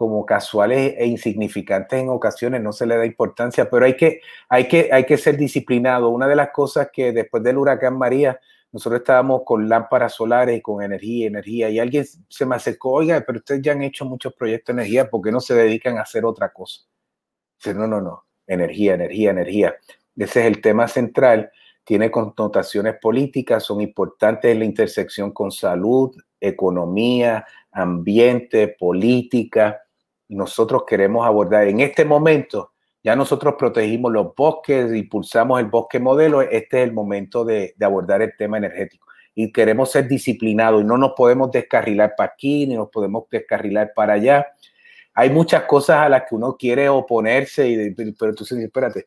como 0.00 0.24
casuales 0.24 0.94
e 0.96 1.04
insignificantes 1.04 2.00
en 2.00 2.08
ocasiones, 2.08 2.62
no 2.62 2.72
se 2.72 2.86
le 2.86 2.96
da 2.96 3.04
importancia, 3.04 3.68
pero 3.68 3.84
hay 3.84 3.98
que, 3.98 4.22
hay 4.48 4.66
que, 4.66 4.88
hay 4.90 5.04
que 5.04 5.18
ser 5.18 5.36
disciplinado. 5.36 6.08
Una 6.08 6.26
de 6.26 6.36
las 6.36 6.52
cosas 6.52 6.88
que 6.90 7.12
después 7.12 7.42
del 7.42 7.58
huracán 7.58 7.98
María, 7.98 8.40
nosotros 8.72 9.02
estábamos 9.02 9.42
con 9.44 9.68
lámparas 9.68 10.14
solares 10.14 10.56
y 10.56 10.62
con 10.62 10.82
energía, 10.82 11.26
energía, 11.26 11.68
y 11.68 11.78
alguien 11.78 12.06
se 12.30 12.46
me 12.46 12.56
acercó, 12.56 12.92
oiga, 12.92 13.22
pero 13.26 13.40
ustedes 13.40 13.60
ya 13.60 13.72
han 13.72 13.82
hecho 13.82 14.06
muchos 14.06 14.32
proyectos 14.32 14.74
de 14.74 14.80
energía, 14.80 15.10
¿por 15.10 15.20
qué 15.20 15.30
no 15.30 15.40
se 15.40 15.54
dedican 15.54 15.98
a 15.98 16.00
hacer 16.00 16.24
otra 16.24 16.50
cosa? 16.50 16.80
Dice, 17.58 17.74
no, 17.74 17.86
no, 17.86 18.00
no, 18.00 18.24
energía, 18.46 18.94
energía, 18.94 19.32
energía. 19.32 19.74
Ese 20.16 20.40
es 20.40 20.46
el 20.46 20.62
tema 20.62 20.88
central, 20.88 21.52
tiene 21.84 22.10
connotaciones 22.10 22.94
políticas, 23.02 23.64
son 23.64 23.82
importantes 23.82 24.50
en 24.50 24.60
la 24.60 24.64
intersección 24.64 25.30
con 25.32 25.50
salud, 25.50 26.16
economía, 26.40 27.44
ambiente, 27.70 28.68
política. 28.68 29.82
Nosotros 30.34 30.84
queremos 30.86 31.26
abordar 31.26 31.68
en 31.68 31.80
este 31.80 32.04
momento 32.04 32.72
ya 33.02 33.16
nosotros 33.16 33.54
protegimos 33.58 34.12
los 34.12 34.34
bosques, 34.34 34.94
impulsamos 34.94 35.58
el 35.58 35.66
bosque 35.66 35.98
modelo, 35.98 36.42
este 36.42 36.82
es 36.82 36.88
el 36.88 36.92
momento 36.92 37.44
de, 37.44 37.74
abordar 37.80 38.20
el 38.20 38.36
tema 38.36 38.58
energético. 38.58 39.06
Y 39.34 39.52
queremos 39.52 39.90
ser 39.90 40.06
disciplinados 40.06 40.82
y 40.82 40.84
no 40.84 40.98
nos 40.98 41.12
podemos 41.16 41.50
descarrilar 41.50 42.14
para 42.14 42.32
aquí 42.32 42.66
ni 42.66 42.74
nos 42.74 42.90
podemos 42.90 43.24
descarrilar 43.30 43.92
para 43.94 44.14
allá. 44.14 44.48
Hay 45.14 45.30
muchas 45.30 45.62
cosas 45.62 45.98
a 45.98 46.08
las 46.10 46.24
que 46.28 46.34
uno 46.34 46.56
quiere 46.58 46.88
oponerse, 46.90 47.68
y, 47.68 47.90
pero 47.94 48.30
entonces, 48.30 48.58
espérate, 48.58 49.06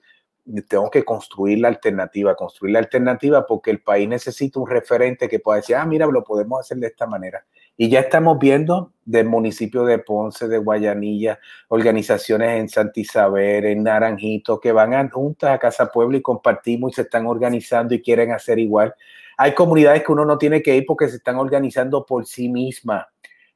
tengo 0.67 0.89
que 0.89 1.03
construir 1.03 1.59
la 1.59 1.69
alternativa, 1.69 2.35
construir 2.35 2.73
la 2.73 2.79
alternativa 2.79 3.45
porque 3.45 3.71
el 3.71 3.81
país 3.81 4.07
necesita 4.07 4.59
un 4.59 4.69
referente 4.69 5.29
que 5.29 5.39
pueda 5.39 5.57
decir, 5.57 5.75
ah, 5.75 5.85
mira, 5.85 6.05
lo 6.05 6.23
podemos 6.23 6.59
hacer 6.59 6.77
de 6.77 6.87
esta 6.87 7.07
manera. 7.07 7.45
Y 7.75 7.89
ya 7.89 8.01
estamos 8.01 8.37
viendo 8.37 8.91
del 9.03 9.27
municipio 9.27 9.83
de 9.85 9.97
Ponce, 9.99 10.47
de 10.47 10.59
Guayanilla, 10.59 11.39
organizaciones 11.69 12.59
en 12.59 12.69
Santa 12.69 12.99
Isabel, 12.99 13.65
en 13.65 13.83
Naranjito, 13.83 14.59
que 14.59 14.71
van 14.71 14.93
a, 14.93 15.09
juntas 15.09 15.51
a 15.51 15.57
Casa 15.57 15.91
Pueblo 15.91 16.17
y 16.17 16.21
compartimos 16.21 16.91
y 16.91 16.95
se 16.95 17.01
están 17.03 17.25
organizando 17.25 17.95
y 17.95 18.01
quieren 18.01 18.31
hacer 18.31 18.59
igual. 18.59 18.93
Hay 19.37 19.53
comunidades 19.53 20.03
que 20.03 20.11
uno 20.11 20.25
no 20.25 20.37
tiene 20.37 20.61
que 20.61 20.75
ir 20.75 20.85
porque 20.85 21.07
se 21.07 21.17
están 21.17 21.37
organizando 21.37 22.05
por 22.05 22.25
sí 22.25 22.49
mismas. 22.49 23.07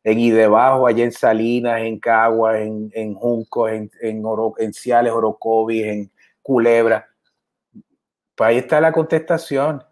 En 0.04 0.20
y 0.20 0.32
debajo, 0.32 0.88
allá 0.88 1.04
en 1.04 1.12
Salinas, 1.12 1.82
en 1.82 2.00
Caguas, 2.00 2.62
en, 2.62 2.90
en 2.94 3.14
Junco, 3.14 3.68
en, 3.68 3.92
en, 4.02 4.26
Oro, 4.26 4.54
en 4.58 4.74
Ciales, 4.74 5.12
Orocovis, 5.12 5.86
en 5.86 6.12
Culebra. 6.48 7.10
Pues 8.34 8.48
ahí 8.48 8.58
está 8.60 8.80
la 8.80 8.94
contestación. 8.94 9.84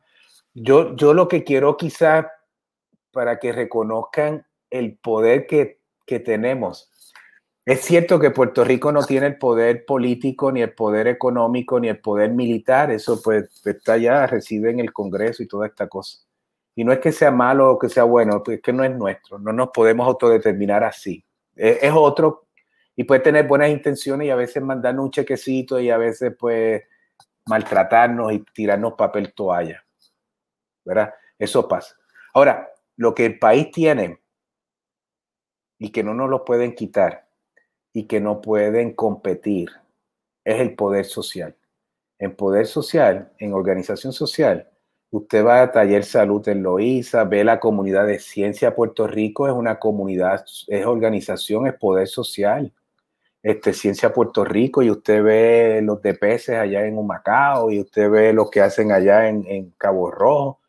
Yo, 0.53 0.95
yo 0.95 1.13
lo 1.13 1.27
que 1.27 1.43
quiero 1.43 1.75
quizás 1.75 2.27
para 3.11 3.39
que 3.39 3.51
reconozcan 3.51 4.47
el 4.69 4.97
poder 4.97 5.47
que, 5.47 5.81
tenemos. 6.23 6.89
Es 7.65 7.81
cierto 7.81 8.21
que 8.21 8.31
Puerto 8.31 8.63
Rico 8.63 8.93
no 8.93 9.03
tiene 9.03 9.27
el 9.27 9.37
poder 9.37 9.85
político, 9.85 10.49
ni 10.49 10.61
el 10.61 10.71
poder 10.71 11.07
económico, 11.07 11.77
ni 11.77 11.89
el 11.89 11.99
poder 11.99 12.31
militar. 12.31 12.89
Eso 12.89 13.21
pues 13.21 13.61
está 13.65 13.93
allá, 13.93 14.25
reside 14.25 14.69
en 14.69 14.79
el 14.79 14.93
Congreso 14.93 15.43
y 15.43 15.47
toda 15.47 15.67
esta 15.67 15.89
cosa. 15.89 16.19
Y 16.73 16.85
no 16.85 16.93
es 16.93 16.99
que 16.99 17.11
sea 17.11 17.31
malo 17.31 17.71
o 17.71 17.77
que 17.77 17.89
sea 17.89 18.05
bueno, 18.05 18.41
es 18.47 18.61
que 18.61 18.71
no 18.71 18.85
es 18.85 18.95
nuestro. 18.95 19.39
No 19.39 19.51
nos 19.51 19.71
podemos 19.71 20.07
autodeterminar 20.07 20.85
así. 20.85 21.21
Es, 21.53 21.79
es 21.81 21.91
otro 21.93 22.44
y 22.95 23.03
puede 23.03 23.21
tener 23.21 23.47
buenas 23.47 23.69
intenciones 23.69 24.27
y 24.27 24.31
a 24.31 24.35
veces 24.35 24.63
mandarnos 24.63 25.05
un 25.05 25.11
chequecito 25.11 25.79
y 25.79 25.89
a 25.89 25.97
veces 25.97 26.33
pues 26.39 26.83
maltratarnos 27.47 28.33
y 28.33 28.39
tirarnos 28.53 28.93
papel 28.93 29.33
toalla. 29.33 29.83
¿Verdad? 30.83 31.13
Eso 31.37 31.67
pasa. 31.67 31.95
Ahora, 32.33 32.69
lo 32.97 33.13
que 33.13 33.25
el 33.25 33.39
país 33.39 33.71
tiene 33.71 34.19
y 35.77 35.91
que 35.91 36.03
no 36.03 36.13
nos 36.13 36.29
lo 36.29 36.45
pueden 36.45 36.73
quitar 36.73 37.27
y 37.91 38.05
que 38.05 38.21
no 38.21 38.41
pueden 38.41 38.93
competir 38.93 39.69
es 40.43 40.61
el 40.61 40.75
poder 40.75 41.05
social. 41.05 41.55
En 42.19 42.35
poder 42.35 42.67
social, 42.67 43.31
en 43.39 43.53
organización 43.53 44.13
social, 44.13 44.69
usted 45.11 45.45
va 45.45 45.61
a 45.61 45.71
Taller 45.71 46.05
Salud 46.05 46.47
en 46.47 46.63
Loíza, 46.63 47.25
ve 47.25 47.43
la 47.43 47.59
comunidad 47.59 48.05
de 48.05 48.19
Ciencia 48.19 48.75
Puerto 48.75 49.07
Rico, 49.07 49.47
es 49.47 49.53
una 49.53 49.79
comunidad, 49.79 50.45
es 50.67 50.85
organización, 50.85 51.67
es 51.67 51.73
poder 51.73 52.07
social. 52.07 52.71
Este, 53.45 53.73
Ciencia 53.73 54.11
Puerto 54.11 54.43
Rico 54.43 54.81
y 54.81 54.89
usted 54.89 55.21
ve 55.21 55.79
los 55.83 56.01
de 56.01 56.15
peces 56.15 56.57
allá 56.57 56.83
en 56.87 56.97
Humacao 56.97 57.69
y 57.69 57.79
usted 57.79 58.09
ve 58.09 58.33
lo 58.33 58.49
que 58.49 58.59
hacen 58.59 58.91
allá 58.91 59.29
en, 59.29 59.69
Cabo 59.77 60.09
Rojo 60.09 60.61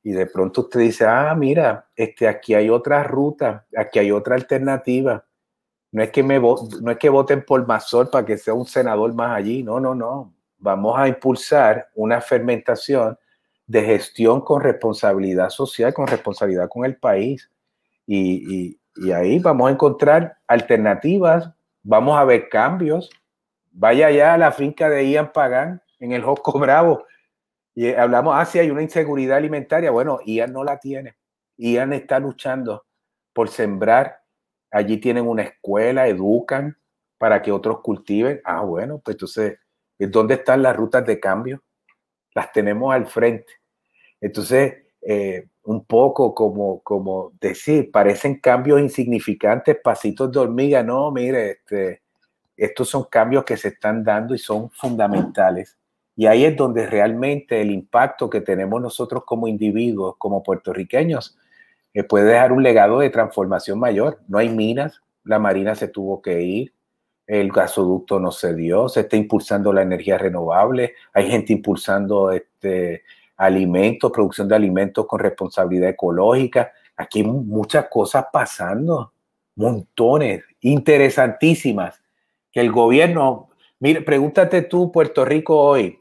y 0.00 0.12
de 0.12 0.26
pronto 0.26 0.60
usted 0.60 0.78
dice, 0.78 1.04
ah, 1.04 1.34
mira, 1.34 1.88
este, 1.96 2.28
aquí 2.28 2.54
hay 2.54 2.70
otra 2.70 3.02
ruta, 3.02 3.66
aquí 3.76 3.98
hay 3.98 4.12
otra 4.12 4.36
alternativa. 4.36 5.26
No 5.90 6.04
es 6.04 6.10
que, 6.12 6.22
me, 6.22 6.38
no 6.38 6.92
es 6.92 6.96
que 6.96 7.08
voten 7.08 7.44
por 7.44 7.66
Mazor 7.66 8.08
para 8.08 8.24
que 8.24 8.38
sea 8.38 8.54
un 8.54 8.66
senador 8.66 9.12
más 9.12 9.36
allí, 9.36 9.64
no, 9.64 9.80
no, 9.80 9.92
no. 9.92 10.32
Vamos 10.58 10.96
a 10.96 11.08
impulsar 11.08 11.88
una 11.96 12.20
fermentación 12.20 13.18
de 13.66 13.82
gestión 13.82 14.42
con 14.42 14.62
responsabilidad 14.62 15.50
social, 15.50 15.92
con 15.92 16.06
responsabilidad 16.06 16.68
con 16.68 16.84
el 16.84 16.96
país. 16.98 17.50
Y 18.06 18.78
ahí 19.12 19.40
vamos 19.40 19.68
a 19.68 19.72
encontrar 19.72 20.36
alternativas, 20.46 21.52
vamos 21.82 22.18
a 22.18 22.24
ver 22.24 22.48
cambios. 22.48 23.10
Vaya 23.72 24.08
allá 24.08 24.34
a 24.34 24.38
la 24.38 24.52
finca 24.52 24.88
de 24.88 25.08
Ian 25.08 25.32
Pagán, 25.32 25.82
en 25.98 26.12
el 26.12 26.22
Josco 26.22 26.58
Bravo, 26.58 27.04
y 27.74 27.86
eh, 27.86 27.96
hablamos, 27.98 28.34
ah, 28.36 28.44
sí, 28.44 28.58
hay 28.58 28.70
una 28.70 28.82
inseguridad 28.82 29.36
alimentaria. 29.36 29.90
Bueno, 29.90 30.18
Ian 30.26 30.52
no 30.52 30.64
la 30.64 30.78
tiene. 30.78 31.16
Ian 31.56 31.92
está 31.92 32.18
luchando 32.18 32.84
por 33.32 33.48
sembrar. 33.48 34.20
Allí 34.70 34.98
tienen 34.98 35.26
una 35.26 35.42
escuela, 35.42 36.06
educan 36.08 36.76
para 37.18 37.42
que 37.42 37.52
otros 37.52 37.80
cultiven. 37.80 38.40
Ah, 38.44 38.62
bueno, 38.62 39.00
pues 39.04 39.14
entonces, 39.14 39.58
¿dónde 39.98 40.34
están 40.34 40.62
las 40.62 40.76
rutas 40.76 41.06
de 41.06 41.20
cambio? 41.20 41.62
Las 42.34 42.52
tenemos 42.52 42.94
al 42.94 43.06
frente. 43.06 43.52
Entonces, 44.20 44.74
eh, 45.02 45.48
un 45.64 45.84
poco 45.84 46.34
como, 46.34 46.80
como 46.80 47.32
decir, 47.40 47.90
parecen 47.90 48.40
cambios 48.40 48.80
insignificantes, 48.80 49.78
pasitos 49.82 50.32
de 50.32 50.40
hormiga. 50.40 50.82
No, 50.82 51.10
mire, 51.10 51.50
este, 51.52 52.02
estos 52.56 52.88
son 52.88 53.04
cambios 53.04 53.44
que 53.44 53.56
se 53.56 53.68
están 53.68 54.02
dando 54.04 54.34
y 54.34 54.38
son 54.38 54.70
fundamentales 54.70 55.76
y 56.20 56.26
ahí 56.26 56.44
es 56.44 56.54
donde 56.54 56.86
realmente 56.86 57.62
el 57.62 57.70
impacto 57.70 58.28
que 58.28 58.42
tenemos 58.42 58.82
nosotros 58.82 59.24
como 59.24 59.48
individuos, 59.48 60.16
como 60.18 60.42
puertorriqueños, 60.42 61.38
eh, 61.94 62.04
puede 62.04 62.26
dejar 62.26 62.52
un 62.52 62.62
legado 62.62 63.00
de 63.00 63.08
transformación 63.08 63.78
mayor. 63.78 64.20
No 64.28 64.36
hay 64.36 64.50
minas, 64.50 65.00
la 65.24 65.38
marina 65.38 65.74
se 65.74 65.88
tuvo 65.88 66.20
que 66.20 66.42
ir, 66.42 66.74
el 67.26 67.50
gasoducto 67.50 68.20
no 68.20 68.32
se 68.32 68.54
dio, 68.54 68.90
se 68.90 69.00
está 69.00 69.16
impulsando 69.16 69.72
la 69.72 69.80
energía 69.80 70.18
renovable, 70.18 70.94
hay 71.14 71.30
gente 71.30 71.54
impulsando 71.54 72.32
este, 72.32 73.02
alimentos, 73.40 74.12
producción 74.12 74.46
de 74.48 74.54
alimentos 74.54 75.06
con 75.06 75.18
responsabilidad 75.18 75.88
ecológica. 75.88 76.72
Aquí 76.94 77.20
hay 77.20 77.26
muchas 77.26 77.88
cosas 77.88 78.26
pasando, 78.30 79.14
montones, 79.56 80.44
interesantísimas, 80.60 82.02
que 82.52 82.60
el 82.60 82.70
gobierno, 82.70 83.48
mire, 83.78 84.02
pregúntate 84.02 84.62
tú, 84.62 84.92
Puerto 84.92 85.24
Rico 85.24 85.56
hoy, 85.56 85.98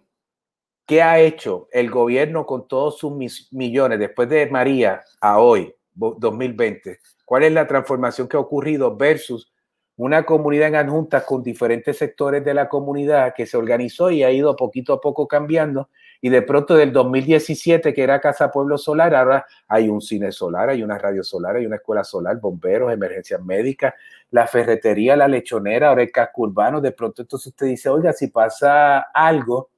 ¿qué 0.85 1.01
ha 1.01 1.19
hecho 1.19 1.69
el 1.71 1.89
gobierno 1.89 2.45
con 2.45 2.67
todos 2.67 2.97
sus 2.97 3.13
millones 3.51 3.99
después 3.99 4.27
de 4.27 4.47
María 4.47 5.01
a 5.21 5.39
hoy, 5.39 5.73
2020? 5.93 6.99
¿Cuál 7.23 7.43
es 7.43 7.53
la 7.53 7.67
transformación 7.67 8.27
que 8.27 8.35
ha 8.35 8.41
ocurrido 8.41 8.97
versus 8.97 9.53
una 9.99 10.23
comunidad 10.23 10.69
en 10.69 10.75
adjuntas 10.75 11.23
con 11.25 11.43
diferentes 11.43 11.97
sectores 11.97 12.43
de 12.45 12.53
la 12.53 12.69
comunidad 12.69 13.33
que 13.35 13.45
se 13.45 13.57
organizó 13.57 14.09
y 14.09 14.23
ha 14.23 14.31
ido 14.31 14.55
poquito 14.55 14.93
a 14.93 15.01
poco 15.01 15.27
cambiando. 15.27 15.89
Y 16.21 16.29
de 16.29 16.41
pronto 16.41 16.75
del 16.75 16.91
2017, 16.91 17.93
que 17.93 18.03
era 18.03 18.19
Casa 18.19 18.51
Pueblo 18.51 18.77
Solar, 18.77 19.15
ahora 19.15 19.45
hay 19.67 19.87
un 19.89 20.01
cine 20.01 20.31
solar, 20.31 20.69
hay 20.69 20.83
una 20.83 20.97
radio 20.97 21.23
solar, 21.23 21.55
hay 21.55 21.65
una 21.65 21.77
escuela 21.77 22.03
solar, 22.03 22.39
bomberos, 22.39 22.91
emergencias 22.91 23.41
médicas, 23.41 23.93
la 24.31 24.47
ferretería, 24.47 25.15
la 25.15 25.27
lechonera, 25.27 25.89
ahora 25.89 26.03
el 26.03 26.11
casco 26.11 26.41
urbano. 26.41 26.81
De 26.81 26.91
pronto 26.91 27.21
entonces 27.21 27.47
usted 27.47 27.67
dice, 27.67 27.89
oiga, 27.89 28.11
si 28.13 28.27
pasa 28.27 28.99
algo, 29.13 29.69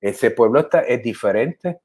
ese 0.00 0.30
pueblo 0.30 0.60
está, 0.60 0.80
es 0.80 1.02
diferente. 1.02 1.80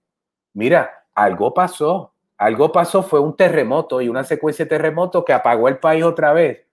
Mira, 0.53 1.05
algo 1.13 1.53
pasó, 1.53 2.13
algo 2.37 2.71
pasó, 2.71 3.03
fue 3.03 3.19
un 3.19 3.35
terremoto 3.35 4.01
y 4.01 4.09
una 4.09 4.23
secuencia 4.23 4.65
de 4.65 4.69
terremotos 4.69 5.23
que 5.25 5.33
apagó 5.33 5.67
el 5.67 5.77
país 5.77 6.03
otra 6.03 6.33
vez 6.33 6.69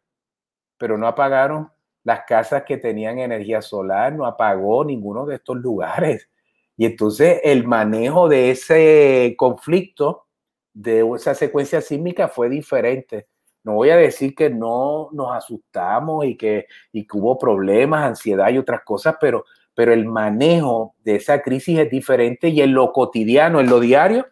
pero 0.78 0.98
no 0.98 1.06
apagaron 1.06 1.70
las 2.04 2.24
casas 2.24 2.62
que 2.64 2.76
tenían 2.76 3.18
energía 3.18 3.62
solar, 3.62 4.12
no 4.12 4.26
apagó 4.26 4.84
ninguno 4.84 5.26
de 5.26 5.36
estos 5.36 5.56
lugares. 5.56 6.28
Y 6.77 6.85
entonces 6.86 7.40
el 7.43 7.66
manejo 7.66 8.28
de 8.28 8.51
ese 8.51 9.35
conflicto, 9.39 10.27
de 10.74 11.05
esa 11.15 11.35
secuencia 11.35 11.81
sísmica 11.81 12.28
fue 12.28 12.48
diferente. 12.48 13.28
No 13.65 13.74
voy 13.74 13.90
a 13.90 13.97
decir 13.97 14.35
que 14.35 14.51
no 14.51 15.09
nos 15.12 15.35
asustamos 15.35 16.24
y 16.27 16.36
que, 16.36 16.66
y 16.93 17.07
hubo 17.12 17.39
problemas, 17.39 18.05
ansiedad 18.05 18.51
y 18.51 18.59
otras 18.59 18.82
cosas, 18.85 19.16
pero, 19.20 19.44
pero 19.74 19.93
el 19.93 20.05
manejo 20.05 20.94
de 21.03 21.16
esa 21.16 21.43
crisis 21.43 21.78
es 21.78 21.90
diferente 21.90 22.48
y 22.48 22.61
en 22.61 22.74
lo 22.74 22.93
cotidiano, 22.93 23.59
en 23.59 23.69
lo 23.69 23.81
diario, 23.81 24.27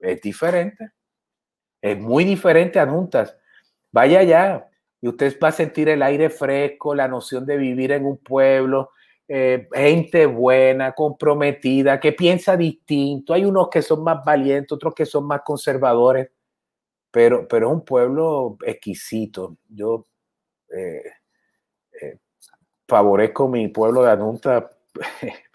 es 0.00 0.20
diferente. 0.20 0.90
Es 1.80 1.98
muy 1.98 2.24
diferente 2.24 2.80
a 2.80 2.88
juntas. 2.88 3.36
Vaya 3.92 4.20
allá, 4.20 4.68
y 5.00 5.08
usted 5.08 5.36
va 5.42 5.48
a 5.48 5.52
sentir 5.52 5.88
el 5.88 6.02
aire 6.02 6.30
fresco, 6.30 6.94
la 6.94 7.08
noción 7.08 7.44
de 7.44 7.56
vivir 7.56 7.92
en 7.92 8.06
un 8.06 8.18
pueblo, 8.18 8.90
eh, 9.34 9.66
gente 9.72 10.26
buena, 10.26 10.92
comprometida, 10.92 11.98
que 11.98 12.12
piensa 12.12 12.54
distinto. 12.54 13.32
Hay 13.32 13.46
unos 13.46 13.70
que 13.70 13.80
son 13.80 14.04
más 14.04 14.22
valientes, 14.22 14.72
otros 14.72 14.94
que 14.94 15.06
son 15.06 15.26
más 15.26 15.40
conservadores, 15.42 16.28
pero, 17.10 17.48
pero 17.48 17.68
es 17.68 17.72
un 17.72 17.82
pueblo 17.82 18.58
exquisito. 18.62 19.56
Yo 19.70 20.04
eh, 20.68 21.02
eh, 21.98 22.18
favorezco 22.86 23.48
mi 23.48 23.68
pueblo 23.68 24.02
de 24.02 24.10
Adunta. 24.10 24.70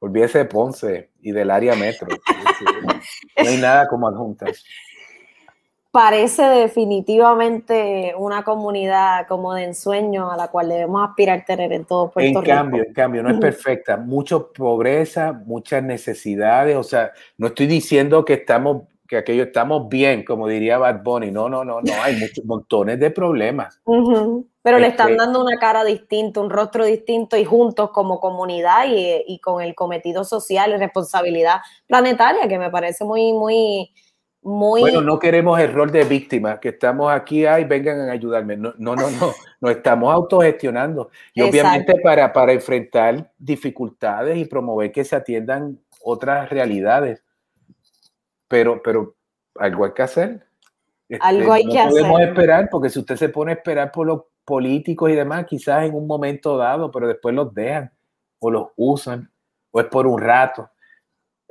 Olvídese 0.00 0.38
de 0.38 0.44
Ponce 0.46 1.12
y 1.20 1.30
del 1.30 1.52
área 1.52 1.76
metro. 1.76 2.08
No 3.36 3.48
hay 3.48 3.58
nada 3.58 3.86
como 3.86 4.08
Adjuntas 4.08 4.64
parece 5.94 6.42
definitivamente 6.42 8.16
una 8.18 8.42
comunidad 8.42 9.28
como 9.28 9.54
de 9.54 9.62
ensueño 9.62 10.28
a 10.28 10.36
la 10.36 10.48
cual 10.48 10.68
debemos 10.68 11.08
aspirar 11.08 11.44
tener 11.44 11.72
en 11.72 11.84
todo 11.84 12.10
Puerto 12.10 12.40
en 12.40 12.44
Rico. 12.44 12.50
En 12.50 12.56
cambio, 12.56 12.84
en 12.84 12.92
cambio, 12.92 13.22
no 13.22 13.30
es 13.30 13.38
perfecta. 13.38 13.96
Mucho 13.96 14.52
pobreza, 14.52 15.32
muchas 15.32 15.84
necesidades. 15.84 16.76
O 16.76 16.82
sea, 16.82 17.12
no 17.38 17.46
estoy 17.46 17.68
diciendo 17.68 18.24
que 18.24 18.32
estamos, 18.32 18.88
que 19.06 19.18
aquello 19.18 19.44
estamos 19.44 19.88
bien, 19.88 20.24
como 20.24 20.48
diría 20.48 20.78
Bad 20.78 21.04
Bunny. 21.04 21.30
No, 21.30 21.48
no, 21.48 21.64
no, 21.64 21.80
no. 21.80 21.92
Hay 22.02 22.16
muchos 22.18 22.44
montones 22.44 22.98
de 22.98 23.12
problemas. 23.12 23.80
Pero 24.62 24.78
le 24.80 24.88
están 24.88 25.10
este 25.10 25.22
dando 25.24 25.42
una 25.42 25.58
cara 25.58 25.84
distinta, 25.84 26.40
un 26.40 26.50
rostro 26.50 26.84
distinto 26.84 27.36
y 27.36 27.44
juntos 27.44 27.90
como 27.92 28.18
comunidad 28.18 28.88
y, 28.88 29.22
y 29.28 29.38
con 29.38 29.62
el 29.62 29.76
cometido 29.76 30.24
social 30.24 30.72
y 30.72 30.76
responsabilidad 30.76 31.60
planetaria, 31.86 32.48
que 32.48 32.58
me 32.58 32.70
parece 32.70 33.04
muy, 33.04 33.32
muy 33.32 33.92
bueno, 34.46 35.00
no 35.00 35.18
queremos 35.18 35.58
el 35.58 35.72
rol 35.72 35.90
de 35.90 36.04
víctima, 36.04 36.60
que 36.60 36.68
estamos 36.68 37.10
aquí, 37.10 37.46
ay, 37.46 37.64
vengan 37.64 38.10
a 38.10 38.12
ayudarme. 38.12 38.58
No, 38.58 38.74
no, 38.76 38.94
no, 38.94 39.10
no, 39.10 39.32
nos 39.60 39.70
estamos 39.70 40.12
autogestionando. 40.12 41.10
Y 41.32 41.40
obviamente 41.40 41.94
para, 42.02 42.30
para 42.30 42.52
enfrentar 42.52 43.32
dificultades 43.38 44.36
y 44.36 44.44
promover 44.44 44.92
que 44.92 45.02
se 45.02 45.16
atiendan 45.16 45.80
otras 46.02 46.50
realidades. 46.50 47.24
Pero, 48.46 48.82
pero 48.82 49.16
algo 49.54 49.86
hay 49.86 49.92
que 49.92 50.02
hacer. 50.02 50.46
Este, 51.08 51.26
algo 51.26 51.50
hay 51.50 51.66
que 51.66 51.78
hacer. 51.78 52.02
No 52.02 52.08
podemos 52.08 52.20
esperar, 52.20 52.68
porque 52.70 52.90
si 52.90 52.98
usted 52.98 53.16
se 53.16 53.30
pone 53.30 53.52
a 53.52 53.54
esperar 53.54 53.90
por 53.92 54.06
los 54.06 54.24
políticos 54.44 55.10
y 55.10 55.14
demás, 55.14 55.46
quizás 55.46 55.86
en 55.86 55.94
un 55.94 56.06
momento 56.06 56.58
dado, 56.58 56.90
pero 56.90 57.08
después 57.08 57.34
los 57.34 57.54
dejan 57.54 57.90
o 58.40 58.50
los 58.50 58.66
usan, 58.76 59.30
o 59.70 59.80
es 59.80 59.86
por 59.86 60.06
un 60.06 60.20
rato. 60.20 60.68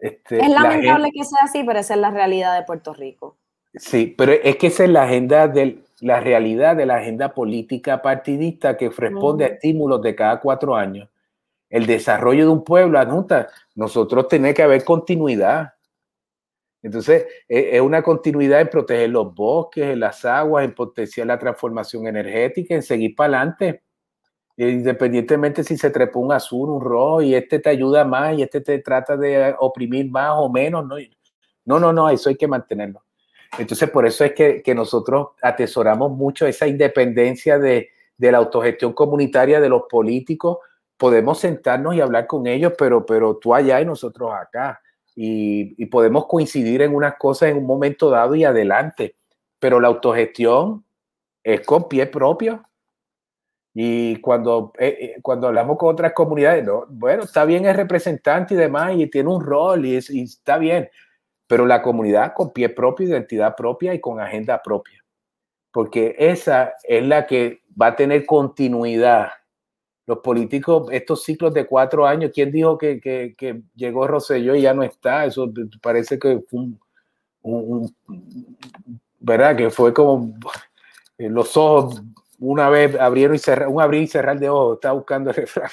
Este, 0.03 0.37
es 0.37 0.49
lamentable 0.49 1.11
que 1.13 1.23
sea 1.23 1.45
así, 1.45 1.63
pero 1.63 1.79
esa 1.79 1.93
es 1.93 1.99
la 2.01 2.11
realidad 2.11 2.59
de 2.59 2.65
Puerto 2.65 2.93
Rico. 2.93 3.37
Sí, 3.73 4.13
pero 4.17 4.33
es 4.33 4.57
que 4.57 4.67
esa 4.67 4.83
es 4.83 4.89
la 4.89 5.03
agenda 5.03 5.47
de 5.47 5.81
la 6.01 6.19
realidad 6.19 6.75
de 6.75 6.85
la 6.85 6.97
agenda 6.97 7.33
política 7.33 8.01
partidista 8.01 8.75
que 8.75 8.89
responde 8.89 9.45
a 9.45 9.47
estímulos 9.47 10.01
de 10.01 10.13
cada 10.13 10.41
cuatro 10.41 10.75
años. 10.75 11.07
El 11.69 11.85
desarrollo 11.85 12.43
de 12.43 12.51
un 12.51 12.65
pueblo, 12.65 12.99
adjunta, 12.99 13.47
nosotros 13.75 14.27
tenemos 14.27 14.55
que 14.55 14.63
haber 14.63 14.83
continuidad. 14.83 15.73
Entonces, 16.81 17.25
e, 17.47 17.77
es 17.77 17.79
una 17.81 18.03
continuidad 18.03 18.59
en 18.59 18.67
proteger 18.67 19.09
los 19.09 19.33
bosques, 19.33 19.85
en 19.85 20.01
las 20.01 20.25
aguas, 20.25 20.65
en 20.65 20.75
potenciar 20.75 21.27
la 21.27 21.39
transformación 21.39 22.07
energética, 22.07 22.75
en 22.75 22.83
seguir 22.83 23.15
para 23.15 23.37
adelante. 23.37 23.83
Eh, 24.55 24.69
independientemente 24.69 25.63
si 25.63 25.77
se 25.77 25.89
trepó 25.89 26.19
un 26.19 26.31
azul, 26.31 26.69
un 26.69 26.81
rojo, 26.81 27.21
y 27.21 27.33
este 27.33 27.59
te 27.59 27.69
ayuda 27.69 28.05
más 28.05 28.37
y 28.37 28.43
este 28.43 28.61
te 28.61 28.79
trata 28.79 29.17
de 29.17 29.55
oprimir 29.59 30.09
más 30.11 30.33
o 30.35 30.49
menos, 30.49 30.85
no, 30.85 30.97
no, 31.65 31.79
no, 31.79 31.93
no 31.93 32.09
eso 32.09 32.29
hay 32.29 32.35
que 32.35 32.47
mantenerlo. 32.47 33.03
Entonces, 33.57 33.89
por 33.89 34.05
eso 34.05 34.23
es 34.25 34.33
que, 34.33 34.61
que 34.63 34.73
nosotros 34.73 35.29
atesoramos 35.41 36.11
mucho 36.11 36.47
esa 36.47 36.67
independencia 36.67 37.59
de, 37.59 37.89
de, 38.17 38.31
la 38.31 38.39
autogestión 38.39 38.93
comunitaria 38.93 39.59
de 39.59 39.69
los 39.69 39.83
políticos. 39.89 40.57
Podemos 40.97 41.39
sentarnos 41.39 41.95
y 41.95 42.01
hablar 42.01 42.25
con 42.25 42.47
ellos, 42.47 42.73
pero, 42.77 43.05
pero 43.05 43.37
tú 43.37 43.53
allá 43.53 43.79
y 43.79 43.85
nosotros 43.85 44.31
acá. 44.33 44.81
Y, 45.15 45.75
y 45.81 45.85
podemos 45.85 46.25
coincidir 46.25 46.81
en 46.81 46.95
unas 46.95 47.15
cosas 47.17 47.49
en 47.49 47.57
un 47.57 47.67
momento 47.67 48.09
dado 48.09 48.33
y 48.33 48.43
adelante. 48.43 49.17
Pero 49.59 49.79
la 49.79 49.87
autogestión 49.87 50.83
es 51.43 51.61
con 51.61 51.87
pie 51.87 52.07
propio 52.07 52.63
y 53.73 54.17
cuando, 54.17 54.71
eh, 54.77 54.97
eh, 54.99 55.19
cuando 55.21 55.47
hablamos 55.47 55.77
con 55.77 55.89
otras 55.89 56.13
comunidades, 56.13 56.63
no, 56.63 56.85
bueno, 56.89 57.23
está 57.23 57.43
bien 57.43 57.65
el 57.65 57.75
representante 57.75 58.53
y 58.53 58.57
demás, 58.57 58.93
y 58.95 59.07
tiene 59.07 59.29
un 59.29 59.43
rol 59.43 59.85
y, 59.85 59.95
está 59.95 60.57
bien, 60.57 60.89
pero 61.47 61.65
la 61.65 61.81
comunidad 61.81 62.33
con 62.35 62.53
pie 62.53 62.69
propio, 62.69 63.07
identidad 63.07 63.55
propia 63.55 63.93
y 63.93 63.99
con 63.99 64.19
agenda 64.19 64.61
propia, 64.61 65.03
porque 65.71 66.15
esa 66.19 66.73
es 66.83 67.03
la 67.03 67.25
que 67.25 67.61
va 67.79 67.87
a 67.87 67.95
tener 67.95 68.25
continuidad. 68.25 69.29
Los 70.05 70.19
políticos, 70.19 70.89
estos 70.91 71.23
ciclos 71.23 71.53
de 71.53 71.65
cuatro 71.65 72.05
años, 72.05 72.31
¿quién 72.33 72.51
dijo 72.51 72.77
que, 72.77 72.99
que, 72.99 73.33
que 73.37 73.61
llegó 73.73 74.05
Rosselló 74.05 74.53
y 74.53 74.61
ya 74.61 74.73
no 74.73 74.83
está? 74.83 75.25
Eso 75.25 75.49
parece 75.81 76.19
que 76.19 76.41
fue 76.47 76.59
un, 76.59 76.79
un 77.41 77.95
¿verdad? 79.19 79.55
Que 79.55 79.69
fue 79.69 79.93
como 79.93 80.33
los 81.17 81.55
ojos 81.55 82.03
una 82.45 82.69
vez 82.69 82.99
abrieron 82.99 83.35
y 83.35 83.39
cerraron, 83.39 83.73
un 83.73 83.81
abrir 83.81 84.03
y 84.03 84.07
cerrar 84.07 84.39
de 84.39 84.49
ojos, 84.49 84.75
estaba 84.75 84.95
buscando 84.95 85.29
el 85.29 85.35
refrán. 85.35 85.69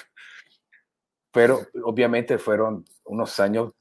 Pero 1.32 1.60
obviamente 1.84 2.38
fueron 2.38 2.84
unos 3.04 3.38
años 3.40 3.72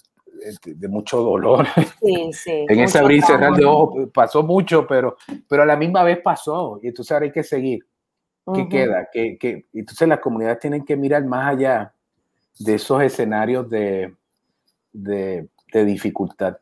de, 0.65 0.87
mucho 0.87 1.21
dolor. 1.21 1.67
Sí, 2.01 2.33
sí, 2.33 2.51
en 2.69 2.79
ese 2.79 2.99
abrir 2.99 3.19
y 3.19 3.21
cerrar 3.21 3.53
de 3.53 3.65
ojos 3.65 4.09
pasó 4.13 4.43
mucho, 4.43 4.87
pero, 4.87 5.17
pero 5.47 5.63
a 5.63 5.65
la 5.65 5.75
misma 5.75 6.03
vez 6.03 6.19
pasó. 6.19 6.79
Y 6.81 6.87
entonces 6.87 7.11
ahora 7.11 7.25
hay 7.25 7.31
que 7.31 7.43
seguir. 7.43 7.85
¿Qué 8.51 8.67
queda? 8.67 9.07
que 9.11 9.37
que 9.37 9.67
entonces 9.73 10.07
las 10.07 10.19
comunidades 10.19 10.59
tienen 10.59 10.83
que 10.83 10.97
mirar 10.97 11.23
más 11.23 11.53
allá 11.53 11.93
de 12.57 12.73
esos 12.73 12.99
escenarios 13.03 13.69
de, 13.69 14.15
de, 14.91 15.47
de 15.71 15.85
dificultad 15.85 16.57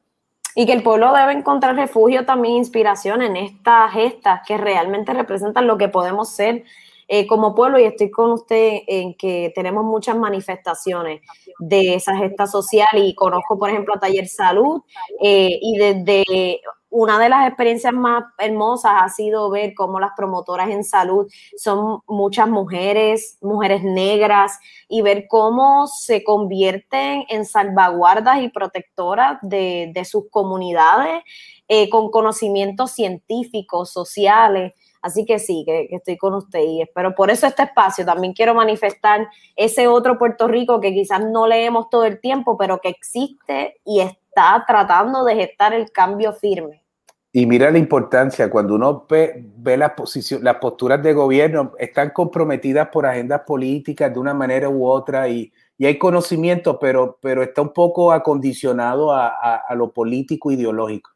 y 0.59 0.65
que 0.65 0.73
el 0.73 0.81
pueblo 0.81 1.13
debe 1.13 1.33
encontrar 1.33 1.75
refugio, 1.75 2.25
también 2.25 2.55
inspiración 2.55 3.21
en 3.21 3.37
estas 3.37 3.93
gestas 3.93 4.41
que 4.43 4.57
realmente 4.57 5.13
representan 5.13 5.67
lo 5.67 5.77
que 5.77 5.87
podemos 5.87 6.31
ser 6.31 6.63
eh, 7.07 7.27
como 7.27 7.53
pueblo. 7.53 7.77
Y 7.77 7.83
estoy 7.83 8.09
con 8.09 8.31
usted 8.31 8.79
en 8.87 9.13
que 9.13 9.51
tenemos 9.53 9.85
muchas 9.85 10.17
manifestaciones 10.17 11.21
de 11.59 11.93
esa 11.93 12.17
gesta 12.17 12.47
social 12.47 12.87
y 12.95 13.13
conozco, 13.13 13.59
por 13.59 13.69
ejemplo, 13.69 13.93
a 13.93 13.99
Taller 13.99 14.27
Salud 14.27 14.81
eh, 15.21 15.59
y 15.61 15.77
desde 15.77 16.59
una 16.89 17.19
de 17.19 17.29
las 17.29 17.47
experiencias 17.47 17.93
más 17.93 18.23
hermosas 18.37 18.93
ha 18.95 19.09
sido 19.09 19.49
ver 19.49 19.73
cómo 19.75 19.99
las 19.99 20.11
promotoras 20.15 20.69
en 20.69 20.83
salud 20.83 21.27
son 21.57 22.01
muchas 22.07 22.47
mujeres, 22.47 23.37
mujeres 23.41 23.83
negras, 23.83 24.59
y 24.87 25.01
ver 25.01 25.27
cómo 25.27 25.87
se 25.87 26.23
convierten 26.23 27.25
en 27.29 27.45
salvaguardas 27.45 28.41
y 28.41 28.49
protectoras 28.49 29.37
de, 29.41 29.91
sus 30.09 30.29
comunidades 30.29 31.23
eh, 31.67 31.89
con 31.89 32.09
conocimientos 32.09 32.91
científicos, 32.91 33.91
sociales. 33.91 34.73
Así 35.01 35.25
que 35.25 35.39
sí, 35.39 35.63
que, 35.65 35.87
estoy 35.91 36.17
con 36.17 36.33
usted 36.33 36.59
y 36.61 36.81
espero 36.81 37.13
por 37.15 37.29
eso 37.29 37.47
este 37.47 37.63
espacio. 37.63 38.05
También 38.05 38.33
quiero 38.33 38.53
manifestar 38.53 39.27
ese 39.55 39.87
otro 39.87 40.17
Puerto 40.17 40.47
Rico 40.47 40.79
que 40.79 40.93
quizás 40.93 41.21
no 41.21 41.47
leemos 41.47 41.89
todo 41.89 42.05
el 42.05 42.19
tiempo, 42.19 42.57
pero 42.57 42.79
que 42.79 42.89
existe 42.89 43.79
y 43.85 44.01
está 44.37 44.63
tratando 44.67 45.23
de 45.23 45.35
gestar 45.35 45.73
el 45.73 45.91
cambio 45.91 46.31
firme. 46.31 46.83
Y 47.31 47.45
mira 47.45 47.71
la 47.71 47.77
importancia, 47.77 48.49
cuando 48.49 48.75
uno 48.75 49.05
ve, 49.09 49.43
ve 49.57 49.77
las, 49.77 49.93
las 50.41 50.55
posturas 50.55 51.01
de 51.03 51.13
gobierno, 51.13 51.73
están 51.77 52.11
comprometidas 52.11 52.87
por 52.89 53.05
agendas 53.05 53.41
políticas 53.41 54.13
de 54.13 54.19
una 54.19 54.33
manera 54.33 54.69
u 54.69 54.85
otra 54.85 55.27
y, 55.27 55.51
y 55.77 55.85
hay 55.85 55.97
conocimiento, 55.97 56.79
pero, 56.79 57.17
pero 57.21 57.43
está 57.43 57.61
un 57.61 57.73
poco 57.73 58.11
acondicionado 58.11 59.11
a, 59.11 59.27
a, 59.57 59.75
lo 59.75 59.91
político 59.91 60.51
ideológico. 60.51 61.11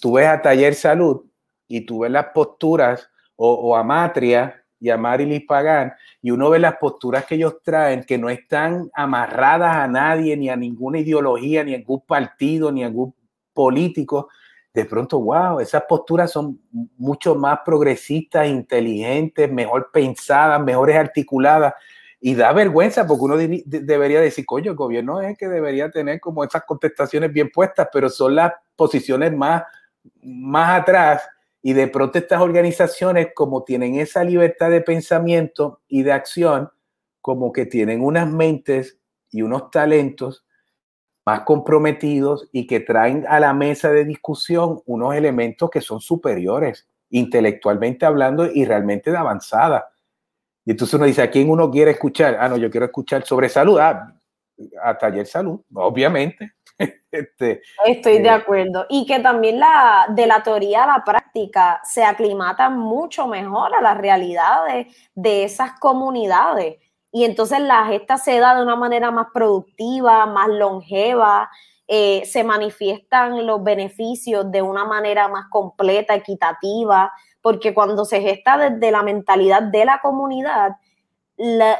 Tú 0.00 0.14
ves 0.14 0.26
a 0.26 0.40
Taller 0.40 0.74
Salud 0.74 1.22
y 1.68 1.82
tú 1.82 2.00
ves 2.00 2.10
las 2.10 2.26
posturas 2.26 3.08
o, 3.36 3.76
a 3.76 3.82
Matria 3.82 4.61
y 4.82 4.90
a 4.90 4.96
Marilis 4.96 5.46
Pagán, 5.46 5.92
y 6.20 6.32
uno 6.32 6.50
ve 6.50 6.58
las 6.58 6.76
posturas 6.76 7.24
que 7.24 7.36
ellos 7.36 7.62
traen 7.62 8.02
que 8.02 8.18
no 8.18 8.28
están 8.28 8.90
amarradas 8.92 9.76
a 9.76 9.86
nadie, 9.86 10.36
ni 10.36 10.50
a 10.50 10.56
ninguna 10.56 10.98
ideología, 10.98 11.62
ni 11.62 11.74
a 11.74 11.78
ningún 11.78 12.00
partido, 12.00 12.72
ni 12.72 12.82
a 12.82 12.88
ningún 12.88 13.14
político. 13.54 14.28
De 14.74 14.84
pronto, 14.84 15.20
wow, 15.20 15.60
esas 15.60 15.84
posturas 15.88 16.32
son 16.32 16.60
mucho 16.98 17.36
más 17.36 17.60
progresistas, 17.64 18.48
inteligentes, 18.48 19.50
mejor 19.52 19.90
pensadas, 19.92 20.60
mejores 20.60 20.96
articuladas. 20.96 21.74
Y 22.20 22.34
da 22.34 22.52
vergüenza 22.52 23.06
porque 23.06 23.24
uno 23.24 23.36
debería 23.36 24.20
decir, 24.20 24.44
coño, 24.44 24.72
el 24.72 24.76
gobierno 24.76 25.20
es 25.20 25.38
que 25.38 25.46
debería 25.46 25.90
tener 25.92 26.18
como 26.18 26.42
esas 26.42 26.64
contestaciones 26.64 27.32
bien 27.32 27.50
puestas, 27.50 27.88
pero 27.92 28.08
son 28.08 28.34
las 28.34 28.52
posiciones 28.74 29.32
más, 29.32 29.62
más 30.22 30.80
atrás 30.80 31.22
y 31.62 31.74
de 31.74 31.86
pronto 31.86 32.18
estas 32.18 32.42
organizaciones, 32.42 33.28
como 33.34 33.62
tienen 33.62 33.94
esa 33.94 34.24
libertad 34.24 34.70
de 34.70 34.80
pensamiento 34.80 35.80
y 35.88 36.02
de 36.02 36.12
acción, 36.12 36.70
como 37.20 37.52
que 37.52 37.66
tienen 37.66 38.02
unas 38.02 38.28
mentes 38.28 38.98
y 39.30 39.42
unos 39.42 39.70
talentos 39.70 40.44
más 41.24 41.42
comprometidos 41.42 42.48
y 42.50 42.66
que 42.66 42.80
traen 42.80 43.24
a 43.28 43.38
la 43.38 43.54
mesa 43.54 43.92
de 43.92 44.04
discusión 44.04 44.82
unos 44.86 45.14
elementos 45.14 45.70
que 45.70 45.80
son 45.80 46.00
superiores, 46.00 46.88
intelectualmente 47.10 48.04
hablando 48.04 48.50
y 48.52 48.64
realmente 48.64 49.12
de 49.12 49.18
avanzada. 49.18 49.88
Y 50.64 50.72
entonces 50.72 50.94
uno 50.94 51.06
dice, 51.06 51.22
¿a 51.22 51.30
quién 51.30 51.48
uno 51.48 51.70
quiere 51.70 51.92
escuchar? 51.92 52.38
Ah, 52.40 52.48
no, 52.48 52.56
yo 52.56 52.70
quiero 52.70 52.86
escuchar 52.86 53.24
sobre 53.24 53.48
salud. 53.48 53.78
Ah, 53.78 54.12
a 54.82 54.98
taller 54.98 55.26
salud, 55.26 55.60
obviamente. 55.74 56.52
Este, 57.12 57.60
Estoy 57.84 58.20
de 58.20 58.28
eh, 58.28 58.30
acuerdo. 58.30 58.86
Y 58.88 59.04
que 59.06 59.20
también 59.20 59.60
la, 59.60 60.06
de 60.08 60.26
la 60.26 60.42
teoría 60.42 60.84
a 60.84 60.86
la 60.86 61.04
práctica 61.04 61.80
se 61.84 62.04
aclimata 62.04 62.70
mucho 62.70 63.26
mejor 63.26 63.74
a 63.74 63.82
las 63.82 63.98
realidades 63.98 64.86
de 65.14 65.44
esas 65.44 65.78
comunidades. 65.78 66.76
Y 67.12 67.24
entonces 67.24 67.60
la 67.60 67.84
gesta 67.84 68.16
se 68.16 68.38
da 68.38 68.54
de 68.54 68.62
una 68.62 68.76
manera 68.76 69.10
más 69.10 69.26
productiva, 69.34 70.24
más 70.24 70.48
longeva, 70.48 71.50
eh, 71.86 72.22
se 72.24 72.42
manifiestan 72.42 73.44
los 73.44 73.62
beneficios 73.62 74.50
de 74.50 74.62
una 74.62 74.86
manera 74.86 75.28
más 75.28 75.50
completa, 75.50 76.14
equitativa, 76.14 77.12
porque 77.42 77.74
cuando 77.74 78.06
se 78.06 78.22
gesta 78.22 78.56
desde 78.56 78.90
la 78.90 79.02
mentalidad 79.02 79.62
de 79.62 79.84
la 79.84 80.00
comunidad, 80.00 80.76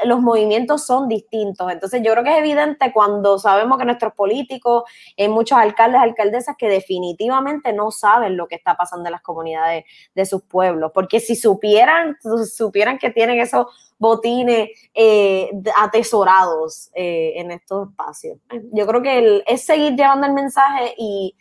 los 0.04 0.20
movimientos 0.20 0.84
son 0.84 1.08
distintos. 1.08 1.70
Entonces 1.70 2.02
yo 2.02 2.12
creo 2.12 2.24
que 2.24 2.32
es 2.32 2.38
evidente 2.38 2.92
cuando 2.92 3.38
sabemos 3.38 3.78
que 3.78 3.84
nuestros 3.84 4.12
políticos, 4.14 4.84
hay 5.16 5.28
muchos 5.28 5.56
alcaldes, 5.56 6.00
alcaldesas 6.00 6.56
que 6.58 6.68
definitivamente 6.68 7.72
no 7.72 7.90
saben 7.90 8.36
lo 8.36 8.48
que 8.48 8.56
está 8.56 8.76
pasando 8.76 9.06
en 9.06 9.12
las 9.12 9.22
comunidades 9.22 9.84
de 10.14 10.26
sus 10.26 10.42
pueblos, 10.42 10.90
porque 10.92 11.20
si 11.20 11.36
supieran, 11.36 12.16
supieran 12.52 12.98
que 12.98 13.10
tienen 13.10 13.40
esos 13.40 13.66
botines 13.98 14.70
eh, 14.94 15.50
atesorados 15.78 16.90
eh, 16.94 17.34
en 17.36 17.52
estos 17.52 17.88
espacios. 17.90 18.38
Yo 18.72 18.86
creo 18.86 19.02
que 19.02 19.44
es 19.46 19.64
seguir 19.64 19.94
llevando 19.94 20.26
el 20.26 20.32
mensaje 20.32 20.94
y 20.98 21.36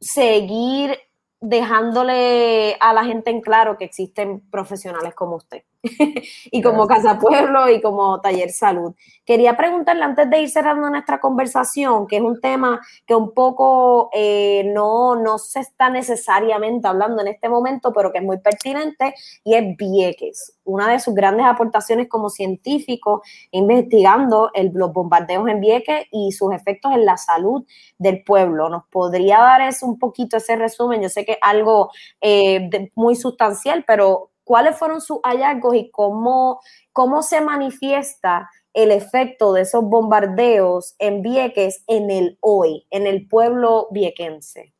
seguir 0.00 0.98
dejándole 1.40 2.76
a 2.80 2.92
la 2.94 3.04
gente 3.04 3.30
en 3.30 3.42
claro 3.42 3.76
que 3.76 3.84
existen 3.84 4.40
profesionales 4.50 5.14
como 5.14 5.36
usted 5.36 5.62
y 6.50 6.60
como 6.60 6.86
Casa 6.88 7.18
Pueblo 7.18 7.68
y 7.68 7.80
como 7.80 8.20
Taller 8.20 8.50
Salud. 8.50 8.94
Quería 9.24 9.56
preguntarle 9.56 10.04
antes 10.04 10.28
de 10.28 10.40
ir 10.40 10.50
cerrando 10.50 10.90
nuestra 10.90 11.20
conversación, 11.20 12.06
que 12.06 12.16
es 12.16 12.22
un 12.22 12.40
tema 12.40 12.80
que 13.06 13.14
un 13.14 13.32
poco 13.32 14.10
eh, 14.12 14.64
no, 14.74 15.14
no 15.16 15.38
se 15.38 15.60
está 15.60 15.88
necesariamente 15.88 16.88
hablando 16.88 17.22
en 17.22 17.28
este 17.28 17.48
momento, 17.48 17.92
pero 17.92 18.10
que 18.10 18.18
es 18.18 18.24
muy 18.24 18.38
pertinente, 18.38 19.14
y 19.44 19.54
es 19.54 19.76
Vieques. 19.76 20.58
Una 20.64 20.90
de 20.90 20.98
sus 20.98 21.14
grandes 21.14 21.46
aportaciones 21.46 22.08
como 22.08 22.28
científico, 22.28 23.22
investigando 23.52 24.50
el, 24.54 24.72
los 24.74 24.92
bombardeos 24.92 25.48
en 25.48 25.60
Vieques 25.60 26.06
y 26.10 26.32
sus 26.32 26.52
efectos 26.52 26.92
en 26.92 27.04
la 27.04 27.16
salud 27.16 27.64
del 27.98 28.24
pueblo. 28.24 28.68
¿Nos 28.68 28.84
podría 28.90 29.38
dar 29.38 29.60
eso, 29.60 29.86
un 29.86 29.98
poquito 29.98 30.38
ese 30.38 30.56
resumen? 30.56 31.02
Yo 31.02 31.08
sé 31.08 31.24
que 31.24 31.32
es 31.32 31.38
algo 31.40 31.90
eh, 32.20 32.90
muy 32.94 33.14
sustancial, 33.14 33.84
pero 33.86 34.27
cuáles 34.48 34.78
fueron 34.78 35.02
sus 35.02 35.18
hallazgos 35.24 35.74
y 35.74 35.90
cómo, 35.90 36.60
cómo 36.94 37.22
se 37.22 37.42
manifiesta 37.42 38.48
el 38.72 38.92
efecto 38.92 39.52
de 39.52 39.60
esos 39.60 39.84
bombardeos 39.84 40.94
en 40.98 41.20
Vieques 41.20 41.84
en 41.86 42.10
el 42.10 42.38
hoy, 42.40 42.86
en 42.90 43.06
el 43.06 43.28
pueblo 43.28 43.88
viequense. 43.90 44.72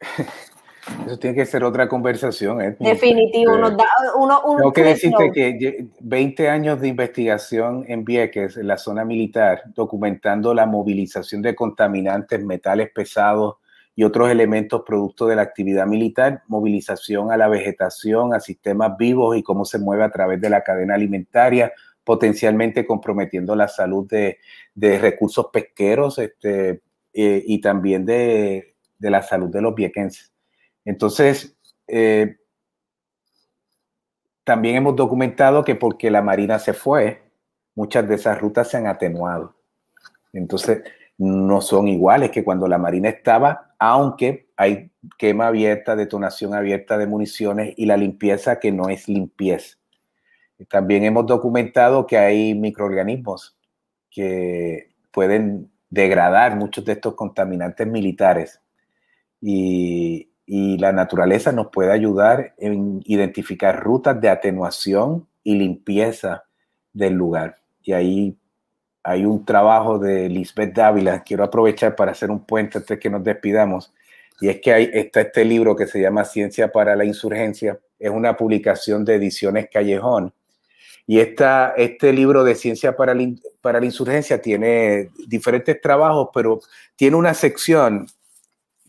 Eso 1.06 1.18
tiene 1.18 1.36
que 1.36 1.46
ser 1.46 1.62
otra 1.62 1.88
conversación. 1.88 2.76
Definitivo. 2.80 3.56
Nos 3.56 3.76
da 3.76 3.86
uno, 4.16 4.42
Tengo 4.56 4.72
que 4.72 4.82
decirte 4.82 5.30
que 5.32 5.86
20 6.00 6.48
años 6.48 6.80
de 6.80 6.88
investigación 6.88 7.84
en 7.88 8.04
Vieques, 8.04 8.56
en 8.56 8.66
la 8.66 8.76
zona 8.76 9.04
militar, 9.04 9.62
documentando 9.74 10.52
la 10.52 10.66
movilización 10.66 11.40
de 11.40 11.54
contaminantes, 11.54 12.44
metales 12.44 12.90
pesados, 12.92 13.56
y 13.96 14.04
otros 14.04 14.30
elementos 14.30 14.82
producto 14.84 15.26
de 15.26 15.36
la 15.36 15.42
actividad 15.42 15.86
militar, 15.86 16.42
movilización 16.48 17.30
a 17.30 17.36
la 17.36 17.48
vegetación, 17.48 18.34
a 18.34 18.40
sistemas 18.40 18.96
vivos 18.98 19.36
y 19.36 19.42
cómo 19.42 19.64
se 19.64 19.78
mueve 19.78 20.04
a 20.04 20.10
través 20.10 20.40
de 20.40 20.50
la 20.50 20.62
cadena 20.62 20.94
alimentaria, 20.94 21.72
potencialmente 22.02 22.86
comprometiendo 22.86 23.54
la 23.54 23.68
salud 23.68 24.06
de, 24.08 24.38
recursos 24.98 25.46
pesqueros 25.52 26.18
este, 26.18 26.82
eh, 27.12 27.42
y 27.46 27.60
también 27.60 28.04
de, 28.04 28.74
la 28.98 29.22
salud 29.22 29.48
de 29.48 29.62
los 29.62 29.74
viequenses. 29.74 30.32
Entonces, 30.84 31.56
eh, 31.86 32.36
también 34.42 34.76
hemos 34.76 34.96
documentado 34.96 35.64
que 35.64 35.74
porque 35.74 36.10
la 36.10 36.20
Marina 36.20 36.58
se 36.58 36.74
fue, 36.74 37.22
muchas 37.74 38.08
de 38.08 38.16
esas 38.16 38.40
rutas 38.40 38.68
se 38.70 38.76
han 38.76 38.86
atenuado. 38.86 39.54
Entonces, 40.32 40.82
no 41.18 41.60
son 41.60 41.88
iguales 41.88 42.30
que 42.30 42.44
cuando 42.44 42.66
la 42.66 42.78
Marina 42.78 43.08
estaba, 43.08 43.74
aunque 43.78 44.48
hay 44.56 44.90
quema 45.18 45.48
abierta, 45.48 45.96
detonación 45.96 46.54
abierta 46.54 46.98
de 46.98 47.06
municiones 47.06 47.74
y 47.76 47.86
la 47.86 47.96
limpieza 47.96 48.58
que 48.58 48.72
no 48.72 48.88
es 48.88 49.08
limpieza. 49.08 49.76
También 50.68 51.04
hemos 51.04 51.26
documentado 51.26 52.06
que 52.06 52.16
hay 52.16 52.54
microorganismos 52.54 53.56
que 54.10 54.90
pueden 55.12 55.70
degradar 55.90 56.56
muchos 56.56 56.84
de 56.84 56.92
estos 56.92 57.14
contaminantes 57.14 57.86
militares 57.86 58.60
y, 59.40 60.30
y 60.46 60.78
la 60.78 60.92
naturaleza 60.92 61.52
nos 61.52 61.68
puede 61.68 61.92
ayudar 61.92 62.54
en 62.58 63.00
identificar 63.04 63.82
rutas 63.82 64.20
de 64.20 64.28
atenuación 64.28 65.26
y 65.42 65.56
limpieza 65.56 66.44
del 66.92 67.14
lugar. 67.14 67.56
Y 67.82 67.92
ahí 67.92 68.36
hay 69.04 69.26
un 69.26 69.44
trabajo 69.44 69.98
de 69.98 70.30
Lisbeth 70.30 70.74
Dávila, 70.74 71.22
quiero 71.22 71.44
aprovechar 71.44 71.94
para 71.94 72.12
hacer 72.12 72.30
un 72.30 72.44
puente 72.44 72.78
antes 72.78 72.98
que 72.98 73.10
nos 73.10 73.22
despidamos, 73.22 73.92
y 74.40 74.48
es 74.48 74.60
que 74.62 74.72
hay, 74.72 74.90
está 74.94 75.20
este 75.20 75.44
libro 75.44 75.76
que 75.76 75.86
se 75.86 76.00
llama 76.00 76.24
Ciencia 76.24 76.72
para 76.72 76.96
la 76.96 77.04
Insurgencia, 77.04 77.78
es 77.98 78.10
una 78.10 78.34
publicación 78.34 79.04
de 79.04 79.16
Ediciones 79.16 79.68
Callejón, 79.70 80.32
y 81.06 81.20
esta, 81.20 81.74
este 81.76 82.14
libro 82.14 82.44
de 82.44 82.54
Ciencia 82.54 82.96
para 82.96 83.14
la, 83.14 83.28
para 83.60 83.78
la 83.78 83.84
Insurgencia 83.84 84.40
tiene 84.40 85.10
diferentes 85.28 85.78
trabajos, 85.82 86.30
pero 86.32 86.60
tiene 86.96 87.16
una 87.16 87.34
sección 87.34 88.06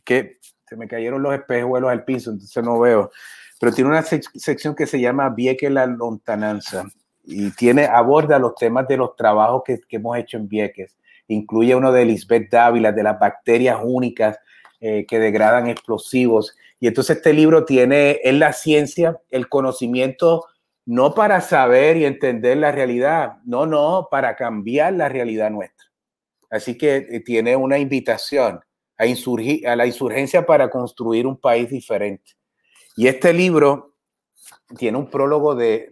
que 0.06 0.40
se 0.66 0.78
me 0.78 0.88
cayeron 0.88 1.22
los 1.22 1.36
espejuelos 1.36 1.92
al 1.92 2.06
piso, 2.06 2.32
entonces 2.32 2.64
no 2.64 2.80
veo, 2.80 3.12
pero 3.60 3.74
tiene 3.74 3.90
una 3.90 4.02
sección 4.02 4.76
que 4.76 4.88
se 4.88 5.02
llama 5.02 5.30
Vieque 5.30 5.70
la 5.70 5.86
Lontananza 5.86 6.86
y 7.26 7.52
tiene, 7.52 7.86
aborda 7.86 8.40
los 8.40 8.56
temas 8.56 8.88
de 8.88 8.98
los 8.98 9.16
trabajos 9.16 9.64
que, 9.66 9.80
hemos 9.90 10.18
hecho 10.18 10.38
en 10.38 10.48
Vieques. 10.48 10.98
Incluye 11.28 11.76
uno 11.76 11.92
de 11.92 12.06
Lisbeth 12.06 12.52
Dávila, 12.52 12.92
de 12.92 13.04
las 13.04 13.20
bacterias 13.20 13.80
únicas 13.84 14.38
eh, 14.80 15.06
que 15.08 15.20
degradan 15.20 15.68
explosivos. 15.68 16.56
Y 16.80 16.88
entonces 16.88 17.18
este 17.18 17.34
libro 17.34 17.66
tiene, 17.66 18.20
en 18.24 18.40
la 18.40 18.54
ciencia, 18.54 19.20
el 19.32 19.50
conocimiento 19.50 20.46
no 20.86 21.16
para 21.16 21.42
saber 21.42 21.98
y 21.98 22.06
entender 22.06 22.58
la 22.58 22.72
realidad, 22.72 23.38
no, 23.44 23.66
no, 23.66 24.08
para 24.12 24.36
cambiar 24.36 24.94
la 24.94 25.10
realidad 25.10 25.50
nuestra. 25.50 25.88
Así 26.52 26.78
que 26.78 26.98
eh, 26.98 27.22
tiene 27.22 27.56
una 27.56 27.80
invitación 27.80 28.60
a, 28.98 29.08
insurgir, 29.08 29.68
a 29.68 29.76
la 29.76 29.88
insurgencia 29.88 30.46
para 30.46 30.70
construir 30.70 31.26
un 31.26 31.38
país 31.38 31.70
diferente. 31.70 32.34
Y 32.96 33.08
este 33.08 33.34
libro 33.34 33.96
tiene 34.78 35.00
un 35.00 35.10
prólogo 35.10 35.56
de 35.56 35.90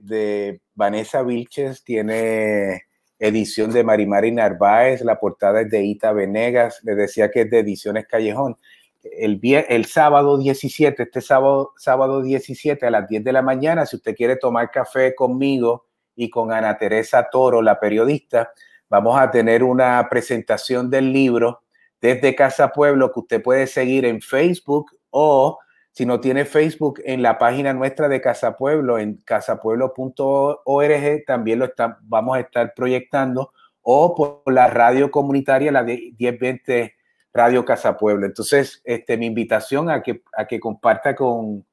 Vanessa 0.76 1.22
Vilches, 1.24 1.84
tiene 1.84 2.84
edición 3.20 3.72
de 3.72 3.84
Marimari 3.84 4.32
Narváez, 4.32 5.02
la 5.02 5.20
portada 5.20 5.62
es 5.62 5.70
de 5.70 5.84
Ita 5.84 6.12
Venegas, 6.12 6.82
le 6.84 6.96
decía 6.96 7.32
que 7.32 7.42
es 7.42 7.50
de 7.50 7.60
Ediciones 7.60 8.06
Callejón. 8.08 8.58
El, 9.04 9.40
el 9.44 9.86
sábado 9.86 10.38
17, 10.38 11.04
este 11.04 11.22
sábado, 11.22 11.74
sábado 11.78 12.22
17 12.22 12.86
a 12.86 12.92
las 12.92 13.08
10 13.08 13.24
de 13.24 13.34
la 13.34 13.42
mañana, 13.42 13.86
si 13.86 13.98
usted 13.98 14.16
quiere 14.16 14.36
tomar 14.38 14.72
café 14.72 15.14
conmigo 15.14 15.86
y 16.16 16.30
con 16.30 16.52
Ana 16.52 16.78
Teresa 16.78 17.30
Toro, 17.30 17.62
la 17.62 17.80
periodista, 17.80 18.52
vamos 18.90 19.20
a 19.20 19.30
tener 19.30 19.64
una 19.64 20.08
presentación 20.10 20.90
del 20.90 21.12
libro 21.12 21.64
desde 22.02 22.36
Casa 22.36 22.70
Pueblo 22.74 23.12
que 23.12 23.20
usted 23.22 23.42
puede 23.42 23.68
seguir 23.68 24.06
en 24.06 24.22
Facebook 24.22 24.92
o 25.10 25.60
si 25.94 26.06
no 26.08 26.20
tiene 26.20 26.46
Facebook, 26.46 27.02
en 27.06 27.22
la 27.22 27.38
página 27.38 27.72
nuestra 27.72 28.10
de 28.10 28.20
Casa 28.20 28.58
Pueblo, 28.58 28.98
en 28.98 29.18
casapueblo.org, 29.26 31.26
también 31.28 31.60
lo 31.60 31.72
vamos 32.02 32.36
a 32.36 32.40
estar 32.40 32.74
proyectando, 32.74 33.54
o 33.84 34.16
por 34.16 34.42
la 34.52 34.66
radio 34.68 35.12
comunitaria, 35.12 35.72
la 35.72 35.84
de 35.84 36.14
1020 36.18 36.96
Radio 37.32 37.64
Casa 37.64 37.96
Pueblo. 37.96 38.26
Entonces, 38.26 38.82
este, 38.86 39.18
mi 39.18 39.28
invitación 39.28 39.92
a 39.92 40.02
que, 40.02 40.24
a 40.36 40.48
que 40.48 40.60
comparta 40.60 41.16
con, 41.16 41.64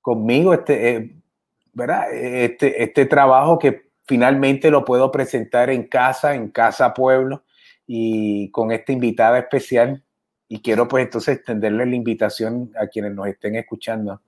conmigo 0.00 0.52
este, 0.52 0.96
eh, 0.96 1.16
¿verdad? 1.72 2.12
Este, 2.12 2.82
este 2.82 3.06
trabajo 3.06 3.56
que 3.56 3.90
finalmente 4.04 4.72
lo 4.72 4.84
puedo 4.84 5.12
presentar 5.12 5.70
en 5.70 5.86
casa, 5.86 6.34
en 6.34 6.50
Casa 6.50 6.92
Pueblo, 6.92 7.44
y 7.86 8.50
con 8.50 8.72
esta 8.72 8.90
invitada 8.90 9.38
especial 9.38 10.02
y 10.52 10.60
quiero 10.60 10.88
pues 10.88 11.04
entonces 11.04 11.36
extenderle 11.36 11.86
la 11.86 11.94
invitación 11.94 12.72
a 12.76 12.88
quienes 12.88 13.14
nos 13.14 13.28
estén 13.28 13.54
escuchando 13.54 14.20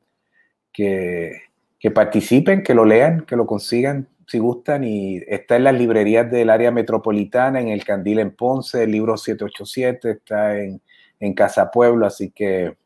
que, 0.73 1.33
que 1.81 1.91
participen, 1.91 2.63
que 2.63 2.75
lo 2.75 2.85
lean, 2.85 3.27
que 3.27 3.35
lo 3.35 3.45
consigan 3.45 4.09
si 4.29 4.39
gustan 4.39 4.85
y 4.85 5.17
está 5.27 5.57
en 5.57 5.65
las 5.65 5.75
librerías 5.75 6.31
del 6.31 6.51
área 6.51 6.71
metropolitana, 6.71 7.61
en 7.61 7.69
el 7.69 7.85
Candil 7.85 8.21
en 8.21 8.37
Ponce, 8.37 8.85
el 8.85 8.93
libro 8.93 9.17
787, 9.17 10.11
está 10.13 10.59
en, 10.59 10.81
en 11.19 11.35
Casa 11.35 11.73
Pueblo, 11.73 12.07
así 12.07 12.31
que 12.31 12.77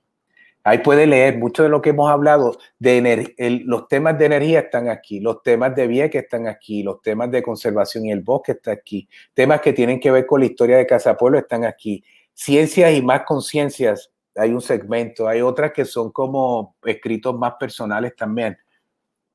ahí 0.65 0.79
puede 0.79 1.07
leer 1.07 1.37
mucho 1.37 1.63
de 1.63 1.69
lo 1.69 1.83
que 1.83 1.91
hemos 1.91 2.11
hablado, 2.11 2.57
de 2.79 3.63
los 3.67 3.87
temas 3.87 4.19
de 4.19 4.25
energía 4.25 4.61
están 4.61 4.89
aquí, 4.89 5.21
los 5.21 5.43
temas 5.43 5.77
de 5.77 6.09
que 6.11 6.19
están 6.19 6.49
aquí, 6.49 6.83
los 6.83 7.03
temas 7.03 7.31
de 7.31 7.43
conservación 7.43 8.07
y 8.07 8.13
el 8.13 8.23
bosque 8.23 8.53
está 8.53 8.73
aquí, 8.73 9.07
temas 9.35 9.61
que 9.61 9.75
tienen 9.75 10.01
que 10.01 10.11
ver 10.11 10.25
con 10.25 10.41
la 10.41 10.47
historia 10.47 10.79
de 10.79 10.87
Casa 10.87 11.19
Pueblo 11.19 11.39
están 11.39 11.65
aquí, 11.65 12.03
ciencias 12.37 12.93
y 12.93 13.03
más 13.03 13.23
conciencias, 13.23 14.13
hay 14.37 14.53
un 14.53 14.61
segmento, 14.61 15.27
hay 15.27 15.41
otras 15.41 15.73
que 15.73 15.85
son 15.87 16.13
como 16.13 16.77
escritos 16.85 17.37
más 17.37 17.55
personales 17.55 18.15
también, 18.15 18.57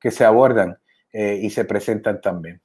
que 0.00 0.10
se 0.10 0.24
abordan 0.24 0.78
eh, 1.12 1.40
y 1.42 1.50
se 1.50 1.64
presentan 1.64 2.20
también. 2.20 2.62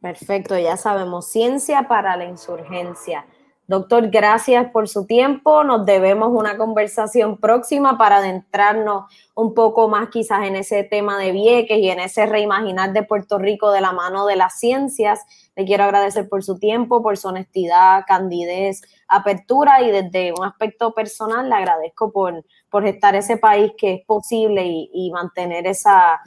Perfecto, 0.00 0.58
ya 0.58 0.76
sabemos, 0.76 1.28
ciencia 1.28 1.86
para 1.88 2.16
la 2.16 2.24
insurgencia. 2.24 3.24
Doctor, 3.66 4.10
gracias 4.10 4.70
por 4.72 4.88
su 4.88 5.06
tiempo. 5.06 5.64
Nos 5.64 5.86
debemos 5.86 6.28
una 6.32 6.58
conversación 6.58 7.38
próxima 7.38 7.96
para 7.96 8.18
adentrarnos 8.18 9.04
un 9.34 9.54
poco 9.54 9.88
más 9.88 10.10
quizás 10.10 10.46
en 10.46 10.56
ese 10.56 10.84
tema 10.84 11.18
de 11.18 11.32
Vieques 11.32 11.78
y 11.78 11.88
en 11.88 12.00
ese 12.00 12.26
reimaginar 12.26 12.92
de 12.92 13.04
Puerto 13.04 13.38
Rico 13.38 13.72
de 13.72 13.80
la 13.80 13.92
mano 13.92 14.26
de 14.26 14.36
las 14.36 14.58
ciencias. 14.58 15.24
Le 15.56 15.64
quiero 15.64 15.84
agradecer 15.84 16.28
por 16.28 16.44
su 16.44 16.58
tiempo, 16.58 17.02
por 17.02 17.16
su 17.16 17.28
honestidad, 17.28 18.04
candidez, 18.06 18.82
apertura 19.16 19.82
y 19.82 19.90
desde 19.90 20.32
un 20.32 20.44
aspecto 20.44 20.92
personal 20.92 21.48
le 21.48 21.54
agradezco 21.54 22.10
por, 22.12 22.44
por 22.70 22.86
estar 22.86 23.14
ese 23.14 23.36
país 23.36 23.72
que 23.76 23.94
es 23.94 24.06
posible 24.06 24.64
y, 24.66 25.10
mantener 25.12 25.66
esa, 25.66 26.20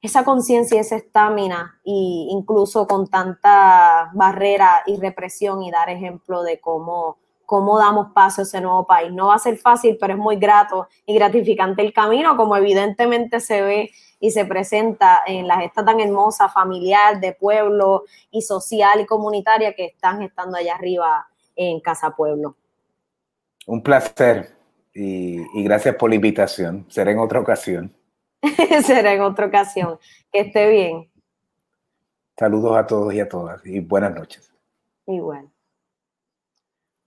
esa 0.00 0.24
conciencia 0.24 0.76
y 0.76 0.80
esa 0.80 0.96
estamina, 0.96 1.80
y 1.84 2.28
incluso 2.30 2.86
con 2.86 3.08
tanta 3.08 4.10
barrera 4.14 4.82
y 4.86 4.96
represión, 4.96 5.62
y 5.62 5.70
dar 5.70 5.90
ejemplo 5.90 6.42
de 6.42 6.60
cómo, 6.60 7.18
cómo 7.46 7.78
damos 7.78 8.12
paso 8.12 8.42
a 8.42 8.44
ese 8.44 8.60
nuevo 8.60 8.86
país. 8.86 9.12
No 9.12 9.28
va 9.28 9.34
a 9.34 9.38
ser 9.38 9.56
fácil, 9.56 9.98
pero 10.00 10.12
es 10.12 10.18
muy 10.18 10.36
grato 10.36 10.88
y 11.06 11.14
gratificante 11.14 11.82
el 11.82 11.92
camino, 11.92 12.36
como 12.36 12.56
evidentemente 12.56 13.40
se 13.40 13.62
ve 13.62 13.90
y 14.20 14.30
se 14.30 14.44
presenta 14.44 15.22
en 15.26 15.48
la 15.48 15.56
gesta 15.56 15.84
tan 15.84 15.98
hermosa, 15.98 16.48
familiar, 16.48 17.18
de 17.20 17.32
pueblo 17.32 18.04
y 18.30 18.42
social 18.42 19.00
y 19.00 19.06
comunitaria 19.06 19.74
que 19.74 19.86
están 19.86 20.22
estando 20.22 20.58
allá 20.58 20.74
arriba 20.74 21.29
en 21.60 21.80
Casa 21.80 22.16
Pueblo. 22.16 22.56
Un 23.66 23.82
placer 23.82 24.48
y, 24.94 25.40
y 25.58 25.62
gracias 25.64 25.94
por 25.96 26.08
la 26.08 26.16
invitación. 26.16 26.86
Será 26.88 27.10
en 27.10 27.18
otra 27.18 27.40
ocasión. 27.40 27.94
Será 28.82 29.12
en 29.12 29.20
otra 29.20 29.46
ocasión. 29.46 29.98
Que 30.32 30.40
esté 30.40 30.70
bien. 30.70 31.10
Saludos 32.38 32.76
a 32.76 32.86
todos 32.86 33.12
y 33.12 33.20
a 33.20 33.28
todas 33.28 33.64
y 33.66 33.80
buenas 33.80 34.14
noches. 34.14 34.50
Igual. 35.06 35.50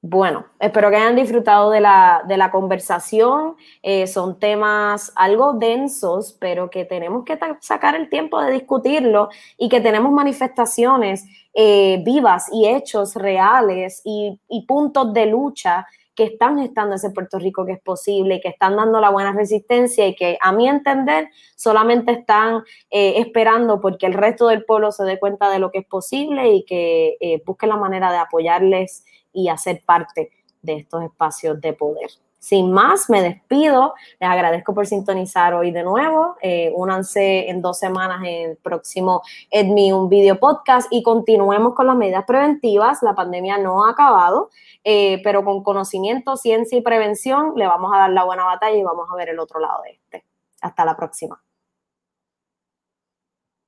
Bueno, 0.05 0.45
espero 0.59 0.89
que 0.89 0.97
hayan 0.97 1.15
disfrutado 1.15 1.71
de 1.71 1.80
la, 1.80 2.23
de 2.27 2.35
la 2.35 2.51
conversación. 2.51 3.55
Eh, 3.81 4.05
son 4.05 4.38
temas 4.38 5.13
algo 5.15 5.53
densos, 5.53 6.38
pero 6.39 6.69
que 6.69 6.84
tenemos 6.84 7.23
que 7.23 7.39
sacar 7.61 7.95
el 7.95 8.09
tiempo 8.09 8.41
de 8.41 8.51
discutirlo 8.51 9.30
y 9.57 9.69
que 9.69 9.80
tenemos 9.80 10.11
manifestaciones 10.11 11.25
eh, 11.53 12.01
vivas 12.03 12.47
y 12.51 12.67
hechos 12.67 13.15
reales 13.15 14.01
y, 14.03 14.39
puntos 14.67 15.13
de 15.13 15.27
lucha 15.27 15.85
que 16.15 16.25
están 16.25 16.59
gestando 16.59 16.95
ese 16.95 17.11
Puerto 17.11 17.38
Rico 17.39 17.65
que 17.65 17.73
es 17.73 17.80
posible, 17.80 18.39
que 18.41 18.49
están 18.49 18.75
dando 18.75 18.99
la 18.99 19.09
buena 19.09 19.34
resistencia 19.34 20.07
y 20.07 20.15
que 20.15 20.38
a 20.41 20.51
mi 20.51 20.67
entender 20.67 21.30
solamente 21.55 22.11
están 22.11 22.63
eh, 22.89 23.15
esperando 23.17 23.81
porque 23.81 24.05
el 24.05 24.13
resto 24.13 24.47
del 24.47 24.63
pueblo 24.65 24.91
se 24.91 25.03
dé 25.03 25.19
cuenta 25.19 25.49
de 25.49 25.59
lo 25.59 25.71
que 25.71 25.80
es 25.80 25.85
posible 25.85 26.53
y 26.53 26.65
que 26.65 27.17
eh, 27.19 27.41
busque 27.45 27.67
la 27.67 27.77
manera 27.77 28.11
de 28.11 28.17
apoyarles 28.17 29.05
y 29.31 29.49
hacer 29.49 29.84
parte 29.85 30.31
de 30.61 30.73
estos 30.75 31.03
espacios 31.03 31.59
de 31.61 31.73
poder. 31.73 32.09
Sin 32.44 32.74
más, 32.74 33.10
me 33.10 33.22
despido. 33.22 33.94
Les 34.20 34.30
agradezco 34.30 34.74
por 34.74 34.86
sintonizar 34.86 35.53
hoy 35.53 35.72
de 35.72 35.82
nuevo. 35.82 36.36
Eh, 36.41 36.74
únanse 36.76 37.49
en 37.49 37.61
dos 37.61 37.80
semanas 37.80 38.20
en 38.26 38.49
el 38.49 38.57
próximo 38.57 39.22
Edmi, 39.49 39.94
un 39.94 40.10
video 40.10 40.38
podcast 40.38 40.90
y 40.91 41.03
continuemos 41.03 41.74
con 41.74 41.88
las 41.88 41.95
medidas 41.95 42.26
preventivas. 42.26 43.02
La 43.02 43.15
pandemia 43.15 43.60
no 43.60 43.86
ha 43.86 43.91
acabado, 43.91 44.49
eh, 44.84 45.22
pero 45.24 45.45
con 45.45 45.64
conocimiento, 45.64 46.36
ciencia 46.36 46.78
y 46.78 46.82
prevención 46.82 47.53
le 47.56 47.65
vamos 47.65 47.94
a 47.94 47.99
dar 47.99 48.10
la 48.10 48.26
buena 48.26 48.44
batalla 48.44 48.76
y 48.76 48.84
vamos 48.84 49.07
a 49.10 49.15
ver 49.15 49.30
el 49.30 49.40
otro 49.40 49.61
lado 49.61 49.82
de 49.84 49.91
este. 49.91 50.26
Hasta 50.60 50.84
la 50.84 50.98
próxima. 50.98 51.41